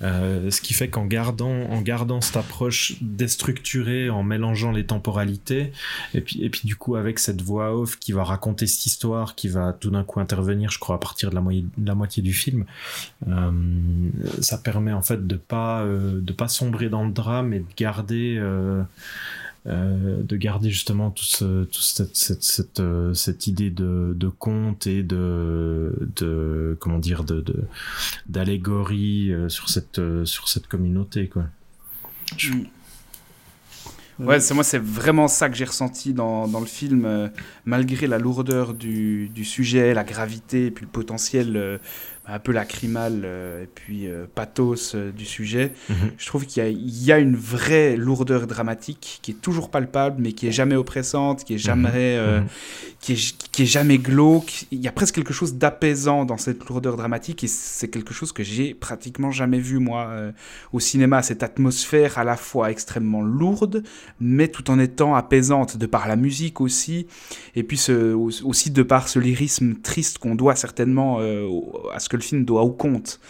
euh, 0.00 0.50
ce 0.50 0.62
qui 0.62 0.72
fait 0.72 0.88
qu'en 0.88 1.04
gardant 1.04 1.50
en 1.50 1.82
gardant 1.82 2.22
cette 2.22 2.38
approche 2.38 2.94
déstructurée, 3.02 4.08
en 4.08 4.22
mélangeant 4.22 4.72
les 4.72 4.86
temporalités, 4.86 5.72
et 6.14 6.22
puis 6.22 6.42
et 6.42 6.48
puis 6.48 6.62
du 6.64 6.76
coup 6.76 6.96
avec 6.96 7.18
cette 7.18 7.42
voix 7.42 7.76
off 7.76 7.98
qui 7.98 8.12
va 8.12 8.24
raconter 8.24 8.66
cette 8.66 8.86
histoire, 8.86 9.34
qui 9.34 9.48
va 9.48 9.74
tout 9.78 9.90
d'un 9.90 10.04
coup 10.04 10.20
intervenir, 10.20 10.70
je 10.70 10.78
crois 10.78 10.96
à 10.96 10.98
partir 10.98 11.28
de 11.28 11.34
la, 11.34 11.42
moitié, 11.42 11.66
de 11.76 11.86
la 11.86 11.94
moitié 11.94 12.22
du 12.22 12.32
film, 12.32 12.64
euh, 13.28 13.50
ça 14.40 14.56
permet 14.56 14.94
en 14.94 15.02
fait 15.02 15.26
de 15.26 15.36
pas 15.36 15.84
de 15.84 16.32
pas 16.32 16.48
sombrer 16.48 16.88
dans 16.88 17.04
le 17.04 17.12
drame 17.12 17.52
et 17.52 17.58
de 17.58 17.66
garder 17.76 18.40
euh, 19.66 20.22
de 20.22 20.36
garder 20.36 20.70
justement 20.70 21.10
tout 21.10 21.24
ce, 21.24 21.66
cette, 21.72 22.14
cette, 22.14 22.44
cette, 22.44 22.78
euh, 22.78 23.14
cette, 23.14 23.48
idée 23.48 23.70
de, 23.70 24.14
de 24.14 24.28
conte 24.28 24.86
et 24.86 25.02
de, 25.02 25.92
de 26.14 26.76
comment 26.78 27.00
dire 27.00 27.24
de 27.24 27.44
d'allégorie 28.28 29.32
euh, 29.32 29.48
sur 29.48 29.68
cette 29.68 30.00
sur 30.24 30.48
cette 30.48 30.68
communauté 30.68 31.26
quoi. 31.26 31.46
Mm. 32.44 32.66
Ouais, 34.18 34.40
c'est 34.40 34.54
moi, 34.54 34.64
c'est 34.64 34.78
vraiment 34.78 35.28
ça 35.28 35.50
que 35.50 35.56
j'ai 35.56 35.66
ressenti 35.66 36.14
dans, 36.14 36.48
dans, 36.48 36.60
le 36.60 36.66
film, 36.66 37.30
malgré 37.66 38.06
la 38.06 38.18
lourdeur 38.18 38.72
du, 38.72 39.28
du, 39.28 39.44
sujet, 39.44 39.92
la 39.92 40.04
gravité 40.04 40.66
et 40.66 40.70
puis 40.70 40.86
le 40.86 40.90
potentiel 40.90 41.78
un 42.28 42.38
peu 42.40 42.50
lacrymal 42.50 43.22
euh, 43.24 43.62
et 43.62 43.68
puis 43.72 44.08
euh, 44.08 44.26
pathos 44.34 44.94
euh, 44.94 45.12
du 45.12 45.24
sujet. 45.24 45.72
Mhm. 45.88 45.96
Je 46.18 46.26
trouve 46.26 46.44
qu'il 46.44 46.66
y, 46.66 47.04
y, 47.06 47.12
a 47.12 47.18
une 47.18 47.36
vraie 47.36 47.96
lourdeur 47.96 48.48
dramatique 48.48 49.20
qui 49.22 49.30
est 49.30 49.40
toujours 49.40 49.70
palpable, 49.70 50.16
mais 50.18 50.32
qui 50.32 50.48
est 50.48 50.52
jamais 50.52 50.74
oppressante, 50.74 51.44
qui 51.44 51.54
est 51.54 51.58
jamais, 51.58 52.18
mhm. 52.18 52.40
Mhm. 52.40 52.46
Qui, 53.00 53.12
est, 53.12 53.50
qui 53.52 53.62
est 53.62 53.66
jamais 53.66 53.98
glauque. 53.98 54.66
Il 54.72 54.80
y 54.80 54.88
a 54.88 54.92
presque 54.92 55.14
quelque 55.14 55.32
chose 55.32 55.54
d'apaisant 55.54 56.24
dans 56.24 56.36
cette 56.36 56.64
lourdeur 56.64 56.96
dramatique 56.96 57.44
et 57.44 57.46
c'est 57.46 57.88
quelque 57.88 58.12
chose 58.12 58.32
que 58.32 58.42
j'ai 58.42 58.74
pratiquement 58.74 59.30
jamais 59.30 59.60
vu 59.60 59.78
moi 59.78 60.10
au 60.72 60.80
cinéma. 60.80 61.22
Cette 61.22 61.42
atmosphère 61.44 62.18
à 62.18 62.24
la 62.24 62.36
fois 62.36 62.70
extrêmement 62.70 63.22
lourde, 63.22 63.84
mais 64.18 64.48
tout 64.48 64.70
en 64.70 64.78
étant 64.78 65.14
apaisante 65.14 65.76
de 65.76 65.86
par 65.86 66.08
la 66.08 66.16
musique 66.16 66.60
aussi, 66.60 67.06
et 67.54 67.62
puis 67.62 67.76
ce, 67.76 68.14
aussi 68.14 68.70
de 68.70 68.82
par 68.82 69.08
ce 69.08 69.18
lyrisme 69.18 69.74
triste 69.76 70.18
qu'on 70.18 70.34
doit 70.34 70.56
certainement 70.56 71.18
à 71.92 71.98
ce 72.00 72.08
que 72.08 72.15
le 72.16 72.22
film 72.22 72.44
doit 72.44 72.62
au 72.62 72.72
compte. 72.72 73.20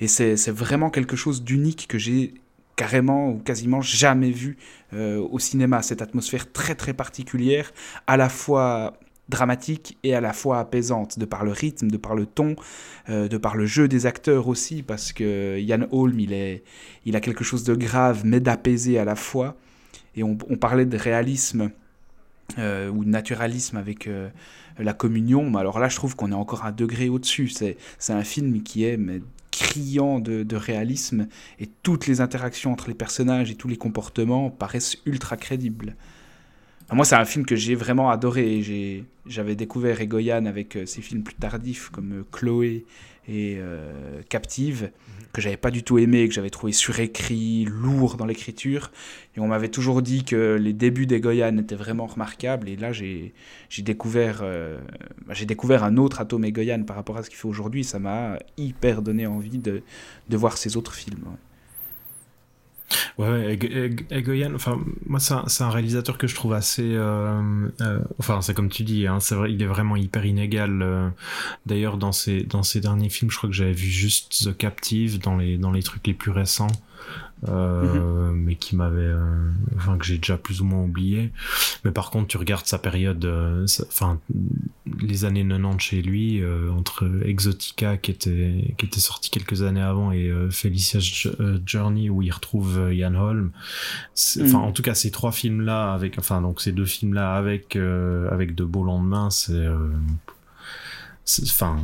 Et 0.00 0.08
c'est 0.08 0.50
vraiment 0.50 0.90
quelque 0.90 1.16
chose 1.16 1.42
d'unique 1.42 1.86
que 1.88 1.98
j'ai 1.98 2.34
carrément 2.76 3.30
ou 3.30 3.38
quasiment 3.38 3.80
jamais 3.80 4.30
vu 4.30 4.58
euh, 4.92 5.18
au 5.18 5.38
cinéma. 5.38 5.82
Cette 5.82 6.02
atmosphère 6.02 6.52
très 6.52 6.74
très 6.74 6.92
particulière, 6.92 7.72
à 8.06 8.16
la 8.16 8.28
fois 8.28 8.92
dramatique 9.28 9.98
et 10.04 10.14
à 10.14 10.20
la 10.20 10.32
fois 10.32 10.60
apaisante, 10.60 11.18
de 11.18 11.24
par 11.24 11.44
le 11.44 11.50
rythme, 11.50 11.90
de 11.90 11.96
par 11.96 12.14
le 12.14 12.26
ton, 12.26 12.54
euh, 13.08 13.26
de 13.26 13.38
par 13.38 13.56
le 13.56 13.66
jeu 13.66 13.88
des 13.88 14.06
acteurs 14.06 14.46
aussi, 14.46 14.82
parce 14.82 15.12
que 15.12 15.58
Yann 15.58 15.88
Holm, 15.90 16.20
il, 16.20 16.32
est, 16.32 16.62
il 17.04 17.16
a 17.16 17.20
quelque 17.20 17.42
chose 17.42 17.64
de 17.64 17.74
grave 17.74 18.22
mais 18.24 18.38
d'apaisé 18.38 18.98
à 18.98 19.04
la 19.04 19.16
fois. 19.16 19.56
Et 20.14 20.22
on, 20.22 20.36
parlait 20.36 20.86
de 20.86 20.96
réalisme 20.96 21.70
euh, 22.58 22.88
ou 22.88 23.04
de 23.04 23.10
naturalisme 23.10 23.76
avec 23.76 24.08
la 24.78 24.92
communion, 24.92 25.48
mais 25.50 25.58
alors 25.58 25.78
là, 25.78 25.88
je 25.88 25.96
trouve 25.96 26.16
qu'on 26.16 26.32
est 26.32 26.36
encore 26.36 26.64
un 26.64 26.72
degré 26.72 27.08
au-dessus. 27.08 27.48
C'est, 27.48 27.76
un 28.08 28.24
film 28.24 28.62
qui 28.62 28.84
est 28.84 28.98
criant 29.50 30.20
de, 30.20 30.56
réalisme 30.56 31.28
et 31.58 31.68
toutes 31.82 32.06
les 32.06 32.20
interactions 32.20 32.72
entre 32.72 32.88
les 32.88 32.94
personnages 32.94 33.50
et 33.50 33.54
tous 33.54 33.68
les 33.68 33.76
comportements 33.76 34.50
paraissent 34.50 34.96
ultra 35.06 35.36
crédibles. 35.36 35.96
moi, 36.92 37.04
c'est 37.04 37.16
un 37.16 37.24
film 37.24 37.46
que 37.46 37.56
j'ai 37.56 37.74
vraiment 37.74 38.10
adoré. 38.10 39.04
j'avais 39.26 39.56
découvert 39.56 40.00
Egoyan 40.00 40.46
avec 40.46 40.76
euh, 40.76 40.86
ses 40.86 41.02
films 41.02 41.22
plus 41.22 41.34
tardifs 41.34 41.88
comme 41.90 42.20
euh, 42.20 42.24
Chloé 42.30 42.84
et 43.28 43.56
euh, 43.58 44.22
Captive, 44.28 44.90
que 45.32 45.40
j'avais 45.40 45.56
pas 45.56 45.70
du 45.70 45.82
tout 45.82 45.98
aimé, 45.98 46.28
que 46.28 46.34
j'avais 46.34 46.50
trouvé 46.50 46.72
surécrit, 46.72 47.64
lourd 47.64 48.16
dans 48.16 48.24
l'écriture. 48.24 48.90
Et 49.36 49.40
on 49.40 49.48
m'avait 49.48 49.68
toujours 49.68 50.00
dit 50.02 50.24
que 50.24 50.54
les 50.54 50.72
débuts 50.72 51.06
des 51.06 51.20
Goyan 51.20 51.56
étaient 51.58 51.74
vraiment 51.74 52.06
remarquables. 52.06 52.68
Et 52.68 52.76
là, 52.76 52.92
j'ai 52.92 53.32
découvert, 53.78 54.40
euh, 54.42 54.78
bah, 55.26 55.34
j'ai 55.34 55.46
découvert 55.46 55.84
un 55.84 55.96
autre 55.96 56.20
Atome 56.20 56.48
Goyan 56.50 56.84
par 56.84 56.96
rapport 56.96 57.16
à 57.16 57.22
ce 57.22 57.30
qu'il 57.30 57.38
fait 57.38 57.48
aujourd'hui. 57.48 57.84
Ça 57.84 57.98
m'a 57.98 58.38
hyper 58.56 59.02
donné 59.02 59.26
envie 59.26 59.58
de, 59.58 59.82
de 60.28 60.36
voir 60.36 60.56
ces 60.56 60.76
autres 60.76 60.94
films. 60.94 61.36
Egoyan, 63.18 64.54
enfin, 64.54 64.78
moi, 65.06 65.18
c'est 65.20 65.64
un, 65.64 65.70
réalisateur 65.70 66.18
que 66.18 66.26
je 66.26 66.34
trouve 66.34 66.52
assez. 66.52 66.94
Euh, 66.94 67.68
euh, 67.80 68.00
enfin, 68.18 68.40
c'est 68.42 68.54
comme 68.54 68.68
tu 68.68 68.84
dis, 68.84 69.06
hein, 69.06 69.20
c'est 69.20 69.34
vrai, 69.34 69.52
il 69.52 69.62
est 69.62 69.66
vraiment 69.66 69.96
hyper 69.96 70.24
inégal. 70.24 70.82
Euh. 70.82 71.08
D'ailleurs, 71.64 71.96
dans 71.96 72.12
ses, 72.12 72.42
dans 72.42 72.62
ses 72.62 72.80
derniers 72.80 73.08
films, 73.08 73.30
je 73.30 73.36
crois 73.36 73.48
que 73.48 73.56
j'avais 73.56 73.72
vu 73.72 73.88
juste 73.88 74.44
The 74.44 74.56
Captive 74.56 75.18
dans 75.18 75.36
les, 75.36 75.58
dans 75.58 75.72
les 75.72 75.82
trucs 75.82 76.06
les 76.06 76.14
plus 76.14 76.30
récents. 76.30 76.68
Euh, 77.48 78.30
mais 78.32 78.54
qui 78.56 78.76
m'avait, 78.76 79.00
euh, 79.02 79.50
enfin 79.76 79.96
que 79.98 80.04
j'ai 80.04 80.16
déjà 80.18 80.36
plus 80.38 80.60
ou 80.62 80.64
moins 80.64 80.82
oublié. 80.82 81.30
Mais 81.84 81.90
par 81.90 82.10
contre, 82.10 82.28
tu 82.28 82.36
regardes 82.38 82.66
sa 82.66 82.78
période, 82.78 83.24
euh, 83.24 83.66
sa- 83.66 83.84
enfin 83.84 84.18
les 85.00 85.24
années 85.24 85.44
90 85.46 85.78
chez 85.80 86.02
lui, 86.02 86.42
entre 86.76 87.08
Exotica 87.24 87.96
qui 87.98 88.10
était 88.10 88.74
qui 88.78 88.86
était 88.86 89.00
sorti 89.00 89.30
quelques 89.30 89.62
années 89.62 89.82
avant 89.82 90.12
et 90.12 90.28
euh, 90.28 90.48
Journey 91.66 92.08
où 92.10 92.22
il 92.22 92.30
retrouve 92.32 92.88
Ian 92.92 93.14
Holm. 93.14 93.50
Enfin, 94.40 94.58
Mm. 94.58 94.64
en 94.64 94.72
tout 94.72 94.82
cas, 94.82 94.94
ces 94.94 95.10
trois 95.10 95.32
films 95.32 95.60
là 95.62 95.92
avec, 95.92 96.18
enfin 96.18 96.40
donc 96.40 96.60
ces 96.60 96.72
deux 96.72 96.86
films 96.86 97.14
là 97.14 97.34
avec 97.34 97.76
avec 97.76 98.54
de 98.54 98.64
beaux 98.64 98.84
lendemains, 98.84 99.30
c'est- 99.30 99.66
enfin 101.42 101.76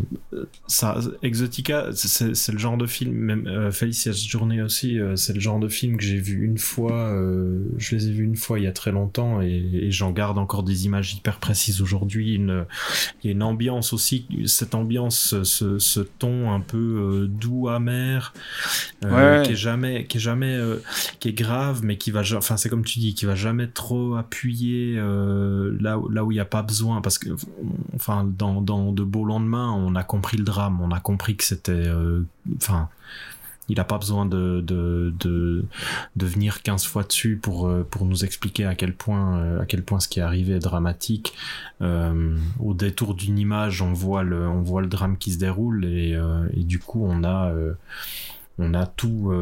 ça 0.68 1.00
Exotica 1.24 1.86
c'est 1.94 2.52
le 2.52 2.58
genre 2.58 2.76
de 2.76 2.86
film 2.86 3.12
même 3.12 3.46
euh, 3.48 3.72
Felicia's 3.72 4.24
Journey 4.24 4.62
aussi 4.62 5.00
euh, 5.00 5.16
c'est 5.16 5.32
le 5.32 5.40
genre 5.40 5.58
de 5.58 5.66
film 5.68 5.96
que 5.96 6.04
j'ai 6.04 6.20
vu 6.20 6.44
une 6.44 6.58
fois 6.58 6.92
euh, 7.10 7.64
je 7.76 7.96
les 7.96 8.06
ai 8.08 8.12
vus 8.12 8.24
une 8.24 8.36
fois 8.36 8.60
il 8.60 8.62
y 8.62 8.66
a 8.68 8.72
très 8.72 8.92
longtemps 8.92 9.42
et, 9.42 9.48
et 9.72 9.90
j'en 9.90 10.12
garde 10.12 10.38
encore 10.38 10.62
des 10.62 10.84
images 10.86 11.14
hyper 11.14 11.38
précises 11.40 11.82
aujourd'hui 11.82 12.34
une 12.34 12.66
il 13.22 13.26
y 13.26 13.30
a 13.30 13.32
une 13.32 13.42
ambiance 13.42 13.92
aussi 13.92 14.26
cette 14.46 14.76
ambiance 14.76 15.42
ce, 15.42 15.78
ce 15.80 16.00
ton 16.00 16.52
un 16.52 16.60
peu 16.60 16.78
euh, 16.78 17.26
doux 17.26 17.68
amer 17.68 18.32
Ouais. 19.04 19.42
qui 19.44 19.52
est 19.52 19.56
jamais 19.56 20.04
qui 20.06 20.18
est 20.18 20.20
jamais 20.20 20.56
qui 21.18 21.28
est 21.28 21.32
grave 21.32 21.80
mais 21.82 21.96
qui 21.96 22.12
va 22.12 22.22
enfin 22.36 22.56
c'est 22.56 22.68
comme 22.68 22.84
tu 22.84 23.00
dis 23.00 23.14
qui 23.14 23.26
va 23.26 23.34
jamais 23.34 23.66
trop 23.66 24.14
appuyer 24.14 24.94
là 24.96 25.98
où- 25.98 26.08
là 26.08 26.24
où 26.24 26.30
il 26.30 26.36
n'y 26.36 26.40
a 26.40 26.44
pas 26.44 26.62
besoin 26.62 27.00
parce 27.00 27.18
que 27.18 27.30
enfin 27.96 28.24
dans, 28.38 28.60
dans 28.60 28.92
de 28.92 29.02
beaux 29.02 29.24
lendemains 29.32 29.72
on 29.72 29.94
a 29.94 30.04
compris 30.04 30.36
le 30.36 30.44
drame 30.44 30.80
on 30.80 30.90
a 30.90 31.00
compris 31.00 31.36
que 31.36 31.44
c'était 31.44 31.72
euh, 31.72 32.26
enfin 32.56 32.88
il 33.68 33.76
n'a 33.76 33.84
pas 33.84 33.98
besoin 33.98 34.26
de, 34.26 34.60
de, 34.60 35.14
de, 35.18 36.26
venir 36.26 36.62
15 36.62 36.84
fois 36.84 37.04
dessus 37.04 37.38
pour, 37.40 37.68
euh, 37.68 37.86
pour 37.88 38.04
nous 38.04 38.24
expliquer 38.24 38.64
à 38.64 38.74
quel 38.74 38.92
point, 38.92 39.38
euh, 39.38 39.60
à 39.60 39.66
quel 39.66 39.82
point 39.82 40.00
ce 40.00 40.08
qui 40.08 40.18
est 40.18 40.22
arrivé 40.22 40.54
est 40.54 40.58
dramatique. 40.58 41.34
Au 41.80 42.74
détour 42.74 43.14
d'une 43.14 43.38
image, 43.38 43.82
on 43.82 43.92
voit 43.92 44.24
le, 44.24 44.46
on 44.46 44.60
voit 44.60 44.82
le 44.82 44.88
drame 44.88 45.16
qui 45.16 45.32
se 45.32 45.38
déroule 45.38 45.84
et, 45.84 46.16
du 46.54 46.78
coup, 46.78 47.04
on 47.04 47.24
a, 47.24 47.52
on 48.58 48.74
a 48.74 48.86
tout, 48.86 49.32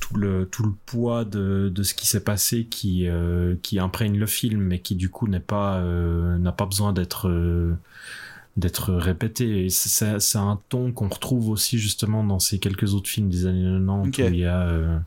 tout 0.00 0.16
le, 0.16 0.46
tout 0.50 0.64
le 0.64 0.72
poids 0.84 1.24
de, 1.24 1.70
de 1.74 1.82
ce 1.82 1.94
qui 1.94 2.06
s'est 2.06 2.24
passé 2.24 2.64
qui, 2.64 3.08
qui 3.62 3.78
imprègne 3.78 4.18
le 4.18 4.26
film, 4.26 4.60
mais 4.60 4.80
qui 4.80 4.94
du 4.94 5.08
coup 5.08 5.26
n'est 5.26 5.40
pas, 5.40 5.82
n'a 5.82 6.52
pas 6.52 6.66
besoin 6.66 6.92
d'être, 6.92 7.30
d'être 8.56 8.92
répété. 8.92 9.64
Et 9.66 9.70
c'est, 9.70 10.20
c'est 10.20 10.38
un 10.38 10.60
ton 10.68 10.92
qu'on 10.92 11.08
retrouve 11.08 11.48
aussi 11.48 11.78
justement 11.78 12.24
dans 12.24 12.38
ces 12.38 12.58
quelques 12.58 12.94
autres 12.94 13.08
films 13.08 13.28
des 13.30 13.46
années 13.46 13.62
90 13.64 14.08
Ok. 14.08 14.18
où 14.30 14.32
il 14.34 14.40
y 14.40 14.44
a, 14.46 14.60
euh, 14.60 14.98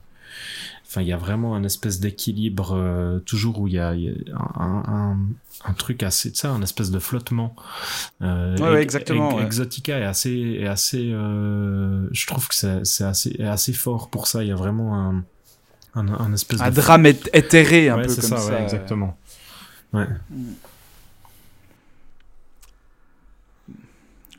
enfin, 0.87 1.01
il 1.01 1.07
y 1.07 1.13
a 1.13 1.17
vraiment 1.17 1.55
un 1.55 1.63
espèce 1.63 1.99
d'équilibre 1.99 2.73
euh, 2.75 3.19
toujours 3.19 3.59
où 3.59 3.67
il 3.67 3.73
y 3.73 3.79
a, 3.79 3.93
y 3.95 4.09
a 4.33 4.61
un, 4.61 4.83
un, 4.87 5.17
un 5.65 5.73
truc 5.73 6.03
assez, 6.03 6.31
tu 6.31 6.39
sais, 6.39 6.47
un 6.47 6.61
espèce 6.61 6.89
de 6.91 6.99
flottement. 6.99 7.55
Euh, 8.21 8.55
Ouais, 8.57 8.61
ouais, 8.63 8.73
Ex- 8.83 8.95
exactement, 8.95 9.29
Ex- 9.31 9.37
ouais. 9.39 9.45
Exotica 9.45 9.99
est 9.99 10.03
assez, 10.05 10.57
est 10.61 10.67
assez, 10.67 11.11
euh, 11.11 12.07
je 12.11 12.25
trouve 12.27 12.47
que 12.47 12.55
c'est, 12.55 12.83
c'est 12.85 13.03
assez, 13.03 13.35
est 13.39 13.43
assez 13.47 13.73
fort 13.73 14.09
pour 14.09 14.27
ça. 14.27 14.43
Il 14.43 14.49
y 14.49 14.51
a 14.51 14.55
vraiment 14.55 14.99
un, 14.99 15.23
un, 15.95 16.07
un 16.07 16.33
espèce 16.33 16.61
Un 16.61 16.71
de 16.71 16.75
drame 16.75 17.05
éthéré, 17.05 17.89
un 17.89 17.99
peu 17.99 18.07
c'est 18.09 18.21
comme 18.21 18.29
ça, 18.31 18.37
ça. 18.37 18.53
ouais, 18.53 18.63
exactement. 18.63 19.17
Ouais. 19.93 20.07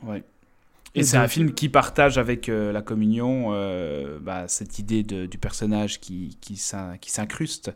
Ouais. 0.03 0.23
Et 0.95 1.01
Et 1.01 1.03
c'est 1.03 1.17
un 1.17 1.27
film 1.27 1.53
qui 1.53 1.69
partage 1.69 2.17
avec 2.17 2.49
euh, 2.49 2.71
la 2.71 2.81
communion 2.81 3.49
euh, 3.51 4.17
bah, 4.19 4.47
cette 4.47 4.79
idée 4.79 5.03
de- 5.03 5.25
du 5.25 5.37
personnage 5.37 5.99
qui, 5.99 6.37
qui 6.41 6.55
s'in- 6.55 6.97
qui 6.97 7.11
s'incruste 7.11 7.71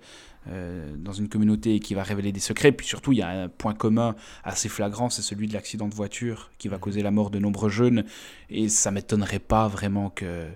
euh, 0.50 0.96
dans 0.98 1.12
une 1.12 1.30
communauté 1.30 1.76
et 1.76 1.80
qui 1.80 1.94
va 1.94 2.02
révéler 2.02 2.32
des 2.32 2.40
secrets. 2.40 2.72
Puis 2.72 2.88
surtout, 2.88 3.12
il 3.12 3.20
y 3.20 3.22
a 3.22 3.30
un 3.30 3.48
point 3.48 3.76
commun 3.76 4.16
assez 4.44 4.70
flagrant, 4.70 5.10
c'est 5.12 5.22
celui 5.22 5.48
de 5.48 5.54
l'accident 5.54 5.88
de 5.88 5.94
voiture 5.94 6.50
qui 6.58 6.68
va 6.68 6.78
causer 6.80 7.04
la 7.04 7.12
mort 7.12 7.30
de 7.30 7.38
nombreux 7.38 7.70
jeunes. 7.70 8.06
Et 8.50 8.70
ça 8.70 8.90
m'étonnerait 8.90 9.40
pas 9.40 9.68
vraiment 9.68 10.10
que, 10.10 10.48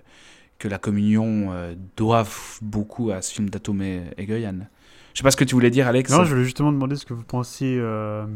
que 0.58 0.66
la 0.66 0.78
communion 0.78 1.52
euh, 1.52 1.74
doive 1.96 2.58
beaucoup 2.62 3.10
à 3.12 3.22
ce 3.22 3.32
film 3.32 3.48
d'Atome 3.48 3.82
et 3.82 4.02
Egoyan. 4.16 4.66
Je 5.14 5.18
sais 5.20 5.22
pas 5.22 5.30
ce 5.30 5.36
que 5.36 5.44
tu 5.44 5.54
voulais 5.54 5.70
dire, 5.70 5.86
Alex. 5.86 6.10
Non, 6.10 6.24
je 6.24 6.30
voulais 6.30 6.44
justement 6.44 6.72
demander 6.72 6.96
ce 6.96 7.06
que 7.06 7.14
vous 7.14 7.22
pensiez 7.24 7.76
euh, 7.78 8.26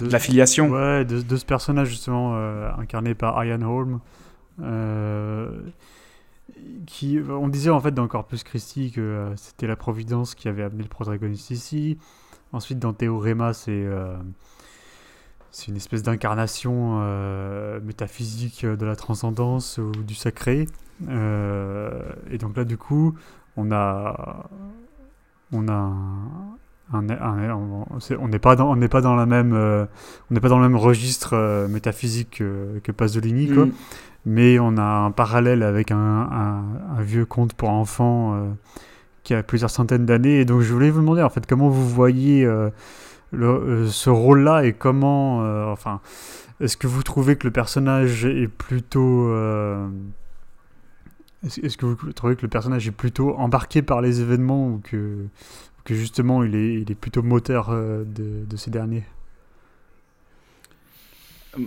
de, 0.00 0.06
de 0.06 0.10
la 0.12 0.18
filiation. 0.18 0.68
ouais, 0.70 1.04
de, 1.04 1.20
de 1.22 1.36
ce 1.36 1.44
personnage 1.44 1.88
justement 1.88 2.32
euh, 2.36 2.70
incarné 2.78 3.14
par 3.14 3.42
Ian 3.44 3.62
Holm. 3.62 4.00
euh, 4.62 5.50
qui, 6.86 7.18
on 7.28 7.48
disait 7.48 7.70
en 7.70 7.80
fait 7.80 7.92
dans 7.92 8.06
Corpus 8.08 8.42
Christi 8.44 8.90
que 8.92 9.00
euh, 9.00 9.36
c'était 9.36 9.66
la 9.66 9.76
Providence 9.76 10.34
qui 10.34 10.48
avait 10.48 10.62
amené 10.62 10.82
le 10.82 10.88
protagoniste 10.88 11.50
ici. 11.50 11.98
Ensuite, 12.52 12.78
dans 12.78 12.92
Théorema, 12.92 13.52
c'est 13.52 13.84
c'est 15.50 15.66
une 15.68 15.76
espèce 15.76 16.02
d'incarnation 16.02 17.00
métaphysique 17.82 18.64
de 18.64 18.86
la 18.86 18.94
transcendance 18.94 19.78
ou 19.78 19.90
du 19.90 20.14
sacré. 20.14 20.66
Et 21.02 22.38
donc 22.38 22.56
là, 22.56 22.64
du 22.64 22.78
coup, 22.78 23.14
on 23.56 23.72
a 23.72 24.48
on 25.52 25.66
a 25.68 25.72
un- 25.72 26.56
un- 26.92 27.08
un- 27.10 27.84
on 28.18 28.28
n'est 28.28 28.38
pas 28.38 28.54
dans 28.56 28.70
on 28.70 28.76
n'est 28.76 28.88
pas 28.88 29.00
dans 29.00 29.16
la 29.16 29.26
même 29.26 29.52
euh, 29.54 29.84
on 30.30 30.34
n'est 30.34 30.40
pas 30.40 30.48
dans 30.48 30.58
le 30.60 30.68
même 30.68 30.76
registre 30.78 31.30
euh, 31.34 31.66
métaphysique 31.68 32.38
que, 32.38 32.78
que 32.84 32.92
Pasolini 32.92 33.48
quoi 33.52 33.66
Mm. 33.66 33.72
mais 34.24 34.58
on 34.60 34.76
a 34.76 34.82
un 34.84 35.10
parallèle 35.10 35.62
avec 35.62 35.90
un, 35.90 36.62
vieux 37.00 37.26
conte 37.26 37.54
pour 37.54 37.70
enfants 37.70 38.34
euh, 38.34 38.48
qui 39.24 39.34
a 39.34 39.42
plusieurs 39.42 39.70
centaines 39.70 40.06
d'années 40.06 40.40
et 40.40 40.44
donc 40.44 40.60
je 40.60 40.72
voulais 40.72 40.90
vous 40.90 41.00
demander 41.00 41.22
en 41.22 41.28
fait 41.30 41.46
comment 41.46 41.68
vous 41.68 41.88
voyez 41.88 42.44
le- 43.32 43.86
ce 43.88 44.08
rôle 44.10 44.42
là 44.42 44.64
et 44.64 44.72
comment 44.72 45.38
enfin 45.72 46.00
est-ce 46.60 46.76
que 46.76 46.86
vous 46.86 47.02
trouvez 47.02 47.34
que 47.36 47.46
le 47.46 47.52
personnage 47.52 48.24
est 48.24 48.48
plutôt 48.48 49.28
est-ce 51.62 51.76
que 51.76 51.86
vous 51.86 52.12
trouvez 52.12 52.34
que 52.34 52.42
le 52.42 52.48
personnage 52.48 52.88
est 52.88 52.92
plutôt 52.92 53.34
embarqué 53.36 53.82
par 53.82 54.00
les 54.00 54.20
événements 54.20 54.68
ou 54.68 54.80
que, 54.82 55.26
que 55.86 55.94
justement 55.94 56.42
il 56.42 56.54
est, 56.54 56.94
plutôt 56.94 57.22
moteur 57.22 57.70
euh, 57.70 58.04
de, 58.04 58.56
ces 58.56 58.70
derniers 58.70 59.04
Je 61.56 61.62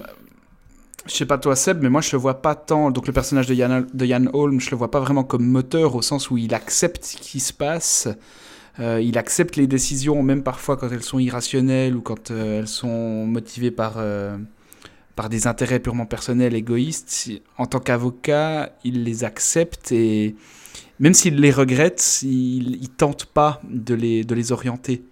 sais 1.07 1.25
pas 1.25 1.39
toi 1.39 1.55
Seb, 1.55 1.81
mais 1.81 1.89
moi 1.89 2.01
je 2.01 2.11
le 2.11 2.19
vois 2.19 2.41
pas 2.41 2.53
tant. 2.53 2.91
Donc 2.91 3.07
le 3.07 3.13
personnage 3.13 3.47
de 3.47 3.55
Yann, 3.55 3.87
de 3.91 4.29
Holm, 4.33 4.59
je 4.59 4.69
le 4.69 4.77
vois 4.77 4.91
pas 4.91 4.99
vraiment 4.99 5.23
comme 5.23 5.45
moteur 5.45 5.95
au 5.95 6.03
sens 6.03 6.29
où 6.29 6.37
il 6.37 6.53
accepte 6.53 7.03
ce 7.03 7.17
qui 7.17 7.39
se 7.39 7.53
passe. 7.53 8.07
Euh, 8.79 9.01
il 9.01 9.17
accepte 9.17 9.55
les 9.55 9.67
décisions, 9.67 10.21
même 10.23 10.43
parfois 10.43 10.77
quand 10.77 10.89
elles 10.89 11.03
sont 11.03 11.19
irrationnelles 11.19 11.95
ou 11.95 12.01
quand 12.01 12.31
euh, 12.31 12.59
elles 12.59 12.67
sont 12.67 13.25
motivées 13.25 13.71
par, 13.71 13.95
euh, 13.97 14.37
par 15.15 15.27
des 15.27 15.47
intérêts 15.47 15.79
purement 15.79 16.05
personnels, 16.05 16.55
égoïstes. 16.55 17.29
En 17.57 17.65
tant 17.65 17.79
qu'avocat, 17.79 18.71
il 18.85 19.03
les 19.03 19.23
accepte 19.23 19.91
et 19.91 20.35
même 20.99 21.13
s'il 21.13 21.35
les 21.35 21.51
regrette, 21.51 22.21
il, 22.23 22.75
il 22.81 22.89
tente 22.89 23.25
pas 23.25 23.61
de 23.69 23.93
les, 23.93 24.23
de 24.23 24.35
les 24.35 24.51
orienter. 24.51 25.03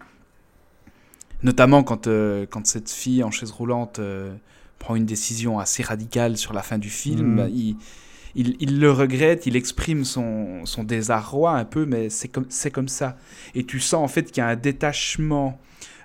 Notamment 1.44 1.84
quand, 1.84 2.08
euh, 2.08 2.46
quand 2.50 2.66
cette 2.66 2.90
fille 2.90 3.24
en 3.24 3.32
chaise 3.32 3.52
roulante 3.52 4.00
euh, 4.00 4.36
prend 4.80 4.96
une 4.96 5.06
décision 5.06 5.60
assez 5.60 5.84
radicale 5.84 6.36
sur 6.38 6.54
la 6.54 6.62
fin 6.62 6.78
du 6.78 6.90
film. 6.90 7.38
Bah, 7.38 7.48
il, 7.50 7.78
il, 8.36 8.56
il 8.60 8.80
le 8.80 8.92
regrette, 8.92 9.46
il 9.46 9.56
exprime 9.56 10.04
son, 10.04 10.66
son 10.66 10.84
désarroi 10.84 11.52
un 11.52 11.66
peu, 11.66 11.86
mais 11.86 12.10
c'est 12.10 12.28
comme, 12.28 12.46
c'est 12.50 12.72
comme 12.72 12.88
ça. 12.88 13.18
Et 13.56 13.64
tu 13.64 13.80
sens 13.80 14.04
en 14.04 14.08
fait 14.08 14.32
qu'il 14.32 14.38
y 14.38 14.42
a 14.42 14.48
un 14.48 14.56
détachement 14.56 15.60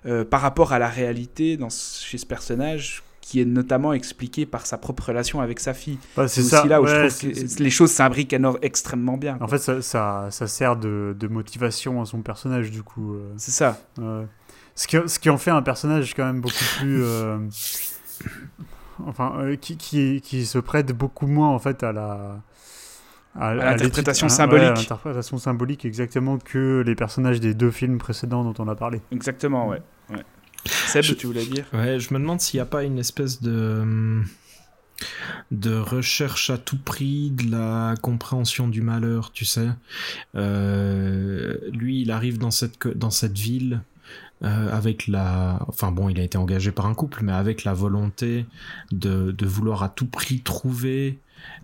euh, 0.06 0.24
par 0.24 0.40
rapport 0.40 0.72
à 0.72 0.78
la 0.78 0.88
réalité 0.88 1.56
dans, 1.56 1.70
chez 1.70 2.18
ce 2.18 2.26
personnage 2.26 3.02
qui 3.22 3.40
est 3.40 3.44
notamment 3.46 3.94
expliqué 3.94 4.44
par 4.44 4.66
sa 4.66 4.76
propre 4.76 5.04
relation 5.08 5.40
avec 5.40 5.58
sa 5.60 5.72
fille. 5.72 5.96
Ouais, 6.18 6.28
C'est 6.28 6.40
aussi 6.42 6.68
là 6.68 6.82
où 6.82 6.86
je 6.86 7.06
trouve 7.08 7.32
que 7.56 7.62
les 7.62 7.70
choses 7.70 7.90
s'imbriquent 7.92 8.36
extrêmement 8.60 9.16
bien. 9.16 9.38
en 9.40 9.46
fait 9.48 9.58
ça, 9.58 9.80
ça, 9.80 10.26
ça 10.30 10.46
sert 10.46 10.76
de, 10.76 11.16
de 11.18 11.28
motivation 11.28 12.02
à 12.02 12.04
son 12.04 12.20
personnage 12.20 12.70
du 12.70 12.82
coup 12.82 13.14
euh, 13.14 13.32
C'est 13.38 13.52
ça. 13.52 13.78
ouais. 13.98 14.26
ce, 14.74 14.86
qui, 14.86 14.96
ce 15.06 15.18
qui 15.18 15.30
en 15.30 15.38
fait 15.38 15.50
un 15.52 15.62
personnage 15.62 16.12
quand 16.14 16.24
même 16.26 16.40
beaucoup 16.42 16.64
plus 16.80 17.00
euh, 17.02 17.38
enfin 19.06 19.32
euh, 19.38 19.56
qui, 19.56 19.76
qui, 19.76 20.20
qui 20.20 20.44
se 20.44 20.58
prête 20.58 20.92
beaucoup 20.92 21.26
moins 21.26 21.48
en 21.48 21.58
fait 21.58 21.82
à 21.82 21.92
la 21.92 22.40
à, 23.38 23.54
l'interprétation 23.54 24.26
l'étude- 24.26 24.36
symbolique. 24.36 24.64
à 24.66 24.74
l'interprétation 24.74 25.38
symbolique 25.38 25.84
exactement 25.86 26.36
que 26.38 26.82
les 26.84 26.94
personnages 26.94 27.40
des 27.40 27.54
deux 27.54 27.70
films 27.70 27.98
précédents 27.98 28.44
dont 28.44 28.54
on 28.62 28.68
a 28.68 28.74
parlé 28.74 29.00
Exactement, 29.10 29.68
ouais. 29.68 29.80
ouais. 30.10 30.22
Seb, 30.64 31.02
Je- 31.02 31.14
tu 31.14 31.26
voulais 31.26 31.44
dire 31.44 31.66
Ouais, 31.72 31.98
je 31.98 32.12
me 32.14 32.18
demande 32.18 32.40
s'il 32.40 32.58
n'y 32.58 32.62
a 32.62 32.66
pas 32.66 32.84
une 32.84 32.98
espèce 32.98 33.42
de 33.42 34.22
de 35.50 35.74
recherche 35.76 36.50
à 36.50 36.58
tout 36.58 36.78
prix 36.78 37.30
de 37.30 37.50
la 37.50 37.94
compréhension 38.00 38.68
du 38.68 38.82
malheur, 38.82 39.32
tu 39.32 39.44
sais. 39.44 39.68
Euh, 40.36 41.56
lui, 41.72 42.02
il 42.02 42.10
arrive 42.10 42.38
dans 42.38 42.50
cette 42.52 42.86
dans 42.96 43.10
cette 43.10 43.36
ville 43.36 43.80
euh, 44.44 44.72
avec 44.72 45.08
la, 45.08 45.58
enfin 45.68 45.90
bon, 45.92 46.08
il 46.08 46.18
a 46.20 46.22
été 46.22 46.38
engagé 46.38 46.70
par 46.72 46.86
un 46.86 46.94
couple, 46.94 47.22
mais 47.24 47.32
avec 47.32 47.64
la 47.64 47.74
volonté 47.74 48.46
de 48.92 49.32
de 49.32 49.46
vouloir 49.46 49.82
à 49.82 49.88
tout 49.88 50.06
prix 50.06 50.40
trouver 50.40 51.18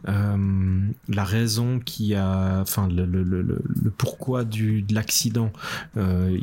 euh, 0.07 0.87
la 1.09 1.25
raison 1.25 1.81
qui 1.81 2.15
a, 2.15 2.61
enfin 2.61 2.89
le, 2.89 3.63
pourquoi 3.97 4.45
du 4.45 4.83
de 4.83 4.95
l'accident. 4.95 5.53
Euh, 5.97 6.39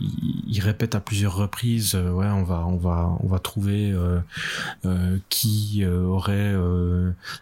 il, 0.48 0.60
répète 0.60 0.96
à 0.96 1.00
plusieurs 1.00 1.36
reprises, 1.36 1.96
euh, 1.96 2.12
ouais, 2.12 2.28
on 2.28 2.44
va 2.44 2.66
on 2.66 2.78
va 2.78 3.16
on 3.22 3.28
va 3.28 3.40
trouver 3.40 3.94
qui 5.30 5.86
aurait 5.86 6.56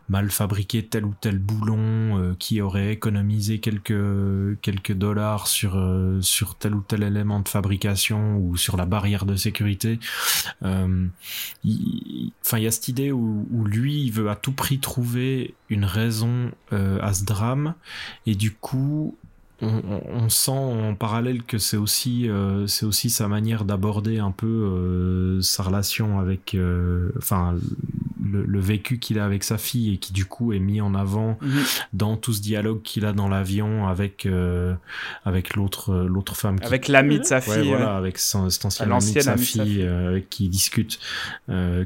mal 0.10 0.30
fabriqué 0.30 0.86
tel 0.86 1.06
ou 1.06 1.14
tel 1.20 1.40
boulon, 1.40 2.36
qui 2.38 2.62
aurait 2.62 2.94
économisé 2.94 3.60
quelques 3.60 4.60
quelques 4.62 4.94
dollars 4.94 5.48
sur 5.48 5.74
sur 6.22 6.56
tel 6.56 6.76
ou 6.76 6.82
tel 6.82 7.04
élément 7.04 7.40
de 7.40 7.50
fabrication 7.50 8.38
ou 8.38 8.58
sur 8.58 8.78
la 8.78 8.86
barrière 8.86 9.26
de 9.26 9.36
sécurité. 9.36 10.00
Enfin, 10.62 11.10
il, 11.64 12.32
y 12.64 12.68
a 12.68 12.72
cette 12.72 12.88
idée 12.88 13.12
où 13.12 13.66
lui, 13.66 14.04
il 14.04 14.12
veut 14.12 14.30
à 14.30 14.36
tout 14.36 14.54
prix 14.54 14.80
trouver 14.80 15.56
une 15.74 15.86
raison 15.86 16.52
euh, 16.72 17.00
à 17.02 17.14
ce 17.14 17.26
drame. 17.26 17.74
Et 18.26 18.36
du 18.36 18.52
coup 18.52 19.18
on, 19.64 20.02
on, 20.26 20.30
sent 20.30 20.52
en 20.52 20.96
parallèle 20.96 21.44
que 21.44 21.58
c'est 21.58 21.78
aussi 21.78 22.30
euh, 22.30 22.68
c'est 22.68 22.86
aussi 22.86 23.10
sa 23.10 23.28
manière 23.28 23.66
d'aborder 23.66 24.20
un 24.20 24.32
peu 24.32 24.48
euh, 24.48 25.42
sa 25.42 25.64
relation 25.64 26.20
avec 26.20 26.54
euh, 26.54 27.12
enfin 27.18 27.56
le, 28.24 28.44
le, 28.46 28.60
vécu 28.60 29.00
qu'il 29.00 29.20
a 29.20 29.26
avec 29.26 29.44
sa 29.44 29.58
fille 29.58 29.94
et 29.94 29.98
qui 29.98 30.14
du 30.14 30.26
coup 30.26 30.54
est 30.54 30.60
mis 30.60 30.82
en 30.82 30.96
avant 30.96 31.38
-hmm. 31.42 31.86
dans 31.94 32.18
tout 32.18 32.34
ce 32.34 32.42
dialogue 32.42 32.82
qu'il 32.82 33.06
a 33.06 33.14
dans 33.14 33.28
l'avion 33.28 33.88
avec 33.88 34.28
avec 35.26 35.56
l'autre 35.56 35.94
l'autre 36.08 36.36
femme 36.36 36.60
qui... 36.60 36.66
avec 36.66 36.88
l'ami 36.88 37.20
de 37.20 37.24
sa 37.24 37.42
fille 37.42 37.54
ouais, 37.54 37.68
voilà 37.68 37.96
avec 37.96 38.18
son, 38.18 38.50
cet 38.50 38.66
ancien 38.66 38.90
ami 38.90 39.14
de 39.14 39.20
sa 39.20 39.38
fille, 39.38 39.58
sa 39.58 39.66
fille. 39.66 39.84
avec 39.84 40.30
qui 40.30 40.50
discute 40.50 41.00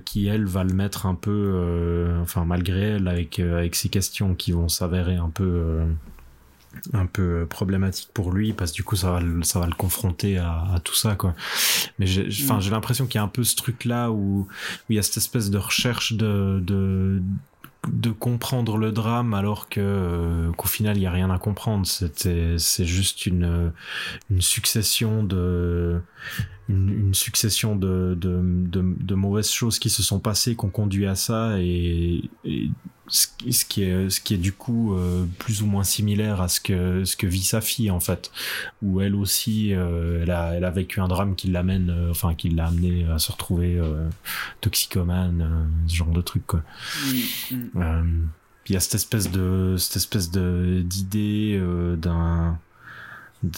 qui 0.06 0.28
elle 0.28 0.46
va 0.46 0.64
le 0.64 0.74
mettre 0.74 1.06
un 1.06 1.16
peu 1.16 2.08
enfin 2.22 2.46
malgré 2.46 2.82
elle 2.96 3.08
avec 3.08 3.40
avec 3.40 3.76
ses 3.76 3.90
questions 3.90 4.36
qui 4.36 4.52
vont 4.52 4.70
s'avérer 4.70 5.16
un 5.16 5.30
peu 5.30 5.82
un 6.94 7.06
peu 7.06 7.46
problématique 7.50 8.10
pour 8.14 8.32
lui 8.32 8.54
parce 8.54 8.72
que 8.72 8.78
du 8.78 8.84
coup 8.84 8.96
ça 8.96 9.12
va 9.12 9.20
le, 9.20 9.44
ça 9.44 9.60
va 9.60 9.68
le 9.68 9.74
confronter 9.74 10.38
à, 10.38 10.66
à 10.74 10.80
tout 10.80 10.96
ça 10.96 11.16
quoi 11.16 11.36
mais 12.00 12.08
j'ai 12.08 12.28
enfin 12.44 12.58
mm. 12.58 12.62
j'ai 12.62 12.72
l'impression 12.72 13.06
qu'il 13.06 13.16
y 13.16 13.20
a 13.20 13.24
un 13.24 13.28
peu 13.28 13.44
ce 13.44 13.56
truc 13.56 13.86
là 13.86 14.12
où, 14.12 14.42
où 14.42 14.48
il 14.90 14.96
y 14.96 15.00
a 15.00 15.04
cette 15.04 15.18
espèce 15.18 15.50
de 15.50 15.58
recherche 15.58 16.14
de 16.14 16.60
de 16.64 17.22
de 17.88 18.10
comprendre 18.10 18.78
le 18.78 18.92
drame 18.92 19.34
alors 19.34 19.70
que 19.70 19.80
euh, 19.80 20.52
qu'au 20.54 20.68
final 20.68 20.98
il 20.98 21.04
y 21.04 21.06
a 21.06 21.12
rien 21.12 21.30
à 21.30 21.38
comprendre 21.38 21.86
c'était 21.86 22.56
c'est 22.58 22.86
juste 22.86 23.26
une 23.26 23.72
une 24.30 24.42
succession 24.42 25.24
de 25.24 26.02
une, 26.70 26.90
une 26.90 27.14
succession 27.14 27.76
de, 27.76 28.18
de, 28.20 28.42
de, 28.44 28.96
de, 29.00 29.16
mauvaises 29.16 29.52
choses 29.52 29.80
qui 29.80 29.90
se 29.90 30.04
sont 30.04 30.20
passées, 30.20 30.56
qui 30.56 30.66
ont 30.66 30.70
conduit 30.70 31.06
à 31.06 31.16
ça, 31.16 31.60
et, 31.60 32.30
et 32.44 32.70
ce, 33.08 33.28
ce, 33.50 33.66
qui 33.66 33.84
est, 33.84 34.10
ce 34.10 34.20
qui 34.20 34.34
est 34.34 34.38
du 34.38 34.52
coup 34.52 34.94
euh, 34.94 35.26
plus 35.40 35.62
ou 35.62 35.66
moins 35.66 35.84
similaire 35.84 36.42
à 36.42 36.48
ce 36.48 36.60
que, 36.60 37.06
ce 37.06 37.16
que 37.16 37.26
vit 37.26 37.44
sa 37.44 37.62
fille 37.62 37.90
en 37.90 38.00
fait, 38.00 38.32
où 38.82 39.02
elle 39.02 39.16
aussi, 39.16 39.74
euh, 39.74 40.24
elle, 40.24 40.32
a, 40.32 40.56
elle 40.56 40.66
a 40.66 40.72
vécu 40.72 41.00
un 41.00 41.08
drame 41.08 41.36
qui 41.36 41.48
l'amène, 41.48 41.90
euh, 41.90 42.12
enfin 42.12 42.36
qui 42.36 42.50
l'a 42.50 42.68
amené 42.68 43.06
à 43.06 43.20
se 43.20 43.32
retrouver 43.32 43.78
euh, 43.78 44.08
toxicomane, 44.62 45.70
ce 45.88 45.96
genre 45.96 46.12
de 46.12 46.22
truc 46.22 46.46
quoi. 46.46 46.62
Mmh, 47.52 47.56
mmh. 47.80 48.28
il 48.68 48.74
y 48.74 48.76
a 48.76 48.80
cette 48.80 48.96
espèce 48.96 49.32
de 49.32 49.76
cette 49.78 49.96
espèce 49.96 50.32
de 50.32 50.82
d'idée 50.86 51.62
d'un 51.98 52.60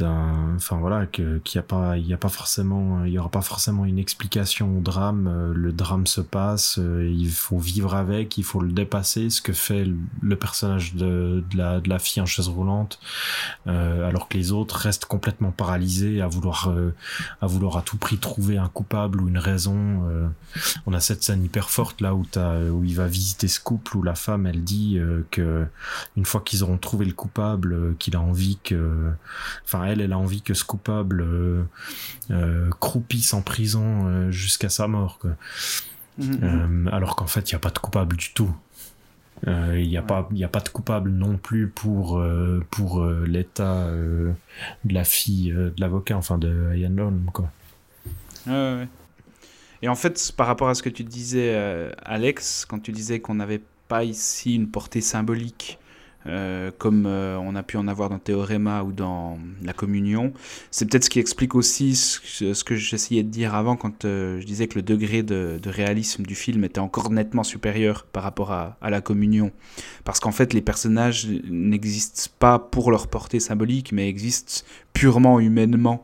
enfin 0.01 0.77
voilà 0.77 1.05
qu'il 1.05 1.41
y 1.53 1.57
a 1.57 1.63
pas 1.63 1.97
il 1.97 2.07
y 2.07 2.13
a 2.13 2.17
pas 2.17 2.29
forcément 2.29 3.03
il 3.05 3.11
y 3.11 3.19
aura 3.19 3.29
pas 3.29 3.41
forcément 3.41 3.85
une 3.85 3.99
explication 3.99 4.77
au 4.77 4.81
drame 4.81 5.51
le 5.53 5.71
drame 5.71 6.07
se 6.07 6.21
passe 6.21 6.77
il 6.77 7.29
faut 7.31 7.59
vivre 7.59 7.95
avec 7.95 8.37
il 8.37 8.43
faut 8.43 8.61
le 8.61 8.71
dépasser 8.71 9.29
ce 9.29 9.41
que 9.41 9.53
fait 9.53 9.85
le 10.21 10.35
personnage 10.35 10.95
de, 10.95 11.43
la 11.55 11.79
de 11.79 11.89
la 11.89 11.99
fille 11.99 12.21
en 12.21 12.25
chaise 12.25 12.47
roulante 12.47 12.99
euh, 13.67 14.07
alors 14.07 14.27
que 14.27 14.37
les 14.37 14.51
autres 14.51 14.75
restent 14.75 15.05
complètement 15.05 15.51
paralysés 15.51 16.21
à 16.21 16.27
vouloir 16.27 16.69
euh, 16.69 16.93
à 17.41 17.47
vouloir 17.47 17.77
à 17.77 17.81
tout 17.81 17.97
prix 17.97 18.17
trouver 18.17 18.57
un 18.57 18.67
coupable 18.67 19.21
ou 19.21 19.27
une 19.27 19.37
raison 19.37 20.07
euh, 20.09 20.27
on 20.85 20.93
a 20.93 20.99
cette 20.99 21.23
scène 21.23 21.43
hyper 21.43 21.69
forte 21.69 22.01
là 22.01 22.15
où 22.15 22.25
t'as 22.25 22.59
où 22.61 22.83
il 22.83 22.95
va 22.95 23.07
visiter 23.07 23.47
ce 23.47 23.59
couple 23.59 23.97
où 23.97 24.03
la 24.03 24.15
femme 24.15 24.45
elle 24.45 24.63
dit 24.63 24.99
que 25.31 25.65
une 26.17 26.25
fois 26.25 26.41
qu'ils 26.41 26.63
auront 26.63 26.77
trouvé 26.77 27.05
le 27.05 27.13
coupable 27.13 27.95
qu'il 27.97 28.15
a 28.15 28.21
envie 28.21 28.57
que 28.63 29.11
elle 29.83 30.01
elle 30.01 30.13
a 30.13 30.17
envie 30.17 30.41
que 30.41 30.53
ce 30.53 30.63
coupable 30.63 31.21
euh, 31.21 31.63
euh, 32.31 32.69
croupisse 32.79 33.33
en 33.33 33.41
prison 33.41 34.07
euh, 34.07 34.31
jusqu'à 34.31 34.69
sa 34.69 34.87
mort 34.87 35.19
quoi. 35.19 35.31
Mmh. 36.17 36.89
alors 36.91 37.15
qu'en 37.15 37.27
fait 37.27 37.49
il 37.49 37.53
y 37.53 37.55
a 37.55 37.59
pas 37.59 37.69
de 37.69 37.79
coupable 37.79 38.17
du 38.17 38.33
tout 38.33 38.53
il 39.47 39.87
n'y 39.87 39.95
a 39.95 40.01
ouais. 40.01 40.05
pas 40.05 40.27
il 40.31 40.37
y 40.37 40.43
a 40.43 40.49
pas 40.49 40.59
de 40.59 40.67
coupable 40.67 41.11
non 41.11 41.37
plus 41.37 41.69
pour 41.69 42.21
pour 42.71 43.05
l'état 43.05 43.89
de 43.89 44.33
la 44.93 45.05
fille 45.05 45.53
de 45.53 45.73
l'avocat 45.77 46.17
enfin 46.17 46.37
de 46.37 46.75
Ian 46.75 46.97
Holm 46.97 47.29
quoi 47.31 47.49
ouais. 48.47 48.89
et 49.81 49.87
en 49.87 49.95
fait 49.95 50.33
par 50.35 50.45
rapport 50.45 50.67
à 50.67 50.75
ce 50.75 50.83
que 50.83 50.89
tu 50.89 51.05
disais 51.05 51.57
Alex 52.03 52.65
quand 52.65 52.79
tu 52.79 52.91
disais 52.91 53.21
qu'on 53.21 53.35
n'avait 53.35 53.61
pas 53.87 54.03
ici 54.03 54.55
une 54.55 54.69
portée 54.69 54.99
symbolique 54.99 55.78
euh, 56.27 56.69
comme 56.77 57.05
euh, 57.05 57.37
on 57.37 57.55
a 57.55 57.63
pu 57.63 57.77
en 57.77 57.87
avoir 57.87 58.09
dans 58.09 58.19
Théoréma 58.19 58.83
ou 58.83 58.91
dans 58.91 59.37
la 59.63 59.71
Communion. 59.71 60.33
C'est 60.69 60.89
peut-être 60.89 61.05
ce 61.05 61.09
qui 61.09 61.19
explique 61.19 61.55
aussi 61.55 61.95
ce, 61.95 62.63
que 62.63 62.75
j'essayais 62.75 63.23
de 63.23 63.29
dire 63.29 63.55
avant 63.55 63.77
quand 63.77 64.03
euh, 64.03 64.39
je 64.41 64.45
disais 64.45 64.67
que 64.67 64.75
le 64.75 64.81
degré 64.81 65.23
de, 65.23 65.59
de, 65.61 65.69
réalisme 65.69 66.23
du 66.23 66.35
film 66.35 66.65
était 66.65 66.79
encore 66.79 67.09
nettement 67.09 67.43
supérieur 67.43 68.05
par 68.05 68.23
rapport 68.23 68.51
à, 68.51 68.77
à 68.81 68.89
la 68.89 68.99
Communion. 68.99 69.51
Parce 70.03 70.19
qu'en 70.19 70.31
fait, 70.31 70.53
les 70.53 70.61
personnages 70.61 71.27
n'existent 71.49 72.31
pas 72.37 72.59
pour 72.59 72.91
leur 72.91 73.07
portée 73.07 73.39
symbolique, 73.39 73.93
mais 73.93 74.09
existent 74.09 74.65
purement 74.91 75.39
humainement 75.39 76.03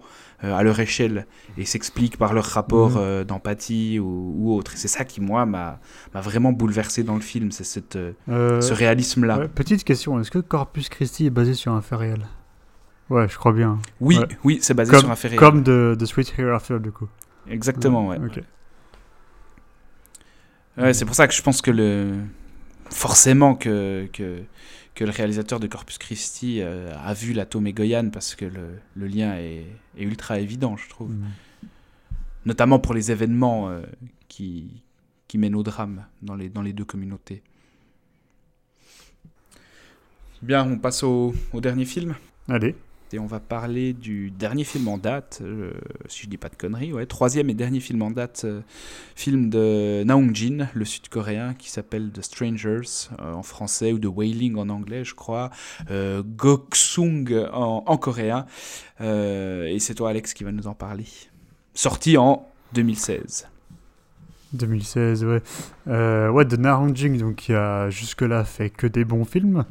à 0.53 0.63
leur 0.63 0.79
échelle 0.79 1.25
et 1.57 1.65
s'expliquent 1.65 2.17
par 2.17 2.33
leur 2.33 2.45
rapport 2.45 2.91
mmh. 2.91 2.99
euh, 2.99 3.23
d'empathie 3.23 3.99
ou, 3.99 4.33
ou, 4.37 4.53
autre. 4.53 4.73
Et 4.73 4.77
c'est 4.77 4.87
ça 4.87 5.05
qui, 5.05 5.21
moi, 5.21 5.45
m'a 5.45 5.79
vraiment 6.13 6.51
bouleversé 6.51 7.03
dans 7.03 7.15
le 7.15 7.21
film, 7.21 7.51
c'est 7.51 7.95
euh, 7.95 8.61
ce 8.61 8.73
réalisme-là. 8.73 9.39
Ouais, 9.39 9.47
petite 9.47 9.83
question, 9.83 10.19
est-ce 10.19 10.31
que 10.31 10.39
Corpus 10.39 10.89
Christi 10.89 11.25
est 11.25 11.29
basé 11.31 11.53
sur 11.53 11.71
un 11.71 11.81
fait 11.81 11.95
réel? 11.95 12.25
Ouais, 13.09 13.27
je 13.29 13.37
crois 13.37 13.53
bien. 13.53 13.79
Oui, 14.01 14.17
ouais. 14.17 14.27
oui, 14.43 14.59
c'est 14.61 14.73
basé 14.73 14.91
comme, 14.91 15.01
sur 15.01 15.11
un 15.11 15.15
fait 15.15 15.29
réel. 15.29 15.39
Comme 15.39 15.63
de, 15.63 15.95
de 15.97 16.05
Sweet 16.05 16.33
Hereafter, 16.37 16.79
du 16.79 16.91
coup. 16.91 17.07
Exactement, 17.49 18.07
ouais. 18.07 18.17
Ok. 18.17 18.41
Ouais, 20.77 20.93
c'est 20.93 21.05
pour 21.05 21.15
ça 21.15 21.27
que 21.27 21.33
je 21.33 21.41
pense 21.41 21.61
que 21.61 21.71
le... 21.71 22.13
Forcément 22.89 23.55
que... 23.55 24.09
que 24.11 24.41
que 24.95 25.03
le 25.03 25.11
réalisateur 25.11 25.59
de 25.59 25.67
Corpus 25.67 25.97
Christi 25.97 26.61
euh, 26.61 26.95
a 26.97 27.13
vu 27.13 27.33
la 27.33 27.45
Tomé 27.45 27.73
Goyan 27.73 28.09
parce 28.09 28.33
que 28.33 28.45
le, 28.45 28.79
le 28.95 29.07
lien 29.07 29.35
est, 29.37 29.65
est, 29.97 30.03
ultra 30.03 30.39
évident, 30.39 30.77
je 30.77 30.87
trouve. 30.89 31.11
Mmh. 31.11 31.25
Notamment 32.45 32.79
pour 32.79 32.93
les 32.93 33.11
événements 33.11 33.69
euh, 33.69 33.81
qui, 34.29 34.81
qui 35.27 35.37
mènent 35.37 35.55
au 35.55 35.63
drame 35.63 36.05
dans 36.21 36.35
les, 36.35 36.49
dans 36.49 36.61
les 36.61 36.71
deux 36.71 36.85
communautés. 36.85 37.43
Bien, 40.41 40.65
on 40.65 40.77
passe 40.77 41.03
au, 41.03 41.33
au 41.53 41.61
dernier 41.61 41.85
film. 41.85 42.15
Allez. 42.47 42.75
Et 43.13 43.19
on 43.19 43.27
va 43.27 43.39
parler 43.39 43.93
du 43.93 44.29
dernier 44.31 44.63
film 44.63 44.87
en 44.87 44.97
date, 44.97 45.39
euh, 45.41 45.71
si 46.07 46.23
je 46.23 46.27
dis 46.27 46.37
pas 46.37 46.49
de 46.49 46.55
conneries, 46.55 46.91
troisième 47.07 47.49
et 47.49 47.53
dernier 47.53 47.79
film 47.79 48.01
en 48.01 48.11
date, 48.11 48.41
euh, 48.45 48.61
film 49.15 49.49
de 49.49 50.03
Naong 50.03 50.35
Jin, 50.35 50.67
le 50.73 50.85
sud-coréen, 50.85 51.53
qui 51.53 51.69
s'appelle 51.69 52.11
The 52.11 52.21
Strangers 52.21 53.09
euh, 53.21 53.33
en 53.33 53.43
français 53.43 53.93
ou 53.93 53.99
The 53.99 54.07
Wailing 54.07 54.57
en 54.57 54.69
anglais, 54.69 55.05
je 55.05 55.13
crois, 55.13 55.49
euh, 55.91 56.23
Goksung 56.25 57.47
en, 57.53 57.83
en 57.85 57.97
coréen. 57.97 58.45
et 58.99 59.77
c'est 59.79 59.93
toi, 59.95 60.09
Alex, 60.09 60.33
qui 60.33 60.43
va 60.43 60.51
nous 60.51 60.67
en 60.67 60.73
parler. 60.73 61.05
Sorti 61.73 62.17
en 62.17 62.47
2016. 62.73 63.47
2016, 64.53 65.25
ouais. 65.25 65.41
Ouais, 65.87 66.45
de 66.45 66.55
Na 66.57 66.79
Hong-jin, 66.79 67.17
donc 67.17 67.35
qui 67.35 67.53
a 67.53 67.89
jusque-là 67.89 68.43
fait 68.45 68.69
que 68.69 68.87
des 68.87 69.05
bons 69.05 69.25
films, 69.25 69.63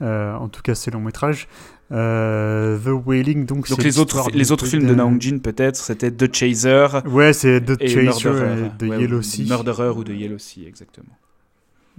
en 0.00 0.48
tout 0.48 0.62
cas 0.62 0.74
ses 0.74 0.90
longs 0.90 1.00
métrages. 1.00 1.48
Euh, 1.92 2.78
The 2.78 3.06
Wailing, 3.06 3.46
donc, 3.46 3.68
donc 3.68 3.82
les 3.82 3.98
autres, 3.98 4.30
les 4.32 4.50
autres 4.50 4.66
films 4.66 4.86
de 4.86 4.94
Na 4.94 5.06
Hong-jin, 5.06 5.38
peut-être, 5.38 5.76
c'était 5.76 6.10
The 6.10 6.34
Chaser. 6.34 6.88
Ouais, 7.06 7.32
c'est 7.32 7.60
The 7.60 7.80
Chaser 7.80 8.30
et 8.30 8.70
The 8.78 8.90
ouais, 8.90 9.00
Yellow 9.00 9.22
Sea. 9.22 9.46
Murderer 9.46 9.90
ou 9.90 10.02
The 10.02 10.10
Yellow 10.10 10.38
Sea, 10.38 10.66
exactement. 10.66 11.16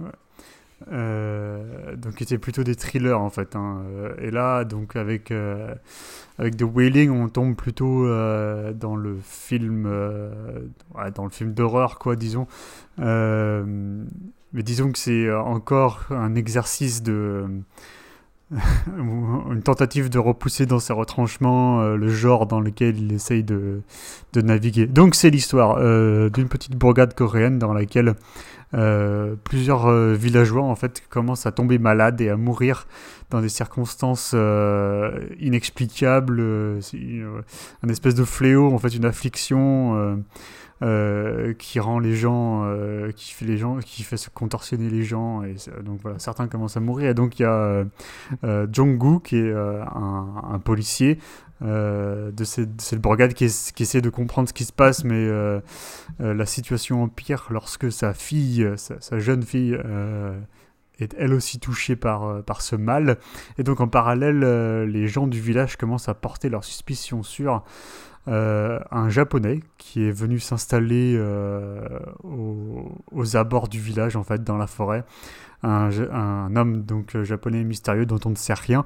Ouais. 0.00 0.10
Euh, 0.92 1.96
donc 1.96 2.14
c'était 2.18 2.38
plutôt 2.38 2.62
des 2.62 2.76
thrillers 2.76 3.18
en 3.18 3.30
fait. 3.30 3.56
Hein. 3.56 3.82
Et 4.20 4.30
là, 4.30 4.64
donc 4.64 4.94
avec 4.94 5.30
euh, 5.30 5.74
avec 6.38 6.56
The 6.56 6.62
Wailing, 6.62 7.10
on 7.10 7.28
tombe 7.28 7.56
plutôt 7.56 8.06
euh, 8.06 8.72
dans 8.72 8.94
le 8.94 9.18
film, 9.22 9.86
euh, 9.86 10.30
dans 11.14 11.24
le 11.24 11.30
film 11.30 11.52
d'horreur 11.52 11.98
quoi, 11.98 12.14
disons. 12.14 12.46
Euh, 13.00 13.64
mais 14.52 14.62
disons 14.62 14.92
que 14.92 14.98
c'est 14.98 15.32
encore 15.32 16.06
un 16.10 16.34
exercice 16.36 17.02
de 17.02 17.44
une 18.50 19.62
tentative 19.62 20.08
de 20.08 20.18
repousser 20.18 20.64
dans 20.64 20.78
ses 20.78 20.92
retranchements 20.92 21.80
euh, 21.80 21.96
le 21.96 22.08
genre 22.08 22.46
dans 22.46 22.60
lequel 22.60 22.98
il 22.98 23.12
essaye 23.12 23.44
de, 23.44 23.82
de 24.32 24.40
naviguer. 24.40 24.86
Donc 24.86 25.14
c'est 25.14 25.30
l'histoire 25.30 25.76
euh, 25.78 26.30
d'une 26.30 26.48
petite 26.48 26.74
bourgade 26.74 27.14
coréenne 27.14 27.58
dans 27.58 27.72
laquelle 27.72 28.14
euh, 28.74 29.34
plusieurs 29.44 29.90
villageois 30.14 30.62
en 30.62 30.74
fait 30.74 31.02
commencent 31.08 31.46
à 31.46 31.52
tomber 31.52 31.78
malades 31.78 32.20
et 32.20 32.30
à 32.30 32.36
mourir 32.36 32.86
dans 33.30 33.40
des 33.40 33.48
circonstances 33.48 34.34
inexplicables, 35.38 36.40
un 36.40 37.88
espèce 37.88 38.14
de 38.14 38.24
fléau 38.24 38.72
en 38.72 38.78
fait, 38.78 38.94
une 38.94 39.04
affliction. 39.04 40.18
Euh, 40.82 41.54
qui 41.54 41.80
rend 41.80 41.98
les 41.98 42.14
gens, 42.14 42.62
euh, 42.64 43.10
qui 43.12 43.32
fait 43.32 43.44
les 43.44 43.56
gens, 43.56 43.78
qui 43.78 44.02
fait 44.04 44.16
se 44.16 44.30
contorsionner 44.30 44.88
les 44.88 45.02
gens, 45.02 45.42
et 45.42 45.56
donc 45.84 46.00
voilà, 46.02 46.18
certains 46.18 46.46
commencent 46.46 46.76
à 46.76 46.80
mourir. 46.80 47.10
Et 47.10 47.14
donc 47.14 47.38
il 47.38 47.42
y 47.42 47.46
a 47.46 47.52
euh, 47.52 47.84
euh, 48.44 48.66
Jong-gu 48.72 49.20
qui 49.24 49.36
est 49.36 49.52
un, 49.52 50.60
policier 50.64 51.18
de, 51.60 52.44
cette, 52.44 52.76
de 52.76 52.80
cette 52.80 53.34
qui, 53.34 53.44
es- 53.46 53.72
qui 53.74 53.82
essaie 53.82 54.00
de 54.00 54.10
comprendre 54.10 54.48
ce 54.48 54.52
qui 54.54 54.64
se 54.64 54.72
passe, 54.72 55.02
mais 55.04 55.28
la 56.20 56.46
situation 56.46 57.02
empire 57.02 57.48
lorsque 57.50 57.90
sa 57.90 58.14
fille, 58.14 58.68
sa, 58.76 59.18
jeune 59.18 59.42
fille, 59.42 59.76
est 61.00 61.14
elle 61.18 61.32
aussi 61.34 61.58
touchée 61.58 61.96
par, 61.96 62.42
par 62.44 62.60
ce 62.62 62.76
mal. 62.76 63.18
Et 63.58 63.62
donc 63.64 63.80
en 63.80 63.88
parallèle, 63.88 64.40
les 64.84 65.08
gens 65.08 65.26
du 65.26 65.40
village 65.40 65.76
commencent 65.76 66.08
à 66.08 66.14
porter 66.14 66.48
leurs 66.48 66.64
suspicions 66.64 67.22
sur 67.24 67.64
euh, 68.28 68.78
un 68.90 69.08
japonais 69.08 69.60
qui 69.78 70.04
est 70.06 70.12
venu 70.12 70.38
s'installer 70.38 71.14
euh, 71.16 71.80
aux, 72.22 73.36
abords 73.36 73.68
du 73.68 73.80
village, 73.80 74.16
en 74.16 74.22
fait, 74.22 74.44
dans 74.44 74.56
la 74.56 74.66
forêt. 74.66 75.04
Un, 75.64 76.54
homme 76.54 76.82
donc 76.82 77.16
euh, 77.16 77.24
japonais 77.24 77.64
mystérieux 77.64 78.06
dont 78.06 78.20
on 78.24 78.30
ne 78.30 78.36
sait 78.36 78.54
rien. 78.54 78.84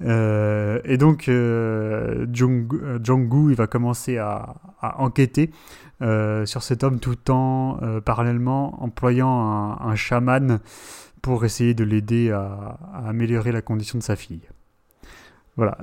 Et 0.00 0.96
donc, 0.98 1.28
Jong- 1.28 3.00
Jong-gu, 3.02 3.50
il 3.50 3.56
va 3.56 3.66
commencer 3.66 4.18
à, 4.18 4.54
enquêter 4.80 5.50
sur 6.00 6.62
cet 6.62 6.84
homme 6.84 7.00
tout 7.00 7.30
en 7.30 7.78
parallèlement 8.04 8.82
employant 8.82 9.28
un, 9.28 9.88
un 9.88 9.94
chaman 9.94 10.60
pour 11.22 11.44
essayer 11.44 11.74
de 11.74 11.84
l'aider 11.84 12.30
à, 12.30 12.78
à 12.94 13.08
améliorer 13.08 13.52
la 13.52 13.62
condition 13.62 13.98
de 13.98 14.02
sa 14.02 14.16
fille. 14.16 14.48
Voilà. 15.56 15.78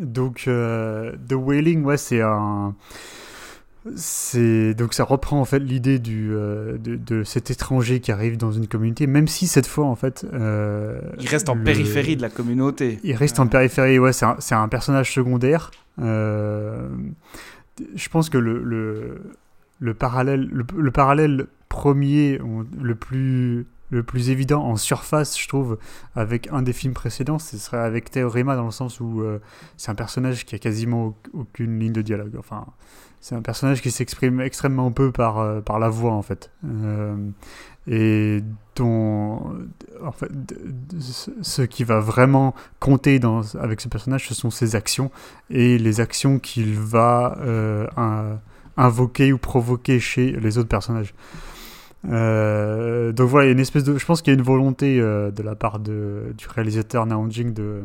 Donc, 0.00 0.44
euh, 0.48 1.12
The 1.28 1.34
Wailing, 1.34 1.82
ouais, 1.84 1.96
c'est 1.96 2.20
un. 2.20 2.74
C'est 3.96 4.74
donc 4.74 4.94
ça 4.94 5.02
reprend 5.02 5.40
en 5.40 5.44
fait 5.44 5.58
l'idée 5.58 5.98
du 5.98 6.30
euh, 6.32 6.78
de, 6.78 6.94
de 6.94 7.24
cet 7.24 7.50
étranger 7.50 7.98
qui 7.98 8.12
arrive 8.12 8.36
dans 8.36 8.52
une 8.52 8.68
communauté, 8.68 9.08
même 9.08 9.26
si 9.26 9.48
cette 9.48 9.66
fois 9.66 9.86
en 9.86 9.96
fait 9.96 10.24
euh, 10.32 11.00
Il 11.18 11.26
reste 11.26 11.48
en 11.48 11.56
le- 11.56 11.64
périphérie 11.64 12.14
de 12.14 12.22
la 12.22 12.30
communauté. 12.30 13.00
il 13.02 13.16
reste 13.16 13.40
en 13.40 13.48
périphérie, 13.48 13.98
ouais, 13.98 14.12
c'est 14.12 14.24
un, 14.24 14.36
c'est 14.38 14.54
un 14.54 14.68
personnage 14.68 15.12
secondaire. 15.12 15.72
Euh, 16.00 16.88
je 17.96 18.08
pense 18.08 18.30
que 18.30 18.38
le, 18.38 18.62
le, 18.62 19.20
le 19.80 19.94
parallèle, 19.94 20.48
le, 20.52 20.64
le 20.78 20.90
parallèle 20.92 21.46
premier, 21.68 22.38
le 22.80 22.94
plus, 22.94 23.66
le 23.92 24.02
plus 24.02 24.30
évident 24.30 24.64
en 24.64 24.76
surface, 24.76 25.38
je 25.38 25.46
trouve, 25.46 25.78
avec 26.16 26.48
un 26.50 26.62
des 26.62 26.72
films 26.72 26.94
précédents, 26.94 27.38
ce 27.38 27.56
serait 27.58 27.78
avec 27.78 28.10
Theorema 28.10 28.56
dans 28.56 28.64
le 28.64 28.70
sens 28.72 28.98
où 29.00 29.20
euh, 29.20 29.38
c'est 29.76 29.90
un 29.90 29.94
personnage 29.94 30.44
qui 30.44 30.54
a 30.56 30.58
quasiment 30.58 31.06
au- 31.06 31.16
aucune 31.34 31.78
ligne 31.78 31.92
de 31.92 32.02
dialogue. 32.02 32.34
Enfin, 32.38 32.66
c'est 33.20 33.34
un 33.36 33.42
personnage 33.42 33.80
qui 33.82 33.90
s'exprime 33.92 34.40
extrêmement 34.40 34.90
peu 34.90 35.12
par, 35.12 35.38
euh, 35.38 35.60
par 35.60 35.78
la 35.78 35.88
voix, 35.90 36.12
en 36.14 36.22
fait. 36.22 36.50
Euh, 36.64 37.14
et 37.86 38.42
dont, 38.76 39.52
en 40.04 40.12
fait, 40.12 40.30
ce- 41.42 41.62
qui 41.62 41.84
va 41.84 42.00
vraiment 42.00 42.54
compter 42.80 43.18
dans, 43.18 43.42
avec 43.56 43.80
ce 43.80 43.88
personnage, 43.88 44.26
ce 44.28 44.34
sont 44.34 44.50
ses 44.50 44.74
actions 44.74 45.10
et 45.50 45.76
les 45.78 46.00
actions 46.00 46.38
qu'il 46.38 46.74
va 46.74 47.36
invoquer 48.76 49.32
ou 49.32 49.38
provoquer 49.38 50.00
chez 50.00 50.32
les 50.32 50.56
autres 50.58 50.68
personnages. 50.68 51.12
Euh, 52.08 53.12
donc 53.12 53.28
voilà, 53.28 53.46
il 53.46 53.48
y 53.48 53.50
a 53.50 53.52
une 53.52 53.60
espèce 53.60 53.84
de, 53.84 53.96
je 53.96 54.04
pense 54.04 54.22
qu'il 54.22 54.32
y 54.32 54.36
a 54.36 54.38
une 54.38 54.44
volonté 54.44 54.98
euh, 55.00 55.30
de 55.30 55.42
la 55.42 55.54
part 55.54 55.78
de, 55.78 56.34
du 56.36 56.46
réalisateur 56.48 57.06
Naon 57.06 57.30
Jing 57.30 57.52
de 57.54 57.82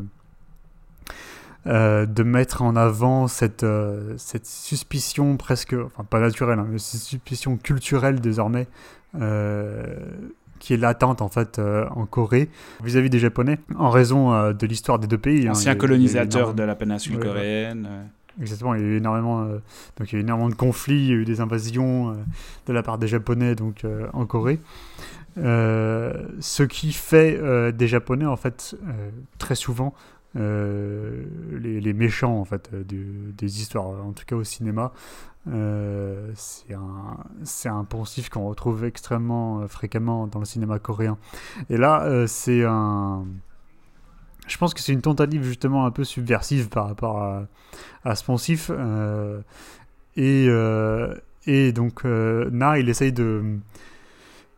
euh, 1.66 2.06
de 2.06 2.22
mettre 2.22 2.62
en 2.62 2.76
avant 2.76 3.28
cette, 3.28 3.62
euh, 3.62 4.14
cette 4.16 4.46
suspicion 4.46 5.36
presque, 5.36 5.74
enfin 5.84 6.04
pas 6.04 6.18
naturelle, 6.20 6.58
hein, 6.58 6.66
mais 6.70 6.78
cette 6.78 7.00
suspicion 7.00 7.56
culturelle 7.56 8.20
désormais 8.20 8.66
qui 10.58 10.74
est 10.74 10.76
latente 10.76 11.22
en 11.22 11.28
fait 11.28 11.58
en 11.60 12.04
Corée 12.04 12.50
vis-à-vis 12.82 13.10
des 13.10 13.18
Japonais 13.18 13.58
en 13.76 13.90
raison 13.90 14.52
de 14.52 14.66
l'histoire 14.66 14.98
des 14.98 15.06
deux 15.06 15.16
pays. 15.18 15.46
hein. 15.46 15.52
Ancien 15.52 15.74
eu 15.74 15.78
colonisateur 15.78 16.52
de 16.54 16.62
la 16.62 16.74
péninsule 16.74 17.16
Ouais, 17.16 17.22
coréenne. 17.22 17.88
Exactement, 18.40 18.74
il 18.74 18.82
y 18.82 18.84
a 18.84 18.86
eu 18.86 18.96
énormément, 18.98 19.42
euh, 19.42 19.58
donc 19.96 20.12
il 20.12 20.16
y 20.16 20.18
a 20.18 20.20
énormément 20.20 20.48
de 20.48 20.54
conflits, 20.54 20.98
il 20.98 21.06
y 21.06 21.12
a 21.12 21.16
eu 21.16 21.24
des 21.24 21.40
invasions 21.40 22.10
euh, 22.10 22.14
de 22.66 22.72
la 22.72 22.82
part 22.82 22.98
des 22.98 23.08
Japonais 23.08 23.54
donc 23.54 23.84
euh, 23.84 24.06
en 24.12 24.26
Corée. 24.26 24.60
Ce 25.36 26.62
qui 26.64 26.92
fait 26.92 27.40
des 27.72 27.86
Japonais 27.86 28.26
en 28.26 28.36
fait 28.36 28.76
très 29.38 29.54
souvent 29.54 29.94
les, 30.34 31.80
les 31.80 31.92
méchants 31.92 32.40
en 32.40 32.44
fait 32.44 32.74
des 32.74 33.60
histoires, 33.60 34.04
en 34.04 34.10
tout 34.10 34.24
cas 34.26 34.34
au 34.34 34.42
cinéma. 34.42 34.92
C'est 35.46 36.74
un 36.74 37.76
un 37.76 37.84
poncif 37.84 38.30
qu'on 38.30 38.48
retrouve 38.48 38.84
extrêmement 38.84 39.68
fréquemment 39.68 40.26
dans 40.26 40.40
le 40.40 40.44
cinéma 40.44 40.80
coréen. 40.80 41.18
Et 41.70 41.76
là, 41.76 42.26
c'est 42.26 42.64
un 42.64 43.24
je 44.48 44.56
pense 44.58 44.74
que 44.74 44.80
c'est 44.80 44.92
une 44.92 45.02
tentative 45.02 45.42
justement 45.44 45.86
un 45.86 45.90
peu 45.90 46.04
subversive 46.04 46.68
par 46.68 46.88
rapport 46.88 47.22
à, 47.22 47.46
à 48.04 48.14
euh, 48.70 49.40
et, 50.16 50.46
euh, 50.48 51.14
et 51.46 51.72
donc, 51.72 52.04
euh, 52.04 52.48
Na, 52.50 52.78
il 52.78 52.88
essaye 52.88 53.12
de. 53.12 53.58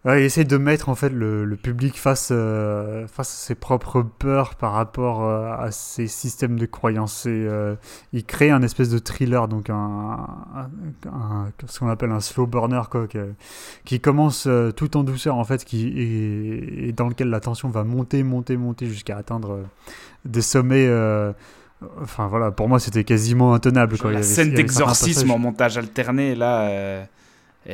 Ouais, 0.05 0.23
il 0.23 0.25
essaye 0.25 0.45
de 0.45 0.57
mettre 0.57 0.89
en 0.89 0.95
fait 0.95 1.11
le, 1.11 1.45
le 1.45 1.57
public 1.57 1.99
face, 1.99 2.29
euh, 2.33 3.07
face 3.07 3.31
à 3.33 3.47
ses 3.47 3.55
propres 3.55 4.03
peurs 4.03 4.55
par 4.55 4.73
rapport 4.73 5.25
euh, 5.25 5.53
à 5.59 5.71
ses 5.71 6.07
systèmes 6.07 6.59
de 6.59 6.67
croyances. 6.67 7.27
Et, 7.27 7.31
euh, 7.31 7.75
il 8.13 8.25
crée 8.25 8.51
un 8.51 8.63
espèce 8.63 8.89
de 8.91 8.99
thriller, 8.99 9.49
donc 9.49 9.71
un, 9.71 9.75
un- 9.75 10.71
un- 11.11 11.49
ce 11.67 11.79
qu'on 11.81 11.89
appelle 11.89 12.13
un 12.13 12.21
slow 12.21 12.47
burner, 12.47 12.83
quoi, 12.91 13.07
qui, 13.07 13.19
qui 13.85 14.01
commence 14.01 14.49
tout 14.77 14.97
en 14.97 15.05
douceur 15.05 15.37
en 15.37 15.45
fait, 15.45 15.65
qui, 15.65 15.89
et, 15.89 16.89
et 16.89 16.93
dans 16.93 17.09
lequel 17.09 17.29
la 17.31 17.41
tension 17.41 17.69
va 17.69 17.85
monter, 17.85 18.23
monter, 18.23 18.57
monter 18.57 18.87
jusqu'à 18.87 19.17
atteindre 19.17 19.61
des 20.25 20.43
sommets. 20.43 20.89
Enfin 22.03 22.27
voilà, 22.27 22.51
pour 22.51 22.69
moi 22.69 22.79
c'était 22.79 23.05
quasiment 23.05 23.55
intenable. 23.55 23.97
Quoi. 23.97 24.11
La 24.13 24.19
avait- 24.19 24.27
scène 24.27 24.53
d'exorcisme 24.53 25.31
en 25.31 25.39
montage 25.39 25.79
alterné, 25.79 26.35
là, 26.35 26.69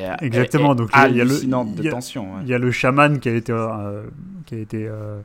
euh, 0.04 0.14
Exactement, 0.20 0.72
est 0.72 0.76
donc 0.76 0.90
il 0.94 0.98
y 0.98 1.02
a- 1.02 1.08
il 1.08 1.16
y 1.16 1.20
a 1.20 1.24
le- 1.24 1.42
il 1.78 1.84
y 1.84 1.88
a- 1.88 1.90
tension. 1.90 2.34
ouais. 2.34 2.40
Il 2.42 2.48
y 2.48 2.54
a 2.54 2.58
le 2.58 2.70
chaman 2.70 3.18
qui 3.20 3.28
a 3.28 3.34
été, 3.34 3.52
euh, 3.52 4.04
qui 4.46 4.54
a 4.54 4.58
été 4.58 4.86
euh, 4.88 5.20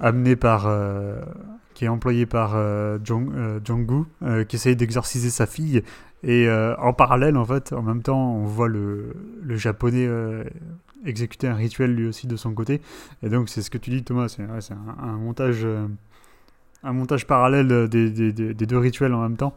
amené 0.00 0.36
par. 0.36 0.64
euh, 0.66 1.20
qui 1.74 1.84
est 1.84 1.88
employé 1.88 2.24
par 2.24 2.56
Jong, 3.04 3.30
Jong-gu, 3.62 4.04
qui 4.48 4.56
essaye 4.56 4.76
d'exorciser 4.76 5.28
sa 5.28 5.44
fille. 5.46 5.82
Et 6.22 6.48
en 6.78 6.94
parallèle, 6.94 7.36
en 7.36 7.44
fait, 7.44 7.74
en 7.74 7.82
même 7.82 8.02
temps, 8.02 8.32
on 8.34 8.44
voit 8.46 8.66
le, 8.68 9.14
le 9.42 9.56
japonais 9.56 10.08
exécuter 11.04 11.46
un 11.48 11.54
rituel 11.54 11.94
lui 11.94 12.06
aussi 12.08 12.26
de 12.26 12.36
son 12.36 12.54
côté. 12.54 12.80
Et 13.22 13.28
donc, 13.28 13.50
c'est 13.50 13.60
ce 13.60 13.68
que 13.68 13.76
tu 13.76 13.90
dis, 13.90 14.02
Thomas, 14.02 14.28
c'est 14.28 14.40
ouais, 14.44 14.60
c'est 14.62 14.72
un, 14.72 15.04
un 15.06 15.16
montage. 15.18 15.66
un 16.82 16.92
montage 16.94 17.26
parallèle 17.26 17.88
des, 17.90 18.08
des- 18.10 18.32
des- 18.32 18.54
des 18.54 18.66
deux 18.66 18.78
rituels 18.78 19.12
en 19.12 19.20
même 19.20 19.36
temps. 19.36 19.54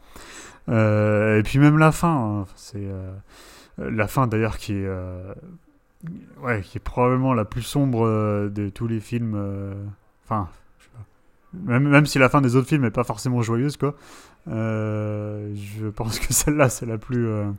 Euh, 0.68 1.40
et 1.40 1.44
puis 1.44 1.58
même 1.58 1.78
la 1.78 1.94
fin, 1.94 2.42
hein, 2.42 2.46
c'est 2.56 2.84
euh, 2.84 3.12
la 3.80 4.08
fin 4.08 4.28
d'ailleurs 4.28 4.58
qui 4.58 4.74
est 4.74 4.86
euh, 4.86 5.34
ouais, 6.42 6.62
qui 6.62 6.78
est 6.78 6.82
probablement 6.84 7.34
la 7.34 7.46
plus 7.46 7.62
sombre 7.62 8.06
euh, 8.06 8.50
de 8.50 8.70
tous 8.70 8.88
les 8.88 9.00
films. 9.00 9.34
euh, 9.36 9.74
Enfin, 10.26 10.50
je 10.80 10.86
sais 10.86 10.90
pas. 10.94 11.06
Même, 11.72 11.88
même 11.88 12.06
si 12.06 12.20
la 12.20 12.30
fin 12.30 12.42
des 12.42 12.56
autres 12.56 12.68
films 12.68 12.84
n'est 12.84 12.92
pas 12.92 13.04
forcément 13.04 13.42
joyeuse, 13.42 13.78
quoi. 13.78 13.96
euh, 14.48 15.54
je 15.56 15.88
pense 15.88 16.20
que 16.20 16.34
celle-là, 16.34 16.70
c'est 16.70 16.86
la 16.86 16.98
plus. 16.98 17.28
euh, 17.28 17.50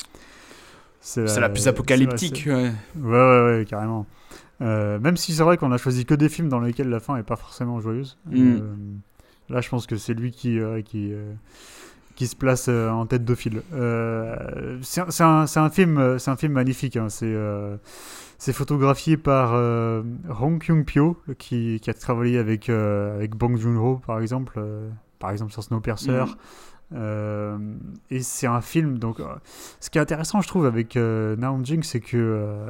C'est 1.01 1.41
la 1.41 1.49
plus 1.49 1.67
apocalyptique. 1.69 2.45
ouais. 2.47 2.73
Ouais, 2.97 3.11
ouais, 3.11 3.59
ouais, 3.59 3.65
carrément. 3.69 4.07
Euh, 4.63 4.99
même 4.99 5.17
si 5.17 5.33
c'est 5.33 5.43
vrai 5.43 5.57
qu'on 5.57 5.73
a 5.73 5.79
choisi 5.79 6.05
que 6.05 6.15
des 6.15 6.29
films 6.29 6.49
dans 6.51 6.61
lesquels 6.61 6.91
la 6.91 7.01
fin 7.01 7.17
est 7.17 7.23
pas 7.23 7.37
forcément 7.37 7.81
joyeuse. 7.81 8.19
Mm. 8.27 8.37
Euh, 8.37 8.61
là, 9.49 9.61
je 9.63 9.69
pense 9.71 9.87
que 9.87 9.97
c'est 9.97 10.13
lui 10.15 10.31
qui, 10.33 10.61
euh, 10.61 10.83
qui, 10.83 11.13
euh, 11.13 11.33
qui 12.21 12.27
se 12.27 12.37
place 12.37 12.67
euh, 12.69 12.91
en 12.91 13.07
tête 13.07 13.25
de 13.25 13.35
file. 13.35 13.63
Euh, 13.73 14.77
c'est 14.83 15.01
un, 15.23 15.71
film, 15.71 15.97
euh, 15.97 16.19
c'est 16.19 16.31
un 16.31 16.37
film 16.37 16.53
magnifique. 16.53 16.99
hein. 16.99 17.09
C'est 17.09 17.35
c'est 18.37 18.53
photographié 18.53 19.17
par 19.17 19.53
euh, 19.55 20.03
Hong 20.39 20.63
Kyung-pyo, 20.63 21.17
qui, 21.39 21.81
qui 21.81 21.89
a 21.89 21.95
travaillé 21.95 22.37
avec, 22.37 22.69
euh, 22.69 23.17
avec 23.17 23.35
Bong 23.37 23.57
Joon-ho, 23.57 24.03
par 24.07 24.21
exemple, 24.21 24.59
euh, 24.59 24.91
par 25.19 25.31
exemple 25.31 25.53
sur 25.53 25.63
Snowpiercer. 25.63 26.25
Euh, 26.95 27.57
et 28.11 28.21
c'est 28.21 28.47
un 28.47 28.61
film, 28.61 28.99
donc 28.99 29.17
ce 29.81 29.89
qui 29.89 29.97
est 29.97 30.03
intéressant, 30.03 30.43
je 30.43 30.49
trouve, 30.49 30.67
avec 30.67 30.97
Naum 30.97 31.65
Jing, 31.65 31.83
c'est 31.83 32.01
que 32.01 32.67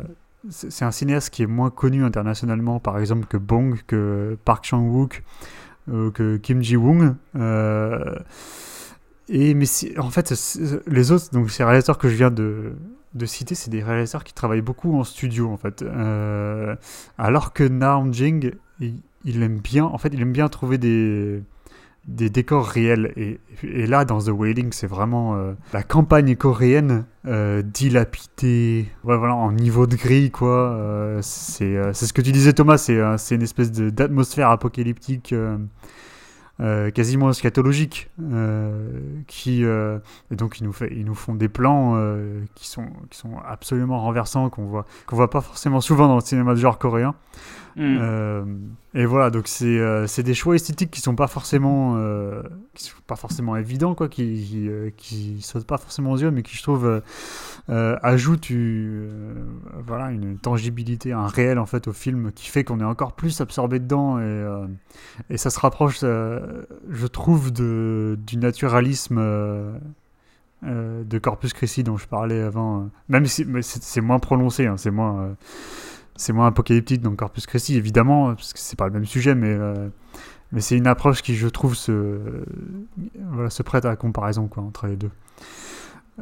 c'est 0.48 0.84
un 0.84 0.92
cinéaste 0.92 1.30
qui 1.30 1.42
est 1.42 1.48
moins 1.48 1.70
connu 1.70 2.04
internationalement, 2.04 2.78
par 2.78 2.98
exemple 3.00 3.26
que 3.26 3.36
Bong, 3.36 3.80
que 3.88 4.38
Park 4.44 4.64
Chan-wook, 4.64 5.24
que 5.88 6.36
Kim 6.36 6.62
Ji-woon. 6.62 7.16
Et 9.30 9.54
mais 9.54 9.66
en 9.98 10.10
fait, 10.10 10.34
les 10.86 11.12
autres, 11.12 11.30
donc 11.32 11.50
ces 11.50 11.64
réalisateurs 11.64 11.98
que 11.98 12.08
je 12.08 12.16
viens 12.16 12.30
de, 12.30 12.74
citer, 13.24 13.54
c'est 13.54 13.70
des 13.70 13.82
réalisateurs 13.82 14.24
qui 14.24 14.34
travaillent 14.34 14.60
beaucoup 14.60 14.98
en 14.98 15.04
studio 15.04 15.48
en 15.48 15.56
fait. 15.56 15.82
Euh, 15.82 16.74
alors 17.16 17.52
que 17.52 17.64
Naum 17.64 18.12
Jing, 18.12 18.52
il, 18.80 18.96
il 19.24 19.42
aime 19.42 19.58
bien, 19.58 19.84
en 19.84 19.98
fait, 19.98 20.10
il 20.12 20.20
aime 20.20 20.32
bien 20.32 20.48
trouver 20.48 20.78
des 20.78 21.42
des 22.08 22.30
décors 22.30 22.66
réels 22.66 23.12
et, 23.16 23.86
là 23.86 24.04
dans 24.04 24.20
The 24.20 24.28
Wailing 24.30 24.72
c'est 24.72 24.86
vraiment 24.86 25.36
euh, 25.36 25.52
la 25.72 25.82
campagne 25.82 26.34
coréenne 26.34 27.04
euh, 27.26 27.62
dilapidée 27.62 28.86
voilà 29.02 29.34
en 29.34 29.52
niveau 29.52 29.86
de 29.86 29.96
gris 29.96 30.30
quoi 30.30 30.70
Euh, 30.70 31.20
c'est 31.22 31.92
ce 31.92 32.12
que 32.12 32.22
tu 32.22 32.32
disais 32.32 32.52
Thomas 32.52 32.78
c'est 32.78 33.34
une 33.34 33.42
espèce 33.42 33.70
d'atmosphère 33.70 34.50
apocalyptique 34.50 35.34
euh, 36.60 36.90
quasiment 36.90 37.30
eschatologique 37.30 38.10
euh, 38.20 39.00
qui 39.26 39.64
euh, 39.64 39.98
et 40.30 40.36
donc 40.36 40.60
ils 40.60 41.04
nous 41.04 41.14
font 41.14 41.34
des 41.34 41.48
plans 41.48 41.96
qui 42.54 42.68
sont 42.68 42.86
qui 43.10 43.18
sont 43.18 43.38
absolument 43.46 43.98
renversants 44.00 44.50
qu'on 44.50 44.66
voit 44.66 44.84
qu'on 45.06 45.16
voit 45.16 45.30
pas 45.30 45.40
forcément 45.40 45.80
souvent 45.80 46.06
dans 46.06 46.16
le 46.16 46.20
cinéma 46.20 46.52
de 46.52 46.58
genre 46.58 46.78
coréen 46.78 47.14
Hmm. 47.76 47.98
euh, 48.00 48.44
et 48.92 49.06
voilà, 49.06 49.30
donc 49.30 49.46
c'est 49.46 49.78
euh, 49.78 50.06
des 50.18 50.34
choix 50.34 50.56
esthétiques 50.56 50.90
qui 50.90 51.00
sont 51.00 51.14
pas 51.14 51.28
forcément 51.28 51.94
euh, 51.96 52.42
qui 52.74 52.84
sont 52.84 52.96
pas 53.06 53.14
forcément 53.14 53.56
évidents 53.56 53.94
quoi, 53.94 54.08
qui 54.08 54.44
qui, 54.44 54.68
euh, 54.68 54.90
qui 54.96 55.40
sautent 55.42 55.66
pas 55.66 55.78
forcément 55.78 56.10
aux 56.10 56.18
yeux, 56.18 56.32
mais 56.32 56.42
qui 56.42 56.56
je 56.56 56.62
trouve 56.62 57.00
ajoutent 57.68 58.50
voilà 59.86 60.10
une 60.10 60.38
tangibilité, 60.38 61.12
un 61.12 61.28
réel 61.28 61.60
en 61.60 61.66
fait 61.66 61.86
au 61.86 61.92
film 61.92 62.32
qui 62.32 62.48
fait 62.48 62.64
qu'on 62.64 62.80
est 62.80 62.84
encore 62.84 63.12
plus 63.12 63.40
absorbé 63.40 63.78
dedans 63.78 64.18
et 64.18 64.44
et 65.28 65.36
ça 65.36 65.50
se 65.50 65.60
rapproche, 65.60 66.00
je 66.00 67.06
trouve, 67.06 67.52
de 67.52 68.18
du 68.26 68.38
naturalisme. 68.38 69.20
de 70.62 71.18
Corpus 71.18 71.52
Christi 71.52 71.84
dont 71.84 71.96
je 71.96 72.08
parlais 72.08 72.42
avant, 72.42 72.90
même 73.08 73.26
si 73.26 73.46
c'est 73.62 74.00
moins 74.00 74.18
prononcé, 74.18 74.66
hein, 74.66 74.76
c'est 74.76 74.90
moins, 74.90 75.36
c'est 76.16 76.32
moins 76.32 76.48
apocalyptique 76.48 77.00
dans 77.00 77.14
Corpus 77.14 77.46
Christi, 77.46 77.76
évidemment, 77.76 78.34
parce 78.34 78.52
que 78.52 78.58
c'est 78.58 78.78
pas 78.78 78.86
le 78.86 78.92
même 78.92 79.06
sujet, 79.06 79.34
mais, 79.34 79.52
euh, 79.52 79.88
mais 80.52 80.60
c'est 80.60 80.76
une 80.76 80.86
approche 80.86 81.22
qui, 81.22 81.34
je 81.34 81.48
trouve, 81.48 81.74
se, 81.74 82.18
voilà, 83.32 83.50
se 83.50 83.62
prête 83.62 83.84
à 83.84 83.88
la 83.88 83.96
comparaison 83.96 84.46
quoi, 84.48 84.62
entre 84.62 84.86
les 84.86 84.96
deux. 84.96 85.10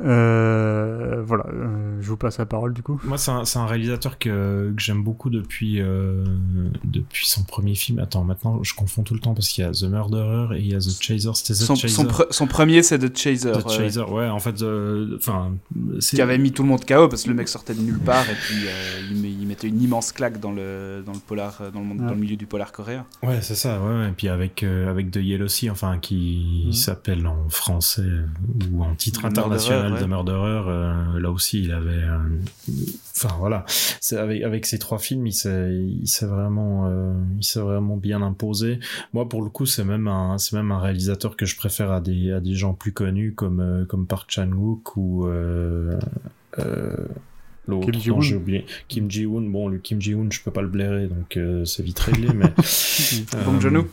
Euh, 0.05 1.23
voilà, 1.25 1.45
euh, 1.53 1.99
je 2.01 2.09
vous 2.09 2.16
passe 2.16 2.39
la 2.39 2.47
parole 2.47 2.73
du 2.75 2.83
coup. 2.83 3.01
Moi, 3.05 3.19
c'est 3.19 3.31
un, 3.59 3.66
réalisateur 3.66 4.19
que, 4.19 4.73
que 4.77 4.81
j'aime 4.83 5.03
beaucoup 5.03 5.31
depuis, 5.31 5.81
euh, 5.81 6.25
depuis 6.85 7.27
son 7.27 7.43
premier 7.45 7.75
film. 7.75 7.99
Attends, 7.99 8.25
maintenant, 8.25 8.62
je 8.62 8.75
confonds 8.75 9.03
tout 9.03 9.15
le 9.15 9.20
temps 9.20 9.35
parce 9.35 9.49
qu'il 9.49 9.65
y 9.65 9.66
a 9.66 9.70
The 9.73 9.85
Murderer 9.85 10.57
et 10.57 10.61
il 10.61 10.69
y 10.69 10.75
a 10.75 10.79
The 10.79 11.03
Chaser. 11.03 11.31
C'était 11.35 11.55
The 11.55 11.65
Son, 11.66 11.75
Chaser. 11.75 11.95
son, 11.95 12.05
pre- 12.05 12.27
son 12.31 12.47
premier, 12.47 12.83
c'est 12.83 12.99
The 12.99 13.16
Chaser. 13.16 13.53
The 13.53 13.69
Chaser, 13.70 14.03
ouais, 14.03 14.29
en 14.29 14.39
fait, 14.39 14.62
euh, 14.62 15.16
enfin, 15.16 15.53
c'est 16.01 16.16
qui 16.16 16.23
avait 16.23 16.39
mis 16.39 16.53
tout 16.53 16.62
le 16.62 16.69
monde 16.69 16.85
KO 16.85 17.09
parce 17.09 17.25
que 17.25 17.29
le 17.29 17.35
mec 17.35 17.49
sortait 17.49 17.75
de 17.75 17.81
nulle 17.81 17.99
part 17.99 18.25
et 18.31 18.35
puis 18.35 18.66
euh, 18.66 19.01
il, 19.11 19.20
met- 19.20 19.31
il 19.31 19.47
mettait 19.47 19.69
une 19.69 19.81
immense 19.83 20.12
claque 20.12 20.41
dans 20.41 20.53
le, 20.53 21.03
dans 21.05 21.12
le, 21.12 21.19
polar, 21.19 21.61
dans 21.73 21.81
le, 21.81 21.87
monde- 21.87 21.99
Ouais. 22.01 22.07
dans 22.07 22.12
le 22.15 22.20
milieu 22.20 22.37
du 22.37 22.47
polar 22.47 22.70
coréen. 22.73 23.05
Ouais, 23.23 23.41
c'est 23.43 23.55
ça, 23.57 23.81
ouais, 23.81 23.99
ouais. 24.01 24.09
Et 24.09 24.12
puis 24.12 24.29
avec, 24.29 24.62
euh, 24.62 24.89
avec 24.91 25.11
The 25.11 25.16
Yellow 25.16 25.49
Sea, 25.49 25.70
enfin, 25.70 25.99
qui 25.99 26.65
Mhm. 26.66 26.73
s'appelle 26.73 27.27
en 27.27 27.49
français 27.49 28.03
ou 28.73 28.83
en 28.83 28.95
titre 28.95 29.29
The 29.29 29.39
international 29.93 29.97
Murderer, 29.97 29.98
The 29.98 30.02
ouais. 30.02 30.06
Murderer, 30.09 30.70
euh, 31.16 31.20
là 31.20 31.31
aussi, 31.31 31.62
il 31.62 31.73
avait. 31.73 31.90
euh, 31.93 32.19
Enfin, 33.16 33.35
voilà. 33.39 33.65
Avec, 34.12 34.43
avec 34.44 34.65
ces 34.65 34.78
trois 34.78 34.98
films, 34.98 35.27
il 35.27 35.32
s'est, 35.32 36.27
vraiment, 36.27 36.86
euh, 36.89 37.12
il 37.39 37.44
s'est 37.44 37.59
vraiment 37.60 37.97
bien 37.97 38.23
imposé. 38.23 38.78
Moi, 39.12 39.28
pour 39.28 39.43
le 39.43 39.51
coup, 39.51 39.66
c'est 39.66 39.82
même 39.85 40.06
un, 40.06 40.39
c'est 40.39 40.55
même 40.55 40.70
un 40.70 40.78
réalisateur 40.78 41.36
que 41.36 41.44
je 41.44 41.56
préfère 41.56 41.90
à 41.90 42.01
des, 42.01 42.31
à 42.32 42.39
des 42.40 42.55
gens 42.55 42.74
plus 42.74 42.93
connus 42.93 43.32
comme, 43.35 43.59
euh, 43.60 43.85
comme 43.85 44.06
Park 44.06 44.31
Chan-wook 44.31 44.97
ou, 44.97 45.27
euh, 45.27 45.98
euh, 46.60 46.94
L'autre, 47.66 47.90
Kim 47.90 48.01
Ji-woon. 48.01 48.20
j'ai 48.23 48.36
oublié. 48.36 48.66
Kim 48.86 49.10
Ji-woon. 49.10 49.43
Bon, 49.51 49.69
le 49.69 49.78
Kim 49.78 50.01
Ji-woon, 50.01 50.28
je 50.31 50.40
peux 50.40 50.51
pas 50.52 50.62
le 50.62 50.69
blairer, 50.69 51.06
donc 51.09 51.36
euh, 51.36 51.65
c'est 51.66 51.82
vite 51.82 51.98
réglé, 51.98 52.28
mais. 52.35 52.47
Bong 53.44 53.56
Euh, 53.56 53.60
Joon-ho. 53.60 53.86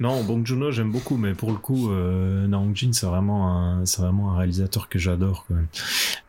Non, 0.00 0.24
Bong 0.24 0.46
Joon-ho, 0.46 0.70
j'aime 0.72 0.90
beaucoup, 0.90 1.18
mais 1.18 1.34
pour 1.34 1.50
le 1.50 1.58
coup, 1.58 1.90
euh, 1.90 2.46
Naong 2.46 2.74
Jin, 2.74 2.92
c'est 2.94 3.04
vraiment 3.04 3.54
un, 3.54 3.84
c'est 3.84 4.00
vraiment 4.00 4.32
un 4.32 4.36
réalisateur 4.38 4.88
que 4.88 4.98
j'adore. 4.98 5.44
même. 5.50 5.66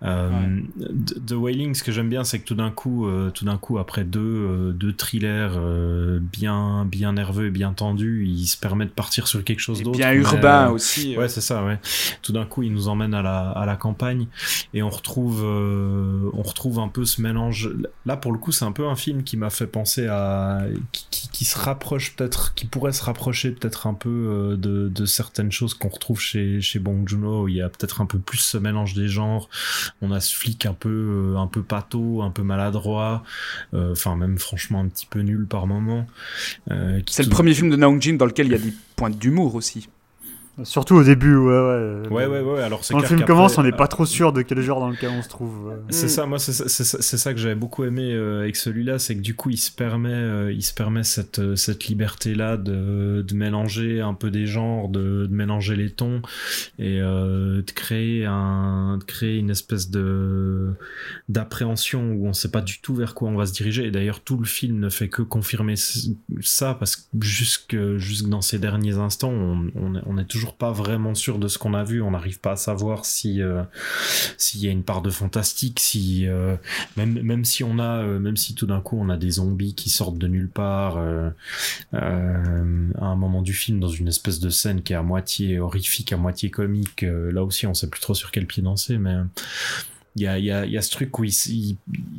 Euh, 0.03 0.59
The 1.05 1.25
The 1.25 1.31
Wailing, 1.31 1.73
ce 1.73 1.81
que 1.83 1.93
j'aime 1.93 2.09
bien, 2.09 2.25
c'est 2.25 2.39
que 2.39 2.45
tout 2.45 2.55
d'un 2.55 2.71
coup, 2.71 3.07
euh, 3.07 3.29
tout 3.29 3.45
d'un 3.45 3.57
coup, 3.57 3.77
après 3.77 4.03
deux, 4.03 4.19
euh, 4.19 4.71
deux 4.73 4.91
thrillers 4.93 5.53
euh, 5.55 6.19
bien, 6.21 6.83
bien 6.85 7.13
nerveux 7.13 7.47
et 7.47 7.49
bien 7.51 7.71
tendus, 7.71 8.25
il 8.27 8.45
se 8.45 8.57
permet 8.57 8.83
de 8.85 8.89
partir 8.91 9.27
sur 9.27 9.41
quelque 9.43 9.59
chose 9.61 9.79
Et 9.79 9.83
d'autre. 9.83 9.97
bien 9.97 10.11
urbain 10.11 10.67
euh, 10.67 10.71
aussi. 10.71 11.15
Ouais, 11.17 11.29
c'est 11.29 11.39
ça, 11.41 11.63
ouais. 11.63 11.79
Tout 12.23 12.33
d'un 12.33 12.45
coup, 12.45 12.63
il 12.63 12.73
nous 12.73 12.89
emmène 12.89 13.13
à 13.13 13.21
la, 13.21 13.51
à 13.51 13.65
la 13.65 13.77
campagne 13.77 14.27
et 14.73 14.83
on 14.83 14.89
retrouve, 14.89 15.43
euh, 15.45 16.29
on 16.33 16.41
retrouve 16.41 16.79
un 16.79 16.89
peu 16.89 17.05
ce 17.05 17.21
mélange. 17.21 17.69
Là, 18.05 18.17
pour 18.17 18.33
le 18.33 18.37
coup, 18.37 18.51
c'est 18.51 18.65
un 18.65 18.73
peu 18.73 18.85
un 18.87 18.97
film 18.97 19.23
qui 19.23 19.37
m'a 19.37 19.49
fait 19.49 19.67
penser 19.67 20.07
à, 20.07 20.63
qui, 20.91 21.05
qui, 21.09 21.29
qui 21.29 21.45
se 21.45 21.57
rapproche 21.57 22.17
peut-être, 22.17 22.53
qui 22.53 22.65
pourrait 22.65 22.91
se 22.91 23.03
rapprocher 23.03 23.51
peut-être 23.61 23.87
un 23.87 23.93
peu 23.93 24.09
euh, 24.09 24.57
de, 24.57 24.89
de 24.89 25.05
certaines 25.05 25.51
choses 25.51 25.73
qu'on 25.73 25.89
retrouve 25.89 26.19
chez, 26.19 26.61
chez 26.61 26.79
Bong 26.79 27.07
Joon-ho. 27.07 27.43
où 27.43 27.47
Il 27.47 27.55
y 27.55 27.61
a 27.61 27.69
peut-être 27.69 28.01
un 28.01 28.05
peu 28.05 28.19
plus 28.19 28.39
ce 28.39 28.57
mélange 28.57 28.93
des 28.93 29.07
genres. 29.07 29.49
On 30.01 30.11
a 30.11 30.19
ce 30.19 30.35
flic 30.35 30.65
un 30.65 30.73
peu, 30.73 30.89
euh, 30.89 31.37
un 31.37 31.47
peu 31.47 31.61
pâteau, 31.61 32.21
un 32.21 32.31
peu 32.31 32.41
maladroit, 32.43 33.23
euh, 33.73 33.91
enfin 33.91 34.15
même 34.15 34.37
franchement 34.37 34.79
un 34.81 34.87
petit 34.87 35.05
peu 35.05 35.19
nul 35.19 35.45
par 35.45 35.67
moment. 35.67 36.07
C'est 37.07 37.23
le 37.23 37.29
premier 37.29 37.53
film 37.53 37.69
de 37.69 37.75
Naong 37.75 38.01
Jin 38.01 38.15
dans 38.15 38.25
lequel 38.25 38.47
il 38.47 38.51
y 38.51 38.55
a 38.55 38.59
des 38.59 38.73
pointes 38.95 39.17
d'humour 39.17 39.55
aussi. 39.55 39.87
Surtout 40.63 40.95
au 40.95 41.03
début, 41.03 41.35
ouais, 41.35 41.51
ouais. 41.51 42.07
Ouais, 42.09 42.25
ouais, 42.27 42.41
ouais. 42.41 42.61
Alors 42.61 42.81
Quand 42.89 42.99
le 42.99 43.05
film 43.05 43.23
commence, 43.25 43.57
on 43.57 43.63
n'est 43.63 43.71
pas 43.71 43.87
trop 43.87 44.05
sûr 44.05 44.33
de 44.33 44.41
quel 44.41 44.59
genre 44.61 44.79
dans 44.79 44.89
lequel 44.89 45.09
on 45.09 45.21
se 45.21 45.29
trouve. 45.29 45.69
euh. 45.71 45.77
C'est 45.89 46.05
Mm. 46.07 46.09
ça, 46.09 46.25
moi, 46.25 46.39
c'est 46.39 46.51
ça, 46.53 46.67
c'est 46.67 47.17
ça, 47.17 47.33
que 47.33 47.39
j'avais 47.39 47.55
beaucoup 47.55 47.83
aimé 47.83 48.11
euh, 48.13 48.41
avec 48.41 48.55
celui-là, 48.57 48.99
c'est 48.99 49.15
que 49.15 49.21
du 49.21 49.33
coup, 49.35 49.49
il 49.49 49.57
se 49.57 49.71
permet, 49.71 50.09
euh, 50.13 50.51
il 50.51 50.61
se 50.61 50.73
permet 50.73 51.03
cette, 51.03 51.39
euh, 51.39 51.55
cette 51.55 51.85
liberté-là 51.85 52.57
de, 52.57 53.23
de 53.27 53.33
mélanger 53.35 54.01
un 54.01 54.13
peu 54.13 54.29
des 54.29 54.45
genres, 54.45 54.89
de, 54.89 55.25
de 55.25 55.33
mélanger 55.33 55.75
les 55.75 55.89
tons 55.89 56.21
et 56.77 56.99
euh, 56.99 57.61
de 57.61 57.71
créer 57.71 58.25
un, 58.25 58.97
de 58.99 59.03
créer 59.03 59.37
une 59.37 59.49
espèce 59.49 59.89
de 59.89 60.71
d'appréhension 61.29 62.11
où 62.11 62.27
on 62.27 62.33
sait 62.33 62.51
pas 62.51 62.61
du 62.61 62.81
tout 62.81 62.93
vers 62.95 63.13
quoi 63.13 63.29
on 63.29 63.35
va 63.35 63.45
se 63.45 63.53
diriger. 63.53 63.85
Et 63.85 63.91
d'ailleurs, 63.91 64.19
tout 64.19 64.37
le 64.37 64.45
film 64.45 64.79
ne 64.79 64.89
fait 64.89 65.07
que 65.09 65.21
confirmer 65.21 65.75
ça 66.41 66.73
parce 66.73 66.95
que 66.97 67.03
jusque, 67.21 67.77
jusque 67.97 68.27
dans 68.27 68.41
ces 68.41 68.59
derniers 68.59 68.97
instants, 68.97 69.31
on, 69.31 69.71
on, 69.75 69.95
est- 69.95 70.01
on 70.05 70.17
est 70.17 70.25
toujours 70.25 70.40
pas 70.49 70.71
vraiment 70.71 71.15
sûr 71.15 71.37
de 71.37 71.47
ce 71.47 71.57
qu'on 71.57 71.73
a 71.73 71.83
vu. 71.83 72.01
On 72.01 72.11
n'arrive 72.11 72.39
pas 72.39 72.51
à 72.51 72.55
savoir 72.55 73.05
si 73.05 73.41
euh, 73.41 73.63
s'il 74.37 74.61
y 74.61 74.67
a 74.67 74.71
une 74.71 74.83
part 74.83 75.01
de 75.01 75.09
fantastique, 75.09 75.79
si 75.79 76.27
euh, 76.27 76.55
même 76.97 77.21
même 77.21 77.45
si 77.45 77.63
on 77.63 77.79
a 77.79 78.03
euh, 78.03 78.19
même 78.19 78.37
si 78.37 78.55
tout 78.55 78.65
d'un 78.65 78.81
coup 78.81 78.97
on 78.99 79.09
a 79.09 79.17
des 79.17 79.31
zombies 79.31 79.75
qui 79.75 79.89
sortent 79.89 80.17
de 80.17 80.27
nulle 80.27 80.49
part 80.49 80.97
à 81.93 82.01
un 82.01 83.15
moment 83.15 83.41
du 83.41 83.53
film 83.53 83.79
dans 83.79 83.87
une 83.87 84.07
espèce 84.07 84.39
de 84.39 84.49
scène 84.49 84.81
qui 84.81 84.93
est 84.93 84.95
à 84.95 85.03
moitié 85.03 85.59
horrifique, 85.59 86.13
à 86.13 86.17
moitié 86.17 86.49
comique. 86.49 87.01
là 87.03 87.43
aussi, 87.43 87.67
on 87.67 87.73
sait 87.73 87.89
plus 87.89 88.01
trop 88.01 88.13
sur 88.13 88.31
quel 88.31 88.45
pied 88.47 88.63
danser, 88.63 88.97
mais 88.97 89.15
il 90.17 90.23
y 90.23 90.27
a, 90.27 90.37
y, 90.39 90.51
a, 90.51 90.65
y 90.65 90.77
a 90.77 90.81
ce 90.81 90.91
truc 90.91 91.17
où 91.19 91.23
il, 91.23 91.33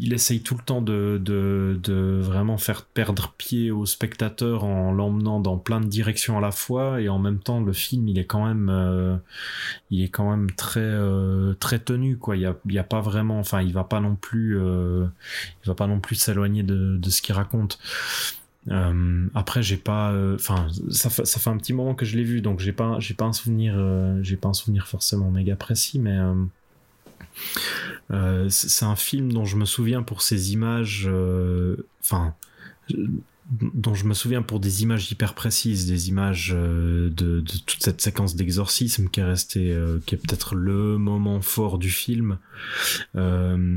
il, 0.01 0.12
essaye 0.14 0.43
tout 0.43 0.55
le 0.55 0.62
temps 0.62 0.81
de, 0.81 1.20
de, 1.23 1.78
de 1.82 2.20
vraiment 2.23 2.56
faire 2.56 2.86
perdre 2.86 3.35
pied 3.36 3.70
au 3.70 3.85
spectateur 3.85 4.64
en 4.64 4.93
l'emmenant 4.93 5.40
dans 5.40 5.59
plein 5.59 5.78
de 5.78 5.86
directions 5.86 6.39
à 6.39 6.40
la 6.40 6.52
fois. 6.52 7.02
Et 7.02 7.10
en 7.10 7.19
même 7.19 7.39
temps 7.39 7.60
le 7.60 7.73
film 7.74 8.09
il 8.09 8.19
est 8.19 8.24
quand 8.24 8.47
même 8.47 8.70
euh, 8.70 9.16
il 9.90 10.02
est 10.02 10.09
quand 10.09 10.31
même 10.31 10.51
très 10.52 10.81
euh, 10.81 11.52
très 11.60 11.81
tenu 11.81 12.16
quoi. 12.16 12.36
Il 12.36 12.43
y 12.43 12.47
a, 12.47 12.56
y 12.66 12.78
a 12.78 12.85
pas 12.85 13.02
vraiment 13.02 13.39
enfin 13.39 13.60
il 13.60 13.74
va 13.74 13.85
pas 13.85 14.01
non 14.01 14.16
plus 14.16 14.59
euh, 14.59 15.05
il 15.62 15.69
va 15.69 15.74
pas 15.74 15.86
non 15.86 16.01
plus 16.01 16.14
s'éloigner 16.16 16.62
de, 16.62 16.97
de 16.97 17.10
ce 17.10 17.20
qu'il 17.20 17.35
raconte. 17.35 17.78
Après 19.35 19.62
j'ai 19.62 19.77
pas 19.77 20.14
enfin 20.35 20.69
ça, 20.89 21.10
ça 21.10 21.40
fait 21.40 21.51
un 21.51 21.59
petit 21.59 21.73
moment 21.74 21.94
que 21.94 22.06
je 22.06 22.16
l'ai 22.16 22.23
vu 22.23 22.40
donc 22.40 22.60
j'ai 22.60 22.73
pas 22.73 23.01
j'ai 23.01 23.12
pas 23.14 23.24
un 23.24 23.32
souvenir 23.32 23.74
j'ai 24.23 24.36
pas 24.36 24.48
un 24.48 24.55
souvenir 24.55 24.86
forcément 24.86 25.32
méga 25.32 25.56
précis 25.56 25.98
mais 25.98 26.16
c'est 28.11 28.69
c'est 28.69 28.85
un 28.85 28.97
film 28.97 29.32
dont 29.32 29.44
je 29.44 29.57
me 29.57 29.65
souviens 29.65 30.03
pour 30.03 30.23
ses 30.23 30.53
images 30.53 31.07
euh, 31.11 31.77
enfin 32.01 32.35
euh, 32.93 33.07
dont 33.52 33.94
je 33.94 34.06
me 34.06 34.14
souviens 34.14 34.40
pour 34.40 34.60
des 34.60 34.82
images 34.82 35.10
hyper 35.10 35.34
précises, 35.34 35.86
des 35.86 36.08
images 36.08 36.52
euh, 36.56 37.10
de, 37.10 37.40
toute 37.40 37.82
cette 37.82 38.00
séquence 38.00 38.34
d'exorcisme 38.34 39.08
qui 39.08 39.20
est 39.20 39.24
resté, 39.24 39.72
euh, 39.72 39.98
qui 40.06 40.14
est 40.14 40.18
peut-être 40.18 40.54
le 40.54 40.96
moment 40.96 41.40
fort 41.42 41.78
du 41.78 41.90
film, 41.90 42.38
Euh, 43.16 43.76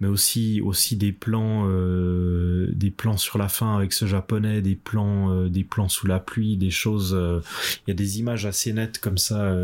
mais 0.00 0.08
aussi 0.08 0.60
aussi 0.62 0.96
des 0.96 1.12
plans, 1.12 1.66
euh, 1.66 2.70
des 2.72 2.90
plans 2.90 3.18
sur 3.18 3.36
la 3.36 3.48
fin 3.48 3.76
avec 3.76 3.92
ce 3.92 4.06
japonais, 4.06 4.62
des 4.62 4.74
plans, 4.74 5.46
des 5.48 5.64
plans 5.64 5.88
sous 5.88 6.06
la 6.06 6.18
pluie, 6.18 6.56
des 6.56 6.70
choses. 6.70 7.16
Il 7.86 7.90
y 7.90 7.90
a 7.90 7.94
des 7.94 8.18
images 8.20 8.46
assez 8.46 8.72
nettes 8.72 8.98
comme 8.98 9.18
ça 9.18 9.54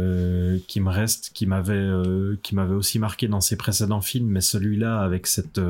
qui 0.67 0.81
me 0.81 0.91
restent, 0.91 1.31
qui 1.33 1.47
m'avaient, 1.47 1.91
qui 2.43 2.55
m'avaient 2.55 2.75
aussi 2.75 2.99
marqué 2.99 3.29
dans 3.29 3.41
ses 3.41 3.57
précédents 3.57 4.03
films, 4.03 4.29
mais 4.29 4.43
celui-là 4.43 5.01
avec 5.01 5.27
cette, 5.27 5.61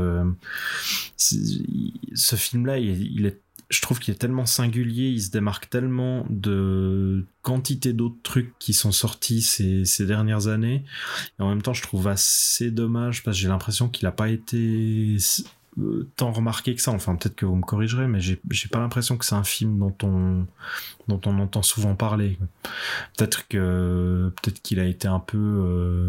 ce 1.16 2.36
film-là, 2.36 2.78
il, 2.78 3.12
il 3.12 3.26
est 3.26 3.40
je 3.68 3.82
trouve 3.82 3.98
qu'il 3.98 4.14
est 4.14 4.18
tellement 4.18 4.46
singulier, 4.46 5.08
il 5.08 5.22
se 5.22 5.30
démarque 5.30 5.68
tellement 5.68 6.24
de 6.30 7.26
quantité 7.42 7.92
d'autres 7.92 8.22
trucs 8.22 8.58
qui 8.58 8.72
sont 8.72 8.92
sortis 8.92 9.42
ces, 9.42 9.84
ces 9.84 10.06
dernières 10.06 10.48
années. 10.48 10.84
Et 11.38 11.42
en 11.42 11.50
même 11.50 11.62
temps, 11.62 11.74
je 11.74 11.82
trouve 11.82 12.08
assez 12.08 12.70
dommage 12.70 13.22
parce 13.22 13.36
que 13.36 13.42
j'ai 13.42 13.48
l'impression 13.48 13.88
qu'il 13.88 14.06
n'a 14.06 14.12
pas 14.12 14.30
été 14.30 15.18
euh, 15.78 16.08
tant 16.16 16.32
remarqué 16.32 16.74
que 16.74 16.80
ça. 16.80 16.92
Enfin, 16.92 17.14
peut-être 17.16 17.36
que 17.36 17.46
vous 17.46 17.56
me 17.56 17.62
corrigerez, 17.62 18.08
mais 18.08 18.20
j'ai 18.20 18.38
pas 18.70 18.78
l'impression 18.78 19.16
que 19.16 19.24
c'est 19.24 19.34
un 19.34 19.44
film 19.44 19.78
dont 19.78 19.96
on, 20.02 20.46
dont 21.08 21.20
on 21.26 21.38
entend 21.38 21.62
souvent 21.62 21.94
parler. 21.94 22.38
Peut-être 23.16 23.48
que, 23.48 24.32
peut-être 24.36 24.62
qu'il 24.62 24.80
a 24.80 24.86
été 24.86 25.08
un 25.08 25.20
peu, 25.20 25.38
euh, 25.38 26.08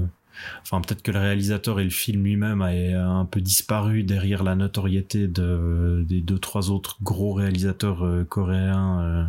Enfin, 0.61 0.81
peut-être 0.81 1.01
que 1.01 1.11
le 1.11 1.19
réalisateur 1.19 1.79
et 1.79 1.83
le 1.83 1.89
film 1.89 2.23
lui-même 2.23 2.61
a, 2.61 2.69
un 2.69 3.25
peu 3.25 3.41
disparu 3.41 4.03
derrière 4.03 4.43
la 4.43 4.55
notoriété 4.55 5.27
de, 5.27 6.03
des 6.07 6.21
deux, 6.21 6.39
trois 6.39 6.69
autres 6.71 6.97
gros 7.01 7.33
réalisateurs 7.33 8.05
euh, 8.05 8.23
coréens 8.23 9.01
euh, 9.01 9.23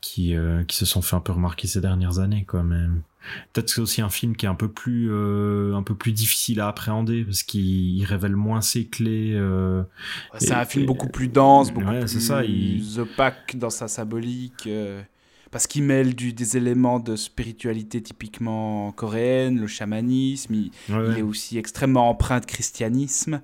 qui, 0.00 0.34
euh, 0.34 0.64
qui 0.64 0.76
se 0.76 0.86
sont 0.86 1.02
fait 1.02 1.16
un 1.16 1.20
peu 1.20 1.32
remarquer 1.32 1.66
ces 1.66 1.80
dernières 1.80 2.18
années, 2.18 2.44
quoi. 2.44 2.62
Mais 2.62 2.86
peut-être 3.52 3.66
que 3.66 3.72
c'est 3.72 3.80
aussi 3.80 4.00
un 4.02 4.08
film 4.08 4.34
qui 4.34 4.46
est 4.46 4.48
un 4.48 4.54
peu 4.54 4.68
plus, 4.68 5.12
un 5.12 5.82
peu 5.82 5.94
plus 5.94 6.12
difficile 6.12 6.60
à 6.60 6.68
appréhender 6.68 7.24
parce 7.24 7.42
qu'il 7.42 7.60
il 7.98 8.04
révèle 8.04 8.34
moins 8.34 8.62
ses 8.62 8.86
clés. 8.86 9.38
C'est 10.38 10.52
un 10.52 10.64
film 10.64 10.86
beaucoup 10.86 11.08
plus 11.08 11.28
dense, 11.28 11.70
beaucoup 11.72 11.88
Ouais, 11.88 12.00
plus 12.00 12.20
ça, 12.20 12.44
il- 12.44 12.98
opaque 12.98 13.56
dans 13.58 13.70
sa 13.70 13.88
symbolique. 13.88 14.68
Parce 15.50 15.66
qu'il 15.66 15.82
mêle 15.82 16.14
du, 16.14 16.32
des 16.32 16.56
éléments 16.56 17.00
de 17.00 17.16
spiritualité 17.16 18.02
typiquement 18.02 18.92
coréenne, 18.92 19.58
le 19.58 19.66
chamanisme. 19.66 20.54
Il, 20.54 20.70
ouais. 20.88 21.12
il 21.12 21.18
est 21.18 21.22
aussi 21.22 21.58
extrêmement 21.58 22.08
empreint 22.08 22.40
de 22.40 22.46
christianisme. 22.46 23.40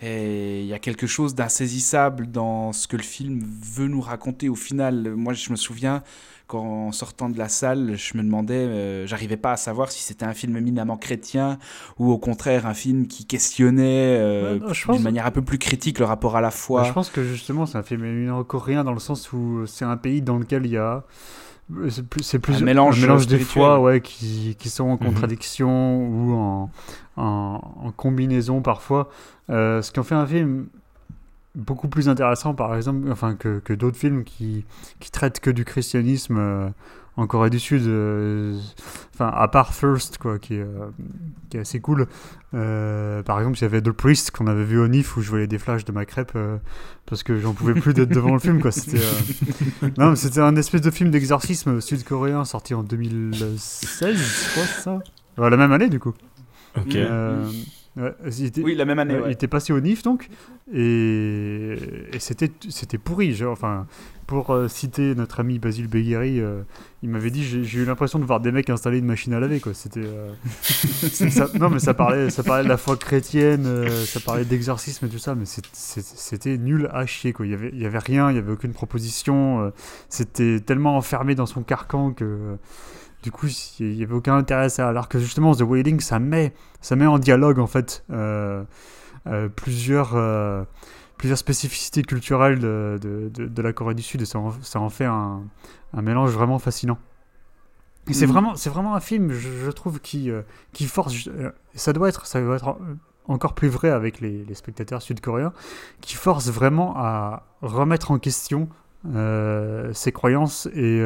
Et 0.00 0.60
il 0.60 0.66
y 0.66 0.74
a 0.74 0.78
quelque 0.78 1.06
chose 1.06 1.34
d'insaisissable 1.34 2.30
dans 2.30 2.72
ce 2.72 2.86
que 2.86 2.96
le 2.96 3.02
film 3.02 3.42
veut 3.62 3.88
nous 3.88 4.00
raconter. 4.00 4.48
Au 4.48 4.54
final, 4.54 5.14
moi, 5.14 5.32
je 5.32 5.50
me 5.50 5.56
souviens 5.56 6.02
qu'en 6.46 6.92
sortant 6.92 7.28
de 7.28 7.36
la 7.38 7.48
salle, 7.48 7.96
je 7.96 8.16
me 8.16 8.22
demandais, 8.22 8.54
euh, 8.54 9.06
j'arrivais 9.06 9.36
pas 9.36 9.52
à 9.52 9.56
savoir 9.56 9.90
si 9.90 10.02
c'était 10.02 10.24
un 10.24 10.32
film 10.34 10.56
éminemment 10.56 10.96
chrétien 10.96 11.58
ou 11.98 12.10
au 12.10 12.18
contraire 12.18 12.66
un 12.66 12.74
film 12.74 13.06
qui 13.06 13.24
questionnait 13.26 14.16
euh, 14.20 14.58
Ouais, 14.60 14.94
d'une 14.94 15.02
manière 15.02 15.26
un 15.26 15.30
peu 15.30 15.42
plus 15.42 15.58
critique 15.58 15.98
le 15.98 16.04
rapport 16.04 16.36
à 16.36 16.40
la 16.40 16.50
foi. 16.50 16.82
Bah, 16.82 16.88
je 16.88 16.92
pense 16.92 17.10
que 17.10 17.22
justement, 17.24 17.66
c'est 17.66 17.78
un 17.78 17.82
film 17.82 18.04
éminemment 18.04 18.44
coréen 18.44 18.84
dans 18.84 18.92
le 18.92 19.00
sens 19.00 19.32
où 19.32 19.64
c'est 19.66 19.84
un 19.84 19.96
pays 19.96 20.22
dans 20.22 20.38
lequel 20.38 20.66
il 20.66 20.72
y 20.72 20.76
a. 20.76 21.04
C'est 21.88 22.06
plus, 22.06 22.22
c'est 22.22 22.38
plus 22.38 22.62
Un 22.62 22.64
mélange 22.64 23.00
des 23.00 23.08
spirituel. 23.24 23.46
fois 23.46 23.80
ouais, 23.80 24.00
qui, 24.00 24.54
qui 24.56 24.70
sont 24.70 24.84
en 24.84 24.92
Mhm. 24.92 24.98
contradiction 24.98 26.06
ou 26.06 26.32
en, 26.34 26.70
en, 27.16 27.60
en 27.82 27.90
combinaison 27.90 28.62
parfois. 28.62 29.08
Euh, 29.50 29.82
ce 29.82 29.90
qui 29.90 29.98
en 29.98 30.04
fait 30.04 30.14
un 30.14 30.26
film 30.28 30.68
beaucoup 31.56 31.88
plus 31.88 32.08
intéressant, 32.08 32.54
par 32.54 32.76
exemple, 32.76 33.10
enfin, 33.10 33.34
que, 33.34 33.58
que 33.58 33.72
d'autres 33.72 33.96
films 33.98 34.22
qui, 34.24 34.64
qui 35.00 35.10
traitent 35.10 35.40
que 35.40 35.50
du 35.50 35.64
christianisme 35.64 36.36
euh, 36.38 36.68
en 37.16 37.26
Corée 37.26 37.50
du 37.50 37.58
Sud. 37.58 37.82
euh, 37.86 38.56
Enfin, 39.14 39.30
à 39.34 39.48
part 39.48 39.72
First, 39.72 40.18
quoi, 40.18 40.38
qui 40.38 40.56
est, 40.56 40.60
euh, 40.60 40.90
qui 41.48 41.56
est 41.56 41.60
assez 41.60 41.80
cool. 41.80 42.06
Euh, 42.52 43.22
par 43.22 43.38
exemple, 43.38 43.56
il 43.58 43.62
y 43.62 43.64
avait 43.64 43.80
The 43.80 43.90
Priest 43.90 44.30
qu'on 44.30 44.46
avait 44.46 44.64
vu 44.64 44.78
au 44.78 44.86
NIF 44.88 45.16
où 45.16 45.22
je 45.22 45.30
voyais 45.30 45.46
des 45.46 45.58
flashs 45.58 45.86
de 45.86 45.92
ma 45.92 46.04
crêpe 46.04 46.36
parce 47.06 47.22
que 47.22 47.38
j'en 47.38 47.54
pouvais 47.54 47.72
plus 47.72 47.94
d'être 47.94 48.10
devant 48.10 48.34
le 48.34 48.38
film. 48.38 48.60
Quoi. 48.60 48.72
C'était, 48.72 49.00
non, 49.96 50.14
c'était 50.16 50.40
un 50.40 50.54
espèce 50.56 50.82
de 50.82 50.90
film 50.90 51.10
d'exorcisme 51.10 51.80
sud-coréen 51.80 52.44
sorti 52.44 52.74
en 52.74 52.82
2016, 52.82 54.16
je 54.16 54.50
crois, 54.52 54.64
c'est 54.66 54.82
ça? 54.82 54.98
Ouais, 55.38 55.48
La 55.50 55.56
même 55.56 55.72
année, 55.72 55.88
du 55.88 55.98
coup. 55.98 56.12
Ok. 56.76 56.94
Ouais, 57.96 58.14
était- 58.44 58.62
Oui, 58.62 58.74
la 58.74 58.84
même 58.84 58.98
année. 58.98 59.14
ouais. 59.14 59.22
Il 59.26 59.32
était 59.32 59.48
passé 59.48 59.72
au 59.72 59.80
NIF 59.80 60.02
donc, 60.02 60.28
et, 60.72 61.76
et 62.12 62.18
c'était 62.18 62.50
c'était 62.68 62.98
pourri. 62.98 63.34
Genre, 63.34 63.52
enfin, 63.52 63.86
pour 64.26 64.50
euh, 64.50 64.68
citer 64.68 65.14
notre 65.14 65.40
ami 65.40 65.58
Basile 65.58 65.86
Begueri, 65.88 66.40
euh, 66.40 66.62
il 67.02 67.08
m'avait 67.10 67.30
dit 67.30 67.44
j'ai 67.44 67.78
eu 67.80 67.84
l'impression 67.84 68.18
de 68.18 68.24
voir 68.24 68.40
des 68.40 68.50
mecs 68.52 68.68
installer 68.70 68.98
une 68.98 69.04
machine 69.06 69.32
à 69.34 69.40
laver 69.40 69.60
quoi. 69.60 69.72
C'était 69.74 70.02
euh, 70.04 70.32
non 71.60 71.70
mais 71.70 71.78
ça 71.78 71.94
parlait 71.94 72.30
ça 72.30 72.42
parlait 72.42 72.64
de 72.64 72.68
la 72.68 72.76
foi 72.76 72.96
chrétienne, 72.96 73.66
ça 74.04 74.20
parlait 74.20 74.44
d'exorcisme 74.44 75.06
et 75.06 75.08
tout 75.08 75.18
ça, 75.18 75.34
mais 75.34 75.44
c'était 75.46 76.58
nul 76.58 76.88
à 76.92 77.06
chier 77.06 77.32
quoi. 77.32 77.46
Il 77.46 77.52
y 77.52 77.54
avait 77.54 77.70
il 77.72 77.80
y 77.80 77.86
avait 77.86 77.98
rien, 77.98 78.30
il 78.30 78.36
y 78.36 78.38
avait 78.38 78.52
aucune 78.52 78.72
proposition. 78.72 79.72
c'était 80.08 80.60
tellement 80.60 80.96
enfermé 80.96 81.34
dans 81.34 81.46
son 81.46 81.62
carcan 81.62 82.12
que 82.12 82.56
du 83.26 83.32
coup, 83.32 83.48
il 83.80 83.96
n'y 83.96 84.04
avait 84.04 84.14
aucun 84.14 84.36
intérêt 84.36 84.66
à 84.66 84.68
ça. 84.68 84.88
Alors 84.88 85.08
que 85.08 85.18
justement, 85.18 85.52
The 85.52 85.62
Wailing, 85.62 85.98
ça 85.98 86.20
met, 86.20 86.54
ça 86.80 86.94
met 86.94 87.06
en 87.06 87.18
dialogue, 87.18 87.58
en 87.58 87.66
fait, 87.66 88.04
euh, 88.12 88.62
euh, 89.26 89.48
plusieurs, 89.48 90.12
euh, 90.14 90.62
plusieurs 91.18 91.36
spécificités 91.36 92.04
culturelles 92.04 92.60
de, 92.60 93.00
de, 93.02 93.28
de- 93.34 93.46
de 93.46 93.62
la 93.62 93.72
Corée 93.72 93.94
du 93.96 94.02
Sud. 94.04 94.22
Et 94.22 94.26
ça 94.26 94.38
en, 94.38 94.52
ça 94.62 94.78
en 94.78 94.90
fait 94.90 95.06
un, 95.06 95.42
un 95.92 96.02
mélange 96.02 96.30
vraiment 96.30 96.60
fascinant. 96.60 96.98
Et 98.08 98.12
c'est 98.12 98.26
vraiment, 98.26 98.54
c'est 98.54 98.70
vraiment 98.70 98.94
un 98.94 99.00
film, 99.00 99.32
je, 99.32 99.48
je 99.64 99.70
trouve, 99.72 99.98
qui, 99.98 100.30
qui 100.72 100.86
force. 100.86 101.28
ça 101.74 101.92
doit 101.92 102.08
être, 102.08 102.26
ça 102.26 102.40
doit 102.40 102.54
être 102.54 102.68
en- 102.68 102.78
encore 103.26 103.56
plus 103.56 103.66
vrai 103.66 103.90
avec 103.90 104.20
les, 104.20 104.44
les 104.44 104.54
spectateurs 104.54 105.02
sud-coréens, 105.02 105.52
qui 106.00 106.14
force 106.14 106.48
vraiment 106.48 106.94
à 106.96 107.42
remettre 107.60 108.12
en 108.12 108.20
question 108.20 108.68
ses 109.92 110.12
croyances 110.12 110.68
et 110.74 111.04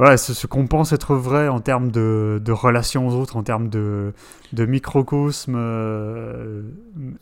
voilà, 0.00 0.16
ce, 0.16 0.32
ce 0.32 0.46
qu'on 0.46 0.66
pense 0.66 0.92
être 0.92 1.14
vrai 1.14 1.48
en 1.48 1.60
termes 1.60 1.90
de, 1.90 2.40
de 2.42 2.52
relations 2.52 3.06
aux 3.06 3.14
autres, 3.14 3.36
en 3.36 3.42
termes 3.42 3.68
de, 3.68 4.12
de 4.54 4.64
microcosme 4.64 5.54
euh, 5.56 6.62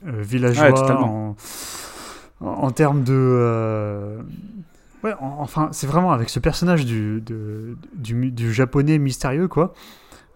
euh, 0.07 0.23
villageois, 0.23 0.71
Ouais, 0.71 0.91
en, 0.93 1.35
en, 2.41 2.71
termes 2.71 3.03
de... 3.03 3.13
euh, 3.17 4.21
ouais, 5.03 5.13
en- 5.21 5.39
enfin, 5.41 5.71
c'est 5.73 5.89
vraiment 5.89 6.13
avec 6.13 6.29
ce 6.31 6.39
personnage 6.39 6.87
du, 6.87 7.21
de- 7.21 7.77
du, 7.95 8.31
du 8.31 8.53
japonais 8.53 8.99
mystérieux, 8.99 9.49
quoi. 9.49 9.75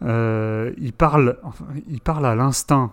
Euh, 0.03 0.73
il, 0.79 0.93
parle, 0.93 1.39
enfin, 1.45 1.65
il 1.89 2.01
parle 2.01 2.27
à 2.27 2.35
l'instinct 2.35 2.91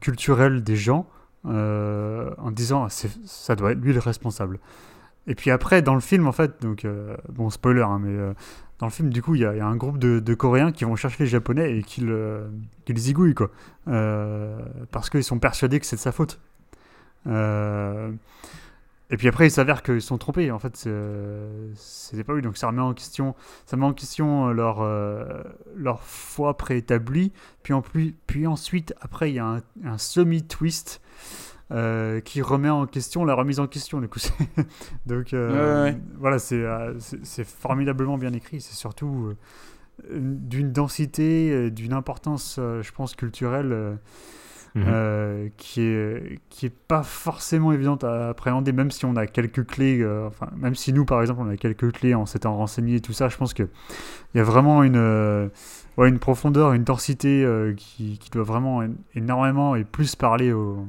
culturel 0.00 0.64
des 0.64 0.76
gens 0.76 1.06
en 1.44 2.50
disant 2.50 2.88
c'est- 2.88 3.16
ça 3.26 3.54
doit 3.54 3.72
être 3.72 3.80
lui 3.80 3.92
le 3.92 4.00
responsable. 4.00 4.58
Et 5.28 5.36
puis 5.36 5.52
après, 5.52 5.82
dans 5.82 5.94
le 5.94 6.00
film, 6.00 6.26
en 6.26 6.32
fait, 6.32 6.60
donc, 6.62 6.84
euh, 6.84 7.16
bon, 7.28 7.48
spoiler, 7.48 7.82
hein, 7.82 8.00
mais 8.02 8.10
euh, 8.10 8.32
dans 8.82 8.88
le 8.88 8.92
film, 8.92 9.10
du 9.10 9.22
coup, 9.22 9.36
il 9.36 9.42
y, 9.42 9.44
a 9.44 9.64
un 9.64 9.76
groupe 9.76 9.96
de, 9.96 10.34
Coréens 10.34 10.72
qui 10.72 10.82
vont 10.82 10.96
chercher 10.96 11.22
les 11.22 11.30
Japonais 11.30 11.78
et 11.78 11.82
qui, 11.84 12.00
le, 12.00 12.50
qui 12.84 12.92
les 12.92 13.00
zigouillent, 13.00 13.32
quoi. 13.32 13.48
Euh, 13.86 14.58
parce 14.90 15.08
qu'ils 15.08 15.22
sont 15.22 15.38
persuadés 15.38 15.78
que 15.78 15.86
c'est 15.86 15.94
de 15.94 16.00
sa 16.00 16.10
faute. 16.10 16.40
Euh, 17.28 18.10
et 19.08 19.16
puis 19.16 19.28
après, 19.28 19.46
il 19.46 19.52
s'avère 19.52 19.84
qu'ils 19.84 20.02
sont 20.02 20.18
trompés. 20.18 20.50
En 20.50 20.58
fait, 20.58 20.76
c'était 21.76 22.24
pas 22.24 22.34
lui. 22.34 22.42
Donc 22.42 22.56
ça 22.56 22.66
remet 22.66 22.80
en 22.82 22.92
question, 22.92 23.36
ça 23.66 23.76
met 23.76 23.86
en 23.86 23.92
question 23.92 24.48
leur, 24.48 24.80
euh, 24.80 25.44
foi 26.00 26.56
préétablie. 26.56 27.30
Puis, 27.62 28.46
ensuite, 28.48 28.94
après, 29.00 29.30
il 29.30 29.34
y 29.36 29.38
a 29.38 29.60
un 29.84 29.98
semi-twist 29.98 31.00
euh, 31.70 32.20
qui 32.20 32.42
remet 32.42 32.68
en 32.70 32.86
question 32.86 33.24
la 33.24 33.34
remise 33.34 33.60
en 33.60 33.66
question. 33.66 34.00
Du 34.00 34.08
coup, 34.08 34.18
donc 35.06 35.32
euh, 35.32 35.84
Ouais, 35.86 35.92
ouais. 35.92 35.98
voilà, 36.18 36.38
c'est 36.38 36.56
euh, 36.62 36.98
c'est- 36.98 37.24
c'est 37.24 37.44
formidablement 37.46 38.18
bien 38.18 38.32
écrit. 38.32 38.60
C'est 38.60 38.74
surtout 38.74 39.34
d'une 40.10 40.72
densité, 40.72 41.70
d'une 41.70 41.92
importance, 41.92 42.54
je 42.58 42.92
pense, 42.92 43.14
culturelle. 43.14 43.98
Mhm. 44.74 44.84
euh, 44.86 45.48
qui 45.58 45.82
est 45.82 46.40
qui 46.48 46.64
est 46.64 46.74
pas 46.74 47.02
forcément 47.02 47.72
évidente 47.72 48.04
à 48.04 48.30
appréhender 48.30 48.72
même 48.72 48.90
si 48.90 49.04
on 49.04 49.16
a 49.16 49.26
quelques 49.26 49.66
clés 49.66 50.00
euh, 50.00 50.26
enfin 50.28 50.48
même 50.56 50.74
si 50.74 50.94
nous 50.94 51.04
par 51.04 51.20
exemple 51.20 51.42
on 51.44 51.50
a 51.50 51.58
quelques 51.58 51.92
clés 51.92 52.14
en 52.14 52.24
s'étant 52.24 52.56
renseigné 52.56 52.94
et 52.94 53.00
tout 53.02 53.12
ça 53.12 53.28
je 53.28 53.36
pense 53.36 53.52
que 53.52 53.64
il 54.34 54.38
y 54.38 54.40
a 54.40 54.44
vraiment 54.44 54.82
une 54.82 54.96
euh, 54.96 55.50
ouais, 55.98 56.08
une 56.08 56.18
profondeur 56.18 56.72
une 56.72 56.84
densité 56.84 57.46
qui, 57.76 58.16
qui 58.18 58.30
doit 58.30 58.44
vraiment 58.44 58.82
énormément 59.14 59.76
et 59.76 59.84
plus 59.84 60.16
parler 60.16 60.52
au 60.52 60.70
euh, 60.78 60.84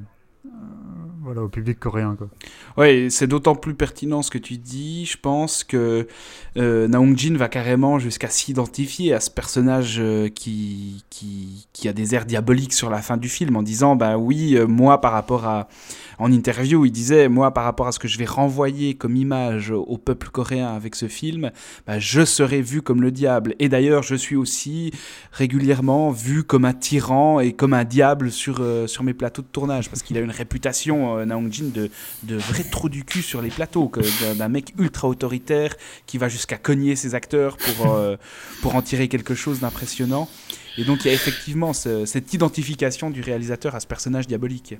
voilà 1.21 1.41
au 1.41 1.47
public 1.47 1.79
coréen 1.79 2.15
quoi 2.17 2.27
c'est 3.09 3.27
d'autant 3.27 3.55
plus 3.55 3.75
pertinent 3.75 4.21
ce 4.21 4.31
que 4.31 4.37
tu 4.37 4.57
dis. 4.57 5.05
Je 5.05 5.17
pense 5.17 5.63
que 5.63 6.07
euh, 6.57 6.87
Naong 6.87 7.17
Jin 7.17 7.35
va 7.37 7.49
carrément 7.49 7.99
jusqu'à 7.99 8.29
s'identifier 8.29 9.13
à 9.13 9.19
ce 9.19 9.29
personnage 9.29 9.97
euh, 9.99 10.29
qui, 10.29 11.03
qui, 11.09 11.67
qui 11.73 11.87
a 11.87 11.93
des 11.93 12.15
airs 12.15 12.25
diaboliques 12.25 12.73
sur 12.73 12.89
la 12.89 13.01
fin 13.01 13.17
du 13.17 13.29
film 13.29 13.55
en 13.55 13.63
disant 13.63 13.95
Bah 13.95 14.17
oui, 14.17 14.55
euh, 14.55 14.65
moi 14.65 15.01
par 15.01 15.11
rapport 15.11 15.45
à. 15.45 15.67
En 16.23 16.31
interview, 16.31 16.85
il 16.85 16.91
disait 16.91 17.27
Moi 17.27 17.51
par 17.53 17.65
rapport 17.65 17.85
à 17.87 17.91
ce 17.91 17.99
que 17.99 18.07
je 18.07 18.17
vais 18.17 18.23
renvoyer 18.25 18.93
comme 18.93 19.17
image 19.17 19.71
au 19.71 19.97
peuple 19.97 20.29
coréen 20.29 20.69
avec 20.73 20.95
ce 20.95 21.09
film, 21.09 21.51
bah, 21.85 21.99
je 21.99 22.23
serai 22.23 22.61
vu 22.61 22.81
comme 22.81 23.01
le 23.01 23.11
diable. 23.11 23.55
Et 23.59 23.67
d'ailleurs, 23.67 24.03
je 24.03 24.15
suis 24.15 24.37
aussi 24.37 24.91
régulièrement 25.33 26.11
vu 26.11 26.43
comme 26.43 26.63
un 26.63 26.71
tyran 26.73 27.41
et 27.41 27.51
comme 27.51 27.73
un 27.73 27.83
diable 27.83 28.31
sur, 28.31 28.57
euh, 28.61 28.87
sur 28.87 29.03
mes 29.03 29.13
plateaux 29.13 29.41
de 29.41 29.47
tournage 29.47 29.89
parce 29.89 30.01
qu'il 30.01 30.17
a 30.17 30.21
une 30.21 30.31
réputation 30.31 31.17
euh, 31.17 31.25
Naong 31.25 31.51
Jin 31.51 31.71
de, 31.73 31.89
de 32.23 32.35
vrai 32.37 32.63
trou 32.63 32.87
du 32.87 33.03
cul 33.03 33.21
sur 33.21 33.41
les 33.41 33.49
plateaux, 33.49 33.91
d'un- 34.37 34.47
mec 34.47 34.73
ultra 34.77 35.09
autoritaire 35.09 35.75
qui 36.05 36.17
va 36.17 36.29
jusqu'à 36.29 36.57
cogner 36.57 36.95
ses 36.95 37.15
acteurs 37.15 37.57
pour, 37.57 37.91
euh, 37.91 38.15
pour 38.61 38.75
en 38.75 38.81
tirer 38.81 39.09
quelque 39.09 39.35
chose 39.35 39.59
d'impressionnant. 39.59 40.29
Et 40.77 40.85
donc 40.85 41.03
il 41.03 41.07
y 41.07 41.11
a 41.11 41.13
effectivement 41.13 41.73
ce- 41.73 42.05
cette 42.05 42.33
identification 42.33 43.09
du 43.09 43.19
réalisateur 43.21 43.75
à 43.75 43.81
ce 43.81 43.87
personnage 43.87 44.25
diabolique. 44.27 44.75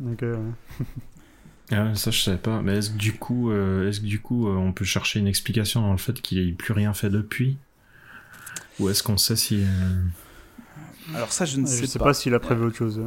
Ok, 0.00 0.22
ouais. 0.22 0.36
Ah, 1.70 1.94
ça 1.94 2.10
je 2.10 2.20
savais 2.20 2.36
pas. 2.38 2.60
Mais 2.62 2.76
est-ce 2.78 2.90
que 2.90 2.96
du 2.98 3.14
coup, 3.14 3.50
euh, 3.50 3.88
est-ce 3.88 4.00
que 4.00 4.06
du 4.06 4.20
coup, 4.20 4.48
euh, 4.48 4.54
on 4.54 4.72
peut 4.72 4.84
chercher 4.84 5.18
une 5.18 5.26
explication 5.26 5.80
dans 5.80 5.92
le 5.92 5.98
fait 5.98 6.20
qu'il 6.20 6.38
ait 6.38 6.52
plus 6.52 6.74
rien 6.74 6.92
fait 6.92 7.08
depuis? 7.10 7.56
Ou 8.78 8.88
est-ce 8.88 9.02
qu'on 9.02 9.16
sait 9.16 9.36
si 9.36 9.62
euh, 9.62 10.04
Alors 11.14 11.32
ça 11.32 11.44
je 11.44 11.58
ne 11.58 11.66
Je 11.66 11.70
sais, 11.70 11.86
sais 11.86 11.98
pas. 11.98 12.06
pas 12.06 12.14
s'il 12.14 12.34
a 12.34 12.40
prévu 12.40 12.64
autre 12.64 12.76
chose. 12.76 13.00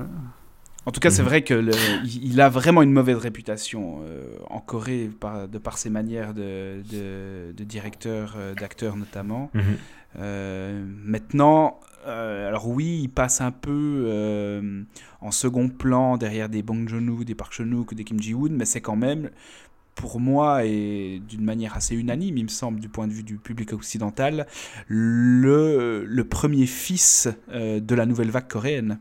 En 0.88 0.91
tout 0.91 1.01
cas, 1.01 1.09
c'est 1.09 1.22
Mhm. 1.22 1.27
vrai 1.27 1.41
que 1.43 1.53
le- 1.53 1.73
il, 2.05 2.31
il 2.31 2.39
a 2.41 2.47
vraiment 2.47 2.81
une 2.81 2.93
mauvaise 2.93 3.18
réputation 3.18 3.99
euh, 4.03 4.23
en 4.49 4.59
Corée 4.61 5.09
par, 5.19 5.47
de 5.49 5.57
par 5.57 5.77
ses 5.77 5.89
manières 5.89 6.34
de, 6.34 6.81
de, 6.91 7.51
de 7.51 7.64
directeur, 7.65 8.35
euh, 8.38 8.53
d'acteur 8.55 8.95
notamment. 8.95 9.51
Mhm. 9.53 9.64
Euh, 10.19 10.85
maintenant, 11.03 11.80
alors 12.05 12.69
oui, 12.69 13.01
il 13.03 13.09
passe 13.09 13.41
un 13.41 13.51
peu 13.51 14.09
en 15.19 15.31
second 15.31 15.68
plan 15.68 16.15
derrière 16.15 16.47
des 16.47 16.64
Bong 16.64 16.88
Joon-ho, 16.88 17.26
des 17.26 17.35
Park 17.35 17.51
Chan-wook 17.51 17.93
des 17.93 18.05
Kim 18.05 18.18
Ji-woon, 18.22 18.51
mais 18.51 18.64
c'est 18.64 18.80
quand 18.80 18.95
même, 18.95 19.30
pour 19.93 20.22
moi 20.22 20.64
et 20.64 21.22
d'une 21.27 21.43
manière 21.43 21.76
assez 21.76 21.95
unanime, 21.95 22.38
il 22.38 22.43
me 22.45 22.49
semble, 22.49 22.80
du 22.80 22.88
point 22.88 23.07
de 23.07 23.11
vue 23.11 23.23
du 23.23 23.35
public 23.38 23.73
occidental, 23.73 24.47
le, 24.88 26.05
le 26.05 26.23
premier 26.23 26.65
fils 26.65 27.27
euh, 27.51 27.81
de 27.81 27.93
la 27.95 28.05
nouvelle 28.05 28.30
vague 28.31 28.47
coréenne. 28.47 28.99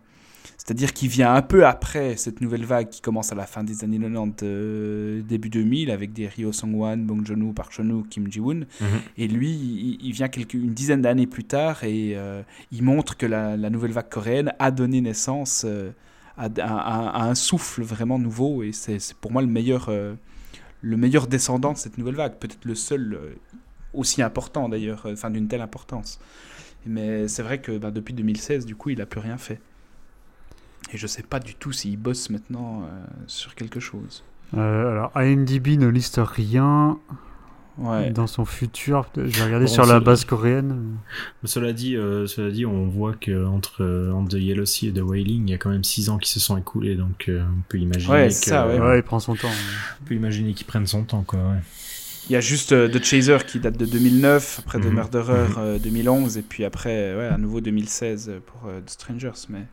C'est-à-dire 0.67 0.93
qu'il 0.93 1.09
vient 1.09 1.33
un 1.33 1.43
peu 1.43 1.65
après 1.65 2.17
cette 2.17 2.41
nouvelle 2.41 2.65
vague 2.65 2.89
qui 2.89 3.01
commence 3.01 3.31
à 3.31 3.37
la 3.37 3.47
fin 3.47 3.63
des 3.63 3.85
années 3.85 4.01
90, 4.01 4.43
euh, 4.43 5.23
début 5.23 5.49
2000, 5.49 5.93
avec 5.93 6.13
des 6.13 6.27
Ryo 6.27 6.51
Song-wan, 6.53 7.07
Bong 7.07 7.25
Joon-ho, 7.25 7.53
Park 7.53 7.71
Chan-wook, 7.73 8.09
Kim 8.09 8.27
Ji-woon. 8.29 8.67
Mhm. 8.81 8.87
Et 9.17 9.29
lui, 9.29 9.51
il, 9.53 9.99
il 10.05 10.13
vient 10.13 10.27
quelques, 10.27 10.55
une 10.55 10.75
dizaine 10.75 11.03
d'années 11.03 11.29
plus 11.29 11.45
tard 11.45 11.85
et 11.85 12.17
euh, 12.17 12.43
il 12.73 12.83
montre 12.83 13.17
que 13.17 13.27
la, 13.27 13.57
la 13.57 13.71
nouvelle 13.71 13.93
vague 13.93 14.09
coréenne 14.09 14.53
a 14.59 14.73
donné 14.73 15.01
naissance 15.01 15.63
euh, 15.65 15.91
à, 16.37 16.47
à- 16.47 16.51
à- 16.59 17.23
à 17.23 17.29
un 17.29 17.37
souffle 17.37 17.83
vraiment 17.83 18.19
nouveau. 18.19 18.65
Et 18.65 18.73
c'est 18.73 18.99
pour 19.21 19.31
moi 19.31 19.43
le 19.43 19.49
meilleur, 19.49 19.89
le 19.89 20.97
meilleur 20.97 21.29
descendant 21.29 21.75
de 21.75 21.79
cette 21.79 21.97
nouvelle 21.97 22.17
vague. 22.17 22.35
Peut-être 22.41 22.65
le 22.65 22.75
seul 22.75 23.21
aussi 23.95 24.21
important 24.21 24.69
d'ailleurs, 24.69 25.07
enfin 25.13 25.31
d'une 25.31 25.47
telle 25.47 25.61
importance. 25.63 26.19
Mais 26.87 27.29
c'est 27.29 27.43
vrai 27.43 27.61
que 27.61 27.79
ben, 27.79 27.93
depuis 27.93 28.15
2016, 28.15 28.67
du 28.67 28.75
coup, 28.75 28.91
il 28.91 28.99
n'a 28.99 29.07
plus 29.07 29.21
rien 29.21 29.39
fait. 29.39 29.61
Et 30.93 30.97
je 30.99 31.07
sais 31.07 31.23
pas 31.23 31.41
du 31.41 31.55
tout 31.55 31.73
s'il 31.73 31.97
bosse 31.99 32.31
maintenant 32.31 32.83
euh, 32.83 33.05
sur 33.27 33.55
quelque 33.55 33.81
chose. 33.81 34.23
Euh, 34.57 34.93
alors, 34.93 35.11
IMDb 35.17 35.77
ne 35.79 35.89
liste 35.89 36.21
rien 36.23 36.99
Ouais. 37.79 38.09
dans 38.11 38.27
son 38.27 38.47
futur. 38.47 39.07
J'ai 39.17 39.45
regardé 39.45 39.67
Bon, 39.67 39.71
sur 39.71 39.85
la 39.85 40.01
base 40.01 40.25
coréenne. 40.25 40.97
Mais 41.43 41.49
Cela 41.49 41.75
dit, 41.75 41.95
euh, 41.95 42.27
cela 42.27 42.51
dit, 42.51 42.65
on 42.65 42.87
voit 42.87 43.13
que 43.13 43.45
entre, 43.47 43.83
euh, 43.85 44.13
entre 44.13 44.31
The 44.31 44.41
Yellow 44.41 44.65
Sea 44.65 44.89
et 44.89 44.93
The 44.95 45.01
Wailing, 45.03 45.49
il 45.49 45.51
y 45.51 45.55
a 45.55 45.59
quand 45.59 45.69
même 45.69 45.85
6 45.85 46.09
ans 46.09 46.17
qui 46.17 46.31
se 46.31 46.41
sont 46.41 46.57
écoulés, 46.57 46.95
donc 46.95 47.27
euh, 47.29 47.43
on 47.45 47.61
peut 47.69 47.77
imaginer 47.79 48.13
Ouais, 48.15 48.27
que- 48.29 48.33
c'est 48.33 48.49
ça, 48.51 48.67
ouais. 48.67 48.79
Ouais, 48.81 49.01
il 49.01 49.03
prend 49.03 49.21
son 49.21 49.35
temps. 49.35 49.51
on 50.01 50.05
peut 50.07 50.15
imaginer 50.15 50.55
qu'il 50.55 50.67
prenne 50.67 50.87
son 50.87 51.03
temps, 51.05 51.23
quoi. 51.23 51.39
ouais. 51.41 51.59
Il 52.31 52.33
y 52.33 52.37
a 52.37 52.41
juste 52.41 52.73
euh, 52.73 52.89
The 52.89 53.05
Chaser 53.05 53.39
qui 53.47 53.61
date 53.61 53.77
de 53.77 53.85
2009, 53.85 54.61
après 54.65 54.81
The 54.81 54.87
Mhm. 54.87 54.95
Murderer 54.95 55.49
Mhm. 55.49 55.55
euh, 55.59 55.79
2011, 55.79 56.39
et 56.39 56.43
puis 56.43 56.65
après, 56.65 57.15
ouais, 57.15 57.27
à 57.27 57.37
nouveau 57.37 57.61
2016 57.61 58.33
pour 58.47 58.69
euh, 58.71 58.81
The 58.81 58.89
Strangers. 58.91 59.33
Mais, 59.51 59.67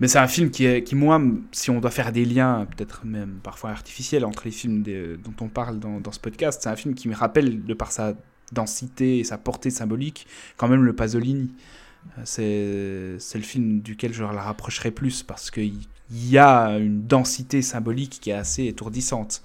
mais 0.00 0.08
c'est 0.08 0.18
un 0.18 0.26
film 0.28 0.50
qui, 0.50 0.64
est, 0.66 0.82
qui, 0.82 0.94
moi, 0.94 1.20
si 1.52 1.70
on 1.70 1.80
doit 1.80 1.90
faire 1.90 2.12
des 2.12 2.24
liens, 2.24 2.66
peut-être 2.76 3.04
même 3.04 3.38
parfois 3.42 3.70
artificiels, 3.70 4.24
entre 4.24 4.44
les 4.44 4.50
films 4.50 4.82
dont 4.82 5.34
on 5.40 5.48
parle 5.48 5.78
dans, 5.78 6.00
dans 6.00 6.12
ce 6.12 6.20
podcast, 6.20 6.60
c'est 6.62 6.68
un 6.68 6.76
film 6.76 6.94
qui 6.94 7.08
me 7.08 7.14
rappelle, 7.14 7.64
de 7.64 7.74
par 7.74 7.92
sa 7.92 8.14
densité 8.52 9.18
et 9.18 9.24
sa 9.24 9.38
portée 9.38 9.70
symbolique, 9.70 10.26
quand 10.56 10.68
même 10.68 10.84
le 10.84 10.92
Pasolini. 10.94 11.50
Euh, 12.18 13.16
C'est 13.18 13.38
le 13.38 13.44
film 13.44 13.80
duquel 13.80 14.12
je 14.12 14.22
la 14.22 14.42
rapprocherai 14.42 14.90
plus, 14.90 15.22
parce 15.22 15.50
qu'il 15.50 15.74
y 16.12 16.38
a 16.38 16.76
une 16.78 17.06
densité 17.06 17.62
symbolique 17.62 18.18
qui 18.20 18.30
est 18.30 18.34
assez 18.34 18.66
étourdissante 18.66 19.42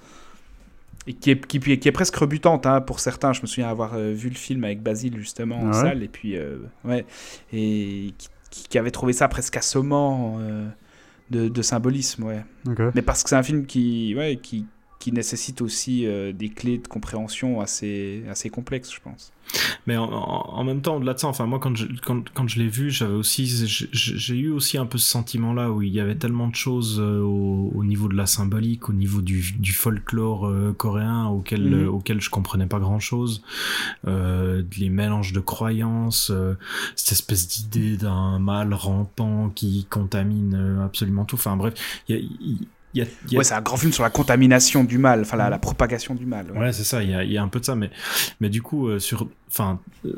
et 1.08 1.14
qui 1.14 1.32
est, 1.32 1.48
qui, 1.48 1.60
qui 1.60 1.88
est 1.88 1.92
presque 1.92 2.16
rebutante 2.18 2.66
hein, 2.66 2.82
pour 2.82 3.00
certains. 3.00 3.32
Je 3.34 3.42
me 3.42 3.48
souviens 3.48 3.70
avoir 3.70 3.94
euh, 3.94 4.12
vu 4.12 4.30
le 4.30 4.36
film 4.36 4.64
avec 4.66 4.84
Basile 4.84 5.18
justement 5.18 5.64
en 5.64 5.72
Ah 5.72 5.84
ouais? 5.84 5.90
salle 5.90 6.04
et 6.04 6.08
puis 6.10 6.36
euh, 6.36 6.58
ouais 6.84 7.06
et 7.54 8.14
qui, 8.18 8.28
qui- 8.62 8.68
qui 8.70 8.78
avait 8.78 8.92
trouvé 8.92 9.14
ça 9.14 9.28
presque 9.28 9.58
assommant 9.58 10.38
euh, 10.40 10.68
de, 11.32 11.48
de 11.48 11.62
symbolisme, 11.62 12.24
ouais. 12.24 12.44
Mais 12.96 13.02
parce 13.02 13.24
que 13.24 13.30
c'est 13.30 13.36
un 13.36 13.44
film 13.44 13.66
qui, 13.66 14.14
ouais, 14.16 14.40
qui, 14.42 14.66
qui 15.00 15.14
nécessite 15.14 15.62
aussi 15.62 16.06
euh, 16.06 16.34
des 16.34 16.50
clés 16.50 16.78
de 16.78 16.88
compréhension 16.88 17.62
assez, 17.62 18.24
assez 18.30 18.50
complexes, 18.50 18.94
je 18.94 19.00
pense. 19.02 19.32
Mais 19.88 19.98
en, 19.98 20.64
même 20.64 20.82
temps, 20.82 20.98
au-delà 20.98 21.16
de 21.16 21.20
ça, 21.20 21.28
enfin 21.28 21.48
moi 21.48 21.58
quand 21.58 21.76
je, 21.76 21.88
quand, 22.06 22.30
quand 22.36 22.48
je 22.48 22.60
l'ai 22.60 22.68
vu, 22.68 22.92
j'avais 22.92 23.16
aussi, 23.16 23.48
j'ai- 23.92 24.36
eu 24.36 24.52
aussi 24.52 24.78
un 24.78 24.86
peu 24.86 25.00
ce 25.00 25.10
sentiment-là 25.10 25.72
où 25.72 25.82
il 25.82 25.92
y 25.92 26.00
avait 26.00 26.18
tellement 26.18 26.50
de 26.50 26.54
choses 26.56 27.00
euh, 27.00 27.22
au, 27.22 27.72
au 27.74 27.84
niveau 27.84 28.08
de 28.10 28.16
la 28.16 28.28
symbolique, 28.28 28.90
au 28.90 28.94
niveau 28.94 29.22
du, 29.22 29.54
du 29.58 29.72
folklore 29.72 30.46
euh, 30.46 30.74
coréen 30.78 31.26
auquel, 31.28 31.62
Mhm. 31.62 31.88
auquel 31.88 32.22
je 32.22 32.30
comprenais 32.30 32.68
pas 32.68 32.80
grand-chose, 32.80 33.42
les 34.06 34.90
mélanges 34.90 35.34
de 35.34 35.40
croyances, 35.40 36.32
cette 36.96 37.12
espèce 37.14 37.48
d'idée 37.48 37.98
d'un 37.98 38.38
mal 38.40 38.74
rampant 38.74 39.50
qui 39.50 39.86
contamine 39.90 40.82
absolument 40.84 41.26
tout. 41.26 41.36
Enfin 41.36 41.58
bref, 41.58 41.74
il 42.08 42.16
y 42.16 42.20
a, 42.20 42.22
il 42.22 42.68
y 42.96 43.02
a, 43.02 43.06
il 43.28 43.32
y 43.34 43.36
a 43.36 43.38
Ouais, 43.38 43.44
c'est 43.44 43.54
un 43.54 43.62
grand 43.62 43.78
film 43.78 43.94
sur 43.94 44.04
la 44.04 44.10
contamination 44.10 44.84
du 44.84 44.98
mal, 44.98 45.22
enfin 45.22 45.38
la, 45.38 45.50
la 45.50 45.60
propagation 45.60 46.16
du 46.16 46.26
mal. 46.26 46.52
ouais. 46.52 46.58
Ouais, 46.60 46.74
c'est 46.74 46.84
ça, 46.84 47.04
il 47.04 47.12
y 47.12 47.14
a, 47.14 47.24
il 47.24 47.32
y 47.32 47.38
a 47.38 47.44
un 47.44 47.48
peu 47.48 47.60
de 47.60 47.66
ça, 47.66 47.76
mais, 47.76 47.92
mais 48.40 48.50
du 48.50 48.62
coup, 48.62 48.88
euh, 48.88 49.00
sur, 49.00 49.28
enfin, 49.48 49.80
euh, 50.06 50.12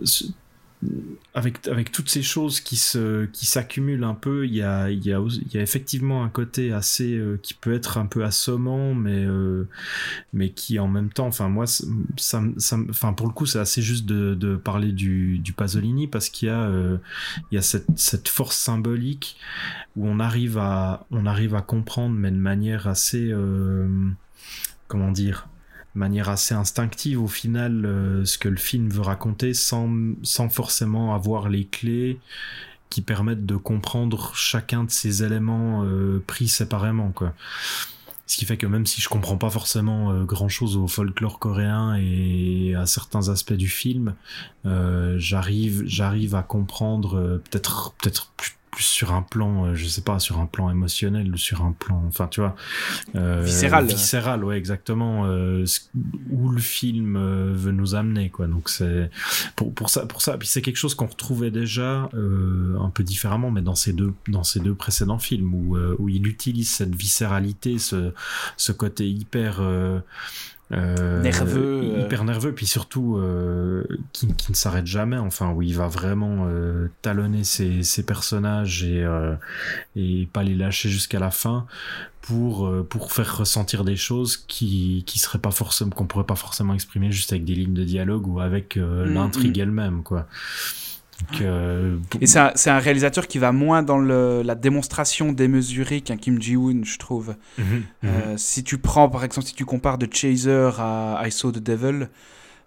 avec, 1.34 1.68
avec 1.68 1.92
toutes 1.92 2.10
ces 2.10 2.24
choses 2.24 2.60
qui 2.60 2.76
se, 2.76 3.26
qui 3.26 3.46
s'accumulent 3.46 4.04
un 4.04 4.16
peu, 4.16 4.46
il 4.46 4.56
y 4.56 4.64
a, 4.64 4.90
y 4.90 5.14
a, 5.14 5.22
effectivement 5.54 6.24
un 6.24 6.30
côté 6.30 6.74
assez, 6.74 7.14
euh, 7.16 7.40
qui 7.42 7.54
peut 7.54 7.74
être 7.74 7.98
un 7.98 8.06
peu 8.06 8.26
assommant, 8.26 8.94
mais, 8.94 9.24
euh, 9.26 9.68
mais 10.34 10.50
qui 10.50 10.80
en 10.80 10.88
même 10.88 11.10
temps, 11.10 11.28
enfin, 11.28 11.50
moi, 11.50 11.66
ça, 11.68 12.42
ça, 12.58 12.78
enfin, 12.90 13.14
pour 13.14 13.28
le 13.28 13.34
coup, 13.34 13.46
c'est 13.46 13.60
assez 13.60 13.82
juste 13.82 14.06
de, 14.06 14.56
parler 14.56 14.92
du, 14.92 15.40
du 15.40 15.54
Pasolini 15.54 16.08
parce 16.08 16.30
qu'il 16.30 16.48
y 16.48 16.52
a, 16.52 16.62
euh, 16.64 16.98
il 17.52 17.56
y 17.56 17.58
a 17.58 17.62
cette, 17.62 17.88
cette 17.96 18.28
force 18.28 18.58
symbolique 18.58 19.38
où 19.96 20.08
on 20.08 20.20
arrive 20.20 20.58
à, 20.58 21.06
on 21.12 21.26
arrive 21.26 21.56
à 21.56 21.62
comprendre, 21.62 22.16
mais 22.16 22.32
de 22.32 22.38
manière 22.38 22.88
assez, 22.88 23.34
comment 24.88 25.12
dire, 25.12 25.48
manière 25.96 26.30
assez 26.30 26.54
instinctive 26.54 27.22
au 27.22 27.28
final 27.28 27.86
euh, 27.86 28.26
ce 28.26 28.38
que 28.38 28.50
le 28.50 28.58
film 28.58 28.90
veut 28.90 29.02
raconter 29.02 29.54
sans, 29.54 29.90
sans 30.24 30.50
forcément 30.50 31.14
avoir 31.14 31.50
les 31.50 31.66
clés 31.66 32.20
qui 32.90 33.02
permettent 33.02 33.46
de 33.46 33.56
comprendre 33.56 34.34
chacun 34.36 34.84
de 34.84 34.92
ces 34.92 35.24
éléments 35.24 35.84
euh, 35.84 36.24
pris 36.26 36.48
séparément 36.48 37.12
quoi. 37.12 37.34
Ce 38.28 38.38
qui 38.38 38.46
fait 38.46 38.56
que 38.56 38.68
même 38.68 38.86
si 38.86 39.02
je 39.02 39.10
comprends 39.10 39.38
pas 39.38 39.50
forcément 39.50 40.12
euh, 40.12 40.24
grand 40.24 40.48
chose 40.48 40.78
au 40.78 40.88
folklore 40.88 41.38
coréen 41.38 41.96
et 41.96 42.74
à 42.76 42.86
certains 42.86 43.28
aspects 43.28 43.52
du 43.52 43.68
film, 43.68 44.16
j'arrive 44.64 45.84
j'arrive 45.86 46.36
à 46.36 46.44
comprendre 46.44 47.42
peut-être 47.44 47.94
peut-être 48.02 48.32
plus, 48.38 48.56
plus 48.72 48.84
sur 48.84 49.14
un 49.14 49.22
plan, 49.22 49.66
euh, 49.66 49.76
je 49.76 49.86
sais 49.86 50.02
pas, 50.02 50.20
sur 50.20 50.40
un 50.40 50.46
plan 50.46 50.70
émotionnel 50.72 51.38
sur 51.38 51.64
un 51.64 51.74
plan, 51.74 52.04
enfin 52.08 52.28
tu 52.28 52.40
vois, 52.40 52.56
euh, 53.16 53.42
Viscéral. 53.44 53.86
viscéral, 53.86 54.44
ouais, 54.44 54.58
exactement, 54.58 55.26
euh, 55.26 55.66
où 56.30 56.50
le 56.50 56.60
film 56.62 57.16
euh, 57.16 57.52
veut 57.54 57.72
nous 57.72 57.96
amener, 57.96 58.30
quoi. 58.30 58.48
Donc 58.48 58.70
c'est 58.70 59.10
pour, 59.56 59.74
pour 59.74 59.90
ça, 59.90 60.06
pour 60.06 60.22
ça. 60.22 60.38
Puis 60.38 60.48
c'est 60.48 60.62
quelque 60.62 60.78
chose 60.78 60.96
qu'on 60.96 61.08
retrouvait 61.08 61.52
déjà 61.52 62.10
euh, 62.14 62.78
un 62.80 62.90
peu 62.90 63.04
différemment, 63.04 63.52
mais 63.52 63.62
dans 63.62 63.76
ces 63.76 63.94
deux, 63.94 64.14
dans 64.28 64.44
ces 64.44 64.60
deux 64.60 64.76
précédents 64.76 65.20
films 65.20 65.54
où, 65.54 65.78
où 66.00 66.10
il 66.10 66.28
utilise 66.28 66.70
cette 66.70 66.96
viscéralité, 66.96 67.78
ce, 67.80 68.14
ce 68.58 68.72
côté 68.72 69.10
hyper 69.10 69.62
euh, 70.74 71.22
Nerveux, 71.22 71.82
euh. 71.84 72.06
hyper 72.06 72.24
nerveux, 72.24 72.54
puis 72.54 72.66
surtout 72.66 73.18
euh, 73.18 73.84
qui, 74.14 74.34
qui 74.34 74.52
ne 74.52 74.56
s'arrête 74.56 74.88
jamais. 74.88 75.18
Enfin, 75.18 75.52
où 75.52 75.62
il 75.62 75.76
va 75.76 75.88
vraiment 75.88 76.46
euh, 76.48 76.88
talonner 77.02 77.44
ses, 77.44 77.84
ses 77.84 78.06
personnages 78.06 78.84
et 78.84 79.04
euh, 79.04 79.36
et 79.96 80.28
pas 80.32 80.44
les 80.44 80.56
lâcher 80.56 80.90
jusqu'à 80.90 81.20
la 81.20 81.32
fin 81.32 81.66
pour 82.22 82.68
euh, 82.68 82.86
pour 82.88 83.12
faire 83.12 83.38
ressentir 83.38 83.84
des 83.84 83.96
choses 83.96 84.38
qui 84.38 85.04
qui 85.06 85.20
seraient 85.20 85.40
pas 85.40 85.52
forcément 85.52 85.92
qu'on 85.92 86.06
pourrait 86.06 86.26
pas 86.26 86.36
forcément 86.36 86.74
exprimer 86.74 87.12
juste 87.12 87.34
avec 87.34 87.46
des 87.46 87.56
lignes 87.56 87.74
de 87.74 87.84
dialogue 87.84 88.28
ou 88.28 88.40
avec 88.40 88.78
Mm, 89.06 89.14
l'intrigue 89.14 89.58
mm. 89.58 89.62
elle-même 89.62 90.04
quoi. 90.04 90.28
Donc, 91.30 91.42
euh, 91.42 91.98
Et 92.20 92.26
c'est 92.28 92.70
un, 92.70 92.80
réalisateur 92.80 93.28
qui 93.28 93.38
va 93.38 93.52
moins 93.52 93.84
dans 93.84 93.98
le- 93.98 94.42
la 94.44 94.56
démonstration 94.56 95.32
démesurée 95.34 96.02
qu'un 96.02 96.18
Kim 96.18 96.42
Ji-woon, 96.42 96.84
je 96.84 96.98
trouve. 96.98 97.36
mhm, 97.58 97.66
mhm. 97.66 97.84
Euh, 98.06 98.38
si 98.38 98.64
tu 98.64 98.78
prends, 98.78 99.10
par 99.10 99.24
exemple, 99.24 99.48
si 99.48 99.54
tu 99.54 99.66
compares 99.66 99.98
The 100.00 100.14
Chaser 100.14 100.70
à 100.80 101.22
I 101.26 101.32
Saw 101.32 101.52
the 101.52 101.60
Devil, 101.60 102.08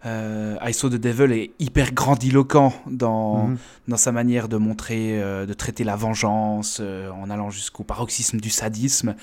euh, 0.07 0.57
I 0.63 0.73
Saw 0.75 0.91
the 0.91 0.95
Devil 1.01 1.33
est 1.33 1.51
hyper 1.59 1.93
grandiloquent 1.93 2.73
dans, 2.87 3.49
Mhm. 3.49 3.57
dans 3.89 3.97
sa 3.97 4.13
manière 4.13 4.49
de 4.49 4.57
montrer, 4.57 5.21
euh, 5.23 5.47
de 5.47 5.55
traiter 5.55 5.83
la 5.85 5.97
vengeance, 5.97 6.79
euh, 6.81 7.11
en 7.11 7.31
allant 7.31 7.51
jusqu'au 7.51 7.85
paroxysme 7.85 8.39
du 8.39 8.51
sadisme. 8.51 9.15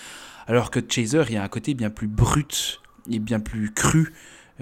Alors 0.47 0.71
que 0.71 0.79
Chaser, 0.87 1.23
il 1.29 1.35
y 1.35 1.37
a 1.37 1.43
un 1.43 1.47
côté 1.47 1.73
bien 1.75 1.89
plus 1.91 2.07
brut 2.07 2.81
et 3.09 3.19
bien 3.19 3.39
plus 3.39 3.71
cru, 3.71 4.11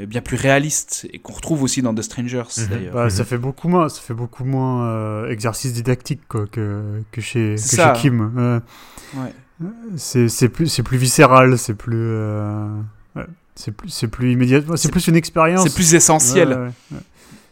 bien 0.06 0.22
plus 0.22 0.38
réaliste, 0.38 1.08
et 1.14 1.20
qu'on 1.20 1.34
retrouve 1.34 1.64
aussi 1.64 1.82
dans 1.82 1.94
The 1.94 2.02
Strangers 2.02 2.44
Mhm. 2.58 2.68
d'ailleurs. 2.70 2.94
Bah, 2.94 3.10
ça 3.10 3.24
fait 3.26 3.38
beaucoup 3.38 3.68
moins, 3.70 3.90
ça 3.90 4.02
fait 4.02 4.14
beaucoup 4.14 4.46
moins 4.46 4.88
euh, 4.88 5.30
exercice 5.30 5.74
didactique 5.74 6.22
quoi, 6.28 6.46
que, 6.48 7.02
que 7.12 7.22
chez, 7.22 7.56
que. 7.58 8.00
Kim. 8.02 8.32
Euh, 8.38 8.60
Ouais. 9.16 9.34
c'est 9.98 10.30
c'est 10.30 10.50
plus, 10.50 10.68
c'est 10.68 10.84
plus 10.84 10.98
viscéral, 10.98 11.58
c'est 11.58 11.74
plus, 11.74 11.98
euh, 11.98 12.68
ouais, 13.16 13.26
c'est 13.56 13.72
plus, 13.72 13.90
c'est 13.90 14.08
plus 14.08 14.32
immédiat. 14.32 14.62
C'est 14.62 14.78
C'est- 14.78 14.92
plus 14.92 15.08
une 15.08 15.16
expérience. 15.16 15.64
C'est 15.68 15.74
plus 15.76 15.94
essentiel. 15.96 16.50
Ouais, 16.50 16.56
ouais, 16.56 16.72
ouais. 16.92 16.98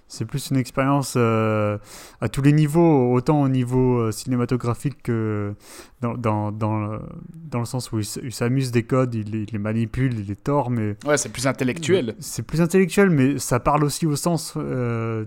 C'est 0.10 0.24
plus 0.26 0.52
une 0.52 0.58
expérience 0.58 1.16
euh, 1.18 1.78
à 2.22 2.30
tous 2.30 2.42
les 2.42 2.54
niveaux, 2.54 3.12
autant 3.14 3.42
au 3.42 3.50
niveau 3.50 3.98
euh, 4.00 4.12
cinématographique 4.12 5.04
que 5.04 5.54
dans, 6.02 6.14
dans, 6.16 6.52
dans, 6.54 6.78
le, 6.80 7.00
dans 7.36 7.60
le 7.60 7.66
sens 7.66 7.92
où 7.92 8.00
il, 8.00 8.32
s'amuse 8.34 8.72
des 8.72 8.84
codes, 8.84 9.14
il 9.16 9.30
les, 9.32 9.40
il 9.44 9.50
les 9.52 9.58
manipule, 9.60 10.14
il 10.18 10.26
les 10.28 10.36
tord, 10.38 10.70
mais 10.70 10.96
Ouais, 11.06 11.18
c'est 11.18 11.28
plus 11.30 11.46
intellectuel. 11.46 12.16
c'est 12.20 12.44
plus 12.44 12.62
intellectuel, 12.62 13.10
mais 13.10 13.38
ça 13.38 13.60
parle 13.60 13.84
aussi 13.84 14.06
au 14.06 14.16
sens 14.16 14.54
euh, 14.56 15.26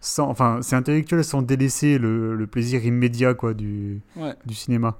sans, 0.00 0.28
enfin, 0.28 0.58
c'est 0.62 0.76
intellectuel 0.76 1.24
sans 1.24 1.42
délaisser 1.42 1.98
le, 1.98 2.36
le 2.36 2.46
plaisir 2.46 2.84
immédiat 2.84 3.34
quoi, 3.34 3.52
du, 3.54 4.00
Ouais. 4.16 4.34
du 4.46 4.54
cinéma. 4.54 4.98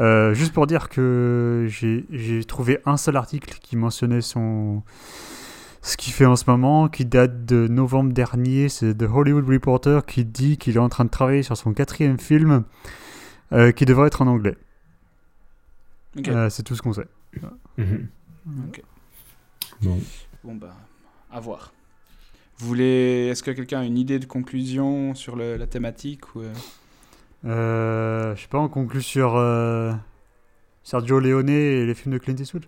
Euh, 0.00 0.32
juste 0.32 0.52
pour 0.52 0.66
dire 0.66 0.88
que 0.88 1.66
j'ai 1.68 2.06
j'ai 2.10 2.42
trouvé 2.44 2.78
un 2.86 2.96
seul 2.96 3.16
article 3.16 3.58
qui 3.60 3.76
mentionnait 3.76 4.20
son 4.22 4.82
ce 5.88 5.96
qu'il 5.96 6.12
fait 6.12 6.26
en 6.26 6.36
ce 6.36 6.44
moment, 6.48 6.88
qui 6.88 7.04
date 7.04 7.44
de 7.46 7.66
novembre 7.68 8.12
dernier. 8.12 8.68
C'est 8.68 8.94
The 8.94 9.02
Hollywood 9.10 9.48
Reporter 9.48 10.04
qui 10.06 10.24
dit 10.24 10.56
qu'il 10.58 10.76
est 10.76 10.80
en 10.80 10.88
train 10.88 11.04
de 11.04 11.10
travailler 11.10 11.42
sur 11.42 11.56
son 11.56 11.72
quatrième 11.72 12.18
film 12.18 12.64
euh, 13.52 13.72
qui 13.72 13.84
devrait 13.84 14.06
être 14.08 14.22
en 14.22 14.26
anglais. 14.26 14.56
Euh, 16.26 16.50
c'est 16.50 16.62
tout 16.62 16.74
ce 16.74 16.82
qu'on 16.82 16.92
sait. 16.92 17.06
Mhm. 17.76 18.08
Ok. 18.68 18.82
Bon. 19.82 20.00
Bon 20.44 20.54
bah, 20.54 20.74
à 21.30 21.40
voir. 21.40 21.72
Vous 22.58 22.66
voulez, 22.66 23.28
est-ce 23.30 23.42
que 23.42 23.50
quelqu'un 23.52 23.80
a 23.80 23.84
une 23.84 23.98
idée 23.98 24.18
de 24.18 24.24
conclusion 24.24 25.14
sur 25.14 25.36
le- 25.36 25.56
la 25.56 25.66
thématique 25.66 26.34
ou, 26.34 26.40
euh, 26.40 26.52
Euh, 27.44 28.34
je 28.34 28.42
sais 28.42 28.48
pas, 28.48 28.58
on 28.58 28.68
conclut 28.68 29.02
sur 29.02 29.36
euh, 29.36 29.92
Sergio 30.82 31.20
Leone 31.20 31.48
et 31.48 31.86
les 31.86 31.94
films 31.94 32.14
de 32.14 32.18
Clint 32.18 32.34
Eastwood. 32.36 32.66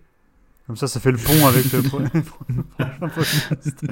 Comme 0.67 0.75
ça, 0.77 0.87
ça 0.87 0.99
fait 0.99 1.11
le 1.11 1.17
pont 1.17 1.47
avec 1.47 1.71
le 1.71 1.81
pro- 1.81 1.99
prochain 3.09 3.39
podcast. 3.49 3.85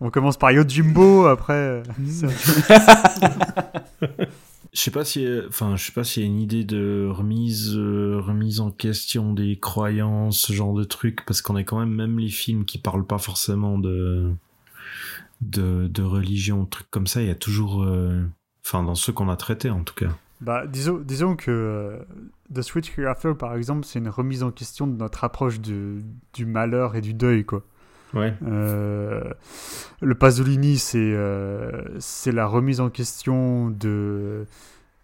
on 0.00 0.10
commence 0.10 0.36
par 0.36 0.50
Yojimbo, 0.52 1.26
après. 1.26 1.52
euh, 1.54 1.82
Sergio- 2.08 2.62
Je 4.72 4.80
sais 4.80 4.90
pas 4.90 5.04
si, 5.04 5.26
enfin, 5.48 5.76
je 5.76 5.84
sais 5.86 5.92
pas 5.92 6.04
s'il 6.04 6.22
y 6.22 6.26
a 6.26 6.28
une 6.28 6.38
idée 6.40 6.62
de 6.64 7.08
remise, 7.10 7.74
euh, 7.76 8.20
remise 8.20 8.60
en 8.60 8.70
question 8.70 9.32
des 9.32 9.58
croyances, 9.58 10.38
ce 10.40 10.52
genre 10.52 10.74
de 10.74 10.84
truc, 10.84 11.24
parce 11.26 11.42
qu'on 11.42 11.56
est 11.56 11.64
quand 11.64 11.78
même 11.80 11.92
même 11.94 12.18
les 12.18 12.28
films 12.28 12.64
qui 12.64 12.78
parlent 12.78 13.06
pas 13.06 13.18
forcément 13.18 13.78
de, 13.78 14.30
de, 15.40 15.88
de 15.88 16.02
religion, 16.02 16.64
trucs 16.66 16.90
comme 16.90 17.06
ça. 17.06 17.20
Il 17.22 17.26
y 17.28 17.30
a 17.30 17.34
toujours, 17.34 17.82
euh, 17.82 18.22
enfin, 18.64 18.82
dans 18.84 18.94
ceux 18.94 19.12
qu'on 19.12 19.28
a 19.30 19.36
traités 19.36 19.70
en 19.70 19.82
tout 19.82 19.94
cas. 19.94 20.16
Bah, 20.40 20.66
disons, 20.66 20.98
disons 20.98 21.34
que 21.34 21.50
euh, 21.50 21.98
The 22.54 22.62
Switch 22.62 22.96
Hereafter, 22.96 23.34
par 23.34 23.54
exemple, 23.54 23.84
c'est 23.84 23.98
une 23.98 24.08
remise 24.08 24.42
en 24.42 24.50
question 24.50 24.86
de 24.86 24.96
notre 24.96 25.24
approche 25.24 25.60
du, 25.60 26.04
du 26.32 26.46
malheur 26.46 26.94
et 26.94 27.00
du 27.00 27.14
deuil, 27.14 27.44
quoi. 27.44 27.64
Ouais. 28.14 28.34
Euh, 28.46 29.22
le 30.00 30.14
Pasolini, 30.14 30.78
c'est 30.78 30.98
euh, 30.98 31.98
la 32.26 32.46
remise 32.46 32.80
en 32.80 32.88
question 32.90 33.70
de, 33.70 34.46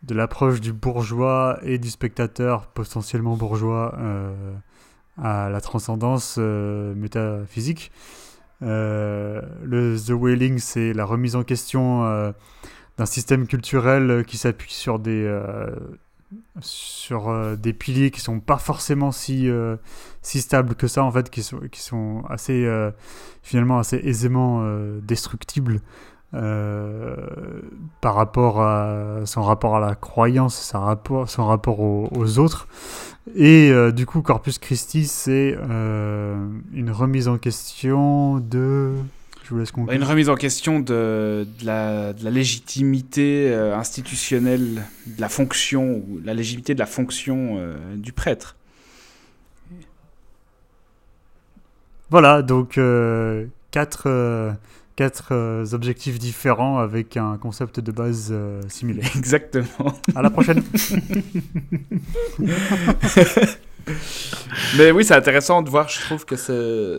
de 0.03 0.15
l'approche 0.15 0.61
du 0.61 0.73
bourgeois 0.73 1.59
et 1.63 1.79
du 1.79 1.91
spectateur 1.91 2.67
potentiellement 2.69 3.37
bourgeois 3.37 3.95
euh, 3.99 4.55
à 5.21 5.51
la 5.51 5.61
transcendance 5.61 6.39
métaphysique. 6.39 7.93
Le 8.61 9.97
The 9.97 10.11
Wailing, 10.11 10.59
c'est 10.59 10.93
la 10.93 11.05
remise 11.05 11.37
en 11.37 11.43
question 11.43 12.33
d'un 12.99 13.07
système 13.07 13.47
culturel 13.47 14.25
qui 14.27 14.37
s'appuie 14.37 14.73
sur 14.73 14.99
des 14.99 15.25
euh, 15.25 15.71
sur 16.61 17.29
euh, 17.29 17.57
des 17.57 17.73
piliers 17.73 18.11
qui 18.11 18.21
sont 18.21 18.41
pas 18.41 18.59
forcément 18.59 19.13
si 19.13 19.49
euh, 19.49 19.77
si 20.23 20.41
stables 20.41 20.75
que 20.75 20.87
ça 20.87 21.03
en 21.03 21.11
fait 21.11 21.31
qui 21.31 21.43
sont 21.43 21.61
qui 21.71 21.81
sont 21.81 22.23
assez 22.29 22.65
euh, 22.65 22.91
finalement 23.43 23.79
assez 23.79 23.97
aisément 23.97 24.61
euh, 24.63 25.01
destructibles 25.03 25.81
euh, 26.35 27.17
par 28.01 28.15
rapport 28.15 28.61
à 28.61 29.21
son 29.25 29.43
rapport 29.43 29.77
à 29.77 29.81
la 29.81 29.95
croyance 29.95 30.57
son 30.57 30.81
rapport 30.81 31.29
son 31.29 31.47
rapport 31.47 31.81
aux, 31.81 32.09
aux 32.15 32.39
autres. 32.39 32.69
Et 33.35 33.71
euh, 33.71 33.91
du 33.91 34.07
coup 34.07 34.23
Corpus 34.23 34.59
Christi 34.59 35.07
c'est 35.07 35.57
euh, 35.59 36.37
une 36.73 36.91
remise 36.91 37.29
en 37.29 37.39
question 37.39 38.39
de 38.39 38.93
je 39.45 39.51
vous 39.51 39.59
laisse 39.59 39.71
bah, 39.71 39.75
conclure 39.75 39.97
une 39.97 40.05
remise 40.05 40.29
en 40.31 40.37
question 40.37 40.81
de, 40.81 41.47
de 41.61 41.67
la, 41.67 42.15
de 42.15 42.25
la 42.25 42.31
légitimité 42.31 43.53
euh, 43.53 43.77
institutionnelle, 43.77 44.83
de 45.07 45.21
la 45.21 45.29
fonction, 45.29 45.97
ou 45.97 46.21
la 46.25 46.33
légitimité 46.33 46.75
de 46.75 46.79
la 46.79 46.87
fonction 46.87 47.57
euh, 47.59 47.77
du 47.97 48.13
prêtre. 48.13 48.57
Voilà, 52.11 52.43
donc 52.43 52.79
euh, 52.79 53.47
quatre, 53.71 54.05
euh, 54.07 54.53
quatre 54.97 55.35
objectifs 55.75 56.19
différents 56.19 56.79
avec 56.79 57.17
un 57.19 57.37
concept 57.37 57.81
de 57.81 57.93
base 57.93 58.35
similaire. 58.69 59.11
Exactement. 59.17 59.95
À 60.15 60.23
la 60.23 60.31
prochaine. 60.31 60.63
Mais 64.77 64.91
oui, 64.91 65.05
c'est 65.05 65.15
intéressant 65.15 65.63
de 65.63 65.71
voir. 65.71 65.89
Je 65.89 66.01
trouve 66.01 66.25
que 66.25 66.37
c'est 66.37 66.99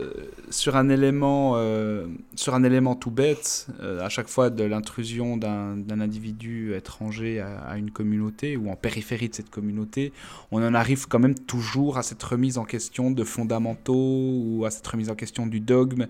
sur 0.50 0.76
un 0.76 0.88
élément, 0.88 1.54
euh, 1.56 2.06
sur 2.34 2.54
un 2.54 2.62
élément 2.62 2.94
tout 2.94 3.10
bête, 3.10 3.66
euh, 3.80 4.00
à 4.00 4.08
chaque 4.08 4.28
fois 4.28 4.50
de 4.50 4.64
l'intrusion 4.64 5.36
d'un 5.36 6.00
individu 6.00 6.74
étranger 6.74 7.40
à, 7.40 7.76
une 7.76 7.90
communauté 7.90 8.56
ou 8.56 8.70
en 8.70 8.76
périphérie 8.76 9.28
de 9.28 9.34
cette 9.34 9.50
communauté, 9.50 10.12
on 10.50 10.62
en 10.62 10.74
arrive 10.74 11.06
quand 11.08 11.18
même 11.18 11.34
toujours 11.34 11.98
à 11.98 12.02
cette 12.02 12.22
remise 12.22 12.58
en 12.58 12.64
question 12.64 13.10
de 13.10 13.24
fondamentaux 13.24 13.94
ou 13.94 14.64
à 14.64 14.70
cette 14.70 14.86
remise 14.86 15.10
en 15.10 15.14
question 15.14 15.46
du 15.46 15.60
dogme 15.60 16.06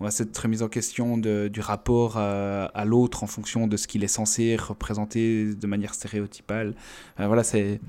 ou 0.00 0.06
à 0.06 0.10
cette 0.10 0.36
remise 0.36 0.62
en 0.62 0.68
question 0.68 1.18
du 1.18 1.60
rapport 1.60 2.16
à, 2.16 2.64
à 2.66 2.84
l'autre 2.84 3.24
en 3.24 3.26
fonction 3.26 3.66
de 3.66 3.76
ce 3.76 3.86
qu'il 3.86 4.04
est 4.04 4.08
censé 4.08 4.56
représenter 4.56 5.54
de 5.54 5.66
manière 5.66 5.94
stéréotypale. 5.94 6.74
Euh, 7.18 7.26
voilà, 7.26 7.44
c'est 7.44 7.80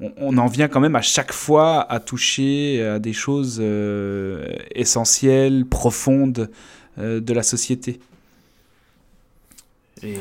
on, 0.00 0.12
on 0.18 0.38
en 0.38 0.46
vient 0.46 0.68
quand 0.68 0.80
même 0.80 0.96
à 0.96 1.02
chaque 1.02 1.32
fois 1.32 1.90
à 1.90 2.00
toucher 2.00 2.82
à 2.84 2.98
des 2.98 3.12
choses 3.12 3.58
euh, 3.60 4.44
essentielles, 4.74 5.64
profondes 5.66 6.50
euh, 6.98 7.20
de 7.20 7.32
la 7.32 7.42
société. 7.42 8.00
Et 10.02 10.16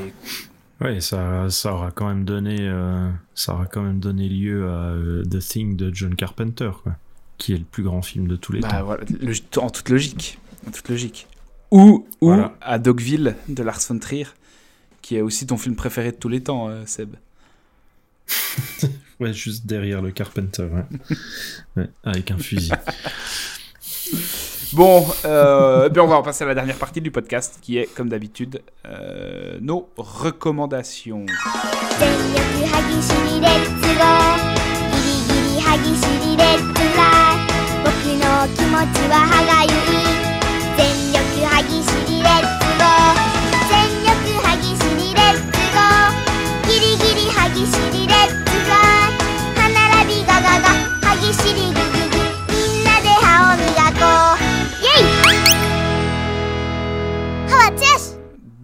Ouais, 0.80 1.02
ça, 1.02 1.49
ça 1.49 1.74
aura 1.74 1.90
quand 1.90 2.08
même 2.08 2.24
donné, 2.24 2.56
euh, 2.60 3.10
ça 3.34 3.54
aura 3.56 3.66
quand 3.66 3.82
même 3.82 3.99
donné 3.99 4.30
lieu 4.30 4.68
à 4.70 4.90
euh, 4.91 5.24
The 5.24 5.40
Thing 5.40 5.76
de 5.76 5.91
John 5.94 6.16
Carpenter, 6.16 6.70
quoi, 6.84 6.94
qui 7.40 7.54
est 7.54 7.58
le 7.58 7.64
plus 7.64 7.82
grand 7.82 8.04
film 8.04 8.28
de 8.28 8.36
tous 8.36 8.54
les 8.54 8.60
bah, 8.60 8.70
temps. 8.70 8.84
voilà, 8.86 9.04
le- 9.20 9.34
en 9.60 9.72
toute 9.72 9.90
logique, 9.90 10.38
en 10.68 10.72
toute 10.72 10.88
logique. 10.88 11.28
Ou, 11.72 12.06
ou 12.22 12.28
Voilà. 12.28 12.56
à 12.62 12.78
Dogville 12.78 13.36
de 13.49 13.64
Lars 13.64 13.80
von 13.90 13.98
Trier, 13.98 14.28
qui 15.02 15.16
est 15.16 15.22
aussi 15.22 15.48
ton 15.48 15.58
film 15.58 15.76
préféré 15.76 16.12
de 16.12 16.18
tous 16.18 16.30
les 16.30 16.44
temps, 16.44 16.70
euh, 16.70 16.84
Seb. 16.86 17.16
Ouais, 19.20 19.34
juste 19.34 19.66
derrière 19.66 20.04
le 20.04 20.12
Carpenter, 20.12 20.62
ouais. 20.62 20.86
Ouais, 21.76 21.90
avec 22.04 22.30
un 22.30 22.38
fusil. 22.38 22.72
Bon, 24.74 25.08
euh, 25.26 25.90
eh 25.94 25.99
on 25.99 26.08
va 26.08 26.18
en 26.18 26.22
passer 26.22 26.44
à 26.44 26.48
la 26.48 26.54
dernière 26.54 26.76
partie 26.76 27.02
du 27.02 27.10
podcast, 27.10 27.58
qui 27.62 27.78
est, 27.78 27.86
comme 27.95 28.10
d'habitude, 28.10 28.62
euh, 28.86 29.58
nos 29.62 29.90
recommandations. 29.98 31.26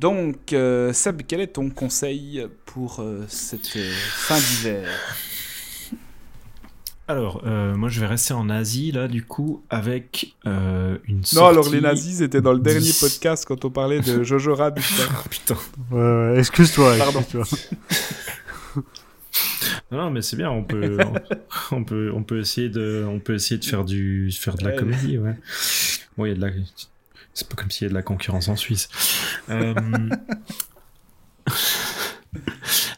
Donc, 0.04 0.52
euh, 0.52 0.92
Seb, 0.92 1.22
quel 1.26 1.40
est 1.40 1.54
ton 1.54 1.70
conseil 1.70 2.46
pour 2.66 3.00
euh, 3.00 3.24
cette 3.30 3.78
euh, 3.78 3.90
fin 3.96 4.38
d'hiver? 4.38 4.90
Alors, 7.08 7.42
euh, 7.46 7.74
moi 7.78 7.88
je 7.88 8.02
vais 8.02 8.08
rester 8.08 8.34
en 8.34 8.50
Asie, 8.50 8.92
là, 8.92 9.08
du 9.08 9.24
coup, 9.24 9.64
avec 9.70 10.36
euh, 10.46 10.98
une 11.08 11.20
Non, 11.20 11.24
sortie... 11.24 11.50
alors 11.52 11.70
les 11.70 11.80
nazis, 11.80 12.18
c'était 12.18 12.42
dans 12.42 12.52
le 12.52 12.60
dernier 12.60 12.92
podcast 13.00 13.46
quand 13.48 13.64
on 13.64 13.70
parlait 13.70 14.02
de 14.02 14.24
Jojo 14.24 14.54
Rabbit. 14.56 14.84
Oh, 15.00 15.24
putain. 15.30 15.56
Ouais, 15.92 16.02
ouais, 16.02 16.40
excuse-toi. 16.40 16.98
Pardon. 16.98 17.22
excuse-toi. 17.22 17.60
Non, 19.92 20.10
mais 20.12 20.22
c'est 20.22 20.36
bien, 20.36 20.50
on 20.52 20.64
peut, 20.64 20.98
on, 21.72 21.78
on 21.78 21.84
peut, 21.84 22.12
on 22.14 22.24
peut 22.24 22.40
essayer 22.40 22.68
de, 22.70 23.06
on 23.08 23.20
peut 23.20 23.36
essayer 23.36 23.58
de 23.60 23.66
faire 23.66 23.86
du, 23.86 24.32
faire 24.32 24.56
de 24.56 24.64
la 24.66 24.72
Ouais. 24.72 24.76
comédie, 24.76 25.18
ouais. 25.18 25.36
Bon, 26.18 26.26
il 26.26 26.30
y 26.30 26.32
a 26.32 26.36
de 26.36 26.42
la, 26.42 26.50
c'est 27.34 27.48
pas 27.48 27.56
comme 27.56 27.72
s'il 27.72 27.86
y 27.86 27.88
a 27.88 27.90
de 27.90 27.94
la 27.96 28.02
concurrence 28.04 28.48
en 28.48 28.56
Suisse. 28.56 28.90
Euh, 29.50 29.74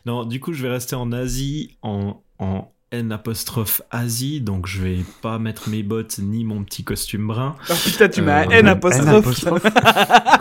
non, 0.06 0.26
du 0.26 0.40
coup, 0.40 0.53
je 0.53 0.62
vais 0.62 0.70
rester 0.70 0.95
en 0.95 1.12
Asie, 1.12 1.76
en, 1.82 2.22
en 2.38 2.72
N 2.91 3.12
apostrophe 3.12 3.82
Asie, 3.90 4.41
donc 4.41 4.68
je 4.68 4.80
vais 4.82 4.99
pas 5.24 5.40
mettre 5.40 5.70
mes 5.70 5.82
bottes 5.82 6.20
ni 6.20 6.44
mon 6.45 6.64
petit 6.64 6.84
costume 6.84 7.26
brun. 7.28 7.56
Oh 7.70 7.74
putain, 7.84 8.07
tu 8.10 8.22
mets 8.24 8.32
un 8.32 8.44
Euh, 8.52 8.52
N 8.52 8.60
N 8.60 8.68
apostrophe. 8.68 9.66
apostrophe. 9.66 9.66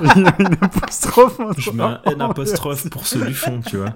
Il 0.02 0.22
y 0.22 0.26
a 0.26 0.34
une 0.38 0.58
apostrophe. 0.60 1.40
Je 1.58 1.70
mets 1.70 1.82
un 1.82 2.00
N 2.04 2.20
apostrophe 2.20 2.90
pour 2.90 3.06
ceux 3.06 3.24
du 3.24 3.34
fond, 3.34 3.60
tu 3.66 3.78
vois. 3.78 3.94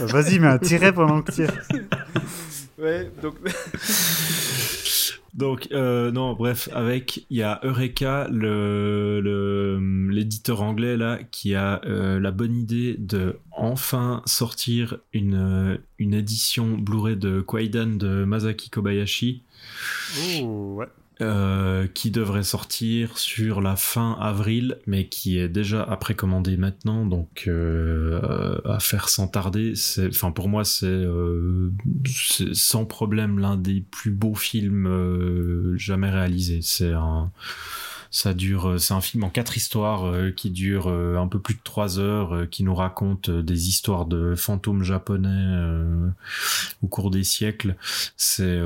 Vas-y, 0.00 0.38
mets 0.40 0.48
un 0.48 0.58
tiret 0.58 0.92
pendant 0.92 1.22
que 1.22 1.30
tu 1.30 1.46
tires. 1.46 1.54
Ouais, 2.78 3.10
donc. 3.22 3.34
Donc, 5.34 5.68
euh, 5.72 6.10
non, 6.10 6.32
bref, 6.34 6.68
avec, 6.72 7.26
il 7.30 7.36
y 7.36 7.42
a 7.42 7.60
Eureka, 7.62 8.26
le, 8.30 9.20
le- 9.22 10.08
l'éditeur 10.10 10.62
anglais, 10.62 10.96
là, 10.96 11.18
qui 11.30 11.54
a 11.54 11.80
euh, 11.84 12.18
la 12.18 12.30
bonne 12.30 12.56
idée 12.56 12.96
de 12.98 13.36
enfin 13.52 14.22
sortir 14.26 14.98
une, 15.12 15.78
une 15.98 16.14
édition 16.14 16.76
Blu-ray 16.78 17.16
de 17.16 17.40
Kwaidan 17.40 17.96
de 17.98 18.24
Masaki 18.24 18.70
Kobayashi, 18.70 19.42
Oh, 20.40 20.74
ouais. 20.78 20.86
Euh, 21.20 21.88
qui 21.88 22.12
devrait 22.12 22.44
sortir 22.44 23.18
sur 23.18 23.60
la 23.60 23.74
fin 23.74 24.16
avril, 24.20 24.78
mais 24.86 25.08
qui 25.08 25.38
est 25.38 25.48
déjà 25.48 25.82
à 25.82 25.96
précommander 25.96 26.56
maintenant, 26.56 27.06
donc 27.06 27.44
euh, 27.48 28.60
à 28.64 28.78
faire 28.78 29.08
sans 29.08 29.26
tarder. 29.26 29.74
Enfin 30.08 30.30
pour 30.30 30.48
moi, 30.48 30.64
c'est, 30.64 30.86
euh, 30.86 31.72
sans 32.52 32.84
problème 32.84 33.40
l'un 33.40 33.56
des 33.56 33.80
plus 33.80 34.12
beaux 34.12 34.36
films 34.36 34.86
euh, 34.86 35.76
jamais 35.76 36.10
réalisés. 36.10 36.60
C'est 36.62 36.92
un 36.92 37.32
ça 38.10 38.32
dure, 38.32 38.68
euh, 38.70 38.78
c'est 38.78 38.94
un 38.94 39.02
film 39.02 39.24
en 39.24 39.28
quatre 39.28 39.56
histoires 39.56 40.14
qui 40.36 40.50
dure 40.50 40.88
un 40.88 41.26
peu 41.26 41.40
plus 41.40 41.54
de 41.54 41.60
trois 41.64 41.98
heures, 41.98 42.48
qui 42.48 42.62
nous 42.62 42.74
raconte 42.74 43.28
des 43.28 43.68
histoires 43.68 44.06
de 44.06 44.34
fantômes 44.36 44.84
japonais 44.84 45.56
au 46.82 46.86
cours 46.86 47.10
des 47.10 47.24
siècles. 47.24 47.76
C'est 48.16 48.60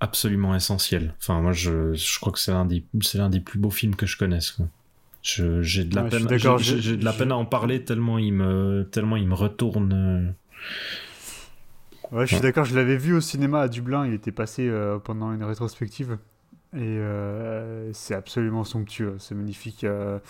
absolument 0.00 0.54
essentiel. 0.54 1.14
Enfin, 1.20 1.40
moi, 1.40 1.52
je, 1.52 1.94
je 1.94 2.20
crois 2.20 2.32
que 2.32 2.38
c'est 2.38 2.52
l'un 2.52 2.64
des, 2.64 2.84
des 2.92 3.40
plus 3.40 3.58
beaux 3.58 3.70
films 3.70 3.96
que 3.96 4.06
je 4.06 4.16
connaisse. 4.18 4.50
quoi. 4.52 4.66
Je, 5.22 5.62
j'ai 5.62 5.84
de 5.84 5.94
la 5.94 6.02
Ouais, 6.02 6.10
peine, 6.10 6.28
j'ai, 6.38 6.96
de 6.96 7.04
la 7.04 7.12
peine 7.12 7.32
à 7.32 7.36
en 7.36 7.44
parler 7.44 7.84
tellement 7.84 8.18
il 8.18 8.32
me, 8.32 8.88
tellement 8.90 9.16
il 9.16 9.28
me 9.28 9.34
retourne. 9.34 9.92
euh. 9.92 10.32
Ouais, 12.12 12.26
je 12.26 12.32
suis 12.32 12.40
Ouais. 12.40 12.42
d'accord, 12.42 12.64
je 12.64 12.74
l'avais 12.74 12.96
vu 12.96 13.14
au 13.14 13.20
cinéma 13.20 13.60
à 13.62 13.68
Dublin, 13.68 14.06
il 14.06 14.14
était 14.14 14.32
passé 14.32 14.68
euh, 14.68 14.98
pendant 14.98 15.32
une 15.32 15.44
rétrospective. 15.44 16.18
Et 16.72 16.78
euh, 16.82 17.92
c'est 17.92 18.14
absolument 18.14 18.62
somptueux, 18.62 19.16
c'est 19.18 19.34
magnifique. 19.34 19.82
euh, 19.82 20.20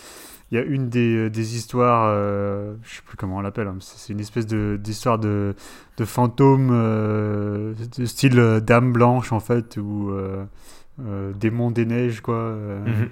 Il 0.51 0.57
y 0.57 0.59
a 0.59 0.65
une 0.65 0.89
des, 0.89 1.29
des 1.31 1.57
histoires, 1.57 2.07
euh, 2.09 2.75
je 2.83 2.97
sais 2.97 3.03
plus 3.05 3.17
comment 3.19 3.37
on 3.39 3.41
l'appelle, 3.43 3.69
hein, 3.69 3.77
c'est 3.81 4.13
une 4.15 4.21
espèce 4.21 4.47
d'histoire 4.47 5.19
de, 5.19 5.55
de 5.99 6.05
fantôme 6.07 6.71
euh, 6.73 7.75
de 7.99 8.07
style 8.07 8.39
euh, 8.39 8.61
Dame 8.61 8.93
Blanche 8.93 9.33
en 9.33 9.41
fait, 9.41 9.77
ou 9.77 10.11
euh, 10.11 10.45
euh, 11.07 11.33
Démon 11.35 11.71
des 11.71 11.85
Neiges, 11.87 12.21
quoi. 12.23 12.35
euh, 12.37 12.81
Mhm. 12.87 13.09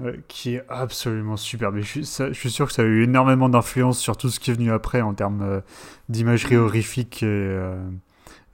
euh, 0.00 0.16
qui 0.28 0.54
est 0.56 0.64
absolument 0.68 1.36
superbe. 1.36 1.76
Et 1.78 1.82
je, 1.82 1.88
suis, 1.88 2.06
ça- 2.06 2.28
je 2.32 2.38
suis 2.38 2.50
sûr 2.50 2.66
que 2.68 2.72
ça 2.72 2.82
a 2.82 2.84
eu 2.84 3.04
énormément 3.04 3.48
d'influence 3.48 3.98
sur 3.98 4.16
tout 4.16 4.30
ce 4.30 4.40
qui 4.40 4.50
est 4.50 4.54
venu 4.54 4.70
après 4.72 5.00
en 5.00 5.14
termes 5.14 5.42
euh, 5.42 5.60
d'imagerie 6.08 6.56
horrifique 6.56 7.22
euh, 7.24 7.76
et 7.90 8.07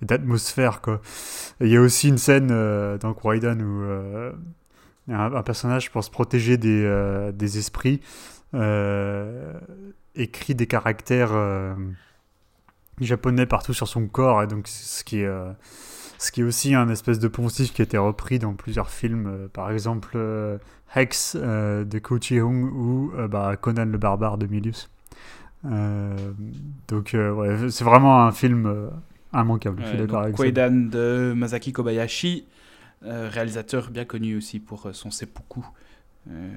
d'atmosphère. 0.05 0.81
quoi. 0.81 1.01
Il 1.60 1.68
y 1.68 1.76
a 1.76 1.81
aussi 1.81 2.09
une 2.09 2.18
scène 2.18 2.48
euh, 2.51 2.98
dans 2.98 3.14
Kwaidan 3.14 3.60
où 3.60 3.82
euh, 3.82 4.32
un, 5.09 5.43
personnage, 5.43 5.90
pour 5.90 6.02
se 6.02 6.10
protéger 6.10 6.56
des, 6.56 6.82
euh, 6.85 7.32
des 7.32 7.59
esprits, 7.59 8.01
euh, 8.55 9.52
écrit 10.14 10.55
des 10.55 10.66
caractères 10.66 11.32
japonais 13.01 13.47
partout 13.47 13.74
sur 13.74 13.89
son 13.89 14.06
corps. 14.06 14.43
Et 14.43 14.47
donc, 14.47 14.68
ce 14.68 15.05
qui 15.05 15.20
est. 15.20 15.31
ce 16.18 16.32
qui 16.32 16.40
est 16.40 16.44
aussi 16.44 16.74
un 16.74 16.89
espèce 16.89 17.18
de 17.18 17.28
poncif 17.28 17.72
qui 17.72 17.82
a 17.82 17.85
été 17.85 17.98
repris 17.98 18.39
dans 18.39 18.55
plusieurs 18.55 18.90
films, 18.90 19.48
par 19.52 19.70
exemple 19.70 20.16
Hex 20.94 21.36
de 21.36 21.98
Ko 21.98 22.18
Chi-hung 22.18 22.64
ou 22.72 23.12
bah, 23.28 23.56
Conan 23.60 23.86
le 23.86 23.98
barbare 23.98 24.39
de 24.39 24.47
Milius. 24.47 24.89
Donc 25.64 27.14
ouais, 27.14 27.70
c'est 27.70 27.85
vraiment 27.85 28.24
un 28.24 28.32
film 28.32 28.90
immanquable, 29.43 29.81
je 29.81 29.86
suis 29.86 29.94
Ouais, 29.97 30.01
d'accord 30.06 30.20
avec 30.23 30.36
ça. 30.36 30.43
Kwaidan 30.43 30.70
de 30.90 31.32
Masaki 31.36 31.73
Kobayashi, 31.73 32.44
euh, 33.05 33.28
réalisateur 33.32 33.90
bien 33.90 34.05
connu 34.05 34.36
aussi 34.36 34.61
pour 34.61 34.86
euh, 34.86 34.93
son 34.93 35.11
seppuku, 35.11 35.61
euh, 36.31 36.52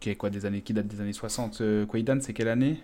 qui 0.00 0.10
est 0.10 0.14
quoi 0.16 0.30
des 0.30 0.46
années, 0.46 0.60
qui 0.62 0.72
date 0.72 0.86
des 0.86 1.00
années 1.00 1.12
60. 1.12 1.60
Euh, 1.60 1.86
Kwaidan, 1.86 2.18
c'est 2.20 2.32
quelle 2.32 2.48
année? 2.48 2.80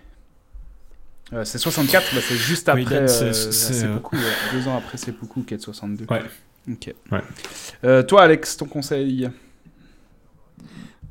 Euh, 1.33 1.45
C'est 1.45 1.59
64, 1.59 2.15
bah, 2.15 2.21
c'est 2.23 2.37
juste 2.37 2.69
après 2.69 2.97
euh, 2.97 3.07
c'est- 3.09 3.51
c'est, 3.53 3.73
Seppuku, 3.75 4.17
ouais, 4.17 4.23
deux 4.53 4.69
ans 4.69 4.77
après 4.77 4.97
Seppuku 4.97 5.43
qui 5.43 5.55
est 5.55 5.57
de 5.57 5.63
62. 5.63 6.07
Ouais. 6.09 6.23
Ok. 6.71 6.95
Ouais. 7.13 7.21
Euh, 7.85 8.03
toi, 8.03 8.23
Alex, 8.23 8.57
ton 8.57 8.67
conseil? 8.67 9.29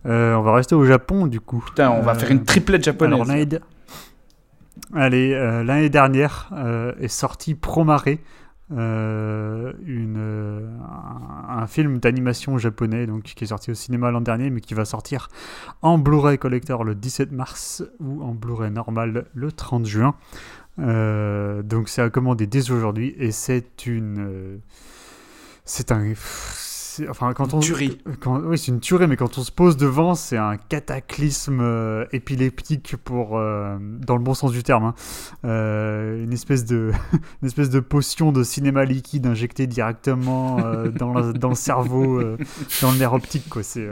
Euh, 0.05 0.35
on 0.35 0.41
va 0.41 0.53
rester 0.53 0.75
au 0.75 0.85
Japon 0.85 1.27
du 1.27 1.39
coup. 1.39 1.63
Putain, 1.65 1.89
on 1.91 2.01
va 2.01 2.11
Euh, 2.11 2.15
faire 2.15 2.31
une 2.31 2.43
triplette 2.45 2.83
japonaise. 2.83 3.13
Alors, 3.13 3.25
Allez, 4.93 5.33
euh, 5.33 5.63
l'année 5.63 5.89
dernière 5.89 6.49
euh, 6.53 6.93
est 6.99 7.07
sorti 7.07 7.55
Promare, 7.55 8.05
euh, 8.71 9.73
une, 9.85 10.17
euh, 10.17 10.67
un, 10.81 11.59
un 11.59 11.67
film 11.67 11.99
d'animation 11.99 12.57
japonais 12.57 13.05
donc, 13.05 13.23
qui 13.23 13.43
est 13.43 13.47
sorti 13.47 13.71
au 13.71 13.73
cinéma 13.73 14.11
l'an 14.11 14.21
dernier, 14.21 14.49
mais 14.49 14.61
qui 14.61 14.73
va 14.73 14.85
sortir 14.85 15.29
en 15.81 15.97
Blu-ray 15.97 16.37
Collector 16.37 16.83
le 16.83 16.95
17 16.95 17.31
mars 17.31 17.83
ou 17.99 18.23
en 18.23 18.33
Blu-ray 18.33 18.71
normal 18.71 19.25
le 19.33 19.51
30 19.51 19.85
juin. 19.85 20.15
Donc 20.77 21.87
c'est 21.87 22.01
à 22.01 22.09
commander 22.09 22.47
dès 22.47 22.69
aujourd'hui 22.69 23.15
et 23.17 23.31
c'est 23.31 23.85
une... 23.85 24.59
c'est 25.63 25.91
un... 25.91 26.13
Enfin, 27.09 27.33
quand 27.33 27.51
Une 27.51 27.57
on, 27.57 27.59
tuerie. 27.59 27.97
quand- 28.19 28.39
oui, 28.41 28.57
c'est 28.57 28.71
une 28.71 28.79
tuerie, 28.79 29.07
mais 29.07 29.15
quand 29.17 29.37
on 29.37 29.43
se 29.43 29.51
pose 29.51 29.77
devant, 29.77 30.15
c'est 30.15 30.37
un 30.37 30.57
cataclysme 30.57 31.59
euh, 31.61 32.05
épileptique 32.11 32.95
pour, 33.03 33.37
euh, 33.37 33.77
dans 33.79 34.15
le 34.17 34.23
bon 34.23 34.33
sens 34.33 34.51
du 34.51 34.63
terme. 34.63 34.83
hein. 34.85 34.93
Euh, 35.45 36.23
une, 36.23 36.33
espèce 36.33 36.65
de, 36.65 36.91
une 37.41 37.47
espèce 37.47 37.69
de 37.69 37.79
potion 37.79 38.31
de 38.31 38.43
cinéma 38.43 38.85
liquide 38.85 39.25
injectée 39.27 39.67
directement 39.67 40.57
dans, 40.97 41.13
la- 41.13 41.33
dans 41.33 41.49
le 41.49 41.55
cerveau, 41.55 42.21
dans 42.81 42.91
le 42.91 42.97
nerf 42.97 43.13
optique. 43.13 43.49
Quoi. 43.49 43.63
C'est, 43.63 43.87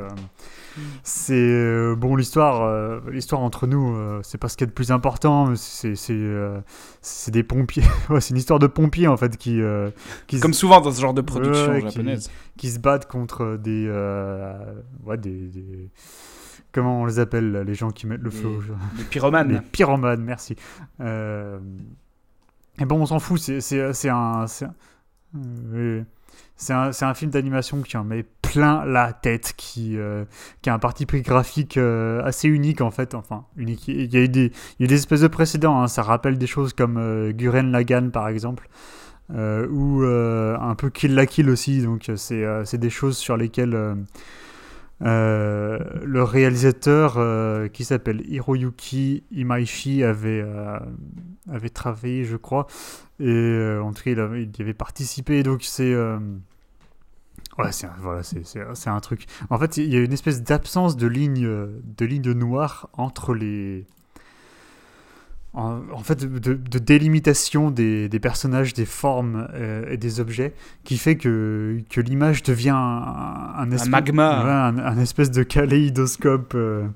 c'est 1.03 1.33
euh, 1.35 1.95
bon 1.95 2.15
l'histoire, 2.15 2.61
euh, 2.63 2.99
l'histoire 3.11 3.41
entre 3.41 3.67
nous, 3.67 3.95
euh, 3.95 4.19
c'est 4.23 4.37
pas 4.37 4.49
ce 4.49 4.57
qui 4.57 4.63
est 4.63 4.67
le 4.67 4.73
plus 4.73 4.91
important. 4.91 5.53
C'est, 5.55 5.95
c'est, 5.95 7.31
des 7.31 7.43
pompiers. 7.43 7.83
Ouais, 8.09 8.21
c'est 8.21 8.31
une 8.31 8.37
histoire 8.37 8.59
de 8.59 8.67
pompiers 8.67 9.07
en 9.07 9.17
fait 9.17 9.37
qui, 9.37 9.59
qui 10.27 10.37
se- 10.37 10.41
Comme 10.41 10.53
souvent 10.53 10.81
dans 10.81 10.91
ce 10.91 11.01
genre 11.01 11.13
de 11.13 11.21
production 11.21 11.71
Ouais, 11.71 11.81
qui- 11.81 11.89
japonaise. 11.89 12.31
qui 12.57 12.69
se 12.69 12.79
battent 12.79 13.07
contre 13.09 13.57
des, 13.57 13.87
ouais, 15.05 15.17
des, 15.17 15.47
des- 15.47 15.89
Comment 16.71 17.01
on 17.01 17.05
les 17.05 17.19
appelle, 17.19 17.51
les 17.67 17.75
gens 17.75 17.91
qui 17.91 18.07
mettent 18.07 18.21
le 18.23 18.31
feu 18.31 18.47
aux- 18.47 18.97
Les 18.97 19.03
pyromanes. 19.03 19.51
Les 19.51 19.61
pyromanes, 19.61 20.21
merci. 20.23 20.55
Euh, 21.01 21.59
Et 22.79 22.85
bon, 22.85 22.99
on 22.99 23.05
s'en 23.05 23.19
fout, 23.19 23.39
c'est 23.39 24.09
un... 24.09 24.45
Un... 24.45 24.45
euh. 25.75 26.03
C'est 26.55 26.73
un, 26.73 26.91
un 27.01 27.13
film 27.13 27.31
d'animation 27.31 27.81
qui 27.81 27.97
en 27.97 28.03
met 28.03 28.25
plein 28.41 28.85
la 28.85 29.11
tête, 29.13 29.53
qui, 29.57 29.97
euh, 29.97 30.25
qui 30.61 30.69
a 30.69 30.73
un 30.73 30.79
parti 30.79 31.05
pris 31.05 31.21
graphique 31.21 31.77
euh, 31.77 32.23
assez 32.23 32.47
unique 32.47 32.81
en 32.81 32.91
fait. 32.91 33.15
Enfin, 33.15 33.45
unique. 33.57 33.87
Il 33.87 34.13
y 34.13 34.17
a 34.17 34.21
eu 34.21 34.29
des, 34.29 34.51
il 34.79 34.83
y 34.83 34.85
a 34.85 34.87
des 34.87 34.95
espèces 34.95 35.21
de 35.21 35.27
précédents, 35.27 35.81
hein. 35.81 35.87
ça 35.87 36.03
rappelle 36.03 36.37
des 36.37 36.47
choses 36.47 36.73
comme 36.73 36.97
euh, 36.97 37.31
Guren 37.31 37.71
Lagann 37.71 38.11
par 38.11 38.27
exemple, 38.27 38.69
euh, 39.33 39.67
ou 39.69 40.03
un 40.03 40.75
peu 40.75 40.89
Kill 40.89 41.15
la 41.15 41.25
Kill 41.25 41.49
aussi. 41.49 41.81
Donc, 41.81 42.11
c'est 42.15 42.77
des 42.77 42.89
choses 42.89 43.17
sur 43.17 43.37
lesquelles 43.37 43.75
euh, 45.03 45.79
le 46.03 46.23
réalisateur 46.23 47.15
euh, 47.17 47.67
qui 47.67 47.83
s'appelle 47.85 48.21
Hiroyuki 48.29 49.23
Imaishi 49.31 50.03
avait, 50.03 50.41
euh, 50.45 50.79
avait 51.51 51.69
travaillé, 51.69 52.25
je 52.25 52.37
crois. 52.37 52.67
Et 53.19 53.77
en 53.81 53.91
tout 53.93 54.03
cas, 54.03 54.11
il, 54.11 54.19
avait- 54.19 54.43
y 54.57 54.61
avait 54.61 54.73
participé. 54.73 55.43
Donc, 55.43 55.63
c'est. 55.63 55.93
Ouais, 57.57 57.71
c'est 57.71 57.85
un, 57.85 57.93
voilà, 57.99 58.21
un 58.89 58.99
truc. 58.99 59.25
En 59.49 59.59
fait, 59.59 59.77
il 59.77 59.93
y 59.93 59.95
a 59.95 59.99
une 59.99 60.13
espèce 60.13 60.41
d'absence 60.41 60.97
de 60.97 61.05
ligne, 61.07 61.47
de 61.47 62.05
ligne 62.05 62.31
noire 62.33 62.89
entre 62.93 63.35
les, 63.35 63.85
en, 65.53 65.79
en 65.91 65.99
fait 65.99 66.25
de, 66.25 66.53
de 66.53 66.79
délimitation 66.79 67.71
des, 67.71 68.09
des 68.09 68.19
personnages, 68.19 68.73
des 68.73 68.85
formes 68.85 69.47
euh, 69.53 69.85
et 69.89 69.97
des 69.97 70.19
objets 70.19 70.53
qui 70.83 70.97
fait 70.97 71.15
que, 71.15 71.79
que 71.89 72.01
l'image 72.01 72.43
devient 72.43 72.69
un, 72.75 73.53
un, 73.57 73.71
espèce, 73.71 73.89
magma. 73.89 74.43
ouais, 74.43 74.51
un, 74.51 74.77
un 74.79 74.97
espèce 74.97 75.31
de 75.31 75.43
kaléidoscope 75.43 76.53
euh, 76.55 76.87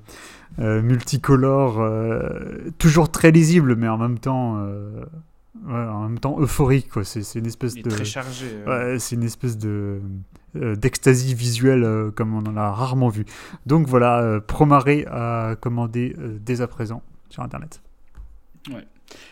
euh, 0.58 0.82
multicolore, 0.82 1.88
toujours 2.78 3.10
très 3.10 3.30
lisible, 3.30 3.76
mais 3.76 3.86
en 3.88 3.96
même 3.98 4.18
temps, 4.18 4.56
ouais, 5.66 5.72
en 5.74 6.02
même 6.08 6.18
temps 6.18 6.40
euphorique. 6.40 6.88
quoi. 6.90 7.04
C'est 7.04 7.38
une 7.38 7.46
espèce 7.46 7.74
de 7.74 7.88
très 7.88 8.04
chargé. 8.04 8.46
Ouais, 8.66 8.98
c'est 8.98 9.14
une 9.14 9.22
espèce 9.22 9.56
de 9.56 10.00
euh, 10.56 10.74
d'extasie 10.74 11.34
visuelle 11.34 11.84
euh, 11.84 12.10
comme 12.10 12.34
on 12.34 12.44
en 12.46 12.56
a 12.56 12.70
rarement 12.72 13.08
vu. 13.08 13.24
Donc 13.66 13.86
voilà, 13.86 14.20
euh, 14.20 14.40
Promaré 14.40 15.06
à 15.10 15.54
commander 15.60 16.16
euh, 16.18 16.38
dès 16.40 16.60
à 16.60 16.66
présent 16.66 17.02
sur 17.28 17.42
internet. 17.42 17.80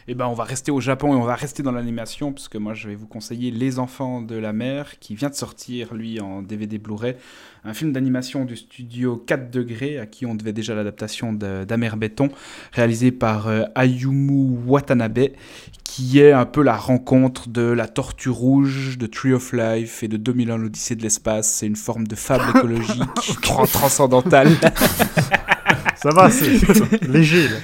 Eh 0.09 0.15
ben, 0.15 0.27
on 0.27 0.33
va 0.33 0.45
rester 0.45 0.71
au 0.71 0.81
Japon 0.81 1.13
et 1.13 1.17
on 1.17 1.25
va 1.25 1.35
rester 1.35 1.63
dans 1.63 1.73
l'animation, 1.73 2.33
parce 2.33 2.49
que 2.49 2.57
moi, 2.57 2.73
je 2.73 2.89
vais 2.89 2.95
vous 2.95 3.07
conseiller 3.07 3.51
Les 3.51 3.79
Enfants 3.79 4.23
de 4.23 4.35
la 4.37 4.53
Mer, 4.55 4.99
qui 5.01 5.15
vient 5.15 5.29
de 5.29 5.35
sortir, 5.35 5.93
lui, 5.95 6.19
en 6.21 6.41
DVD 6.43 6.79
Blu-ray. 6.79 7.17
Un 7.65 7.75
film 7.75 7.93
d'animation 7.93 8.45
du 8.47 8.57
studio 8.57 9.17
4 9.17 9.51
degrés, 9.51 9.99
à 9.99 10.07
qui 10.07 10.25
on 10.25 10.35
devait 10.35 10.55
déjà 10.55 10.75
l'adaptation 10.75 11.33
d'Amer 11.35 11.97
Béton, 11.97 12.31
réalisé 12.73 13.11
par 13.11 13.49
euh, 13.49 13.65
Ayumu 13.75 14.57
Watanabe, 14.65 15.29
qui 15.85 16.21
est 16.21 16.33
un 16.33 16.47
peu 16.47 16.63
la 16.63 16.77
rencontre 16.77 17.49
de 17.49 17.63
La 17.63 17.87
Tortue 17.89 18.31
Rouge, 18.31 18.97
de 18.97 19.07
Tree 19.07 19.33
of 19.35 19.53
Life 19.53 20.03
et 20.03 20.09
de 20.09 20.17
2001 20.17 20.57
l'Odyssée 20.57 20.95
de 20.97 21.03
l'espace. 21.03 21.49
C'est 21.53 21.67
une 21.67 21.77
forme 21.77 22.07
de 22.07 22.15
fable 22.15 22.45
écologique 22.57 23.03
tran- 23.43 23.67
transcendantale. 23.71 24.53
Ça 25.97 26.11
va, 26.11 26.31
c'est 26.31 27.03
léger. 27.09 27.49
Là. 27.49 27.57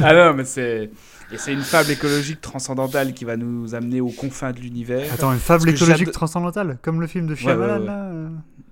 Ah 0.00 0.14
non, 0.14 0.34
mais 0.34 0.44
c'est... 0.44 0.90
Et 1.32 1.38
c'est 1.38 1.52
une 1.52 1.62
fable 1.62 1.90
écologique 1.90 2.40
transcendantale 2.40 3.14
qui 3.14 3.24
va 3.24 3.36
nous 3.36 3.74
amener 3.74 4.00
aux 4.00 4.10
confins 4.10 4.52
de 4.52 4.60
l'univers. 4.60 5.10
Attends, 5.12 5.32
une 5.32 5.38
fable 5.38 5.64
Parce 5.64 5.80
écologique 5.80 6.12
transcendantale, 6.12 6.78
comme 6.82 7.00
le 7.00 7.06
film 7.06 7.26
de 7.26 7.34
Shyamalan 7.34 7.80
ouais. 7.80 7.86
là 7.86 8.04
euh. 8.04 8.28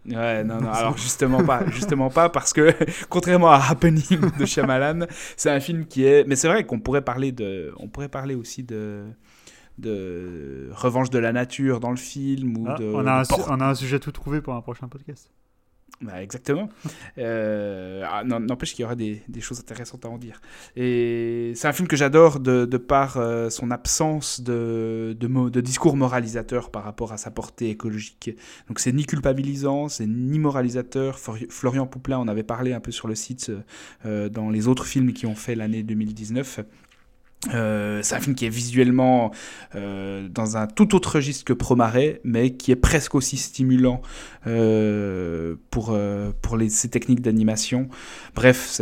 Ouais, 0.09 0.45
non, 0.45 0.61
non, 0.61 0.71
alors 0.73 0.97
justement 0.97 1.43
pas, 1.45 1.67
justement 1.69 2.11
pas, 2.11 2.29
parce 2.29 2.53
que 2.53 2.75
contrairement 3.09 3.51
à 3.51 3.59
Happening 3.59 4.21
de 4.39 4.45
Shyamalan, 4.45 5.07
c'est 5.37 5.51
un 5.51 5.61
film 5.61 5.87
qui 5.87 6.05
est... 6.05 6.27
Mais 6.27 6.37
c'est 6.37 6.49
vrai 6.49 6.65
qu'on 6.65 6.81
pourrait 6.81 7.03
parler 7.03 7.33
de... 7.33 7.73
On 7.79 7.89
pourrait 7.89 8.09
parler 8.09 8.35
aussi 8.35 8.63
de 8.63 9.05
de 9.79 10.69
revanche 10.73 11.09
de 11.09 11.19
la 11.19 11.33
nature 11.33 11.81
dans 11.81 11.91
le 11.91 11.97
film 11.97 12.59
ou 12.59 12.67
Ah, 12.69 12.77
de, 12.79 12.85
on, 12.85 13.07
a 13.07 13.23
un 13.23 13.23
on 13.49 13.61
a 13.61 13.67
un 13.67 13.75
sujet 13.75 13.99
tout 13.99 14.13
trouvé 14.13 14.43
pour 14.43 14.55
un 14.55 14.61
prochain 14.61 14.89
podcast. 14.89 15.31
Bah, 16.03 16.23
exactement. 16.23 16.71
Euh, 17.19 18.03
ah, 18.09 18.25
N'empêche 18.25 18.73
qu'il 18.73 18.83
y 18.83 18.85
aura 18.87 18.95
des, 18.95 19.23
choses 19.41 19.61
intéressantes 19.61 20.07
à 20.07 20.09
en 20.09 20.17
dire. 20.17 20.41
Et 20.75 21.53
c'est 21.55 21.69
un 21.69 21.75
film 21.75 21.89
que 21.89 21.97
j'adore 21.97 22.41
de, 22.41 22.65
par 22.79 23.19
euh, 23.19 23.51
son 23.51 23.71
absence 23.71 24.41
de, 24.41 25.15
discours 25.61 25.99
moralisateur 25.99 26.71
par 26.71 26.85
rapport 26.85 27.13
à 27.13 27.19
sa 27.19 27.31
portée 27.31 27.69
écologique. 27.69 28.31
Donc 28.69 28.81
c'est 28.81 28.93
ni 28.93 29.05
culpabilisant, 29.05 29.89
c'est 29.89 30.07
ni 30.07 30.39
moralisateur. 30.39 31.19
Flori- 31.19 31.51
Florian 31.51 31.87
Pouplin 31.87 32.17
en 32.17 32.29
avait 32.29 32.45
parlé 32.45 32.73
un 32.73 32.81
peu 32.81 32.93
sur 32.93 33.07
le 33.07 33.15
site 33.15 33.53
euh, 34.07 34.31
dans 34.31 34.49
les 34.49 34.69
autres 34.69 34.87
films 34.87 35.13
qui 35.13 35.27
ont 35.27 35.35
fait 35.35 35.55
l'année 35.55 35.83
2019. 35.83 36.61
Euh, 37.55 38.01
c'est 38.03 38.15
un 38.15 38.21
film 38.21 38.35
qui 38.35 38.45
est 38.45 38.51
visuellement 38.51 39.31
euh, 39.75 40.29
dans 40.29 40.59
un 40.59 40.67
tout 40.67 40.95
autre 40.95 41.17
registre 41.17 41.45
que 41.45 41.55
Promaret, 41.55 42.21
mais 42.23 42.55
qui 42.55 42.71
est 42.71 42.77
presque 42.77 43.15
aussi 43.15 43.39
stimulant 43.39 44.03
euh, 44.47 45.57
pour, 45.71 45.91
euh, 45.91 46.33
pour 46.43 46.59
ces 46.69 46.91
techniques 46.91 47.23
d'animation. 47.23 47.89
Bref, 48.35 48.81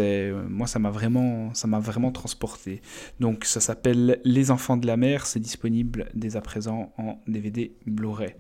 moi 0.49 0.67
ça 0.67 0.79
m'a 0.79 0.91
vraiment, 0.91 1.55
ça 1.55 1.69
m'a 1.69 1.79
vraiment 1.79 2.11
transporté. 2.11 2.83
Donc 3.21 3.45
ça 3.45 3.61
s'appelle 3.61 4.21
Les 4.25 4.51
Enfants 4.51 4.77
de 4.77 4.87
la 4.87 4.97
Mer, 4.97 5.27
c'est 5.27 5.41
disponible 5.41 6.09
dès 6.15 6.37
à 6.37 6.41
présent 6.41 6.93
en 6.99 7.21
DVD 7.29 7.73
Blu-ray. 7.87 8.35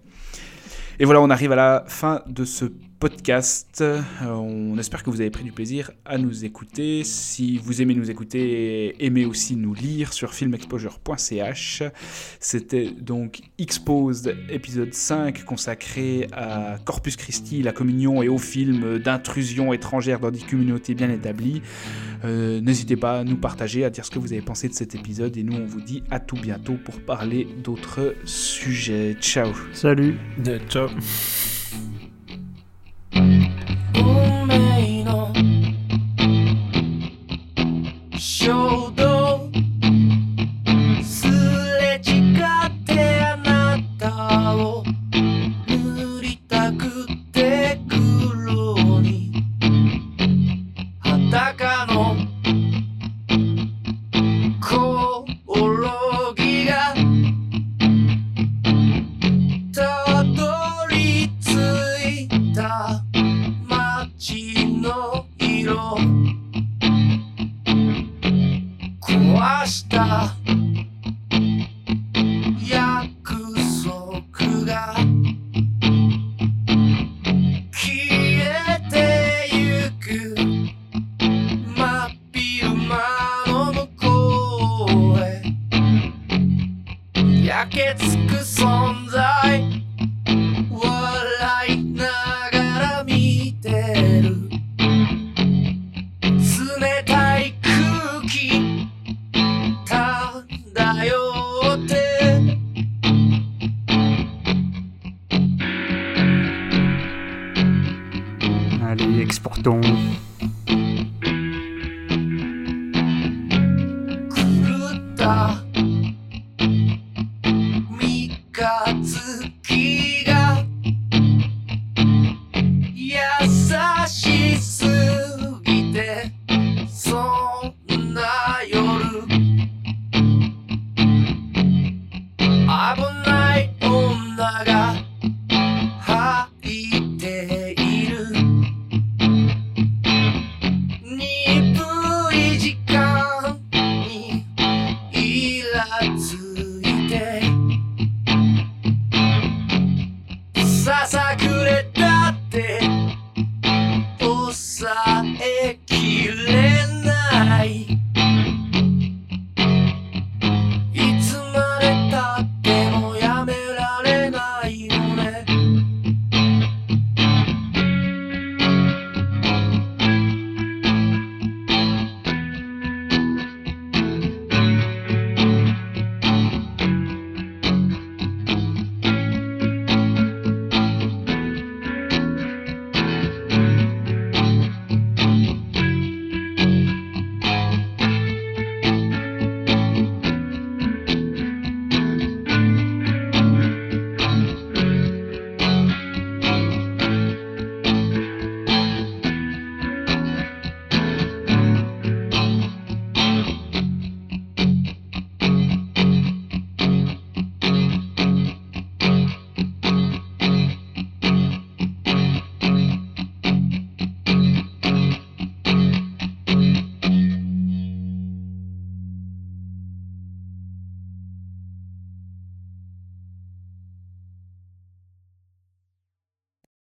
Et 0.98 1.04
voilà, 1.04 1.20
on 1.20 1.30
arrive 1.30 1.52
à 1.52 1.56
la 1.56 1.84
fin 1.86 2.22
de 2.26 2.44
ce 2.44 2.64
podcast. 2.98 3.80
Euh, 3.80 4.00
on 4.22 4.76
espère 4.78 5.02
que 5.02 5.10
vous 5.10 5.20
avez 5.20 5.30
pris 5.30 5.44
du 5.44 5.52
plaisir 5.52 5.90
à 6.04 6.18
nous 6.18 6.44
écouter. 6.44 7.04
Si 7.04 7.58
vous 7.58 7.80
aimez 7.80 7.94
nous 7.94 8.10
écouter, 8.10 8.96
aimez 9.04 9.24
aussi 9.24 9.56
nous 9.56 9.74
lire 9.74 10.12
sur 10.12 10.34
filmexposure.ch. 10.34 11.82
C'était 12.40 12.90
donc 12.90 13.40
Exposed 13.58 14.36
épisode 14.50 14.92
5 14.94 15.44
consacré 15.44 16.28
à 16.32 16.76
Corpus 16.84 17.16
Christi, 17.16 17.62
la 17.62 17.72
communion 17.72 18.22
et 18.22 18.28
au 18.28 18.38
film 18.38 18.98
d'intrusion 18.98 19.72
étrangère 19.72 20.20
dans 20.20 20.30
des 20.30 20.40
communautés 20.40 20.94
bien 20.94 21.10
établies. 21.10 21.62
Euh, 22.24 22.60
N'hésitez 22.60 22.96
pas 22.96 23.20
à 23.20 23.24
nous 23.24 23.36
partager, 23.36 23.84
à 23.84 23.90
dire 23.90 24.04
ce 24.04 24.10
que 24.10 24.18
vous 24.18 24.32
avez 24.32 24.42
pensé 24.42 24.68
de 24.68 24.74
cet 24.74 24.94
épisode 24.94 25.36
et 25.36 25.42
nous 25.42 25.56
on 25.56 25.66
vous 25.66 25.80
dit 25.80 26.02
à 26.10 26.18
tout 26.20 26.36
bientôt 26.36 26.74
pour 26.84 27.00
parler 27.00 27.46
d'autres 27.62 28.14
sujets. 28.24 29.16
Ciao 29.20 29.52
Salut 29.72 30.16
Ciao. 30.68 30.88